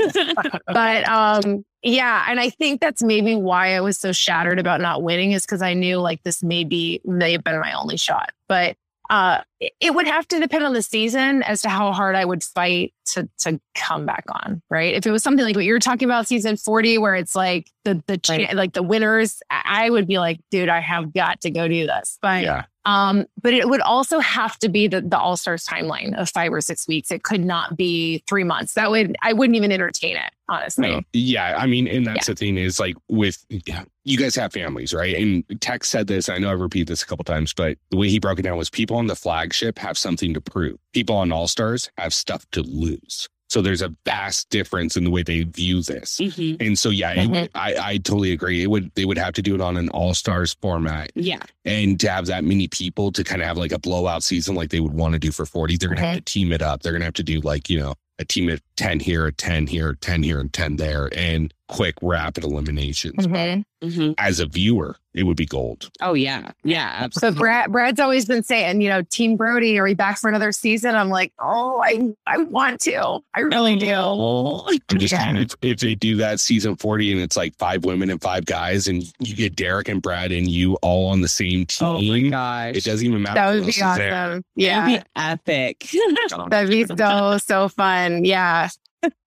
but 0.67 1.09
um, 1.09 1.65
yeah, 1.87 2.27
and 2.29 2.41
I 2.41 2.51
think 2.51 2.81
that's 2.81 3.03
maybe 3.03 3.37
why 3.37 3.75
I 3.77 3.81
was 3.81 3.97
so 3.97 4.13
shattered 4.13 4.59
about 4.59 4.81
not 4.81 5.03
winning 5.03 5.33
is 5.33 5.43
because 5.47 5.63
I 5.63 5.73
knew 5.75 5.99
like 5.99 6.23
this 6.25 6.43
may 6.43 6.65
be 6.65 7.01
may 7.05 7.33
have 7.33 7.45
been 7.45 7.61
my 7.61 7.73
only 7.73 7.97
shot. 7.97 8.33
But 8.49 8.77
uh, 9.09 9.43
it, 9.61 9.95
would 9.95 10.09
have 10.09 10.27
to 10.29 10.41
depend 10.41 10.65
on 10.65 10.73
the 10.73 10.83
season 10.83 11.45
as 11.45 11.63
to 11.63 11.69
how 11.69 11.93
hard 11.93 12.17
I 12.17 12.25
would 12.25 12.43
fight 12.43 12.93
to 13.07 13.29
to 13.39 13.61
come 13.77 14.05
back 14.05 14.25
on, 14.29 14.63
right? 14.69 14.95
If 14.95 15.07
it 15.07 15.13
was 15.13 15.23
something 15.23 15.45
like 15.45 15.55
what 15.55 15.65
you're 15.65 15.79
talking 15.79 16.07
about, 16.07 16.27
season 16.27 16.57
forty, 16.57 16.99
where 16.99 17.15
it's 17.15 17.37
like 17.37 17.71
the 17.85 18.03
the 18.09 18.21
Right. 18.29 18.53
like 18.55 18.73
the 18.73 18.83
winners, 18.83 19.41
I 19.49 19.87
I 19.87 19.91
would 19.91 20.09
be 20.09 20.19
like, 20.19 20.41
dude, 20.51 20.69
I 20.69 20.81
have 20.81 21.15
got 21.15 21.41
to 21.43 21.51
go 21.51 21.69
do 21.69 21.87
this. 21.87 22.19
But 22.21 22.43
Yeah. 22.43 22.65
Um, 22.87 23.27
but 23.43 23.53
it 23.53 23.69
would 23.69 23.81
also 23.81 24.21
have 24.21 24.59
to 24.61 24.69
be 24.69 24.87
the, 24.87 25.01
the 25.01 25.19
All 25.19 25.37
Stars 25.37 25.67
timeline 25.67 26.17
of 26.17 26.31
five 26.31 26.53
or 26.53 26.61
six 26.61 26.87
weeks. 26.87 27.11
It 27.11 27.25
could 27.25 27.45
not 27.45 27.77
be 27.77 28.23
three 28.29 28.45
months. 28.45 28.75
That 28.75 28.91
would 28.93 29.17
I 29.23 29.33
wouldn't 29.33 29.57
even 29.57 29.73
entertain 29.73 30.17
it, 30.17 30.31
honestly. 30.49 30.91
No. 30.91 31.03
Yeah. 31.13 31.57
I 31.59 31.67
mean, 31.67 31.89
and 31.89 32.07
that's 32.07 32.29
the 32.29 32.37
thing 32.37 32.57
is 32.57 32.79
like 32.79 32.95
with 33.09 33.45
yeah, 33.51 33.83
you 34.05 34.17
guys 34.17 34.37
have 34.37 34.53
families, 34.53 34.95
right? 34.95 35.17
And 35.17 35.45
Tex 35.61 35.91
said 35.91 36.07
this, 36.07 36.29
I 36.29 36.39
know 36.39 36.53
I've 36.53 36.61
repeated 36.61 36.87
this 36.87 37.03
a 37.03 37.07
couple 37.07 37.25
times, 37.25 37.53
but 37.53 37.77
the 37.91 37.97
way 37.97 38.09
he 38.09 38.21
broke 38.21 38.39
it 38.39 38.43
down 38.43 38.57
was 38.57 38.71
people 38.71 38.97
on 38.97 39.09
the 39.09 39.17
flagship 39.17 39.81
have 39.81 39.99
something 39.99 40.33
to 40.33 40.41
prove. 40.41 40.79
People 40.93 41.17
on 41.17 41.33
All 41.33 41.49
Stars 41.49 41.91
have 41.99 42.15
stuff 42.15 42.49
to 42.53 42.63
lose. 42.63 43.29
So 43.49 43.63
there's 43.63 43.83
a 43.83 43.95
vast 44.05 44.51
difference 44.51 44.97
in 44.97 45.05
the 45.05 45.11
way 45.11 45.23
they 45.23 45.45
view 45.45 45.81
this. 45.83 46.19
Mhm. 46.21 46.61
And 46.61 46.79
so, 46.79 46.91
yeah, 46.91 47.13
it 47.13 47.29
Mhm. 47.29 47.31
would- 47.43 47.51
I, 47.55 47.75
I 47.93 47.97
totally 47.99 48.33
agree. 48.33 48.63
It 48.63 48.71
would 48.71 48.91
they 48.97 49.05
would 49.05 49.19
have 49.19 49.35
to 49.35 49.43
do 49.43 49.55
it 49.55 49.61
on 49.61 49.77
an 49.77 49.89
all 49.91 50.15
stars 50.15 50.57
format, 50.61 51.13
Yeah. 51.15 51.39
and 51.65 51.99
to 52.01 52.11
have 52.11 52.27
that 52.27 52.43
many 52.45 52.67
people 52.69 53.13
to 53.13 53.23
kind 53.23 53.41
of 53.43 53.49
have 53.49 53.57
like 53.57 53.73
a 53.73 53.79
blowout 53.79 54.25
season, 54.25 54.55
like 54.57 54.71
they 54.71 54.81
would 54.81 54.95
want 54.95 55.13
to 55.13 55.19
do 55.19 55.31
for 55.31 55.47
forty, 55.47 55.77
they're 55.77 55.89
gonna 55.89 56.01
have 56.01 56.17
to 56.17 56.33
team 56.33 56.51
it 56.53 56.61
up. 56.63 56.83
They're 56.83 56.93
gonna 56.93 57.05
have 57.05 57.15
to 57.15 57.23
do 57.23 57.41
like 57.41 57.71
you 57.71 57.79
know 57.79 57.95
a 58.19 58.25
team 58.25 58.49
of 58.49 58.61
ten 58.77 58.99
here, 58.99 59.27
a 59.27 59.33
ten 59.33 59.67
here, 59.67 59.95
ten 60.01 60.23
here, 60.23 60.41
and 60.41 60.53
ten 60.53 60.77
there, 60.77 61.09
and 61.15 61.53
quick 61.69 61.95
rapid 62.03 62.45
eliminations. 62.45 63.27
Mhm. 63.27 63.65
Mhm. 63.83 64.15
As 64.19 64.41
a 64.41 64.47
viewer, 64.47 64.97
it 65.15 65.25
would 65.25 65.37
be 65.37 65.45
gold. 65.47 65.91
Oh 66.01 66.15
yeah. 66.15 66.53
Yeah. 66.65 67.09
So 67.13 67.31
Brad 67.33 67.71
Brad's 67.73 68.01
always 68.01 68.25
been 68.25 68.43
saying, 68.43 68.81
you 68.81 68.89
know, 68.89 69.03
Team 69.03 69.37
Brody, 69.37 69.79
are 69.79 69.85
we 69.85 69.95
back 69.95 70.19
for 70.19 70.29
another 70.29 70.53
season? 70.53 70.95
I'm 70.95 71.09
like, 71.11 71.33
oh, 71.41 71.81
I 71.85 72.09
I 72.27 72.39
want 72.39 72.81
to. 72.83 73.19
I 73.35 73.41
really 73.41 73.77
do. 73.77 73.93
I'm 73.93 74.99
just 74.99 75.13
Yeah. 75.13 75.37
if, 75.37 75.55
if 75.63 75.79
they 75.81 75.95
do 75.95 76.17
that 76.17 76.41
season 76.41 76.77
forty 76.77 77.13
and 77.13 77.21
it's 77.21 77.37
like 77.37 77.55
five 77.59 77.85
women 77.85 78.11
and 78.11 78.21
five 78.23 78.45
guys, 78.47 78.87
and 78.89 79.03
you 79.19 79.35
get 79.35 79.57
Derek 79.57 79.89
and 79.89 80.01
Brad 80.01 80.33
and 80.33 80.49
you 80.51 80.75
all 80.83 81.09
on 81.09 81.21
the 81.21 81.29
same 81.29 81.67
team. 81.67 81.89
Oh 81.89 82.01
my 82.01 82.21
gosh. 82.31 82.77
It 82.77 82.85
doesn't 82.85 83.05
even 83.07 83.23
matter. 83.23 83.35
That 83.35 83.55
would 83.55 83.63
be 83.65 83.69
is 83.71 83.77
there. 83.77 83.87
awesome. 83.91 84.01
That'd 84.01 84.45
Yeah. 84.55 84.87
be 84.87 85.03
epic. 85.17 85.87
That'd 86.51 86.71
be 86.71 86.85
so, 86.87 87.39
so 87.39 87.69
fun. 87.69 88.25
Yeah. 88.25 88.69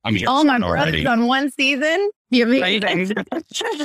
I'm 0.04 0.16
here 0.16 0.28
All 0.28 0.44
my 0.44 0.58
it 0.58 0.64
already. 0.64 1.04
brothers 1.04 1.06
on 1.22 1.28
one 1.28 1.52
season. 1.52 2.10
Be 2.32 2.42
amazing. 2.42 3.16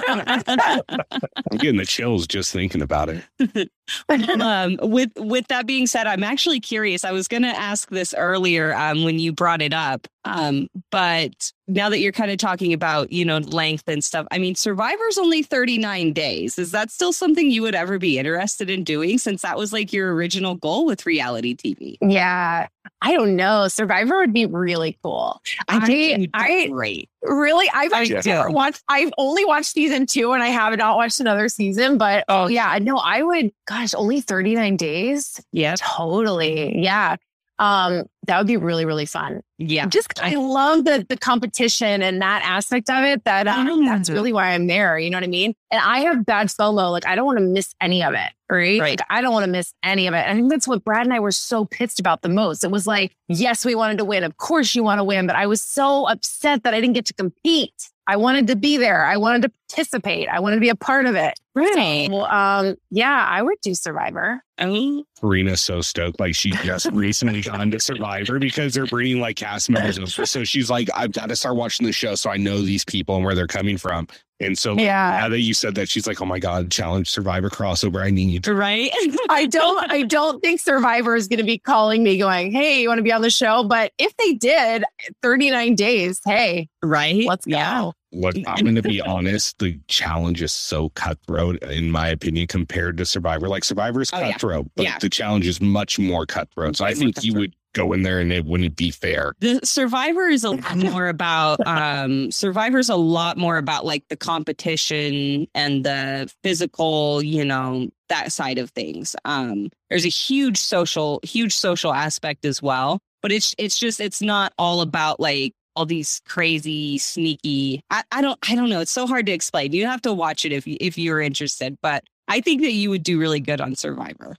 I'm 0.07 1.59
getting 1.59 1.77
the 1.79 1.87
chills 1.87 2.27
just 2.27 2.53
thinking 2.53 2.83
about 2.83 3.09
it. 3.09 3.71
um, 4.40 4.78
with 4.82 5.11
with 5.16 5.47
that 5.48 5.66
being 5.66 5.86
said, 5.86 6.06
I'm 6.06 6.24
actually 6.24 6.61
curious. 6.61 7.05
I 7.05 7.12
was 7.12 7.28
going 7.28 7.43
to 7.43 7.48
ask 7.48 7.90
this 7.90 8.15
earlier 8.16 8.74
um, 8.74 9.05
when 9.05 9.19
you 9.19 9.32
brought 9.32 9.62
it 9.62 9.73
up, 9.73 10.06
um, 10.24 10.69
but 10.90 11.52
now 11.66 11.89
that 11.89 12.01
you're 12.01 12.12
kind 12.12 12.31
of 12.31 12.39
talking 12.39 12.73
about 12.73 13.12
you 13.12 13.24
know 13.24 13.39
length 13.39 13.85
and 13.89 14.02
stuff, 14.02 14.27
I 14.31 14.39
mean, 14.39 14.55
Survivor's 14.55 15.19
only 15.19 15.43
39 15.43 16.12
days. 16.12 16.59
Is 16.59 16.70
that 16.73 16.90
still 16.90 17.12
something 17.12 17.51
you 17.51 17.62
would 17.62 17.74
ever 17.74 17.98
be 17.98 18.19
interested 18.19 18.70
in 18.70 18.85
doing? 18.85 19.19
Since 19.19 19.43
that 19.43 19.56
was 19.56 19.73
like 19.73 19.93
your 19.93 20.15
original 20.15 20.55
goal 20.55 20.86
with 20.86 21.06
reality 21.06 21.55
TV. 21.56 21.98
yeah. 22.01 22.69
I 23.01 23.12
don't 23.12 23.36
know. 23.36 23.69
Survivor 23.69 24.19
would 24.19 24.32
be 24.32 24.47
really 24.47 24.98
cool. 25.02 25.40
I, 25.69 25.86
think 25.86 26.31
I, 26.35 26.69
great. 26.69 27.09
really, 27.23 27.69
I've 27.73 27.93
I 27.93 28.06
do. 28.06 28.20
never 28.24 28.51
watched, 28.51 28.82
I've 28.89 29.12
only 29.19 29.44
watched 29.44 29.66
season 29.66 30.06
two 30.06 30.32
and 30.32 30.43
I 30.43 30.48
have 30.48 30.77
not 30.78 30.97
watched 30.97 31.20
another 31.20 31.48
season, 31.48 31.98
but 31.98 32.24
oh 32.28 32.48
yeah, 32.48 32.78
no, 32.81 32.97
I 32.97 33.23
would, 33.23 33.52
gosh, 33.81 33.95
only 33.95 34.21
39 34.21 34.77
days. 34.77 35.41
Yeah, 35.53 35.75
Totally. 35.79 36.81
Yeah. 36.83 37.17
Um, 37.59 38.05
that 38.27 38.39
would 38.39 38.47
be 38.47 38.57
really, 38.57 38.85
really 38.85 39.07
fun. 39.07 39.43
yeah. 39.59 39.87
Just 39.87 40.23
I 40.23 40.35
love 40.35 40.85
the 40.85 41.05
the 41.09 41.17
competition 41.17 42.03
and 42.03 42.21
that 42.23 42.43
aspect 42.45 42.91
of 42.91 43.05
it. 43.05 43.25
That 43.25 43.47
um, 43.47 43.85
that's 43.85 44.11
really 44.11 44.33
why 44.33 44.49
I'm 44.53 44.67
there. 44.67 44.99
You 44.99 45.11
know 45.11 45.17
what 45.17 45.25
I 45.25 45.29
mean? 45.29 45.55
And 45.71 45.81
I 45.81 46.01
have 46.01 46.25
bad 46.25 46.51
solo 46.51 46.91
Like 46.91 47.07
I 47.07 47.15
don't 47.17 47.27
want 47.27 47.39
to 47.39 47.45
miss 47.45 47.75
any 47.81 48.03
of 48.03 48.15
it. 48.15 48.31
Right? 48.51 48.81
Right. 48.81 48.99
Like 48.99 49.01
I 49.09 49.21
don't 49.23 49.33
want 49.33 49.45
to 49.47 49.51
miss 49.51 49.73
any 49.83 50.07
of 50.07 50.15
it. 50.15 50.27
I 50.27 50.35
think 50.35 50.51
that's 50.51 50.69
what 50.69 50.85
Brad 50.85 51.07
and 51.07 51.15
I 51.15 51.21
were 51.21 51.33
so 51.33 51.65
pissed 51.65 51.99
about 51.99 52.23
the 52.23 52.29
most. 52.29 52.63
It 52.65 52.71
was 52.71 52.87
like, 52.87 53.17
yes, 53.29 53.65
we 53.65 53.75
wanted 53.75 53.99
to 53.99 54.05
win. 54.05 54.23
Of 54.25 54.37
course 54.37 54.75
you 54.75 54.83
want 54.85 54.99
to 54.99 55.05
win, 55.05 55.27
but 55.27 55.37
I 55.37 55.47
was 55.47 55.63
so 55.63 56.07
upset 56.07 56.63
that 56.65 56.75
I 56.75 56.81
didn't 56.81 56.95
get 56.95 57.07
to 57.07 57.15
compete. 57.15 57.91
I 58.07 58.17
wanted 58.17 58.49
to 58.49 58.57
be 58.57 58.77
there. 58.77 59.03
I 59.07 59.17
wanted 59.17 59.43
to 59.43 59.49
participate. 59.49 60.29
I 60.29 60.39
wanted 60.39 60.57
to 60.57 60.61
be 60.61 60.69
a 60.69 60.75
part 60.77 61.07
of 61.07 61.15
it. 61.15 61.41
Right. 61.55 62.09
Well, 62.11 62.27
um, 62.27 62.77
yeah, 62.91 63.27
I 63.27 63.41
would 63.41 63.59
do 63.63 63.75
Survivor. 63.75 64.43
Oh, 64.59 65.05
Corrina's 65.19 65.63
so 65.63 65.81
stoked, 65.81 66.21
like 66.21 66.35
she 66.35 66.51
just 66.51 66.87
recently 66.93 67.41
got 67.41 67.71
to 67.71 67.81
Survivor 67.81 68.14
because 68.23 68.74
they're 68.74 68.86
bringing 68.86 69.20
like 69.20 69.36
cast 69.36 69.69
members 69.70 69.99
over. 69.99 70.27
So 70.27 70.45
she's 70.45 70.70
like, 70.70 70.89
I've 70.95 71.12
got 71.12 71.28
to 71.28 71.36
start 71.36 71.57
watching 71.57 71.86
the 71.86 71.93
show 71.93 72.15
so 72.15 72.31
I 72.31 72.36
know 72.36 72.61
these 72.62 72.85
people 72.85 73.16
and 73.16 73.24
where 73.24 73.35
they're 73.35 73.47
coming 73.47 73.77
from. 73.78 74.07
And 74.41 74.59
so 74.59 74.77
Yeah. 74.77 75.19
now 75.23 75.28
that 75.28 75.41
you 75.41 75.55
said 75.55 75.77
that, 75.77 75.89
she's 75.89 76.07
like, 76.09 76.20
oh 76.20 76.24
my 76.27 76.41
God, 76.41 76.70
challenge 76.70 77.09
Survivor 77.09 77.49
crossover. 77.49 78.03
I 78.05 78.11
need. 78.11 78.47
you." 78.47 78.53
right. 78.55 78.91
I 79.31 79.47
don't 79.47 79.91
I 79.91 80.03
don't 80.03 80.41
think 80.41 80.61
Survivor 80.61 81.15
is 81.15 81.28
going 81.28 81.39
to 81.39 81.45
be 81.45 81.59
calling 81.59 82.03
me 82.03 82.19
going, 82.19 82.51
"Hey, 82.51 82.82
you 82.82 82.89
want 82.89 82.99
to 82.99 83.03
be 83.05 83.12
on 83.12 83.23
the 83.23 83.31
show?" 83.31 83.62
But 83.65 83.93
if 83.99 84.15
they 84.16 84.35
did, 84.35 84.85
39 85.23 85.77
days, 85.77 86.20
hey, 86.24 86.69
right. 86.82 87.24
let's 87.27 87.47
go. 87.47 87.53
Yeah. 87.57 87.91
Look, 88.12 88.36
I'm 88.47 88.62
going 88.65 88.74
to 88.77 88.82
be 88.82 89.01
honest. 89.01 89.59
The 89.59 89.78
challenge 89.89 90.41
is 90.43 90.53
so 90.53 90.89
cutthroat, 90.91 91.61
in 91.65 91.91
my 91.91 92.09
opinion, 92.09 92.47
compared 92.47 92.97
to 92.99 93.07
Survivor. 93.07 93.49
Like 93.49 93.65
Survivor 93.65 94.01
is 94.03 94.11
Oh, 94.12 94.19
yeah. 94.20 94.32
cutthroat, 94.32 94.69
but 94.77 94.85
Yeah. 94.85 94.99
the 94.99 95.09
challenge 95.11 95.47
is 95.49 95.61
much 95.61 95.99
more 95.99 96.27
cutthroat. 96.27 96.77
So 96.77 96.85
I 96.85 96.91
Much 96.91 96.99
more 96.99 97.12
think 97.12 97.24
you 97.24 97.35
would 97.35 97.55
go 97.75 97.93
in 97.93 98.03
there 98.03 98.21
and 98.21 98.33
it 98.33 98.45
wouldn't 98.47 98.77
be 98.77 98.91
fair. 98.91 99.33
the 99.41 99.61
survivor 99.65 100.29
is 100.29 100.45
a 100.45 100.51
lot 100.51 100.77
more 100.93 101.09
about 101.09 101.65
um 101.67 102.31
survivor's 102.31 102.89
a 102.89 102.97
lot 102.97 103.37
more 103.37 103.59
about 103.59 103.85
like 103.85 104.05
the 104.09 104.17
competition 104.17 105.47
and 105.55 105.85
the 105.85 106.33
physical 106.43 107.23
you 107.23 107.45
know 107.45 107.89
that 108.09 108.33
side 108.33 108.59
of 108.59 108.71
things. 108.71 109.15
Um 109.25 109.71
there's 109.91 110.05
a 110.07 110.11
huge 110.11 110.59
social 110.59 111.21
huge 111.23 111.55
social 111.55 111.93
aspect 111.93 112.45
as 112.45 112.63
well 112.63 112.99
but 113.23 113.33
it's 113.33 113.55
it's 113.59 113.79
just 113.79 114.01
it's 114.01 114.23
not 114.23 114.53
all 114.59 114.81
about 114.81 115.21
like 115.21 115.53
all 115.77 115.87
these 115.87 116.21
crazy 116.27 116.99
sneaky 116.99 117.81
I, 117.91 118.03
I 118.13 118.21
don't 118.23 118.39
i 118.49 118.55
don't 118.55 118.71
know. 118.71 118.81
It's 118.81 118.91
so 118.93 119.07
hard 119.07 119.27
to 119.27 119.33
explain. 119.33 119.73
You 119.73 119.87
have 119.87 120.03
to 120.03 120.13
watch 120.13 120.45
it 120.45 120.53
if 120.53 120.67
you 120.67 120.77
if 120.81 120.97
you're 120.99 121.21
interested 121.21 121.77
but 121.83 122.05
i 122.29 122.41
think 122.41 122.63
that 122.63 122.73
you 122.73 122.91
would 122.91 123.03
do 123.03 123.19
really 123.19 123.41
good 123.41 123.61
on 123.61 123.75
survivor 123.75 124.37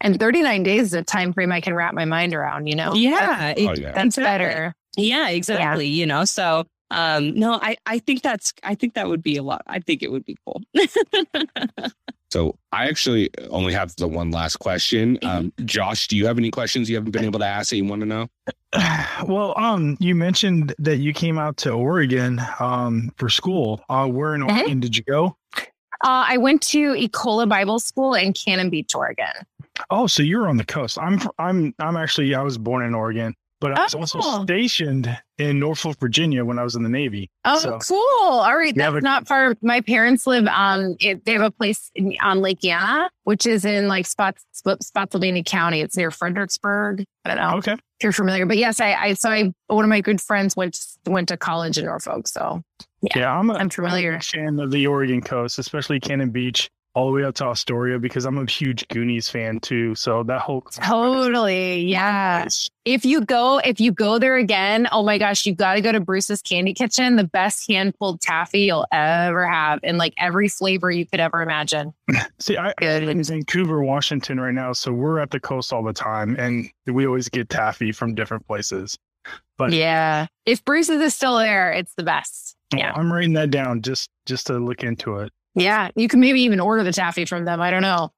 And 0.00 0.18
39 0.18 0.62
days 0.62 0.82
is 0.88 0.94
a 0.94 1.02
time 1.02 1.32
frame 1.32 1.52
I 1.52 1.60
can 1.60 1.74
wrap 1.74 1.94
my 1.94 2.04
mind 2.04 2.34
around, 2.34 2.66
you 2.66 2.74
know? 2.74 2.94
Yeah. 2.94 3.54
Oh, 3.56 3.60
yeah. 3.60 3.92
That's 3.92 4.16
exactly. 4.18 4.24
better. 4.24 4.74
Yeah, 4.96 5.28
exactly. 5.28 5.86
You 5.86 6.06
know, 6.06 6.24
so 6.24 6.66
um 6.92 7.34
no, 7.38 7.52
I 7.62 7.76
I 7.86 7.98
think 8.00 8.22
that's 8.22 8.52
I 8.64 8.74
think 8.74 8.94
that 8.94 9.08
would 9.08 9.22
be 9.22 9.36
a 9.36 9.42
lot. 9.42 9.62
I 9.66 9.78
think 9.78 10.02
it 10.02 10.10
would 10.10 10.24
be 10.24 10.36
cool. 10.44 10.62
So 12.32 12.56
I 12.70 12.86
actually 12.86 13.28
only 13.48 13.72
have 13.72 13.96
the 13.96 14.06
one 14.06 14.30
last 14.30 14.58
question. 14.60 15.18
Um, 15.24 15.52
Josh, 15.64 16.06
do 16.06 16.16
you 16.16 16.26
have 16.26 16.38
any 16.38 16.52
questions 16.52 16.88
you 16.88 16.94
haven't 16.94 17.10
been 17.10 17.24
able 17.24 17.40
to 17.40 17.44
ask 17.44 17.70
that 17.70 17.76
you 17.76 17.84
want 17.84 18.02
to 18.02 18.06
know? 18.06 18.28
Well, 19.26 19.52
um, 19.58 19.96
you 19.98 20.14
mentioned 20.14 20.72
that 20.78 20.98
you 20.98 21.12
came 21.12 21.38
out 21.38 21.56
to 21.58 21.70
Oregon 21.72 22.40
um 22.60 23.12
for 23.16 23.28
school. 23.28 23.84
Uh, 23.88 24.06
where 24.06 24.34
in 24.36 24.42
Mhm. 24.42 24.58
Oregon 24.58 24.78
did 24.80 24.96
you 24.96 25.02
go? 25.02 25.36
Uh, 26.02 26.24
I 26.28 26.36
went 26.38 26.62
to 26.68 26.92
Ecola 26.94 27.48
Bible 27.48 27.80
School 27.80 28.14
in 28.14 28.32
Cannon 28.32 28.70
Beach, 28.70 28.94
Oregon. 28.94 29.26
Oh, 29.90 30.06
so 30.06 30.22
you're 30.22 30.48
on 30.48 30.56
the 30.56 30.64
coast. 30.64 30.98
I'm 31.00 31.18
I'm 31.38 31.74
I'm 31.78 31.96
actually 31.96 32.34
I 32.34 32.42
was 32.42 32.58
born 32.58 32.84
in 32.84 32.94
Oregon, 32.94 33.34
but 33.60 33.72
I 33.78 33.82
was 33.84 33.94
also 33.94 34.18
Oh. 34.22 34.42
stationed 34.44 35.16
in 35.38 35.58
Norfolk, 35.58 35.98
Virginia 36.00 36.44
when 36.44 36.58
I 36.58 36.64
was 36.64 36.74
in 36.76 36.82
the 36.82 36.88
Navy. 36.88 37.30
Oh, 37.44 37.58
So- 37.58 37.78
cool. 37.78 37.96
All 38.40 38.56
right. 38.56 38.74
That's 38.74 38.96
a- 38.96 39.00
not 39.00 39.26
far. 39.26 39.54
My 39.62 39.80
parents 39.80 40.26
live 40.26 40.46
on, 40.46 40.96
it, 41.00 41.24
they 41.24 41.32
have 41.32 41.40
a 41.42 41.50
place 41.50 41.90
in, 41.94 42.14
on 42.22 42.40
Lake 42.40 42.62
Anna, 42.64 43.08
which 43.24 43.46
is 43.46 43.64
in 43.64 43.88
like 43.88 44.06
Spots, 44.06 44.44
Sp- 44.52 44.82
Spotsylvania 44.82 45.42
County. 45.44 45.80
It's 45.80 45.96
near 45.96 46.10
Fredericksburg. 46.10 47.04
I 47.24 47.34
don't 47.34 47.38
know 47.38 47.56
Okay. 47.58 47.72
if 47.72 47.78
you're 48.02 48.12
familiar, 48.12 48.44
but 48.46 48.56
yes, 48.58 48.80
I, 48.80 48.92
I, 48.94 49.12
so 49.14 49.30
I, 49.30 49.52
one 49.68 49.84
of 49.84 49.88
my 49.88 50.00
good 50.00 50.20
friends 50.20 50.56
went, 50.56 50.78
went 51.06 51.28
to 51.28 51.36
college 51.36 51.78
in 51.78 51.84
Norfolk. 51.86 52.28
So 52.28 52.62
Yeah, 53.02 53.18
Yeah, 53.18 53.38
I'm 53.38 53.48
a 53.50 53.54
I'm 53.54 53.70
familiar. 53.70 54.12
big 54.12 54.24
fan 54.24 54.58
of 54.60 54.70
the 54.70 54.86
Oregon 54.86 55.20
coast, 55.22 55.58
especially 55.58 56.00
Cannon 56.00 56.30
Beach, 56.30 56.68
all 56.94 57.06
the 57.06 57.12
way 57.12 57.24
up 57.24 57.34
to 57.36 57.44
Astoria, 57.44 57.98
because 57.98 58.24
I'm 58.24 58.38
a 58.38 58.50
huge 58.50 58.86
Goonies 58.88 59.28
fan 59.28 59.60
too. 59.60 59.94
So 59.94 60.22
that 60.24 60.40
whole 60.40 60.60
totally. 60.82 61.82
Yeah. 61.82 62.48
If 62.84 63.04
you 63.04 63.20
go, 63.20 63.58
if 63.58 63.80
you 63.80 63.92
go 63.92 64.18
there 64.18 64.36
again, 64.36 64.88
oh 64.90 65.02
my 65.02 65.18
gosh, 65.18 65.46
you 65.46 65.54
got 65.54 65.74
to 65.74 65.80
go 65.80 65.92
to 65.92 66.00
Bruce's 66.00 66.42
Candy 66.42 66.74
Kitchen, 66.74 67.16
the 67.16 67.24
best 67.24 67.68
hand 67.68 67.94
pulled 67.98 68.20
taffy 68.20 68.60
you'll 68.60 68.86
ever 68.90 69.46
have 69.46 69.80
in 69.82 69.98
like 69.98 70.14
every 70.16 70.48
flavor 70.48 70.90
you 70.90 71.06
could 71.06 71.20
ever 71.20 71.42
imagine. 71.42 71.92
See, 72.40 72.56
I, 72.56 72.72
Good. 72.78 73.04
I'm 73.04 73.08
in 73.10 73.22
Vancouver, 73.22 73.82
Washington 73.82 74.40
right 74.40 74.54
now, 74.54 74.72
so 74.72 74.92
we're 74.92 75.20
at 75.20 75.30
the 75.30 75.40
coast 75.40 75.72
all 75.72 75.84
the 75.84 75.92
time, 75.92 76.36
and 76.38 76.68
we 76.86 77.06
always 77.06 77.28
get 77.28 77.48
taffy 77.48 77.92
from 77.92 78.14
different 78.14 78.46
places. 78.46 78.98
But 79.58 79.72
Yeah. 79.72 80.26
If 80.46 80.64
Bruce's 80.64 81.00
is 81.00 81.14
still 81.14 81.38
there, 81.38 81.70
it's 81.72 81.94
the 81.94 82.02
best. 82.02 82.56
Oh, 82.72 82.78
yeah. 82.78 82.92
I'm 82.94 83.12
writing 83.12 83.34
that 83.34 83.50
down 83.50 83.82
just 83.82 84.08
just 84.26 84.46
to 84.46 84.58
look 84.58 84.82
into 84.82 85.18
it. 85.18 85.32
Yeah. 85.54 85.90
You 85.96 86.06
can 86.08 86.20
maybe 86.20 86.40
even 86.42 86.60
order 86.60 86.82
the 86.84 86.92
taffy 86.92 87.24
from 87.24 87.44
them. 87.44 87.60
I 87.60 87.70
don't 87.70 87.82
know. 87.82 88.12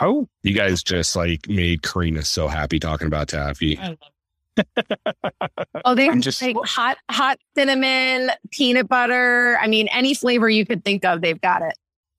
Oh, 0.00 0.28
You 0.42 0.52
guys 0.54 0.82
just 0.82 1.14
like 1.16 1.48
made 1.48 1.82
Corrina 1.82 2.24
so 2.24 2.48
happy 2.48 2.78
talking 2.78 3.06
about 3.06 3.28
taffy. 3.28 3.78
Oh, 5.84 5.94
they 5.94 6.06
I'm 6.08 6.14
have 6.14 6.22
just- 6.22 6.42
like 6.42 6.56
hot, 6.64 6.98
hot 7.10 7.38
cinnamon, 7.56 8.30
peanut 8.50 8.86
butter. 8.88 9.56
I 9.60 9.66
mean, 9.66 9.88
any 9.88 10.14
flavor 10.14 10.48
you 10.48 10.66
could 10.66 10.84
think 10.84 11.04
of, 11.04 11.20
they've 11.22 11.40
got 11.40 11.62
it. 11.62 11.72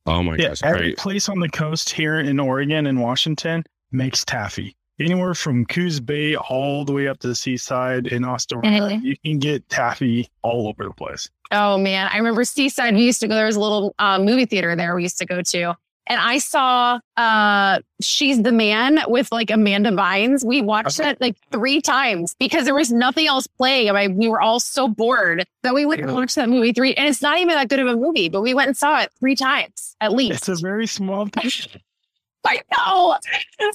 Oh 0.05 0.21
my 0.23 0.35
yeah. 0.35 0.49
gosh, 0.49 0.63
Every 0.63 0.79
great. 0.79 0.97
place 0.97 1.29
on 1.29 1.39
the 1.39 1.47
coast 1.49 1.89
here 1.91 2.19
in 2.19 2.39
Oregon 2.39 2.87
and 2.87 2.99
Washington 3.01 3.63
makes 3.91 4.25
taffy. 4.25 4.75
Anywhere 4.99 5.33
from 5.33 5.65
Coos 5.65 5.99
Bay 5.99 6.35
all 6.35 6.83
the 6.85 6.91
way 6.91 7.07
up 7.07 7.19
to 7.19 7.27
the 7.27 7.35
seaside 7.35 8.07
in 8.07 8.25
Astoria, 8.25 8.69
Mhm. 8.81 9.03
you 9.03 9.15
can 9.23 9.39
get 9.39 9.67
taffy 9.69 10.27
all 10.41 10.67
over 10.67 10.83
the 10.85 10.93
place. 10.93 11.29
Oh 11.53 11.77
man, 11.77 12.09
I 12.11 12.17
remember 12.17 12.43
Seaside. 12.43 12.95
We 12.95 13.03
used 13.05 13.19
to 13.21 13.27
go. 13.27 13.35
There 13.35 13.45
was 13.45 13.55
a 13.55 13.59
little 13.61 13.93
uh, 13.99 14.19
movie 14.19 14.45
theater 14.45 14.75
there. 14.75 14.95
We 14.95 15.03
used 15.03 15.19
to 15.19 15.25
go 15.25 15.41
to, 15.41 15.75
and 16.07 16.19
I 16.19 16.39
saw 16.39 16.99
uh, 17.15 17.79
"She's 18.01 18.41
the 18.41 18.51
Man" 18.51 18.99
with 19.07 19.31
like 19.31 19.51
Amanda 19.51 19.91
Bynes. 19.91 20.43
We 20.43 20.61
watched 20.61 20.99
Okay. 20.99 21.09
that 21.09 21.21
like 21.21 21.35
three 21.51 21.79
times 21.79 22.35
because 22.39 22.65
there 22.65 22.73
was 22.73 22.91
nothing 22.91 23.27
else 23.27 23.45
playing. 23.45 23.89
I, 23.91 24.07
we 24.07 24.27
were 24.27 24.41
all 24.41 24.59
so 24.59 24.87
bored 24.87 25.45
that 25.61 25.73
we 25.75 25.85
went 25.85 26.01
and 26.01 26.13
watched 26.13 26.35
that 26.35 26.49
movie 26.49 26.73
three. 26.73 26.93
And 26.95 27.07
it's 27.07 27.21
not 27.21 27.37
even 27.37 27.49
that 27.55 27.69
good 27.69 27.79
of 27.79 27.87
a 27.87 27.95
movie, 27.95 28.29
but 28.29 28.41
we 28.41 28.53
went 28.53 28.67
and 28.69 28.75
saw 28.77 28.99
it 29.01 29.11
three 29.19 29.35
times 29.35 29.95
at 30.01 30.11
least. 30.11 30.47
It's 30.49 30.59
a 30.59 30.61
very 30.61 30.87
small 30.87 31.27
town. 31.27 31.51
I 32.45 32.59
know. 32.75 33.17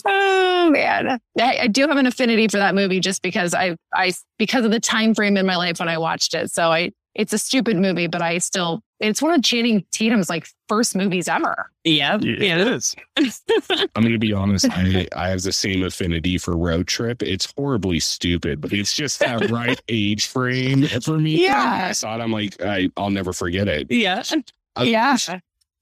Oh 0.05 0.71
man, 0.71 1.19
I, 1.41 1.59
I 1.63 1.67
do 1.69 1.89
have 1.89 1.97
an 1.97 2.05
affinity 2.05 2.49
for 2.49 2.59
that 2.59 2.75
movie 2.75 3.01
just 3.01 3.23
because 3.23 3.55
I, 3.55 3.77
I, 3.95 4.13
because 4.39 4.67
of 4.67 4.71
the 4.73 4.79
time 4.81 5.15
frame 5.15 5.39
in 5.39 5.47
my 5.47 5.57
life 5.57 5.79
when 5.81 5.89
I 5.89 5.97
watched 5.97 6.35
it. 6.35 6.51
So 6.51 6.71
I, 6.71 6.91
it's 7.19 7.33
a 7.35 7.39
stupid 7.39 7.77
movie, 7.77 8.07
but 8.07 8.23
I 8.23 8.39
still, 8.39 8.81
it's 9.01 9.21
one 9.21 9.35
of 9.35 9.43
Channing 9.43 9.85
Tatum's 9.91 10.31
like 10.31 10.47
first 10.69 10.97
movies 10.97 11.29
ever. 11.29 11.71
Yeah. 11.85 12.17
It 12.23 12.41
Yeah. 12.43 12.59
is. 12.75 12.97
I'm 13.19 14.03
going 14.03 14.13
to 14.13 14.19
be 14.19 14.33
honest. 14.33 14.67
I, 14.71 15.07
I 15.15 15.29
have 15.29 15.43
the 15.43 15.53
same 15.53 15.83
affinity 15.85 16.39
for 16.39 16.57
Road 16.57 16.87
Trip. 16.87 17.23
It's 17.23 17.53
horribly 17.57 18.01
stupid, 18.01 18.61
but 18.61 18.73
it's 18.73 18.95
just 18.95 19.19
that 19.19 19.51
right 19.51 19.81
age 19.89 20.27
frame 20.27 20.85
for 21.03 21.19
me. 21.19 21.43
Yeah. 21.45 21.89
I 21.89 21.93
saw 21.93 22.17
it. 22.17 22.23
I'm 22.23 22.33
like, 22.33 22.63
I, 22.63 22.89
I'll 22.97 23.11
never 23.11 23.33
forget 23.35 23.69
it. 23.69 23.91
Yeah. 23.91 24.23
Uh, 24.77 24.83
Yeah. 24.83 25.17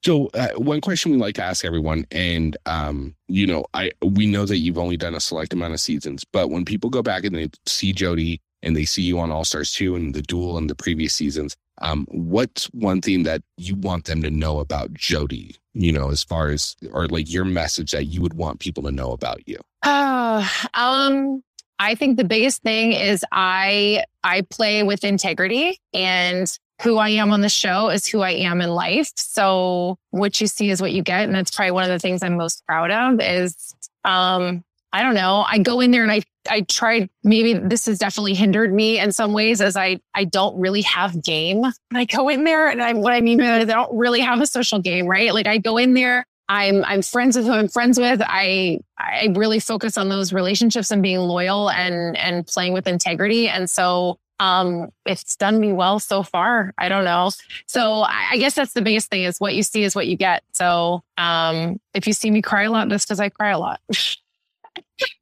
So 0.04 0.26
uh, 0.34 0.48
one 0.56 0.80
question 0.80 1.10
we 1.10 1.18
like 1.18 1.34
to 1.36 1.42
ask 1.42 1.64
everyone, 1.64 2.06
and 2.12 2.56
um, 2.66 3.14
you 3.28 3.44
know, 3.46 3.64
I 3.74 3.90
we 4.04 4.26
know 4.26 4.44
that 4.46 4.58
you've 4.58 4.78
only 4.78 4.96
done 4.96 5.14
a 5.16 5.20
select 5.20 5.52
amount 5.52 5.74
of 5.74 5.80
seasons, 5.80 6.22
but 6.22 6.48
when 6.50 6.64
people 6.64 6.90
go 6.90 7.02
back 7.02 7.24
and 7.24 7.34
they 7.34 7.50
see 7.66 7.92
Jodi 7.92 8.40
and 8.66 8.76
they 8.76 8.84
see 8.84 9.02
you 9.02 9.18
on 9.20 9.30
All 9.30 9.44
Stars 9.44 9.72
two 9.72 9.94
and 9.94 10.12
the 10.12 10.22
Duel 10.22 10.58
and 10.58 10.68
the 10.68 10.74
previous 10.74 11.14
seasons, 11.14 11.56
um, 11.78 12.06
what's 12.10 12.66
one 12.66 13.00
thing 13.00 13.22
that 13.22 13.42
you 13.56 13.76
want 13.76 14.06
them 14.06 14.22
to 14.22 14.30
know 14.30 14.58
about 14.58 14.92
Jodi? 14.92 15.54
You 15.72 15.92
know, 15.92 16.10
as 16.10 16.24
far 16.24 16.48
as 16.48 16.74
or 16.92 17.06
like 17.06 17.30
your 17.30 17.44
message 17.44 17.92
that 17.92 18.06
you 18.06 18.20
would 18.20 18.34
want 18.34 18.60
people 18.60 18.82
to 18.82 18.90
know 18.90 19.12
about 19.12 19.46
you. 19.46 19.58
Uh, 19.82 20.46
um, 20.74 21.42
I 21.78 21.94
think 21.94 22.16
the 22.16 22.24
biggest 22.24 22.62
thing 22.62 22.92
is 22.92 23.24
I 23.30 24.04
I 24.24 24.42
play 24.42 24.82
with 24.82 25.04
integrity 25.04 25.80
and 25.94 26.58
who 26.82 26.98
I 26.98 27.10
am 27.10 27.30
on 27.30 27.40
the 27.40 27.48
show 27.48 27.88
is 27.88 28.06
who 28.06 28.20
I 28.20 28.32
am 28.32 28.60
in 28.60 28.70
life. 28.70 29.10
So 29.16 29.98
what 30.10 30.40
you 30.40 30.46
see 30.46 30.70
is 30.70 30.80
what 30.80 30.92
you 30.92 31.02
get. 31.02 31.24
And 31.24 31.34
that's 31.34 31.54
probably 31.54 31.70
one 31.70 31.84
of 31.84 31.90
the 31.90 31.98
things 31.98 32.22
I'm 32.22 32.36
most 32.36 32.66
proud 32.66 32.90
of 32.90 33.20
is 33.20 33.74
um 34.04 34.64
I 34.96 35.02
don't 35.02 35.14
know. 35.14 35.44
I 35.46 35.58
go 35.58 35.80
in 35.80 35.90
there 35.90 36.02
and 36.02 36.10
I 36.10 36.22
I 36.48 36.62
tried 36.62 37.10
maybe 37.22 37.52
this 37.52 37.84
has 37.84 37.98
definitely 37.98 38.32
hindered 38.32 38.72
me 38.72 38.98
in 38.98 39.12
some 39.12 39.34
ways 39.34 39.60
as 39.60 39.76
I 39.76 40.00
I 40.14 40.24
don't 40.24 40.58
really 40.58 40.80
have 40.82 41.22
game. 41.22 41.64
I 41.92 42.06
go 42.06 42.30
in 42.30 42.44
there 42.44 42.68
and 42.68 42.82
I 42.82 42.94
what 42.94 43.12
I 43.12 43.20
mean 43.20 43.36
by 43.36 43.44
that 43.44 43.62
is 43.62 43.68
I 43.68 43.74
don't 43.74 43.94
really 43.94 44.20
have 44.20 44.40
a 44.40 44.46
social 44.46 44.78
game, 44.78 45.06
right? 45.06 45.34
Like 45.34 45.46
I 45.46 45.58
go 45.58 45.76
in 45.76 45.92
there 45.92 46.24
I'm 46.48 46.82
I'm 46.84 47.02
friends 47.02 47.36
with 47.36 47.44
who 47.44 47.52
I'm 47.52 47.68
friends 47.68 47.98
with. 47.98 48.22
I 48.24 48.80
I 48.98 49.32
really 49.34 49.60
focus 49.60 49.98
on 49.98 50.08
those 50.08 50.32
relationships 50.32 50.90
and 50.90 51.02
being 51.02 51.18
loyal 51.18 51.70
and 51.70 52.16
and 52.16 52.46
playing 52.46 52.72
with 52.72 52.86
integrity. 52.86 53.48
And 53.48 53.68
so 53.68 54.18
um 54.38 54.88
it's 55.04 55.36
done 55.36 55.60
me 55.60 55.72
well 55.72 55.98
so 55.98 56.22
far. 56.22 56.72
I 56.78 56.88
don't 56.88 57.04
know. 57.04 57.30
So 57.66 58.00
I, 58.00 58.28
I 58.32 58.36
guess 58.38 58.54
that's 58.54 58.72
the 58.72 58.82
biggest 58.82 59.10
thing 59.10 59.24
is 59.24 59.38
what 59.40 59.54
you 59.54 59.62
see 59.62 59.82
is 59.82 59.94
what 59.94 60.06
you 60.06 60.16
get. 60.16 60.42
So 60.52 61.02
um 61.18 61.80
if 61.94 62.06
you 62.06 62.12
see 62.12 62.30
me 62.30 62.42
cry 62.42 62.62
a 62.62 62.70
lot, 62.70 62.88
that's 62.88 63.04
because 63.04 63.20
I 63.20 63.28
cry 63.28 63.50
a 63.50 63.58
lot. 63.58 63.80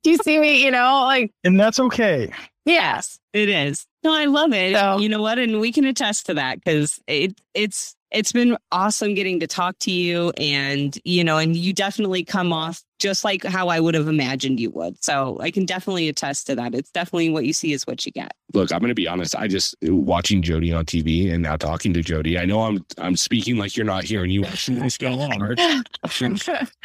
Do 0.02 0.10
you 0.10 0.18
see 0.18 0.38
me, 0.38 0.62
you 0.64 0.70
know, 0.70 1.02
like 1.04 1.32
And 1.44 1.58
that's 1.58 1.78
okay. 1.80 2.30
yes. 2.64 3.18
It 3.32 3.48
is. 3.48 3.86
No, 4.04 4.12
I 4.14 4.26
love 4.26 4.52
it. 4.52 4.74
So- 4.76 4.98
you 4.98 5.08
know 5.08 5.22
what? 5.22 5.38
And 5.38 5.60
we 5.60 5.72
can 5.72 5.84
attest 5.84 6.26
to 6.26 6.34
that 6.34 6.62
because 6.62 7.00
it 7.06 7.40
it's 7.54 7.96
it's 8.14 8.32
been 8.32 8.56
awesome 8.72 9.14
getting 9.14 9.40
to 9.40 9.46
talk 9.46 9.78
to 9.80 9.90
you 9.90 10.32
and 10.38 10.98
you 11.04 11.24
know, 11.24 11.38
and 11.38 11.56
you 11.56 11.72
definitely 11.72 12.24
come 12.24 12.52
off 12.52 12.82
just 12.98 13.24
like 13.24 13.44
how 13.44 13.68
I 13.68 13.80
would 13.80 13.94
have 13.94 14.08
imagined 14.08 14.60
you 14.60 14.70
would. 14.70 15.02
So 15.04 15.36
I 15.40 15.50
can 15.50 15.66
definitely 15.66 16.08
attest 16.08 16.46
to 16.46 16.54
that. 16.54 16.74
It's 16.74 16.90
definitely 16.90 17.30
what 17.30 17.44
you 17.44 17.52
see 17.52 17.72
is 17.72 17.86
what 17.86 18.06
you 18.06 18.12
get. 18.12 18.32
Look, 18.54 18.72
I'm 18.72 18.78
going 18.78 18.88
to 18.88 18.94
be 18.94 19.08
honest. 19.08 19.36
I 19.36 19.48
just 19.48 19.74
watching 19.82 20.40
Jodi 20.40 20.72
on 20.72 20.86
TV 20.86 21.32
and 21.32 21.42
now 21.42 21.56
talking 21.56 21.92
to 21.92 22.02
Jodi. 22.02 22.38
I 22.38 22.44
know 22.44 22.62
I'm 22.62 22.84
I'm 22.98 23.16
speaking 23.16 23.58
like 23.58 23.76
you're 23.76 23.84
not 23.84 24.04
here 24.04 24.22
and 24.22 24.32
you 24.32 24.44
actually 24.44 24.80
what's 24.80 24.96
going 24.96 25.20
on. 25.20 25.56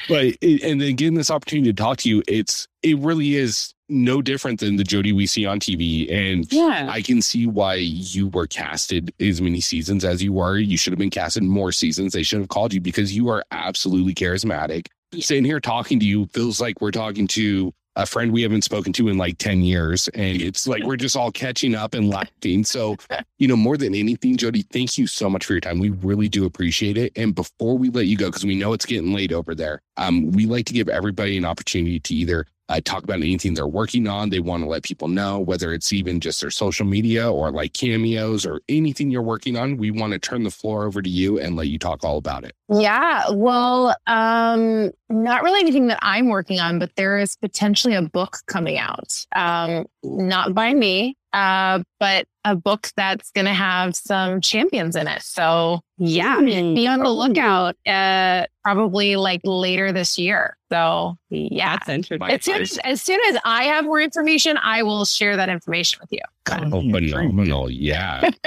but 0.10 0.36
and 0.42 0.82
then 0.82 0.96
getting 0.96 1.14
this 1.14 1.32
opportunity 1.32 1.72
to 1.72 1.82
talk 1.82 1.98
to 2.00 2.10
you, 2.10 2.24
it's 2.28 2.68
it 2.82 2.98
really 2.98 3.36
is 3.36 3.74
no 3.90 4.22
different 4.22 4.60
than 4.60 4.76
the 4.76 4.84
Jodi 4.84 5.12
we 5.14 5.26
see 5.26 5.46
on 5.46 5.60
TV. 5.60 6.12
And 6.12 6.52
Yeah. 6.52 6.88
I 6.90 7.02
can 7.02 7.22
see 7.22 7.48
why 7.48 7.76
you 7.76 8.28
were 8.28 8.48
casted 8.48 9.14
as 9.20 9.42
many 9.42 9.62
seasons 9.62 10.06
as 10.06 10.22
you 10.24 10.34
were. 10.34 10.58
You 10.58 10.78
should 10.78 10.94
have 10.94 11.00
been 11.00 11.10
casted 11.10 11.44
more 11.44 11.72
seasons. 11.72 12.14
They 12.14 12.24
should 12.24 12.40
have 12.40 12.50
called 12.50 12.74
you 12.74 12.82
because 12.82 13.16
you 13.16 13.30
are 13.30 13.44
absolutely 13.52 14.14
charismatic. 14.14 14.88
Yeah. 15.12 15.24
Sitting 15.24 15.46
here 15.46 15.60
talking 15.60 16.00
to 16.00 16.06
you 16.06 16.28
feels 16.28 16.62
like 16.62 16.82
we're 16.82 16.92
talking 16.92 17.28
to 17.30 17.74
a 17.96 18.06
friend 18.06 18.32
we 18.32 18.44
haven't 18.44 18.62
spoken 18.64 18.94
to 18.94 19.10
in 19.10 19.18
like 19.18 19.38
10 19.40 19.62
years. 19.62 20.08
And 20.10 20.40
it's 20.42 20.68
like 20.68 20.84
we're 20.84 20.96
just 20.96 21.18
all 21.18 21.32
catching 21.32 21.76
up 21.76 21.94
and 21.96 22.08
laughing. 22.10 22.64
So, 22.64 22.96
you 23.40 23.48
know, 23.48 23.58
more 23.58 23.76
than 23.76 23.94
anything, 23.96 24.38
Jodi, 24.38 24.62
thank 24.72 24.98
you 24.98 25.06
so 25.08 25.30
much 25.30 25.46
for 25.46 25.54
your 25.54 25.60
time. 25.60 25.80
We 25.80 25.90
really 25.90 26.30
do 26.30 26.46
appreciate 26.46 26.96
it. 26.98 27.12
And 27.18 27.36
before 27.36 27.78
we 27.78 27.90
let 27.90 28.06
you 28.06 28.16
go, 28.16 28.28
because 28.28 28.46
we 28.46 28.56
know 28.56 28.72
it's 28.72 28.86
getting 28.86 29.14
late 29.14 29.34
over 29.34 29.54
there, 29.54 29.82
um, 29.98 30.32
we 30.32 30.46
like 30.46 30.66
to 30.68 30.74
give 30.74 30.88
everybody 30.88 31.36
an 31.38 31.44
opportunity 31.44 32.00
to 32.00 32.14
either 32.14 32.46
uh, 32.70 32.80
talk 32.84 33.04
about 33.04 33.18
anything 33.18 33.56
they're 33.56 33.68
working 33.68 34.08
on. 34.08 34.30
They 34.30 34.40
want 34.40 34.64
to 34.64 34.70
let 34.70 34.84
people 34.84 35.08
know, 35.08 35.40
whether 35.40 35.74
it's 35.74 35.92
even 35.92 36.20
just 36.20 36.42
their 36.42 36.52
social 36.52 36.86
media 36.86 37.30
or 37.32 37.52
like 37.52 37.74
cameos 37.74 38.46
or 38.46 38.62
anything 38.70 39.10
you're 39.10 39.22
working 39.22 39.58
on. 39.58 39.78
We 39.78 39.92
want 39.92 40.14
to 40.14 40.20
turn 40.20 40.44
the 40.44 40.52
floor 40.52 40.86
over 40.86 41.02
to 41.02 41.10
you 41.10 41.40
and 41.40 41.56
let 41.56 41.68
you 41.68 41.80
talk 41.80 42.04
all 42.04 42.18
about 42.18 42.44
it. 42.44 42.54
Yeah, 42.72 43.32
well, 43.32 43.96
um, 44.06 44.92
not 45.10 45.44
really 45.44 45.60
anything 45.60 45.88
that 45.88 46.00
I'm 46.04 46.30
working 46.30 46.60
on, 46.60 46.78
but 46.78 46.96
there 46.96 47.18
is 47.18 47.36
potentially 47.36 47.96
a 47.96 48.04
book 48.04 48.38
coming 48.46 48.78
out. 48.78 49.26
Um, 49.36 49.86
not 50.04 50.54
by 50.54 50.74
me, 50.74 51.18
uh, 51.34 51.84
but 52.00 52.26
a 52.46 52.56
book 52.56 52.90
that's 52.96 53.32
going 53.32 53.46
to 53.46 53.54
have 53.54 53.96
some 53.96 54.42
champions 54.42 54.96
in 54.96 55.08
it. 55.08 55.22
So 55.22 55.82
yeah, 55.98 56.40
be 56.40 56.88
on 56.88 57.00
the 57.00 57.10
lookout. 57.10 57.76
Uh, 57.86 58.46
probably 58.64 59.16
like 59.16 59.42
later 59.44 59.92
this 59.92 60.18
year. 60.18 60.56
So 60.72 61.18
yeah, 61.30 61.76
That's 61.78 61.90
interesting. 61.90 62.30
As 62.32 62.44
soon 62.44 62.62
as, 62.62 62.78
as 62.84 63.02
soon 63.02 63.20
as 63.30 63.38
I 63.44 63.64
have 63.66 63.86
more 63.86 64.00
information, 64.02 64.58
I 64.58 64.84
will 64.84 65.06
share 65.06 65.36
that 65.38 65.50
information 65.50 66.00
with 66.02 66.12
you. 66.12 66.22
Oh, 66.52 66.82
phenomenal. 66.82 67.70
Yeah. 67.70 68.30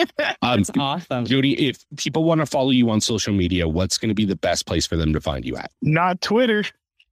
Um, 0.43 0.59
That's 0.59 0.71
awesome. 0.79 1.25
Jodi, 1.25 1.69
if 1.69 1.85
people 1.97 2.25
want 2.25 2.41
to 2.41 2.47
follow 2.47 2.71
you 2.71 2.91
on 2.91 3.01
social 3.01 3.33
media, 3.33 3.69
what's 3.69 3.97
going 3.97 4.09
to 4.09 4.15
be 4.15 4.25
the 4.25 4.37
best 4.37 4.67
place 4.67 4.87
for 4.87 4.97
them 4.97 5.13
to 5.13 5.21
find 5.21 5.45
you 5.45 5.57
at? 5.57 5.71
Not 5.83 6.21
Twitter. 6.21 6.65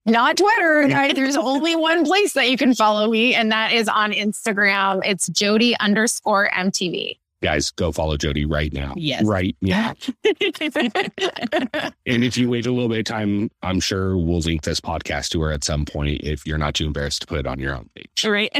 Not 0.07 0.37
Twitter. 0.37 0.83
I- 0.97 1.13
There's 1.13 1.37
only 1.37 1.77
one 1.77 2.05
place 2.05 2.33
that 2.35 2.49
you 2.51 2.57
can 2.57 2.75
follow 2.75 3.11
me, 3.11 3.35
and 3.35 3.51
that 3.53 3.73
is 3.73 3.89
on 3.89 4.13
Instagram. 4.13 5.01
It's 5.05 5.29
Jodi 5.29 5.77
underscore 5.79 6.49
MTV. 6.51 7.19
Guys, 7.43 7.71
go 7.71 7.91
follow 7.91 8.19
Jodi 8.19 8.45
right 8.45 8.71
now. 8.71 8.93
Yes. 8.97 9.25
Right. 9.25 9.57
Yeah. 9.63 9.95
And 12.07 12.25
if 12.25 12.37
you 12.37 12.51
wait 12.51 12.67
a 12.67 12.73
little 12.73 12.89
bit 12.89 12.99
of 12.99 13.05
time, 13.05 13.51
I'm 13.63 13.79
sure 13.81 14.17
we'll 14.17 14.41
link 14.41 14.63
this 14.63 14.81
podcast 14.81 15.29
to 15.31 15.41
her 15.43 15.53
at 15.53 15.63
some 15.65 15.85
point 15.85 16.23
if 16.23 16.45
you're 16.47 16.59
not 16.59 16.75
too 16.75 16.87
embarrassed 16.87 17.23
to 17.23 17.27
put 17.27 17.39
it 17.39 17.47
on 17.47 17.59
your 17.61 17.75
own 17.77 17.89
page. 17.95 18.25
right. 18.27 18.51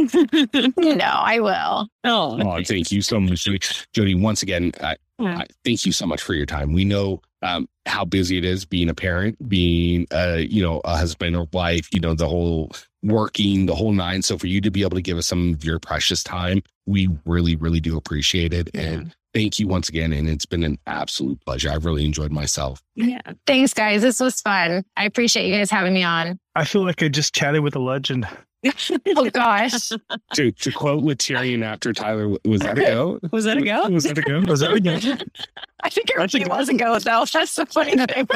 no, 0.77 1.05
I 1.05 1.41
will. 1.41 1.89
oh, 2.05 2.41
Oh, 2.41 2.63
thank 2.65 2.93
you 2.93 3.03
so 3.03 3.19
much, 3.21 3.45
Jodi. 3.45 3.59
Jodi, 3.93 4.15
once 4.15 4.43
again, 4.43 4.73
I, 4.83 4.97
Yeah. 5.19 5.39
I 5.39 5.47
thank 5.65 5.85
you 5.85 5.93
so 5.93 6.07
much 6.07 6.23
for 6.23 6.35
your 6.35 6.47
time. 6.47 6.73
We 6.73 6.85
know 6.85 7.21
um, 7.43 7.69
how 7.87 8.05
busy 8.05 8.39
it 8.39 8.45
is 8.45 8.65
being 8.65 8.89
a 8.89 8.95
parent, 8.95 9.49
being, 9.49 10.07
a 10.11 10.41
you 10.41 10.63
know, 10.63 10.81
a 10.85 10.97
husband 10.97 11.37
or 11.37 11.49
wife, 11.53 11.89
you 11.93 12.01
know, 12.01 12.15
the 12.15 12.29
whole 12.29 12.73
working, 13.03 13.67
the 13.67 13.75
whole 13.75 13.93
nine. 13.93 14.23
So 14.23 14.37
for 14.37 14.47
you 14.47 14.61
to 14.61 14.71
be 14.71 14.83
able 14.83 14.97
to 14.97 15.03
give 15.03 15.19
us 15.19 15.27
some 15.27 15.55
of 15.55 15.65
your 15.65 15.79
precious 15.79 16.23
time, 16.23 16.63
we 16.87 17.09
really, 17.25 17.57
really 17.57 17.81
do 17.81 17.97
appreciate 17.97 18.53
it. 18.53 18.69
And 18.75 19.15
thank 19.33 19.59
you 19.59 19.69
once 19.69 19.89
again. 19.89 20.13
And 20.13 20.29
it's 20.29 20.47
been 20.47 20.65
an 20.65 20.79
absolute 20.87 21.41
pleasure. 21.45 21.71
I've 21.71 21.85
really 21.85 22.05
enjoyed 22.05 22.33
myself. 22.33 22.83
yeah. 22.95 23.21
Thanks, 23.47 23.73
guys. 23.73 24.03
This 24.03 24.21
was 24.21 24.41
fun. 24.41 24.85
I 24.97 25.05
appreciate 25.05 25.47
you 25.47 25.55
guys 25.55 25.71
having 25.71 25.95
me 25.95 26.03
on. 26.03 26.40
I 26.61 26.65
feel 26.65 26.85
like 26.85 27.03
I 27.03 27.09
just 27.09 27.35
chatted 27.35 27.63
with 27.63 27.75
a 27.75 27.79
legend. 27.79 28.29
Oh, 29.17 29.31
gosh. 29.31 29.89
To, 30.35 30.53
to 30.53 30.73
quote 30.73 31.03
with 31.03 31.17
Tyrion 31.17 31.65
after 31.65 31.95
Tyler, 31.95 32.29
was 32.45 32.61
that 32.61 32.77
a 32.77 32.83
go? 32.83 33.19
Was 33.33 33.45
that 33.45 33.57
a 33.57 33.63
go? 33.63 33.89
Was 33.89 34.05
that 34.05 34.19
a 34.19 34.21
go? 34.21 34.41
Was 34.41 34.61
that 34.61 34.73
a 34.75 34.81
go? 34.81 34.91
I 35.83 35.89
think 35.89 36.11
it 36.11 36.17
That's 36.19 36.35
really 36.35 36.47
was 36.47 36.69
a 36.69 36.75
go, 36.75 36.99
though. 36.99 37.25
That's 37.33 37.55
the 37.57 37.65
funny 37.65 37.97
thing. 37.97 38.27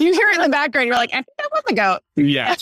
you 0.00 0.12
hear 0.12 0.28
it 0.30 0.34
in 0.34 0.42
the 0.42 0.48
background, 0.50 0.88
you're 0.88 0.96
like, 0.96 1.10
I 1.10 1.22
think 1.22 1.26
that 1.38 1.50
was 1.52 1.62
a 1.68 1.74
goat. 1.74 2.00
Yeah. 2.16 2.56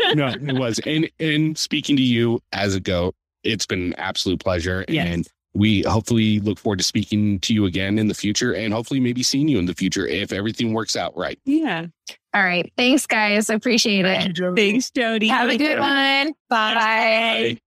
Yeah. 0.00 0.14
No, 0.14 0.28
it 0.28 0.58
was. 0.58 0.80
And 0.86 1.10
and 1.20 1.58
speaking 1.58 1.96
to 1.98 2.02
you 2.02 2.40
as 2.52 2.74
a 2.74 2.80
goat, 2.80 3.14
it's 3.44 3.66
been 3.66 3.82
an 3.82 3.94
absolute 3.98 4.40
pleasure. 4.40 4.86
Yes. 4.88 5.14
And 5.14 5.28
we 5.58 5.82
hopefully 5.82 6.38
look 6.40 6.58
forward 6.58 6.78
to 6.78 6.84
speaking 6.84 7.40
to 7.40 7.52
you 7.52 7.66
again 7.66 7.98
in 7.98 8.06
the 8.06 8.14
future 8.14 8.54
and 8.54 8.72
hopefully 8.72 9.00
maybe 9.00 9.22
seeing 9.24 9.48
you 9.48 9.58
in 9.58 9.66
the 9.66 9.74
future 9.74 10.06
if 10.06 10.32
everything 10.32 10.72
works 10.72 10.94
out 10.94 11.16
right. 11.16 11.38
Yeah. 11.44 11.86
All 12.32 12.42
right. 12.44 12.72
Thanks, 12.76 13.06
guys. 13.06 13.50
Appreciate 13.50 14.02
Thank 14.04 14.24
you, 14.24 14.30
it. 14.30 14.32
Jodi. 14.34 14.70
Thanks, 14.70 14.90
Jodi. 14.92 15.28
Have 15.28 15.50
a 15.50 15.56
good 15.58 15.80
one. 15.80 16.28
Bye. 16.48 16.74
Bye. 16.74 17.58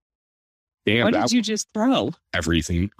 Damn, 0.86 1.04
What 1.06 1.14
that 1.14 1.24
did 1.28 1.32
you 1.34 1.42
just 1.44 1.68
throw? 1.76 2.12
everything. 2.34 2.90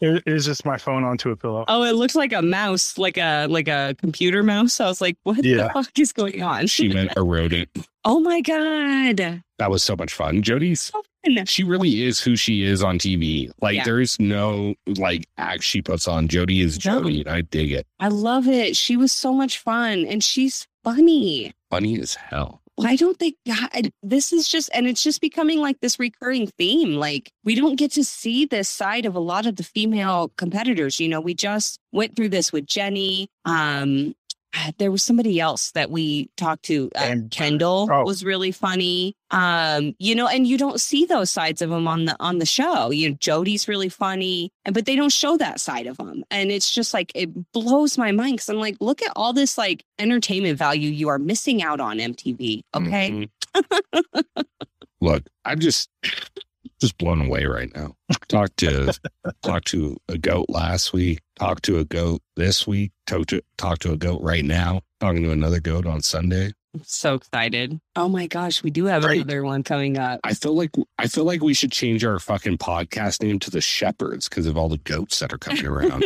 It, 0.00 0.22
it 0.26 0.32
was 0.32 0.44
just 0.46 0.64
my 0.64 0.76
phone 0.78 1.04
onto 1.04 1.30
a 1.30 1.36
pillow. 1.36 1.64
Oh, 1.68 1.82
it 1.82 1.92
looks 1.96 2.14
like 2.14 2.32
a 2.32 2.42
mouse, 2.42 2.96
like 2.98 3.16
a 3.18 3.46
like 3.46 3.68
a 3.68 3.94
computer 3.98 4.42
mouse. 4.42 4.80
I 4.80 4.86
was 4.86 5.00
like, 5.00 5.16
what 5.24 5.36
the 5.42 5.70
fuck 5.72 5.98
is 5.98 6.12
going 6.12 6.42
on? 6.42 6.66
She 6.66 6.88
meant 6.88 7.12
erodent. 7.16 7.68
oh 8.04 8.20
my 8.20 8.40
god. 8.40 9.42
That 9.58 9.70
was 9.70 9.82
so 9.82 9.96
much 9.96 10.12
fun. 10.14 10.42
Jodi's 10.42 10.80
So 10.80 10.92
fun. 10.92 11.02
She 11.46 11.64
really 11.64 12.02
is 12.02 12.20
who 12.20 12.36
she 12.36 12.62
is 12.62 12.82
on 12.82 12.98
TV. 12.98 13.50
Like 13.60 13.76
Yeah. 13.76 13.84
there's 13.84 14.18
no 14.20 14.74
like 14.86 15.26
act 15.38 15.62
she 15.62 15.82
puts 15.82 16.06
on. 16.08 16.28
Jodi 16.28 16.60
is. 16.60 16.78
Jodi, 16.78 17.20
and 17.20 17.28
I 17.30 17.40
dig 17.42 17.72
it. 17.72 17.86
I 18.00 18.08
love 18.08 18.46
it. 18.48 18.76
She 18.76 18.96
was 18.96 19.12
so 19.12 19.32
much 19.32 19.58
fun 19.58 20.04
and 20.06 20.22
she's 20.22 20.66
funny. 20.82 21.52
Funny 21.70 21.98
as 22.00 22.14
hell. 22.14 22.60
Why 22.76 22.96
don't 22.96 23.16
they? 23.20 23.34
God, 23.46 23.92
this 24.02 24.32
is 24.32 24.48
just, 24.48 24.68
and 24.74 24.88
it's 24.88 25.02
just 25.02 25.20
becoming 25.20 25.60
like 25.60 25.78
this 25.78 26.00
recurring 26.00 26.48
theme. 26.58 26.94
Like, 26.94 27.30
we 27.44 27.54
don't 27.54 27.76
get 27.76 27.92
to 27.92 28.02
see 28.02 28.46
this 28.46 28.68
side 28.68 29.06
of 29.06 29.14
a 29.14 29.20
lot 29.20 29.46
of 29.46 29.54
the 29.54 29.62
female 29.62 30.32
competitors. 30.36 30.98
You 30.98 31.08
know, 31.08 31.20
we 31.20 31.34
just 31.34 31.78
went 31.92 32.16
through 32.16 32.30
this 32.30 32.52
with 32.52 32.66
Jenny. 32.66 33.28
Um, 33.44 34.14
there 34.78 34.90
was 34.90 35.02
somebody 35.02 35.40
else 35.40 35.72
that 35.72 35.90
we 35.90 36.30
talked 36.36 36.64
to. 36.64 36.90
Uh, 36.94 36.98
And- 37.04 37.30
Kendal 37.30 37.88
oh. 37.90 38.02
was 38.04 38.24
really 38.24 38.52
funny. 38.52 39.14
Um, 39.30 39.94
you 39.98 40.14
know, 40.14 40.28
and 40.28 40.46
you 40.46 40.56
don't 40.56 40.80
see 40.80 41.04
those 41.06 41.30
sides 41.30 41.60
of 41.60 41.70
them 41.70 41.88
on 41.88 42.04
the 42.04 42.16
on 42.20 42.38
the 42.38 42.46
show. 42.46 42.90
You 42.90 43.10
know, 43.10 43.16
Jodi's 43.16 43.66
really 43.66 43.88
funny, 43.88 44.50
and 44.64 44.72
but 44.74 44.86
they 44.86 44.94
don't 44.96 45.12
show 45.12 45.36
that 45.38 45.58
side 45.60 45.86
of 45.88 45.96
them, 45.96 46.22
and 46.30 46.50
it's 46.52 46.72
just 46.72 46.94
like 46.94 47.10
it 47.14 47.30
blows 47.52 47.98
my 47.98 48.12
mind 48.12 48.34
because 48.34 48.48
I'm 48.48 48.58
like, 48.60 48.76
look 48.80 49.02
at 49.02 49.12
all 49.16 49.32
this 49.32 49.58
like 49.58 49.82
entertainment 49.98 50.56
value 50.58 50.88
you 50.90 51.08
are 51.08 51.18
missing 51.18 51.62
out 51.62 51.80
on 51.80 51.98
MTV. 51.98 52.60
Okay, 52.76 53.28
Mhm. 53.54 54.24
Look, 55.00 55.24
I'm 55.44 55.58
just 55.58 55.90
just 56.80 56.96
blown 56.98 57.20
away 57.26 57.44
right 57.44 57.74
now. 57.74 57.94
Talked 58.28 58.58
to 58.58 58.92
talked 59.42 59.66
to 59.68 59.96
a 60.08 60.16
goat 60.16 60.46
last 60.48 60.92
week. 60.92 61.20
Talked 61.38 61.64
to 61.64 61.78
a 61.78 61.84
goat 61.84 62.22
this 62.36 62.66
week. 62.66 62.92
Talked 63.06 63.30
to 63.30 63.42
talked 63.58 63.82
to 63.82 63.92
a 63.92 63.96
goat 63.96 64.20
right 64.22 64.44
now. 64.44 64.82
Talking 65.00 65.24
to 65.24 65.32
another 65.32 65.60
goat 65.60 65.86
on 65.86 66.00
Sunday. 66.00 66.52
I'm 66.74 66.82
so 66.84 67.14
excited. 67.14 67.78
Oh 67.94 68.08
my 68.08 68.26
gosh, 68.26 68.62
we 68.64 68.70
do 68.70 68.86
have 68.86 69.04
Right. 69.04 69.20
another 69.20 69.44
one 69.44 69.62
coming 69.62 69.96
up. 69.96 70.18
I 70.24 70.34
feel 70.34 70.54
like 70.54 70.70
I 70.98 71.06
feel 71.06 71.24
like 71.24 71.40
we 71.42 71.54
should 71.54 71.70
change 71.70 72.04
our 72.04 72.18
fucking 72.18 72.58
podcast 72.58 73.22
name 73.22 73.38
to 73.40 73.50
the 73.50 73.60
Shepherds 73.60 74.28
because 74.28 74.46
of 74.46 74.56
all 74.58 74.68
the 74.68 74.78
goats 74.78 75.20
that 75.20 75.32
are 75.32 75.38
coming 75.38 75.66
around. 75.66 76.04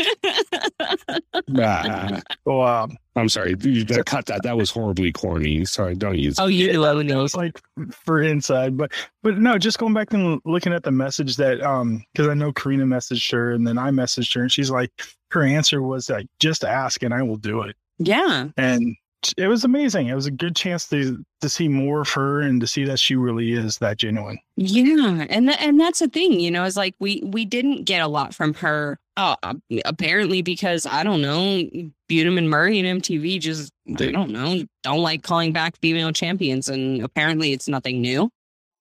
Ah, 1.59 2.21
So, 2.45 2.63
um, 2.63 2.97
I'm 3.17 3.29
sorry, 3.29 3.57
you 3.61 3.85
gotta 3.85 4.05
cut 4.05 4.27
that. 4.27 4.43
That 4.43 4.57
was 4.57 4.71
horribly 4.71 5.11
corny. 5.13 5.65
Sorry, 5.65 5.95
don't 5.95 6.19
use. 6.19 6.39
oh, 6.39 6.47
you 6.47 6.73
love 6.81 6.99
it 7.01 7.09
those. 7.09 7.35
was 7.35 7.35
like 7.35 7.61
for 7.91 8.23
inside, 8.23 8.77
but 8.77 8.93
but 9.23 9.39
no, 9.39 9.59
just 9.59 9.79
going 9.79 9.95
back 9.95 10.13
and 10.13 10.41
looking 10.45 10.73
at 10.73 10.83
the 10.83 10.93
message 10.93 11.37
that 11.37 11.61
um 11.63 12.05
because 12.13 12.29
I 12.29 12.35
know 12.35 12.53
Corrina 12.53 12.85
messaged 12.85 13.31
her 13.33 13.53
and 13.53 13.67
then 13.67 13.79
I 13.79 13.91
messaged 13.91 14.35
her 14.35 14.43
and 14.43 14.53
she's 14.53 14.71
like 14.71 14.91
her 15.31 15.43
answer 15.43 15.83
was 15.83 16.09
like 16.11 16.27
just 16.41 16.65
ask 16.65 17.03
and 17.03 17.13
I 17.15 17.23
will 17.23 17.37
do 17.37 17.63
it 17.63 17.77
Yeah, 17.99 18.49
and 18.57 18.97
it 19.37 19.49
was 19.49 19.65
amazing. 19.65 20.07
It 20.09 20.15
was 20.15 20.27
a 20.27 20.31
good 20.31 20.55
chance 20.57 20.89
to 20.89 21.25
to 21.41 21.49
see 21.49 21.69
more 21.69 22.01
of 22.03 22.09
her 22.11 22.41
and 22.41 22.61
to 22.61 22.67
see 22.67 22.85
that 22.85 22.99
she 22.99 23.15
really 23.17 23.53
is 23.53 23.79
that 23.79 23.99
genuine. 23.99 24.39
yeah, 24.57 25.27
and 25.29 25.49
th- 25.49 25.59
and 25.61 25.79
that's 25.81 25.99
the 26.01 26.09
thing, 26.09 26.41
you 26.41 26.51
know, 26.51 26.65
is 26.65 26.77
like 26.77 26.95
we 27.01 27.23
we 27.25 27.45
didn't 27.45 27.85
get 27.85 28.03
a 28.03 28.09
lot 28.09 28.35
from 28.35 28.55
her. 28.55 28.99
Oh, 29.17 29.35
apparently 29.85 30.43
because 30.43 30.87
I 30.87 31.03
don't 31.03 31.21
know, 31.23 31.63
Bunim 32.09 32.39
and 32.39 32.49
Murray 32.49 32.79
and 32.79 33.03
MTV 33.03 33.41
just 33.41 33.73
I 33.89 33.95
They- 33.99 34.13
don't 34.13 34.31
know, 34.31 34.65
don't 34.83 35.03
like 35.03 35.23
calling 35.23 35.53
back 35.53 35.77
female 35.79 36.13
champions, 36.13 36.69
and 36.69 37.03
apparently 37.03 37.53
it's 37.53 37.69
nothing 37.69 38.01
new. 38.01 38.31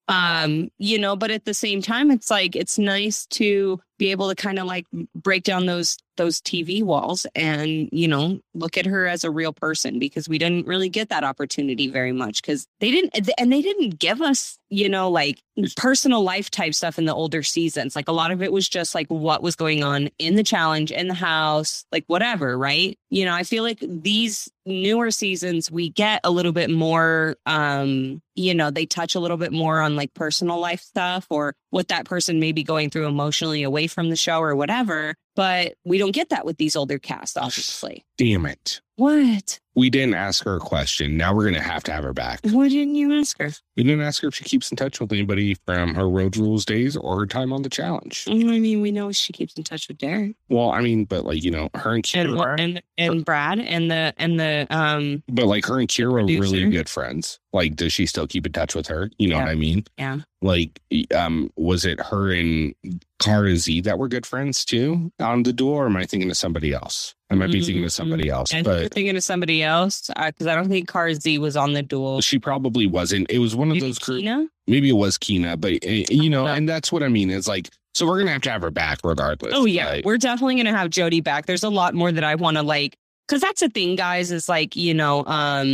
Um, 0.08 0.70
you 0.78 0.98
know, 0.98 1.16
but 1.16 1.30
at 1.30 1.44
the 1.44 1.52
same 1.54 1.82
time, 1.82 2.10
it's 2.10 2.30
like 2.30 2.56
it's 2.56 2.78
nice 2.78 3.26
to 3.26 3.80
be 3.98 4.10
able 4.10 4.28
to 4.28 4.34
kind 4.34 4.58
of 4.58 4.66
like 4.66 4.86
break 5.14 5.42
down 5.44 5.66
those 5.66 5.98
those 6.18 6.40
TV 6.40 6.82
walls 6.82 7.26
and 7.34 7.88
you 7.92 8.06
know 8.06 8.40
look 8.52 8.76
at 8.76 8.84
her 8.84 9.06
as 9.06 9.24
a 9.24 9.30
real 9.30 9.52
person 9.52 9.98
because 9.98 10.28
we 10.28 10.36
didn't 10.36 10.66
really 10.66 10.88
get 10.88 11.08
that 11.08 11.24
opportunity 11.24 11.88
very 11.88 12.12
much 12.12 12.42
because 12.42 12.66
they 12.80 12.90
didn't 12.90 13.30
and 13.38 13.52
they 13.52 13.62
didn't 13.62 13.98
give 13.98 14.20
us 14.20 14.58
you 14.68 14.88
know 14.88 15.08
like 15.08 15.40
personal 15.76 16.22
life 16.22 16.50
type 16.50 16.74
stuff 16.74 16.98
in 16.98 17.06
the 17.06 17.14
older 17.14 17.42
seasons. 17.42 17.96
Like 17.96 18.08
a 18.08 18.12
lot 18.12 18.30
of 18.30 18.42
it 18.42 18.52
was 18.52 18.68
just 18.68 18.94
like 18.94 19.06
what 19.08 19.42
was 19.42 19.56
going 19.56 19.82
on 19.82 20.10
in 20.18 20.34
the 20.34 20.42
challenge 20.42 20.92
in 20.92 21.08
the 21.08 21.14
house 21.14 21.84
like 21.92 22.04
whatever 22.08 22.58
right? 22.58 22.98
You 23.10 23.24
know 23.24 23.34
i 23.34 23.42
feel 23.42 23.62
like 23.62 23.78
these 23.80 24.50
newer 24.66 25.10
seasons 25.10 25.70
we 25.70 25.88
get 25.88 26.20
a 26.24 26.30
little 26.30 26.52
bit 26.52 26.68
more 26.68 27.36
um 27.46 28.20
you 28.34 28.54
know 28.54 28.70
they 28.70 28.84
touch 28.84 29.14
a 29.14 29.20
little 29.20 29.38
bit 29.38 29.52
more 29.52 29.80
on 29.80 29.96
like 29.96 30.12
personal 30.12 30.60
life 30.60 30.80
stuff 30.80 31.26
or 31.30 31.54
what 31.70 31.88
that 31.88 32.04
person 32.04 32.40
may 32.40 32.52
be 32.52 32.62
going 32.62 32.90
through 32.90 33.06
emotionally 33.06 33.62
away 33.62 33.86
from 33.86 34.10
the 34.10 34.16
show 34.16 34.40
or 34.40 34.56
whatever 34.56 35.14
but 35.38 35.74
we 35.84 35.98
don't 35.98 36.10
get 36.10 36.30
that 36.30 36.44
with 36.44 36.56
these 36.56 36.74
older 36.74 36.98
casts, 36.98 37.36
obviously. 37.36 38.04
Damn 38.16 38.44
it. 38.44 38.80
What? 38.96 39.60
We 39.76 39.88
didn't 39.90 40.14
ask 40.14 40.42
her 40.42 40.56
a 40.56 40.58
question. 40.58 41.16
Now 41.16 41.32
we're 41.32 41.44
going 41.44 41.54
to 41.54 41.60
have 41.60 41.84
to 41.84 41.92
have 41.92 42.02
her 42.02 42.12
back. 42.12 42.40
Why 42.42 42.68
didn't 42.68 42.96
you 42.96 43.16
ask 43.16 43.38
her? 43.38 43.52
We 43.76 43.84
didn't 43.84 44.00
ask 44.00 44.20
her 44.22 44.26
if 44.28 44.34
she 44.34 44.42
keeps 44.42 44.72
in 44.72 44.76
touch 44.76 44.98
with 44.98 45.12
anybody 45.12 45.54
from 45.66 45.94
her 45.94 46.10
Road 46.10 46.36
Rules 46.36 46.64
days 46.64 46.96
or 46.96 47.20
her 47.20 47.26
time 47.26 47.52
on 47.52 47.62
the 47.62 47.68
challenge. 47.68 48.24
I 48.28 48.34
mean, 48.34 48.80
we 48.80 48.90
know 48.90 49.12
she 49.12 49.32
keeps 49.32 49.54
in 49.54 49.62
touch 49.62 49.86
with 49.86 49.98
Derek 49.98 50.34
Well, 50.48 50.72
I 50.72 50.80
mean, 50.80 51.04
but 51.04 51.24
like, 51.24 51.44
you 51.44 51.52
know, 51.52 51.68
her 51.74 51.94
and 51.94 52.04
and 52.16 52.28
Kira, 52.28 52.58
and, 52.58 52.82
and 52.98 53.24
Brad 53.24 53.60
and 53.60 53.88
the 53.88 54.12
and 54.16 54.40
the 54.40 54.66
um 54.70 55.22
but 55.28 55.46
like 55.46 55.64
her 55.66 55.78
and 55.78 55.88
Kira 55.88 56.22
are 56.24 56.40
really 56.40 56.68
good 56.68 56.88
friends. 56.88 57.38
Like, 57.52 57.76
does 57.76 57.92
she 57.92 58.04
still 58.06 58.26
keep 58.26 58.44
in 58.46 58.52
touch 58.52 58.74
with 58.74 58.88
her? 58.88 59.12
You 59.18 59.28
know 59.28 59.36
Yeah. 59.36 59.44
what 59.44 59.50
I 59.50 59.54
mean? 59.54 59.84
yeah. 59.96 60.18
Like, 60.42 60.80
um, 61.16 61.50
was 61.56 61.84
it 61.84 62.00
her 62.00 62.32
and 62.32 62.74
Z 63.22 63.80
that 63.82 63.98
were 63.98 64.08
good 64.08 64.24
friends 64.26 64.64
too 64.64 65.12
on 65.20 65.42
the 65.42 65.52
duel, 65.52 65.74
or 65.74 65.86
am 65.86 65.96
I 65.96 66.04
thinking 66.06 66.30
of 66.30 66.36
somebody 66.36 66.72
else? 66.72 67.14
I 67.30 67.34
might 67.34 67.50
be 67.52 67.62
thinking 67.62 67.84
of 67.84 67.92
somebody 67.92 68.28
else, 68.30 68.54
And 68.54 68.64
you're 68.66 68.82
but 68.84 68.92
thinking 68.94 69.16
of 69.16 69.22
somebody 69.24 69.62
else 69.62 70.08
because 70.16 70.46
I 70.46 70.54
don't 70.54 70.68
think 70.68 70.88
Car 70.88 71.12
Z 71.12 71.38
was 71.38 71.56
on 71.56 71.72
the 71.74 71.82
duel. 71.82 72.20
she 72.22 72.38
probably 72.38 72.86
wasn't. 72.86 73.30
It 73.30 73.38
was 73.38 73.54
one 73.54 73.68
of 73.68 73.74
Maybe 73.74 73.86
those 73.86 73.98
group. 73.98 74.20
Tina? 74.20 74.46
Maybe 74.66 74.88
it 74.88 74.94
was 74.94 75.18
Kina, 75.18 75.56
but 75.56 75.72
uh, 75.84 75.88
you 75.88 76.30
know, 76.30 76.44
know. 76.46 76.52
and 76.52 76.68
that's 76.68 76.90
what 76.92 77.02
I 77.02 77.08
mean. 77.08 77.30
It's 77.30 77.48
like, 77.48 77.68
so 77.94 78.06
we're 78.06 78.18
gonna 78.18 78.32
have 78.32 78.42
to 78.42 78.50
have 78.50 78.62
her 78.62 78.70
back 78.70 79.00
regardless. 79.04 79.52
Oh 79.54 79.64
yeah, 79.66 79.88
Like, 79.90 80.04
we're 80.04 80.18
definitely 80.18 80.56
gonna 80.56 80.76
have 80.76 80.90
Jodi 80.90 81.20
back. 81.20 81.46
There's 81.46 81.64
a 81.64 81.70
lot 81.70 81.94
more 81.94 82.12
that 82.12 82.24
I 82.24 82.34
want 82.36 82.56
to 82.56 82.62
like 82.62 82.96
because 83.26 83.40
that's 83.42 83.60
the 83.60 83.68
thing, 83.68 83.96
guys. 83.96 84.30
Is 84.32 84.48
like 84.48 84.76
you 84.76 84.94
know, 84.94 85.24
um, 85.26 85.68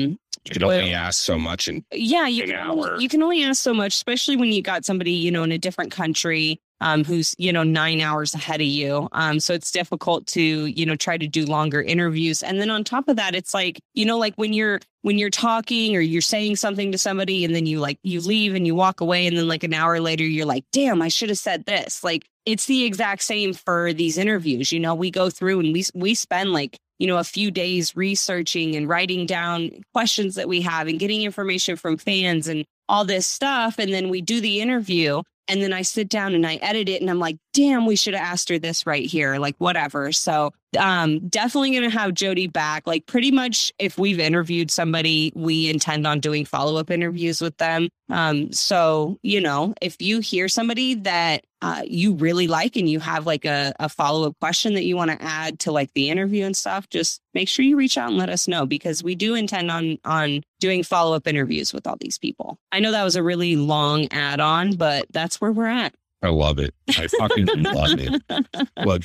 you 0.44 0.52
can 0.52 0.64
only 0.64 0.76
well- 0.90 0.94
ask 0.94 1.22
so 1.22 1.38
much, 1.38 1.68
and 1.68 1.84
yeah, 1.92 2.26
you 2.26 2.44
An 2.44 2.50
can 2.50 2.58
hour. 2.58 2.96
you 3.00 3.08
can 3.08 3.22
only 3.22 3.42
ask 3.44 3.62
so 3.62 3.74
much, 3.74 3.94
especially 3.94 4.36
when 4.36 4.50
you 4.52 4.62
got 4.62 4.84
somebody 4.84 5.12
you 5.12 5.30
know 5.30 5.42
in 5.44 5.52
a 5.52 5.58
different 5.58 5.92
country. 5.92 6.60
Um, 6.80 7.04
who's 7.04 7.34
you 7.38 7.52
know 7.52 7.62
nine 7.62 8.00
hours 8.00 8.34
ahead 8.34 8.60
of 8.60 8.66
you. 8.66 9.08
Um 9.12 9.40
so 9.40 9.54
it's 9.54 9.70
difficult 9.70 10.26
to 10.28 10.40
you 10.40 10.84
know 10.84 10.96
try 10.96 11.16
to 11.16 11.26
do 11.26 11.44
longer 11.46 11.80
interviews. 11.80 12.42
And 12.42 12.60
then 12.60 12.70
on 12.70 12.84
top 12.84 13.08
of 13.08 13.16
that 13.16 13.34
it's 13.34 13.54
like 13.54 13.80
you 13.94 14.04
know 14.04 14.18
like 14.18 14.34
when 14.36 14.52
you're 14.52 14.80
when 15.02 15.18
you're 15.18 15.30
talking 15.30 15.96
or 15.96 16.00
you're 16.00 16.22
saying 16.22 16.56
something 16.56 16.92
to 16.92 16.98
somebody 16.98 17.44
and 17.44 17.54
then 17.54 17.66
you 17.66 17.78
like 17.78 17.98
you 18.02 18.20
leave 18.20 18.54
and 18.54 18.66
you 18.66 18.74
walk 18.74 19.00
away 19.00 19.26
and 19.26 19.36
then 19.36 19.48
like 19.48 19.62
an 19.62 19.74
hour 19.74 20.00
later 20.00 20.24
you're 20.24 20.46
like 20.46 20.64
damn 20.72 21.00
i 21.00 21.08
should 21.08 21.28
have 21.28 21.38
said 21.38 21.64
this. 21.64 22.02
Like 22.02 22.26
it's 22.44 22.66
the 22.66 22.84
exact 22.84 23.22
same 23.22 23.54
for 23.54 23.92
these 23.92 24.18
interviews 24.18 24.72
you 24.72 24.80
know? 24.80 24.94
We 24.94 25.10
go 25.10 25.30
through 25.30 25.60
and 25.60 25.72
we 25.72 25.84
we 25.94 26.14
spend 26.14 26.52
like 26.52 26.78
you 26.98 27.06
know 27.06 27.18
a 27.18 27.24
few 27.24 27.50
days 27.50 27.96
researching 27.96 28.76
and 28.76 28.88
writing 28.88 29.26
down 29.26 29.70
questions 29.92 30.34
that 30.34 30.48
we 30.48 30.60
have 30.62 30.88
and 30.88 30.98
getting 30.98 31.22
information 31.22 31.76
from 31.76 31.96
fans 31.96 32.48
and 32.48 32.64
all 32.88 33.04
this 33.04 33.26
stuff. 33.26 33.78
And 33.78 33.92
then 33.92 34.08
we 34.08 34.20
do 34.20 34.40
the 34.40 34.60
interview 34.60 35.22
and 35.48 35.62
then 35.62 35.72
I 35.72 35.82
sit 35.82 36.08
down 36.08 36.34
and 36.34 36.46
I 36.46 36.56
edit 36.56 36.88
it 36.88 37.00
and 37.00 37.10
I'm 37.10 37.18
like, 37.18 37.38
damn, 37.54 37.86
we 37.86 37.96
should 37.96 38.14
have 38.14 38.26
asked 38.26 38.48
her 38.50 38.58
this 38.58 38.84
right 38.84 39.06
here, 39.06 39.38
like 39.38 39.54
whatever. 39.58 40.12
So 40.12 40.52
um 40.78 41.20
definitely 41.28 41.72
gonna 41.72 41.88
have 41.88 42.14
Jodi 42.14 42.48
back. 42.48 42.86
Like 42.86 43.06
pretty 43.06 43.30
much 43.30 43.72
if 43.78 43.96
we've 43.96 44.18
interviewed 44.18 44.70
somebody, 44.70 45.32
we 45.34 45.70
intend 45.70 46.06
on 46.06 46.20
doing 46.20 46.44
follow-up 46.44 46.90
interviews 46.90 47.40
with 47.40 47.56
them. 47.58 47.88
Um, 48.10 48.52
so 48.52 49.18
you 49.22 49.40
know, 49.40 49.72
if 49.80 50.02
you 50.02 50.18
hear 50.20 50.48
somebody 50.48 50.94
that 50.96 51.44
uh, 51.62 51.82
you 51.86 52.14
really 52.14 52.48
like 52.48 52.76
and 52.76 52.90
you 52.90 53.00
have 53.00 53.24
like 53.24 53.44
a, 53.44 53.72
a 53.78 53.88
follow-up 53.88 54.38
question 54.40 54.74
that 54.74 54.84
you 54.84 54.96
want 54.96 55.10
to 55.12 55.22
add 55.22 55.60
to 55.60 55.72
like 55.72 55.90
the 55.94 56.10
interview 56.10 56.44
and 56.44 56.56
stuff, 56.56 56.88
just 56.90 57.22
make 57.32 57.48
sure 57.48 57.64
you 57.64 57.76
reach 57.76 57.96
out 57.96 58.08
and 58.08 58.18
let 58.18 58.28
us 58.28 58.46
know 58.48 58.66
because 58.66 59.02
we 59.02 59.14
do 59.14 59.34
intend 59.34 59.70
on 59.70 59.96
on 60.04 60.42
doing 60.58 60.82
follow-up 60.82 61.28
interviews 61.28 61.72
with 61.72 61.86
all 61.86 61.96
these 62.00 62.18
people. 62.18 62.58
I 62.72 62.80
know 62.80 62.90
that 62.90 63.04
was 63.04 63.16
a 63.16 63.22
really 63.22 63.54
long 63.54 64.08
add-on, 64.10 64.74
but 64.74 65.06
that's 65.10 65.40
where 65.40 65.52
we're 65.52 65.66
at. 65.66 65.94
I 66.24 66.30
love 66.30 66.58
it. 66.58 66.74
I 66.88 67.06
fucking 67.06 67.46
love 67.62 67.98
it. 67.98 68.22
Look, 68.84 69.02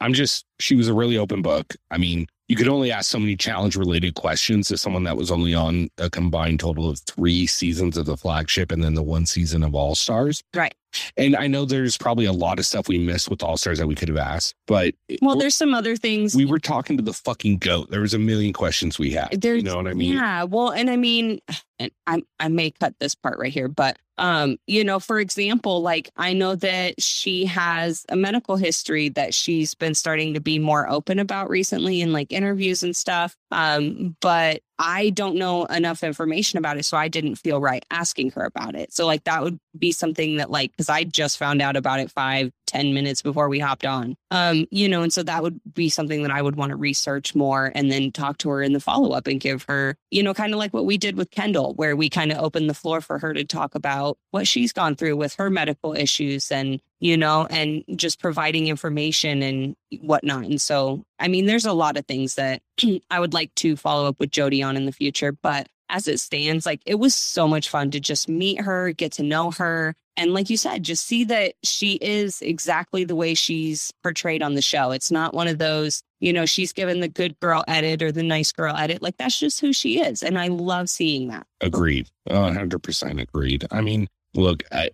I'm 0.00 0.12
just, 0.12 0.46
she 0.60 0.76
was 0.76 0.88
a 0.88 0.94
really 0.94 1.18
open 1.18 1.42
book. 1.42 1.74
I 1.90 1.98
mean, 1.98 2.28
you 2.48 2.54
could 2.54 2.68
only 2.68 2.92
ask 2.92 3.10
so 3.10 3.18
many 3.18 3.36
challenge 3.36 3.76
related 3.76 4.14
questions 4.14 4.68
to 4.68 4.78
someone 4.78 5.02
that 5.04 5.16
was 5.16 5.32
only 5.32 5.54
on 5.54 5.88
a 5.98 6.08
combined 6.08 6.60
total 6.60 6.88
of 6.88 7.00
three 7.00 7.46
seasons 7.46 7.96
of 7.96 8.06
the 8.06 8.16
flagship 8.16 8.70
and 8.70 8.84
then 8.84 8.94
the 8.94 9.02
one 9.02 9.26
season 9.26 9.64
of 9.64 9.74
All 9.74 9.96
Stars. 9.96 10.42
Right. 10.54 10.74
And 11.16 11.36
I 11.36 11.46
know 11.46 11.64
there's 11.64 11.96
probably 11.96 12.24
a 12.24 12.32
lot 12.32 12.58
of 12.58 12.66
stuff 12.66 12.88
we 12.88 12.98
missed 12.98 13.28
with 13.30 13.42
All 13.42 13.56
Stars 13.56 13.78
that 13.78 13.86
we 13.86 13.94
could 13.94 14.08
have 14.08 14.18
asked, 14.18 14.54
but 14.66 14.94
Well, 15.22 15.36
there's 15.36 15.54
some 15.54 15.74
other 15.74 15.96
things. 15.96 16.34
we 16.34 16.44
were 16.44 16.58
talking 16.58 16.96
to 16.96 17.02
the 17.02 17.12
fucking 17.12 17.58
goat. 17.58 17.90
There 17.90 18.00
was 18.00 18.14
a 18.14 18.18
million 18.18 18.52
questions 18.52 18.98
we 18.98 19.10
had. 19.12 19.40
There's, 19.40 19.62
you 19.62 19.68
know 19.68 19.76
what 19.76 19.88
I 19.88 19.94
mean? 19.94 20.14
Yeah. 20.14 20.44
Well, 20.44 20.70
and 20.70 20.90
I 20.90 20.96
mean, 20.96 21.40
and 21.78 21.90
I 22.06 22.22
I 22.40 22.48
may 22.48 22.70
cut 22.70 22.94
this 23.00 23.14
part 23.14 23.38
right 23.38 23.52
here, 23.52 23.68
but 23.68 23.98
um, 24.18 24.56
you 24.66 24.82
know, 24.82 24.98
for 24.98 25.20
example, 25.20 25.82
like 25.82 26.10
I 26.16 26.32
know 26.32 26.54
that 26.56 27.02
she 27.02 27.44
has 27.46 28.06
a 28.08 28.16
medical 28.16 28.56
history 28.56 29.10
that 29.10 29.34
she's 29.34 29.74
been 29.74 29.94
starting 29.94 30.32
to 30.34 30.40
be 30.40 30.58
more 30.58 30.88
open 30.88 31.18
about 31.18 31.50
recently 31.50 32.00
in 32.00 32.12
like 32.14 32.32
interviews 32.32 32.82
and 32.82 32.96
stuff. 32.96 33.36
Um, 33.50 34.16
but 34.22 34.62
I 34.78 35.10
don't 35.10 35.36
know 35.36 35.64
enough 35.66 36.02
information 36.02 36.58
about 36.58 36.76
it, 36.76 36.84
so 36.84 36.96
I 36.96 37.08
didn't 37.08 37.36
feel 37.36 37.60
right 37.60 37.84
asking 37.90 38.32
her 38.32 38.44
about 38.44 38.74
it. 38.74 38.92
So 38.92 39.06
like 39.06 39.24
that 39.24 39.42
would 39.42 39.58
be 39.78 39.92
something 39.92 40.36
that 40.36 40.50
like 40.50 40.72
because 40.72 40.88
I 40.88 41.04
just 41.04 41.38
found 41.38 41.62
out 41.62 41.76
about 41.76 42.00
it 42.00 42.10
five, 42.10 42.52
ten 42.66 42.94
minutes 42.94 43.22
before 43.22 43.48
we 43.48 43.58
hopped 43.58 43.84
on. 43.84 44.16
Um, 44.30 44.66
you 44.70 44.88
know, 44.88 45.02
and 45.02 45.12
so 45.12 45.22
that 45.22 45.42
would 45.42 45.60
be 45.74 45.88
something 45.88 46.22
that 46.22 46.30
I 46.30 46.42
would 46.42 46.56
want 46.56 46.70
to 46.70 46.76
research 46.76 47.34
more 47.34 47.72
and 47.74 47.90
then 47.90 48.12
talk 48.12 48.38
to 48.38 48.50
her 48.50 48.62
in 48.62 48.72
the 48.72 48.80
follow 48.80 49.12
up 49.12 49.26
and 49.26 49.40
give 49.40 49.64
her, 49.64 49.96
you 50.10 50.22
know, 50.22 50.34
kind 50.34 50.52
of 50.52 50.58
like 50.58 50.72
what 50.72 50.86
we 50.86 50.98
did 50.98 51.16
with 51.16 51.30
Kendal, 51.30 51.74
where 51.74 51.96
we 51.96 52.08
kind 52.08 52.32
of 52.32 52.38
opened 52.38 52.68
the 52.68 52.74
floor 52.74 53.00
for 53.00 53.18
her 53.18 53.32
to 53.32 53.44
talk 53.44 53.74
about 53.74 54.18
what 54.30 54.46
she's 54.46 54.72
gone 54.72 54.96
through 54.96 55.16
with 55.16 55.34
her 55.34 55.50
medical 55.50 55.94
issues 55.94 56.50
and 56.50 56.80
you 56.98 57.16
know, 57.16 57.46
and 57.50 57.84
just 57.94 58.20
providing 58.20 58.68
information 58.68 59.42
and 59.42 59.76
whatnot. 60.00 60.44
And 60.44 60.60
so, 60.60 61.04
I 61.18 61.28
mean, 61.28 61.46
there's 61.46 61.66
a 61.66 61.72
lot 61.72 61.96
of 61.96 62.06
things 62.06 62.36
that 62.36 62.62
I 63.10 63.20
would 63.20 63.34
like 63.34 63.54
to 63.56 63.76
follow 63.76 64.06
up 64.06 64.18
with 64.18 64.30
Jodi 64.30 64.62
on 64.62 64.76
in 64.76 64.86
the 64.86 64.92
future. 64.92 65.32
But 65.32 65.68
as 65.88 66.08
it 66.08 66.20
stands, 66.20 66.66
like 66.66 66.80
it 66.86 66.96
was 66.96 67.14
so 67.14 67.46
much 67.46 67.68
fun 67.68 67.90
to 67.92 68.00
just 68.00 68.28
meet 68.28 68.60
her, 68.60 68.92
get 68.92 69.12
to 69.12 69.22
know 69.22 69.50
her. 69.52 69.94
And 70.16 70.32
like 70.32 70.48
you 70.48 70.56
said, 70.56 70.82
just 70.82 71.06
see 71.06 71.24
that 71.24 71.54
she 71.62 71.94
is 71.94 72.40
exactly 72.40 73.04
the 73.04 73.14
way 73.14 73.34
she's 73.34 73.92
portrayed 74.02 74.42
on 74.42 74.54
the 74.54 74.62
show. 74.62 74.90
It's 74.90 75.10
not 75.10 75.34
one 75.34 75.46
of 75.46 75.58
those, 75.58 76.02
you 76.20 76.32
know, 76.32 76.46
she's 76.46 76.72
given 76.72 77.00
the 77.00 77.08
good 77.08 77.38
girl 77.40 77.62
edit 77.68 78.02
or 78.02 78.10
the 78.12 78.22
nice 78.22 78.50
girl 78.50 78.74
edit. 78.74 79.02
Like 79.02 79.18
that's 79.18 79.38
just 79.38 79.60
who 79.60 79.72
she 79.72 80.00
is. 80.00 80.22
And 80.22 80.38
I 80.38 80.48
love 80.48 80.88
seeing 80.88 81.28
that. 81.28 81.46
Agreed. 81.60 82.08
Hundred 82.30 82.82
percent 82.82 83.20
agreed. 83.20 83.66
I 83.70 83.82
mean, 83.82 84.08
look, 84.34 84.62
I, 84.72 84.90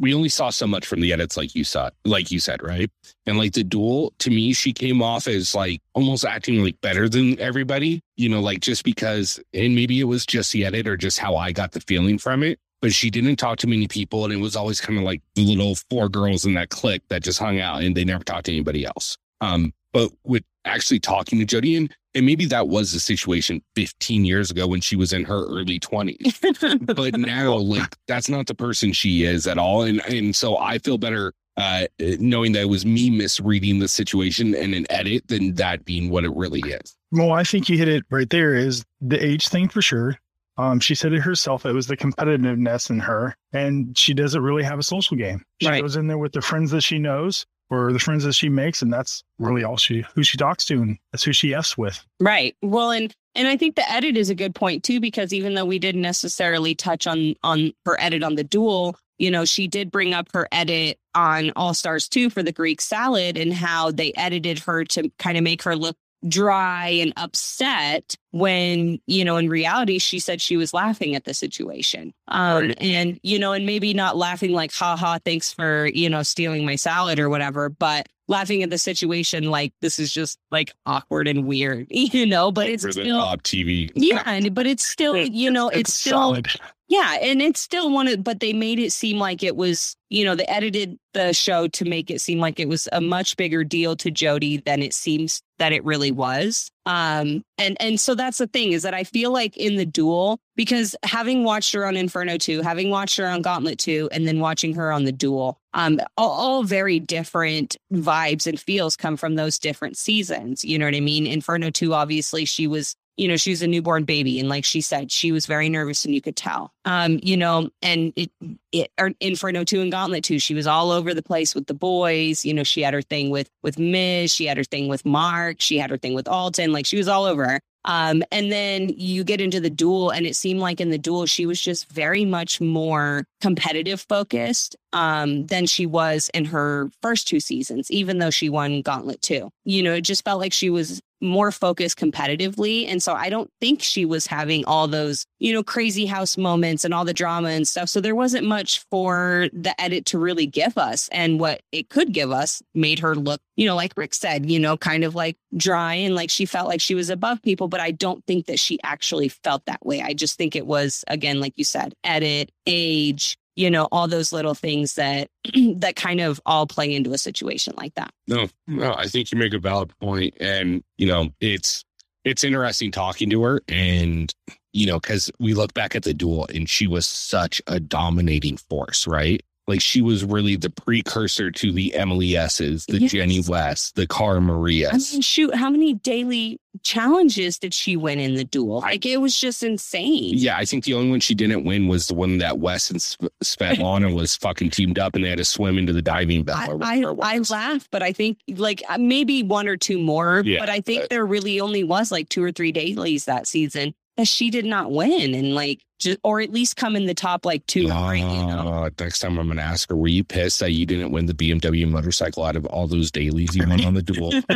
we 0.00 0.14
only 0.14 0.30
saw 0.30 0.48
so 0.48 0.66
much 0.66 0.86
from 0.86 1.00
the 1.00 1.12
edits, 1.12 1.36
like 1.36 1.54
you 1.54 1.62
saw, 1.62 1.90
like 2.06 2.30
you 2.30 2.40
said, 2.40 2.62
right? 2.62 2.90
And 3.26 3.36
like 3.36 3.52
the 3.52 3.62
duel, 3.62 4.14
to 4.20 4.30
me, 4.30 4.54
she 4.54 4.72
came 4.72 5.02
off 5.02 5.28
as 5.28 5.54
like 5.54 5.82
almost 5.94 6.24
acting 6.24 6.64
like 6.64 6.80
better 6.80 7.08
than 7.08 7.38
everybody, 7.38 8.00
you 8.16 8.30
know, 8.30 8.40
like 8.40 8.60
just 8.60 8.82
because, 8.82 9.38
and 9.52 9.74
maybe 9.74 10.00
it 10.00 10.04
was 10.04 10.24
just 10.24 10.52
the 10.52 10.64
edit 10.64 10.88
or 10.88 10.96
just 10.96 11.18
how 11.18 11.36
I 11.36 11.52
got 11.52 11.72
the 11.72 11.80
feeling 11.80 12.16
from 12.16 12.42
it. 12.42 12.58
But 12.80 12.94
she 12.94 13.10
didn't 13.10 13.36
talk 13.36 13.58
to 13.58 13.66
many 13.66 13.86
people, 13.86 14.24
and 14.24 14.32
it 14.32 14.38
was 14.38 14.56
always 14.56 14.80
kind 14.80 14.98
of 14.98 15.04
like 15.04 15.20
the 15.34 15.44
little 15.44 15.74
four 15.90 16.08
girls 16.08 16.46
in 16.46 16.54
that 16.54 16.70
clique 16.70 17.02
that 17.10 17.22
just 17.22 17.38
hung 17.38 17.60
out, 17.60 17.82
and 17.82 17.94
they 17.94 18.04
never 18.04 18.24
talked 18.24 18.46
to 18.46 18.52
anybody 18.52 18.86
else. 18.86 19.18
Um, 19.42 19.74
but 19.92 20.10
with 20.24 20.42
actually 20.64 21.00
talking 21.00 21.38
to 21.38 21.44
Jodi, 21.44 21.76
and, 21.76 21.94
and 22.14 22.26
maybe 22.26 22.44
that 22.46 22.68
was 22.68 22.92
the 22.92 23.00
situation 23.00 23.62
15 23.76 24.24
years 24.24 24.50
ago 24.50 24.66
when 24.66 24.80
she 24.80 24.96
was 24.96 25.12
in 25.12 25.24
her 25.24 25.44
early 25.46 25.78
20s 25.80 26.94
but 26.96 27.16
now 27.16 27.54
like 27.54 27.96
that's 28.08 28.28
not 28.28 28.46
the 28.46 28.54
person 28.54 28.92
she 28.92 29.22
is 29.24 29.46
at 29.46 29.58
all 29.58 29.82
and 29.82 30.04
and 30.06 30.34
so 30.34 30.58
i 30.58 30.76
feel 30.78 30.98
better 30.98 31.32
uh 31.56 31.86
knowing 32.18 32.52
that 32.52 32.62
it 32.62 32.68
was 32.68 32.84
me 32.84 33.10
misreading 33.10 33.78
the 33.78 33.86
situation 33.88 34.54
and 34.56 34.74
an 34.74 34.86
edit 34.90 35.26
than 35.28 35.54
that 35.54 35.84
being 35.84 36.10
what 36.10 36.24
it 36.24 36.34
really 36.34 36.60
is 36.60 36.96
Well, 37.12 37.32
I 37.32 37.44
think 37.44 37.68
you 37.68 37.78
hit 37.78 37.88
it 37.88 38.04
right 38.10 38.28
there 38.28 38.54
is 38.54 38.84
the 39.00 39.24
age 39.24 39.48
thing 39.48 39.68
for 39.68 39.80
sure. 39.82 40.18
Um, 40.58 40.78
she 40.78 40.94
said 40.94 41.12
it 41.12 41.20
herself. 41.20 41.64
It 41.64 41.72
was 41.72 41.86
the 41.86 41.96
competitiveness 41.96 42.90
in 42.90 42.98
her, 43.00 43.34
and 43.52 43.96
she 43.96 44.12
doesn't 44.14 44.42
really 44.42 44.62
have 44.62 44.78
a 44.78 44.82
social 44.82 45.16
game. 45.16 45.42
She 45.62 45.68
Right. 45.68 45.80
goes 45.80 45.96
in 45.96 46.06
there 46.06 46.18
with 46.18 46.32
the 46.32 46.42
friends 46.42 46.70
that 46.72 46.82
she 46.82 46.98
knows 46.98 47.46
or 47.70 47.92
the 47.92 47.98
friends 47.98 48.24
that 48.24 48.34
she 48.34 48.48
makes, 48.48 48.82
and 48.82 48.92
that's 48.92 49.22
really 49.38 49.64
all 49.64 49.76
she 49.76 50.04
who 50.14 50.22
she 50.22 50.36
talks 50.36 50.64
to, 50.66 50.82
and 50.82 50.98
that's 51.12 51.22
who 51.22 51.32
she 51.32 51.54
f's 51.54 51.78
with. 51.78 52.04
Right. 52.18 52.56
Well, 52.62 52.90
and 52.90 53.14
and 53.34 53.46
I 53.48 53.56
think 53.56 53.76
the 53.76 53.90
edit 53.90 54.16
is 54.16 54.28
a 54.28 54.34
good 54.34 54.54
point 54.54 54.82
too, 54.82 55.00
because 55.00 55.32
even 55.32 55.54
though 55.54 55.64
we 55.64 55.78
didn't 55.78 56.02
necessarily 56.02 56.74
touch 56.74 57.06
on 57.06 57.34
on 57.42 57.72
her 57.86 57.98
edit 58.00 58.22
on 58.22 58.34
the 58.34 58.44
duel, 58.44 58.96
you 59.18 59.30
know, 59.30 59.44
she 59.44 59.68
did 59.68 59.90
bring 59.90 60.14
up 60.14 60.28
her 60.34 60.48
edit 60.50 60.98
on 61.14 61.52
All 61.54 61.74
Stars 61.74 62.08
2 62.08 62.30
for 62.30 62.42
the 62.42 62.52
Greek 62.52 62.80
salad 62.80 63.36
and 63.36 63.52
how 63.52 63.90
they 63.90 64.12
edited 64.16 64.58
her 64.60 64.84
to 64.84 65.10
kind 65.18 65.36
of 65.36 65.44
make 65.44 65.62
her 65.62 65.76
look 65.76 65.96
dry 66.28 66.88
and 66.88 67.12
upset 67.16 68.14
when, 68.32 69.00
you 69.06 69.24
know, 69.24 69.36
in 69.36 69.48
reality, 69.48 69.98
she 69.98 70.18
said 70.18 70.40
she 70.40 70.56
was 70.56 70.72
laughing 70.72 71.14
at 71.14 71.24
the 71.24 71.34
situation. 71.34 72.12
Um, 72.28 72.72
and, 72.78 73.18
you 73.22 73.38
know, 73.38 73.52
and 73.52 73.66
maybe 73.66 73.92
not 73.92 74.16
laughing 74.16 74.52
like, 74.52 74.72
ha 74.72 74.96
ha, 74.96 75.18
thanks 75.24 75.52
for, 75.52 75.86
you 75.86 76.08
know, 76.08 76.22
stealing 76.22 76.64
my 76.64 76.76
salad 76.76 77.18
or 77.18 77.28
whatever, 77.28 77.68
but 77.68 78.08
laughing 78.28 78.62
at 78.62 78.70
the 78.70 78.78
situation 78.78 79.50
like 79.50 79.74
this 79.80 79.98
is 79.98 80.12
just 80.12 80.38
like 80.52 80.72
awkward 80.86 81.26
and 81.26 81.46
weird, 81.46 81.86
you 81.90 82.24
know, 82.24 82.52
but 82.52 82.68
it's 82.68 82.88
still, 82.88 83.20
TV. 83.38 83.90
yeah, 83.94 84.22
and, 84.24 84.54
but 84.54 84.66
it's 84.66 84.84
still, 84.84 85.16
you 85.16 85.50
know, 85.50 85.68
it's, 85.68 85.92
still, 85.92 86.12
solid. 86.12 86.48
yeah, 86.88 87.16
and 87.20 87.42
it's 87.42 87.60
still 87.60 87.90
one 87.90 88.06
of, 88.06 88.22
but 88.22 88.38
they 88.38 88.52
made 88.52 88.78
it 88.78 88.92
seem 88.92 89.18
like 89.18 89.42
it 89.42 89.56
was, 89.56 89.96
you 90.08 90.24
know, 90.24 90.36
they 90.36 90.44
edited 90.44 90.96
the 91.12 91.32
show 91.32 91.66
to 91.68 91.84
make 91.84 92.08
it 92.10 92.20
seem 92.20 92.38
like 92.38 92.60
it 92.60 92.68
was 92.68 92.88
a 92.92 93.00
much 93.00 93.36
bigger 93.36 93.64
deal 93.64 93.96
to 93.96 94.12
Jodi 94.12 94.58
than 94.58 94.80
it 94.80 94.94
seems 94.94 95.42
that 95.58 95.72
it 95.72 95.84
really 95.84 96.12
was. 96.12 96.70
Um, 96.90 97.44
and 97.56 97.76
and 97.78 98.00
so 98.00 98.16
that's 98.16 98.38
the 98.38 98.48
thing 98.48 98.72
is 98.72 98.82
that 98.82 98.94
I 98.94 99.04
feel 99.04 99.30
like 99.30 99.56
in 99.56 99.76
the 99.76 99.86
duel, 99.86 100.40
because 100.56 100.96
having 101.04 101.44
watched 101.44 101.72
her 101.72 101.86
on 101.86 101.96
Inferno 101.96 102.36
2, 102.36 102.62
having 102.62 102.90
watched 102.90 103.16
her 103.18 103.28
on 103.28 103.42
Gauntlet 103.42 103.78
2, 103.78 104.08
and 104.10 104.26
then 104.26 104.40
watching 104.40 104.74
her 104.74 104.90
on 104.90 105.04
the 105.04 105.12
duel, 105.12 105.60
um, 105.72 106.00
all, 106.16 106.30
all 106.30 106.62
very 106.64 106.98
different 106.98 107.76
vibes 107.92 108.48
and 108.48 108.58
feels 108.58 108.96
come 108.96 109.16
from 109.16 109.36
those 109.36 109.56
different 109.56 109.96
seasons. 109.96 110.64
You 110.64 110.80
know 110.80 110.86
what 110.86 110.96
I 110.96 111.00
mean? 111.00 111.28
Inferno 111.28 111.70
2, 111.70 111.94
obviously, 111.94 112.44
she 112.44 112.66
was 112.66 112.96
you 113.16 113.28
know, 113.28 113.36
she 113.36 113.50
was 113.50 113.62
a 113.62 113.66
newborn 113.66 114.04
baby. 114.04 114.40
And 114.40 114.48
like 114.48 114.64
she 114.64 114.80
said, 114.80 115.12
she 115.12 115.32
was 115.32 115.46
very 115.46 115.68
nervous 115.68 116.04
and 116.04 116.14
you 116.14 116.20
could 116.20 116.36
tell. 116.36 116.72
Um, 116.84 117.20
you 117.22 117.36
know, 117.36 117.70
and 117.82 118.12
it, 118.16 118.30
it 118.72 118.90
or 118.98 119.12
Inferno 119.20 119.64
2 119.64 119.82
and 119.82 119.92
Gauntlet 119.92 120.24
2, 120.24 120.38
she 120.38 120.54
was 120.54 120.66
all 120.66 120.90
over 120.90 121.12
the 121.12 121.22
place 121.22 121.54
with 121.54 121.66
the 121.66 121.74
boys. 121.74 122.44
You 122.44 122.54
know, 122.54 122.64
she 122.64 122.82
had 122.82 122.94
her 122.94 123.02
thing 123.02 123.30
with 123.30 123.50
with 123.62 123.78
Miz, 123.78 124.32
she 124.32 124.46
had 124.46 124.56
her 124.56 124.64
thing 124.64 124.88
with 124.88 125.04
Mark, 125.04 125.60
she 125.60 125.78
had 125.78 125.90
her 125.90 125.98
thing 125.98 126.14
with 126.14 126.28
Alton, 126.28 126.72
like 126.72 126.86
she 126.86 126.96
was 126.96 127.08
all 127.08 127.24
over. 127.24 127.60
Um, 127.84 128.22
and 128.30 128.52
then 128.52 128.90
you 128.90 129.24
get 129.24 129.40
into 129.40 129.60
the 129.60 129.70
duel, 129.70 130.10
and 130.10 130.26
it 130.26 130.36
seemed 130.36 130.60
like 130.60 130.80
in 130.80 130.90
the 130.90 130.98
duel, 130.98 131.26
she 131.26 131.46
was 131.46 131.60
just 131.60 131.90
very 131.90 132.24
much 132.24 132.60
more 132.60 133.24
competitive 133.40 134.04
focused 134.08 134.76
um, 134.92 135.46
than 135.46 135.66
she 135.66 135.86
was 135.86 136.30
in 136.34 136.44
her 136.46 136.90
first 137.00 137.26
two 137.26 137.40
seasons, 137.40 137.90
even 137.90 138.18
though 138.18 138.30
she 138.30 138.50
won 138.50 138.82
Gauntlet 138.82 139.22
2. 139.22 139.50
You 139.64 139.82
know, 139.82 139.94
it 139.94 140.02
just 140.02 140.24
felt 140.24 140.40
like 140.40 140.52
she 140.52 140.68
was 140.68 141.00
more 141.20 141.52
focused 141.52 141.98
competitively. 141.98 142.86
And 142.88 143.02
so 143.02 143.12
I 143.14 143.28
don't 143.28 143.50
think 143.60 143.82
she 143.82 144.04
was 144.04 144.26
having 144.26 144.64
all 144.64 144.88
those, 144.88 145.26
you 145.38 145.52
know, 145.52 145.62
crazy 145.62 146.06
house 146.06 146.36
moments 146.36 146.84
and 146.84 146.94
all 146.94 147.04
the 147.04 147.12
drama 147.12 147.48
and 147.48 147.66
stuff. 147.66 147.88
So 147.88 148.00
there 148.00 148.14
wasn't 148.14 148.46
much 148.46 148.84
for 148.90 149.48
the 149.52 149.78
edit 149.80 150.06
to 150.06 150.18
really 150.18 150.46
give 150.46 150.78
us. 150.78 151.08
And 151.12 151.38
what 151.40 151.62
it 151.72 151.88
could 151.88 152.12
give 152.12 152.30
us 152.30 152.62
made 152.74 153.00
her 153.00 153.14
look, 153.14 153.40
you 153.56 153.66
know, 153.66 153.76
like 153.76 153.92
Rick 153.96 154.14
said, 154.14 154.50
you 154.50 154.58
know, 154.58 154.76
kind 154.76 155.04
of 155.04 155.14
like 155.14 155.36
dry 155.56 155.94
and 155.94 156.14
like 156.14 156.30
she 156.30 156.46
felt 156.46 156.68
like 156.68 156.80
she 156.80 156.94
was 156.94 157.10
above 157.10 157.42
people. 157.42 157.68
But 157.68 157.80
I 157.80 157.90
don't 157.90 158.24
think 158.26 158.46
that 158.46 158.58
she 158.58 158.78
actually 158.82 159.28
felt 159.28 159.66
that 159.66 159.84
way. 159.84 160.02
I 160.02 160.14
just 160.14 160.38
think 160.38 160.56
it 160.56 160.66
was, 160.66 161.04
again, 161.08 161.40
like 161.40 161.54
you 161.56 161.64
said, 161.64 161.94
edit, 162.04 162.50
age, 162.66 163.36
you 163.56 163.70
know 163.70 163.88
all 163.92 164.08
those 164.08 164.32
little 164.32 164.54
things 164.54 164.94
that 164.94 165.28
that 165.76 165.96
kind 165.96 166.20
of 166.20 166.40
all 166.46 166.66
play 166.66 166.94
into 166.94 167.12
a 167.12 167.18
situation 167.18 167.74
like 167.76 167.94
that 167.94 168.12
No, 168.26 168.48
no, 168.66 168.94
I 168.94 169.06
think 169.06 169.32
you 169.32 169.38
make 169.38 169.54
a 169.54 169.58
valid 169.58 169.92
point, 170.00 170.34
and 170.40 170.82
you 170.98 171.06
know, 171.06 171.30
it's 171.40 171.84
it's 172.24 172.44
interesting 172.44 172.90
talking 172.90 173.30
to 173.30 173.42
her, 173.42 173.62
and 173.68 174.32
you 174.72 174.86
know, 174.86 175.00
because 175.00 175.30
we 175.40 175.54
look 175.54 175.74
back 175.74 175.96
at 175.96 176.04
the 176.04 176.14
duel, 176.14 176.46
and 176.54 176.68
she 176.68 176.86
was 176.86 177.06
such 177.06 177.60
a 177.66 177.80
dominating 177.80 178.56
force, 178.56 179.06
right? 179.06 179.42
Like 179.70 179.80
she 179.80 180.02
was 180.02 180.24
really 180.24 180.56
the 180.56 180.68
precursor 180.70 181.50
to 181.50 181.72
the 181.72 181.94
Emily 181.94 182.36
S's, 182.36 182.84
the 182.86 182.98
Yes. 183.00 183.12
Jenny 183.12 183.40
West, 183.40 183.94
the 183.96 184.06
Cara 184.06 184.40
Marias. 184.40 185.12
i 185.12 185.14
mean 185.14 185.22
shoot 185.22 185.54
how 185.54 185.70
many 185.70 185.94
daily 185.94 186.58
challenges 186.82 187.58
did 187.58 187.72
she 187.74 187.96
win 187.96 188.18
in 188.20 188.34
the 188.34 188.44
duel 188.44 188.80
like 188.80 189.04
it 189.06 189.16
was 189.20 189.36
just 189.38 189.62
insane 189.62 190.32
yeah, 190.34 190.56
I 190.56 190.64
think 190.64 190.84
the 190.84 190.94
only 190.94 191.10
one 191.10 191.20
she 191.20 191.34
didn't 191.34 191.64
win 191.64 191.88
was 191.88 192.08
the 192.08 192.14
one 192.14 192.38
that 192.38 192.58
Wes 192.58 192.90
and 192.90 192.98
Sv- 193.00 193.28
Svetlana 193.44 194.14
was 194.20 194.36
fucking 194.36 194.70
teamed 194.70 194.98
up, 194.98 195.14
and 195.14 195.24
they 195.24 195.28
had 195.30 195.38
to 195.38 195.44
swim 195.44 195.78
into 195.78 195.92
the 195.92 196.02
diving 196.02 196.42
bell. 196.44 196.82
I, 196.82 197.02
I, 197.02 197.34
I 197.34 197.38
laugh, 197.50 197.88
but 197.90 198.02
I 198.02 198.12
think 198.12 198.38
like 198.56 198.82
uh, 198.88 198.98
maybe 198.98 199.42
one 199.42 199.66
or 199.68 199.76
two 199.76 199.98
more. 199.98 200.42
Yeah, 200.44 200.58
but 200.60 200.68
I 200.68 200.80
think 200.80 201.02
but- 201.02 201.10
there 201.10 201.24
really 201.26 201.60
only 201.60 201.84
was 201.84 202.10
like 202.12 202.28
two 202.28 202.42
or 202.42 202.52
three 202.52 202.72
dailies 202.72 203.24
that 203.26 203.46
season 203.46 203.94
she 204.28 204.50
did 204.50 204.64
not 204.64 204.90
win, 204.92 205.34
and 205.34 205.54
like 205.54 205.80
just 206.00 206.18
or 206.24 206.40
at 206.40 206.50
least 206.50 206.76
come 206.76 206.96
in 206.96 207.06
the 207.06 207.14
top 207.14 207.44
like 207.44 207.64
two 207.66 207.88
or 207.88 208.08
three. 208.08 208.20
You 208.20 208.46
know? 208.46 208.84
Uh, 208.84 208.90
next 208.98 209.20
time 209.20 209.38
I'm 209.38 209.46
going 209.46 209.58
to 209.58 209.62
ask 209.62 209.88
her, 209.90 209.96
were 209.96 210.08
you 210.08 210.24
pissed 210.24 210.60
that 210.60 210.72
you 210.72 210.86
didn't 210.86 211.12
win 211.12 211.26
the 211.26 211.34
BMW 211.34 211.88
motorcycle 211.88 212.42
out 212.42 212.56
of 212.56 212.64
all 212.66 212.86
those 212.86 213.10
dailies 213.10 213.54
you 213.54 213.68
won 213.68 213.84
on 213.84 213.94
the 213.94 214.02
duel? 214.02 214.32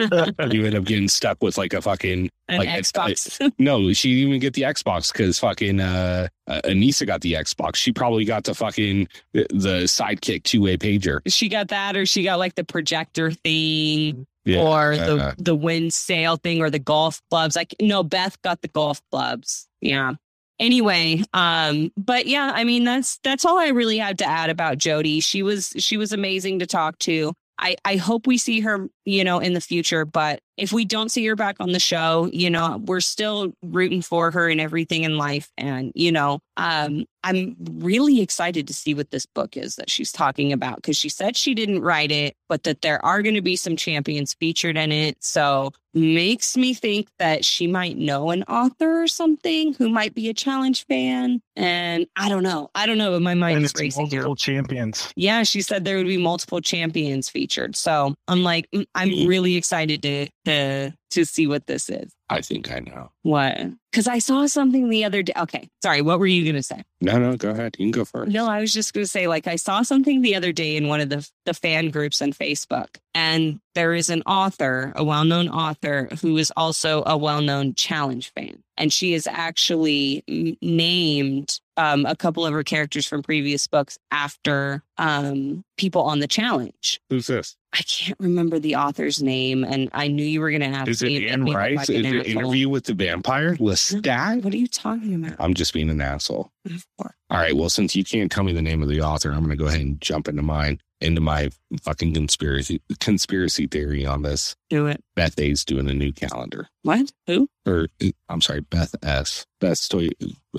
you 0.53 0.65
end 0.67 0.75
up 0.75 0.85
getting 0.85 1.09
stuck 1.09 1.43
with 1.43 1.57
like 1.59 1.75
a 1.75 1.83
fucking 1.83 2.31
An 2.49 2.59
like, 2.59 2.69
it's- 2.69 2.91
Xbox. 2.91 3.53
no. 3.59 3.93
She 3.93 4.15
didn't 4.15 4.29
even 4.29 4.41
get 4.41 4.55
the 4.55 4.63
Xbox 4.63 5.13
because 5.13 5.39
fucking 5.39 5.81
uh, 5.81 6.29
uh, 6.47 6.61
Aneesa 6.65 7.07
got 7.07 7.21
the 7.21 7.35
Xbox. 7.35 7.77
She 7.77 7.93
probably 7.93 8.25
got 8.25 8.45
the 8.45 8.55
fucking 8.55 9.09
the, 9.33 9.47
the 9.51 9.83
sidekick 9.85 10.45
two 10.45 10.63
way 10.63 10.77
pager. 10.77 11.21
she 11.27 11.49
got 11.49 11.69
that, 11.69 11.97
or 11.97 12.07
she 12.07 12.25
got 12.25 12.39
like 12.39 12.55
the 12.55 12.65
projector 12.65 13.31
thing, 13.31 14.27
Yeah. 14.45 14.61
or 14.61 14.97
the 14.97 15.17
uh, 15.17 15.33
the 15.39 15.55
wind 15.55 15.95
sail 15.95 16.37
thing, 16.37 16.61
or 16.61 16.71
the 16.71 16.79
golf 16.79 17.21
clubs. 17.31 17.57
Like 17.57 17.75
no, 17.81 18.03
Beth 18.03 18.41
got 18.43 18.61
the 18.63 18.69
golf 18.69 19.01
clubs. 19.11 19.69
Yeah. 19.81 20.15
Anyway, 20.61 21.23
um, 21.33 21.91
but 21.97 22.27
yeah, 22.27 22.53
I 22.55 22.65
mean 22.65 22.85
that's 22.85 23.19
that's 23.25 23.45
all 23.45 23.59
I 23.59 23.69
really 23.69 23.99
had 23.99 24.19
to 24.19 24.27
add 24.27 24.51
about 24.51 24.79
Jodi. 24.79 25.21
She 25.21 25.43
was 25.43 25.73
she 25.79 25.97
was 25.97 26.13
amazing 26.13 26.61
to 26.61 26.67
talk 26.67 26.99
to. 27.01 27.33
I 27.59 27.77
I 27.85 27.97
hope 27.97 28.27
we 28.27 28.39
see 28.39 28.61
her, 28.61 28.89
you 29.05 29.25
know, 29.25 29.39
in 29.41 29.55
the 29.55 29.61
future. 29.61 30.05
But 30.05 30.41
if 30.57 30.73
we 30.73 30.85
don't 30.85 31.11
see 31.11 31.27
her 31.27 31.37
back 31.37 31.57
on 31.61 31.73
the 31.73 31.81
show, 31.81 32.29
you 32.33 32.51
know, 32.51 32.81
we're 32.85 33.01
still 33.01 33.53
rooting 33.63 34.03
for 34.03 34.31
her 34.31 34.49
and 34.49 34.61
everything 34.61 35.05
in 35.05 35.17
life. 35.17 35.51
And 35.57 35.91
you 35.95 36.13
know, 36.13 36.41
um, 36.57 37.05
I'm 37.25 37.57
really 37.59 38.21
excited 38.21 38.69
to 38.69 38.75
see 38.75 38.95
what 38.95 39.11
this 39.11 39.25
book 39.27 39.57
is 39.57 39.77
that 39.77 39.91
she's 39.91 40.13
talking 40.13 40.53
about 40.53 40.77
because 40.77 40.97
she 40.97 41.09
said 41.09 41.37
she 41.37 41.55
didn't 41.55 41.81
write 41.81 42.13
it, 42.13 42.37
but 42.49 42.63
that 42.65 42.83
there 42.83 43.05
are 43.05 43.23
going 43.23 43.35
to 43.35 43.41
be 43.43 43.57
some 43.57 43.77
champions 43.77 44.35
featured 44.35 44.77
in 44.77 44.93
it. 44.93 45.17
So 45.25 45.73
makes 45.95 46.57
me 46.57 46.75
think 46.75 47.09
that 47.19 47.45
she 47.45 47.67
might 47.67 47.97
know 47.97 48.31
an 48.31 48.43
author 48.45 49.03
or 49.03 49.07
something 49.07 49.73
who 49.75 49.89
might 49.89 50.13
be 50.15 50.29
a 50.29 50.35
challenge 50.35 50.85
fan. 50.87 51.41
And 51.57 52.07
I 52.17 52.29
don't 52.29 52.43
know. 52.43 52.71
I 52.75 52.85
don't 52.87 52.99
know, 52.99 53.13
but 53.13 53.23
my 53.23 53.35
mind 53.35 53.65
is 53.65 53.73
racing 53.79 54.03
now. 54.05 54.11
multiple 54.11 54.37
champions. 54.37 55.13
Yeah, 55.17 55.45
she 55.45 55.63
said 55.63 55.85
there 55.85 55.97
would 55.97 56.07
be 56.09 56.19
multiple 56.19 56.61
champions 56.61 57.29
featured. 57.31 57.77
So 57.77 58.15
I'm 58.29 58.43
like, 58.43 58.69
mm, 58.73 58.85
I'm 58.95 59.09
Mm. 59.11 59.29
really 59.29 59.57
excited 59.57 60.03
to 60.03 60.27
to 60.47 60.93
to 61.15 61.25
see 61.25 61.47
what 61.47 61.67
this 61.67 61.89
is. 61.89 62.13
I 62.29 62.41
think 62.41 62.71
I 62.73 62.81
know. 62.81 63.11
What? 63.23 63.57
Because 63.91 64.09
I 64.09 64.19
saw 64.19 64.47
something 64.47 64.89
the 64.89 65.05
other 65.05 65.23
day. 65.23 65.33
Okay, 65.37 65.69
sorry. 65.83 66.03
What 66.03 66.19
were 66.19 66.27
you 66.27 66.45
gonna 66.45 66.63
say? 66.63 66.83
No, 67.01 67.19
no, 67.19 67.37
go 67.37 67.51
ahead. 67.51 67.77
You 67.79 67.87
can 67.87 67.93
go 67.93 68.05
first. 68.05 68.33
No, 68.33 68.49
I 68.49 68.61
was 68.61 68.73
just 68.73 68.93
gonna 68.93 69.07
say, 69.07 69.29
like, 69.29 69.47
I 69.47 69.57
saw 69.57 69.83
something 69.83 70.23
the 70.23 70.35
other 70.35 70.53
day 70.53 70.77
in 70.77 70.89
one 70.89 71.01
of 71.01 71.11
the 71.11 71.29
the 71.47 71.55
fan 71.55 71.91
groups 71.91 72.21
on 72.21 72.33
Facebook, 72.33 72.97
and 73.15 73.61
there 73.75 73.95
is 73.95 74.11
an 74.11 74.23
author, 74.23 74.93
a 74.97 75.05
well 75.05 75.25
known 75.25 75.49
author, 75.49 76.09
who 76.21 76.37
is 76.37 76.53
also 76.57 77.05
a 77.07 77.17
well 77.17 77.41
known 77.41 77.75
challenge 77.75 78.33
fan, 78.35 78.64
and 78.77 78.93
she 78.93 79.15
is 79.15 79.27
actually 79.27 80.25
m- 80.29 80.57
named 80.63 81.61
um, 81.77 82.07
a 82.07 82.15
couple 82.15 82.47
of 82.47 82.53
her 82.53 82.63
characters 82.63 83.07
from 83.07 83.23
previous 83.23 83.67
books 83.67 83.99
after 84.11 84.83
um, 84.99 85.65
people 85.77 86.03
on 86.03 86.21
the 86.21 86.29
challenge. 86.29 87.01
Who's 87.11 87.27
this? 87.27 87.57
I 87.73 87.79
can't 87.79 88.19
remember 88.21 88.61
the 88.61 88.77
author's 88.77 89.21
name, 89.23 89.65
and 89.65 89.91
I 89.93 90.07
knew 90.07 90.25
you 90.25 90.41
were 90.41 90.51
going 90.51 90.61
to 90.61 90.69
ask 90.69 90.89
Is 90.89 91.03
it 91.03 91.25
Anne 91.25 91.45
Rice? 91.45 91.89
Is 91.91 92.07
it. 92.07 92.27
Interview 92.27 92.69
with 92.69 92.85
the 92.85 92.95
Vampire? 92.95 93.57
Lestat? 93.57 94.45
What 94.45 94.55
are 94.55 94.57
you 94.57 94.69
talking 94.69 95.15
about? 95.15 95.37
I'm 95.41 95.55
just 95.55 95.73
being 95.75 95.91
an 95.91 96.01
asshole. 96.01 96.53
All 97.01 97.11
right. 97.31 97.57
Well, 97.57 97.69
since 97.69 97.97
you 97.97 98.05
can't 98.05 98.31
tell 98.31 98.45
me 98.45 98.53
the 98.53 98.63
name 98.63 98.83
of 98.83 98.89
the 98.89 99.01
author, 99.01 99.33
I'm 99.33 99.41
going 99.41 99.51
to 99.51 99.57
go 99.57 99.67
ahead 99.67 99.81
and 99.81 100.01
jump 100.01 100.29
into 100.29 100.43
mine, 100.43 100.81
into 101.01 101.21
my 101.21 101.51
fucking 101.83 102.15
conspiracy 102.15 102.81
conspiracy 103.01 103.67
theory 103.67 104.07
on 104.07 104.23
this. 104.23 104.55
Do 104.71 104.87
it. 104.87 105.03
Beth 105.17 105.39
A's 105.39 105.65
doing 105.65 105.89
a 105.91 105.95
new 105.95 106.13
calendar, 106.13 106.69
What? 106.83 107.13
Who? 107.27 107.49
or 107.67 107.89
I'm 108.29 108.41
sorry, 108.41 108.61
Beth 108.61 108.95
S. 109.03 109.45
Beth 109.61 109.79
Stoy. 109.79 110.11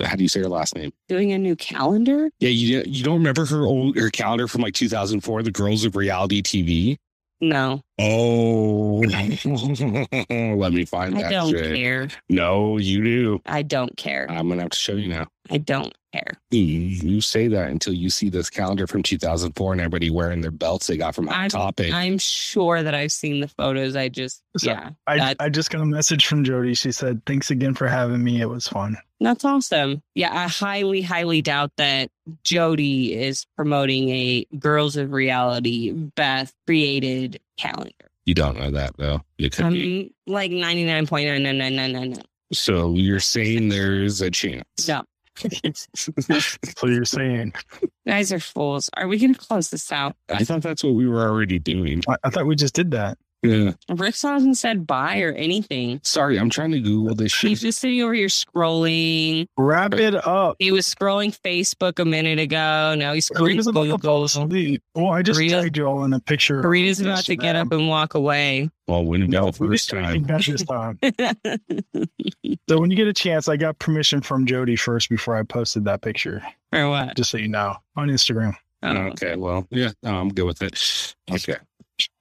How 0.02 0.16
do 0.16 0.22
you 0.22 0.28
say 0.28 0.40
her 0.40 0.48
last 0.48 0.74
name? 0.74 0.92
Doing 1.08 1.32
a 1.32 1.38
new 1.38 1.56
calendar? 1.56 2.30
Yeah, 2.40 2.48
you 2.50 2.82
you 2.86 3.02
don't 3.04 3.18
remember 3.18 3.44
her 3.46 3.62
old 3.62 3.96
her 3.96 4.10
calendar 4.10 4.48
from 4.48 4.62
like 4.62 4.74
2004, 4.74 5.42
the 5.42 5.50
Girls 5.50 5.84
of 5.84 5.96
Reality 5.96 6.42
TV. 6.42 6.96
No, 7.40 7.82
Oh, 7.98 9.02
let 9.06 10.72
me 10.72 10.84
find 10.84 11.16
I 11.16 11.22
that 11.22 11.26
I 11.26 11.30
don't 11.30 11.50
shit. 11.50 11.76
care. 11.76 12.08
No, 12.30 12.78
you 12.78 13.02
do. 13.04 13.42
I 13.46 13.62
don't 13.62 13.94
care. 13.96 14.26
I'm 14.30 14.48
gonna 14.48 14.62
have 14.62 14.70
to 14.70 14.78
show 14.78 14.94
you 14.94 15.08
now. 15.08 15.26
I 15.50 15.58
don't 15.58 15.94
care. 16.12 16.32
You, 16.50 16.62
you 16.62 17.20
say 17.20 17.46
that 17.48 17.70
until 17.70 17.92
you 17.92 18.08
see 18.10 18.28
this 18.30 18.48
calendar 18.50 18.86
from 18.86 19.02
2004 19.02 19.72
and 19.72 19.80
everybody 19.80 20.10
wearing 20.10 20.40
their 20.40 20.50
belts 20.50 20.86
they 20.86 20.96
got 20.96 21.14
from 21.14 21.26
Hot 21.26 21.36
I'm- 21.36 21.50
Topic. 21.50 21.92
I'm 21.92 22.18
sure 22.18 22.82
that 22.82 22.94
I've 22.94 23.12
seen 23.12 23.40
the 23.40 23.48
photos. 23.48 23.96
I 23.96 24.08
just, 24.08 24.42
So, 24.56 24.70
yeah, 24.70 24.90
I, 25.06 25.18
That- 25.18 25.36
I 25.40 25.48
just 25.50 25.70
got 25.70 25.82
a 25.82 25.86
message 25.86 26.26
from 26.26 26.42
Jodi. 26.42 26.74
She 26.74 26.90
said, 26.90 27.20
Thanks 27.26 27.50
again 27.50 27.74
for 27.74 27.86
having 27.86 28.24
me. 28.24 28.40
It 28.40 28.48
was 28.48 28.66
fun. 28.66 28.96
That's 29.20 29.44
awesome. 29.44 30.02
Yeah, 30.14 30.34
I 30.34 30.48
highly, 30.48 31.00
highly 31.02 31.40
doubt 31.42 31.72
that 31.78 32.10
Jodi 32.44 33.14
is 33.14 33.46
promoting 33.56 34.10
a 34.10 34.46
Girls 34.58 34.96
of 34.96 35.12
Reality 35.12 35.90
Beth 35.92 36.52
created 36.66 37.40
calendar. 37.56 37.92
you 38.26 38.34
don't 38.34 38.58
know 38.58 38.70
that 38.70 38.96
though. 38.98 39.22
You 39.38 39.48
could 39.50 39.70
be. 39.72 40.14
I'm 40.26 40.32
like 40.32 40.50
99.999999. 40.50 42.22
So 42.52 42.92
you're 42.94 43.20
saying 43.20 43.68
there's 43.70 44.20
a 44.20 44.30
chance? 44.30 44.86
No. 44.86 45.02
so 45.94 46.86
you're 46.86 47.04
saying 47.04 47.52
You 47.82 47.88
guys 48.06 48.32
are 48.32 48.40
fools. 48.40 48.88
Are 48.96 49.06
we 49.06 49.18
going 49.18 49.34
to 49.34 49.38
close 49.40 49.68
this 49.70 49.92
out? 49.92 50.16
I 50.30 50.44
thought 50.44 50.62
that's 50.62 50.82
what 50.82 50.94
we 50.94 51.06
were 51.06 51.28
already 51.28 51.58
doing. 51.58 52.02
I, 52.08 52.16
I 52.24 52.30
thought 52.30 52.46
we 52.46 52.56
just 52.56 52.74
did 52.74 52.90
that. 52.92 53.18
Yeah. 53.46 53.72
Rick 53.94 54.16
hasn't 54.20 54.56
said 54.58 54.86
bye 54.86 55.20
or 55.20 55.32
anything. 55.32 56.00
Sorry, 56.02 56.38
I'm 56.38 56.50
trying 56.50 56.72
to 56.72 56.80
Google 56.80 57.14
this 57.14 57.32
shit. 57.32 57.50
He's 57.50 57.60
just 57.60 57.78
sitting 57.78 58.02
over 58.02 58.12
here 58.14 58.28
scrolling. 58.28 59.46
Wrap 59.56 59.94
it 59.94 60.14
up. 60.26 60.56
He 60.58 60.72
was 60.72 60.86
scrolling 60.92 61.38
Facebook 61.42 61.98
a 61.98 62.04
minute 62.04 62.38
ago. 62.38 62.94
Now 62.96 63.12
he's 63.12 63.28
scrolling 63.28 63.36
Corrina's 63.38 63.66
about 63.66 63.82
to 63.84 63.88
fall 63.90 63.98
Google. 63.98 64.24
asleep. 64.24 64.82
Well, 64.94 65.08
I 65.08 65.22
just 65.22 65.38
Corrina- 65.40 65.62
tagged 65.62 65.76
you 65.76 65.86
all 65.86 66.04
in 66.04 66.12
a 66.12 66.20
picture. 66.20 66.60
Corrina's 66.62 67.00
about 67.00 67.24
to 67.26 67.36
get 67.36 67.56
up 67.56 67.70
and 67.72 67.88
walk 67.88 68.14
away. 68.14 68.70
Well, 68.88 69.04
wouldn't 69.04 69.30
be 69.30 69.36
the 69.36 69.44
We 69.60 69.68
first 69.68 69.88
just 69.88 69.90
tagged 69.90 70.28
time. 70.28 70.38
that 70.38 70.44
this 70.44 70.62
time. 70.64 71.66
So 72.68 72.80
when 72.80 72.90
you 72.90 72.96
get 72.96 73.06
a 73.06 73.12
chance, 73.12 73.48
I 73.48 73.56
got 73.56 73.78
permission 73.78 74.20
from 74.20 74.44
Jodi 74.46 74.74
first 74.76 75.08
before 75.08 75.36
I 75.36 75.42
posted 75.44 75.84
that 75.84 76.02
picture. 76.02 76.42
or 76.72 76.90
what? 76.90 77.16
Just 77.16 77.30
so 77.30 77.38
you 77.38 77.46
know, 77.48 77.76
on 77.96 78.08
Instagram. 78.08 78.54
Oh, 78.82 78.88
Okay, 78.96 79.36
well, 79.36 79.66
yeah, 79.70 79.90
no, 80.02 80.16
I'm 80.16 80.28
good 80.30 80.44
with 80.46 80.62
it. 80.62 81.14
Okay. 81.30 81.56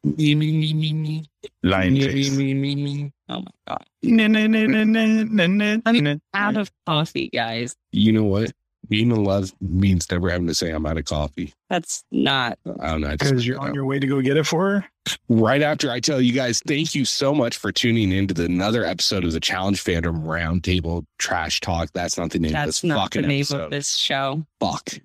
Me, 0.03 0.35
me, 0.35 0.52
me, 0.52 0.73
me, 0.73 0.93
me. 0.93 1.26
Lion 1.64 1.93
Me, 1.93 2.02
face. 2.07 2.35
me, 2.35 2.53
me, 2.53 2.76
me. 2.76 3.11
Oh 3.27 3.39
my 3.41 3.52
god. 3.68 3.85
Na, 4.03 4.27
na, 4.27 4.47
na, 4.47 4.65
na, 4.68 4.84
na, 4.84 5.23
na, 5.23 5.47
na, 5.47 5.77
I 5.85 5.91
mean, 5.91 6.03
na. 6.03 6.15
Out 6.34 6.57
of 6.57 6.72
coffee, 6.85 7.30
guys. 7.34 7.76
You 7.91 8.11
know 8.14 8.23
what? 8.23 8.52
Being 8.88 9.10
in 9.10 9.23
love 9.23 9.52
means 9.60 10.10
never 10.11 10.30
having 10.30 10.45
to 10.45 10.53
say 10.53 10.69
I'm 10.69 10.85
out 10.85 10.97
of 10.99 11.06
coffee. 11.06 11.53
That's 11.72 12.03
not. 12.11 12.60
I 12.80 12.91
don't 12.91 13.02
know. 13.02 13.10
Because 13.18 13.45
you're 13.45 13.60
on 13.60 13.73
your 13.73 13.85
way 13.85 13.97
to 13.97 14.06
go 14.06 14.22
get 14.22 14.38
it 14.38 14.45
for 14.45 14.69
her. 14.69 14.85
right 15.27 15.64
after 15.64 15.89
I 15.89 15.99
tell 15.99 16.22
you 16.22 16.34
guys, 16.34 16.61
thank 16.68 16.93
you 16.93 17.03
so 17.03 17.34
much 17.34 17.57
for 17.57 17.72
tuning 17.72 18.11
into 18.11 18.35
the, 18.35 18.45
another 18.45 18.85
episode 18.85 19.23
of 19.23 19.31
the 19.31 19.39
Challenge 19.39 19.84
Fandom 19.84 20.23
Roundtable 20.23 21.03
Trash 21.18 21.61
Talk. 21.61 21.89
That's 21.93 22.15
not 22.15 22.30
the 22.30 22.38
name 22.38 22.56
of 22.56 22.65
this 22.68 22.84
not 22.84 22.95
the 22.95 23.02
fucking 23.02 23.27
name 23.27 23.41
episode. 23.41 23.61
of 23.61 23.72
this 23.72 23.95
show. 23.95 24.45
Fuck. 24.60 24.99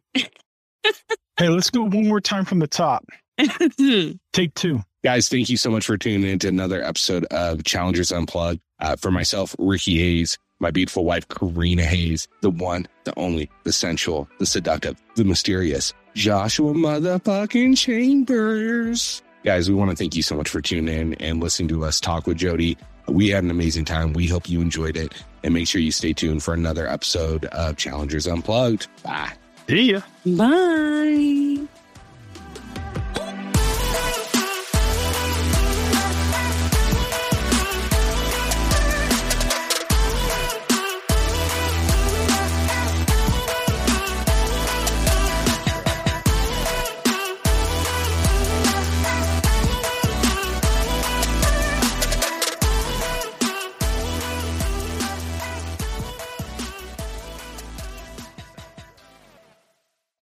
Hey, 1.38 1.48
let's 1.48 1.70
go 1.70 1.84
one 1.84 2.06
more 2.06 2.20
time 2.20 2.44
from 2.44 2.58
the 2.58 2.66
top. 2.66 3.06
Take 4.32 4.54
two. 4.54 4.82
Guys, 5.02 5.28
thank 5.28 5.48
you 5.48 5.56
so 5.56 5.70
much 5.70 5.86
for 5.86 5.96
tuning 5.96 6.28
in 6.28 6.38
to 6.40 6.48
another 6.48 6.82
episode 6.82 7.24
of 7.26 7.64
Challengers 7.64 8.12
Unplugged. 8.12 8.60
Uh, 8.80 8.96
for 8.96 9.10
myself, 9.10 9.54
Ricky 9.58 9.98
Hayes, 9.98 10.38
my 10.58 10.70
beautiful 10.70 11.04
wife, 11.04 11.26
Corrina 11.28 11.82
Hayes, 11.82 12.28
the 12.42 12.50
one, 12.50 12.86
the 13.04 13.18
only, 13.18 13.50
the 13.64 13.72
sensual, 13.72 14.28
the 14.38 14.46
seductive, 14.46 15.02
the 15.16 15.24
mysterious, 15.24 15.92
Joshua 16.14 16.72
motherfucking 16.72 17.76
Chambers. 17.78 19.22
Guys, 19.44 19.70
we 19.70 19.74
want 19.74 19.90
to 19.90 19.96
thank 19.96 20.14
you 20.14 20.22
so 20.22 20.34
much 20.36 20.48
for 20.50 20.60
tuning 20.60 20.94
in 20.94 21.14
and 21.14 21.40
listening 21.42 21.68
to 21.68 21.84
us 21.84 21.98
talk 22.00 22.26
with 22.26 22.36
Jodi. 22.36 22.76
We 23.08 23.30
had 23.30 23.42
an 23.42 23.50
amazing 23.50 23.86
time. 23.86 24.12
We 24.12 24.26
hope 24.26 24.48
you 24.48 24.60
enjoyed 24.60 24.96
it. 24.96 25.14
And 25.42 25.54
make 25.54 25.66
sure 25.66 25.80
you 25.80 25.92
stay 25.92 26.12
tuned 26.12 26.42
for 26.42 26.52
another 26.52 26.86
episode 26.86 27.46
of 27.46 27.76
Challengers 27.76 28.26
Unplugged. 28.26 28.88
Bye. 29.02 29.32
See 29.66 29.92
ya. 29.92 30.00
Bye. 30.26 31.66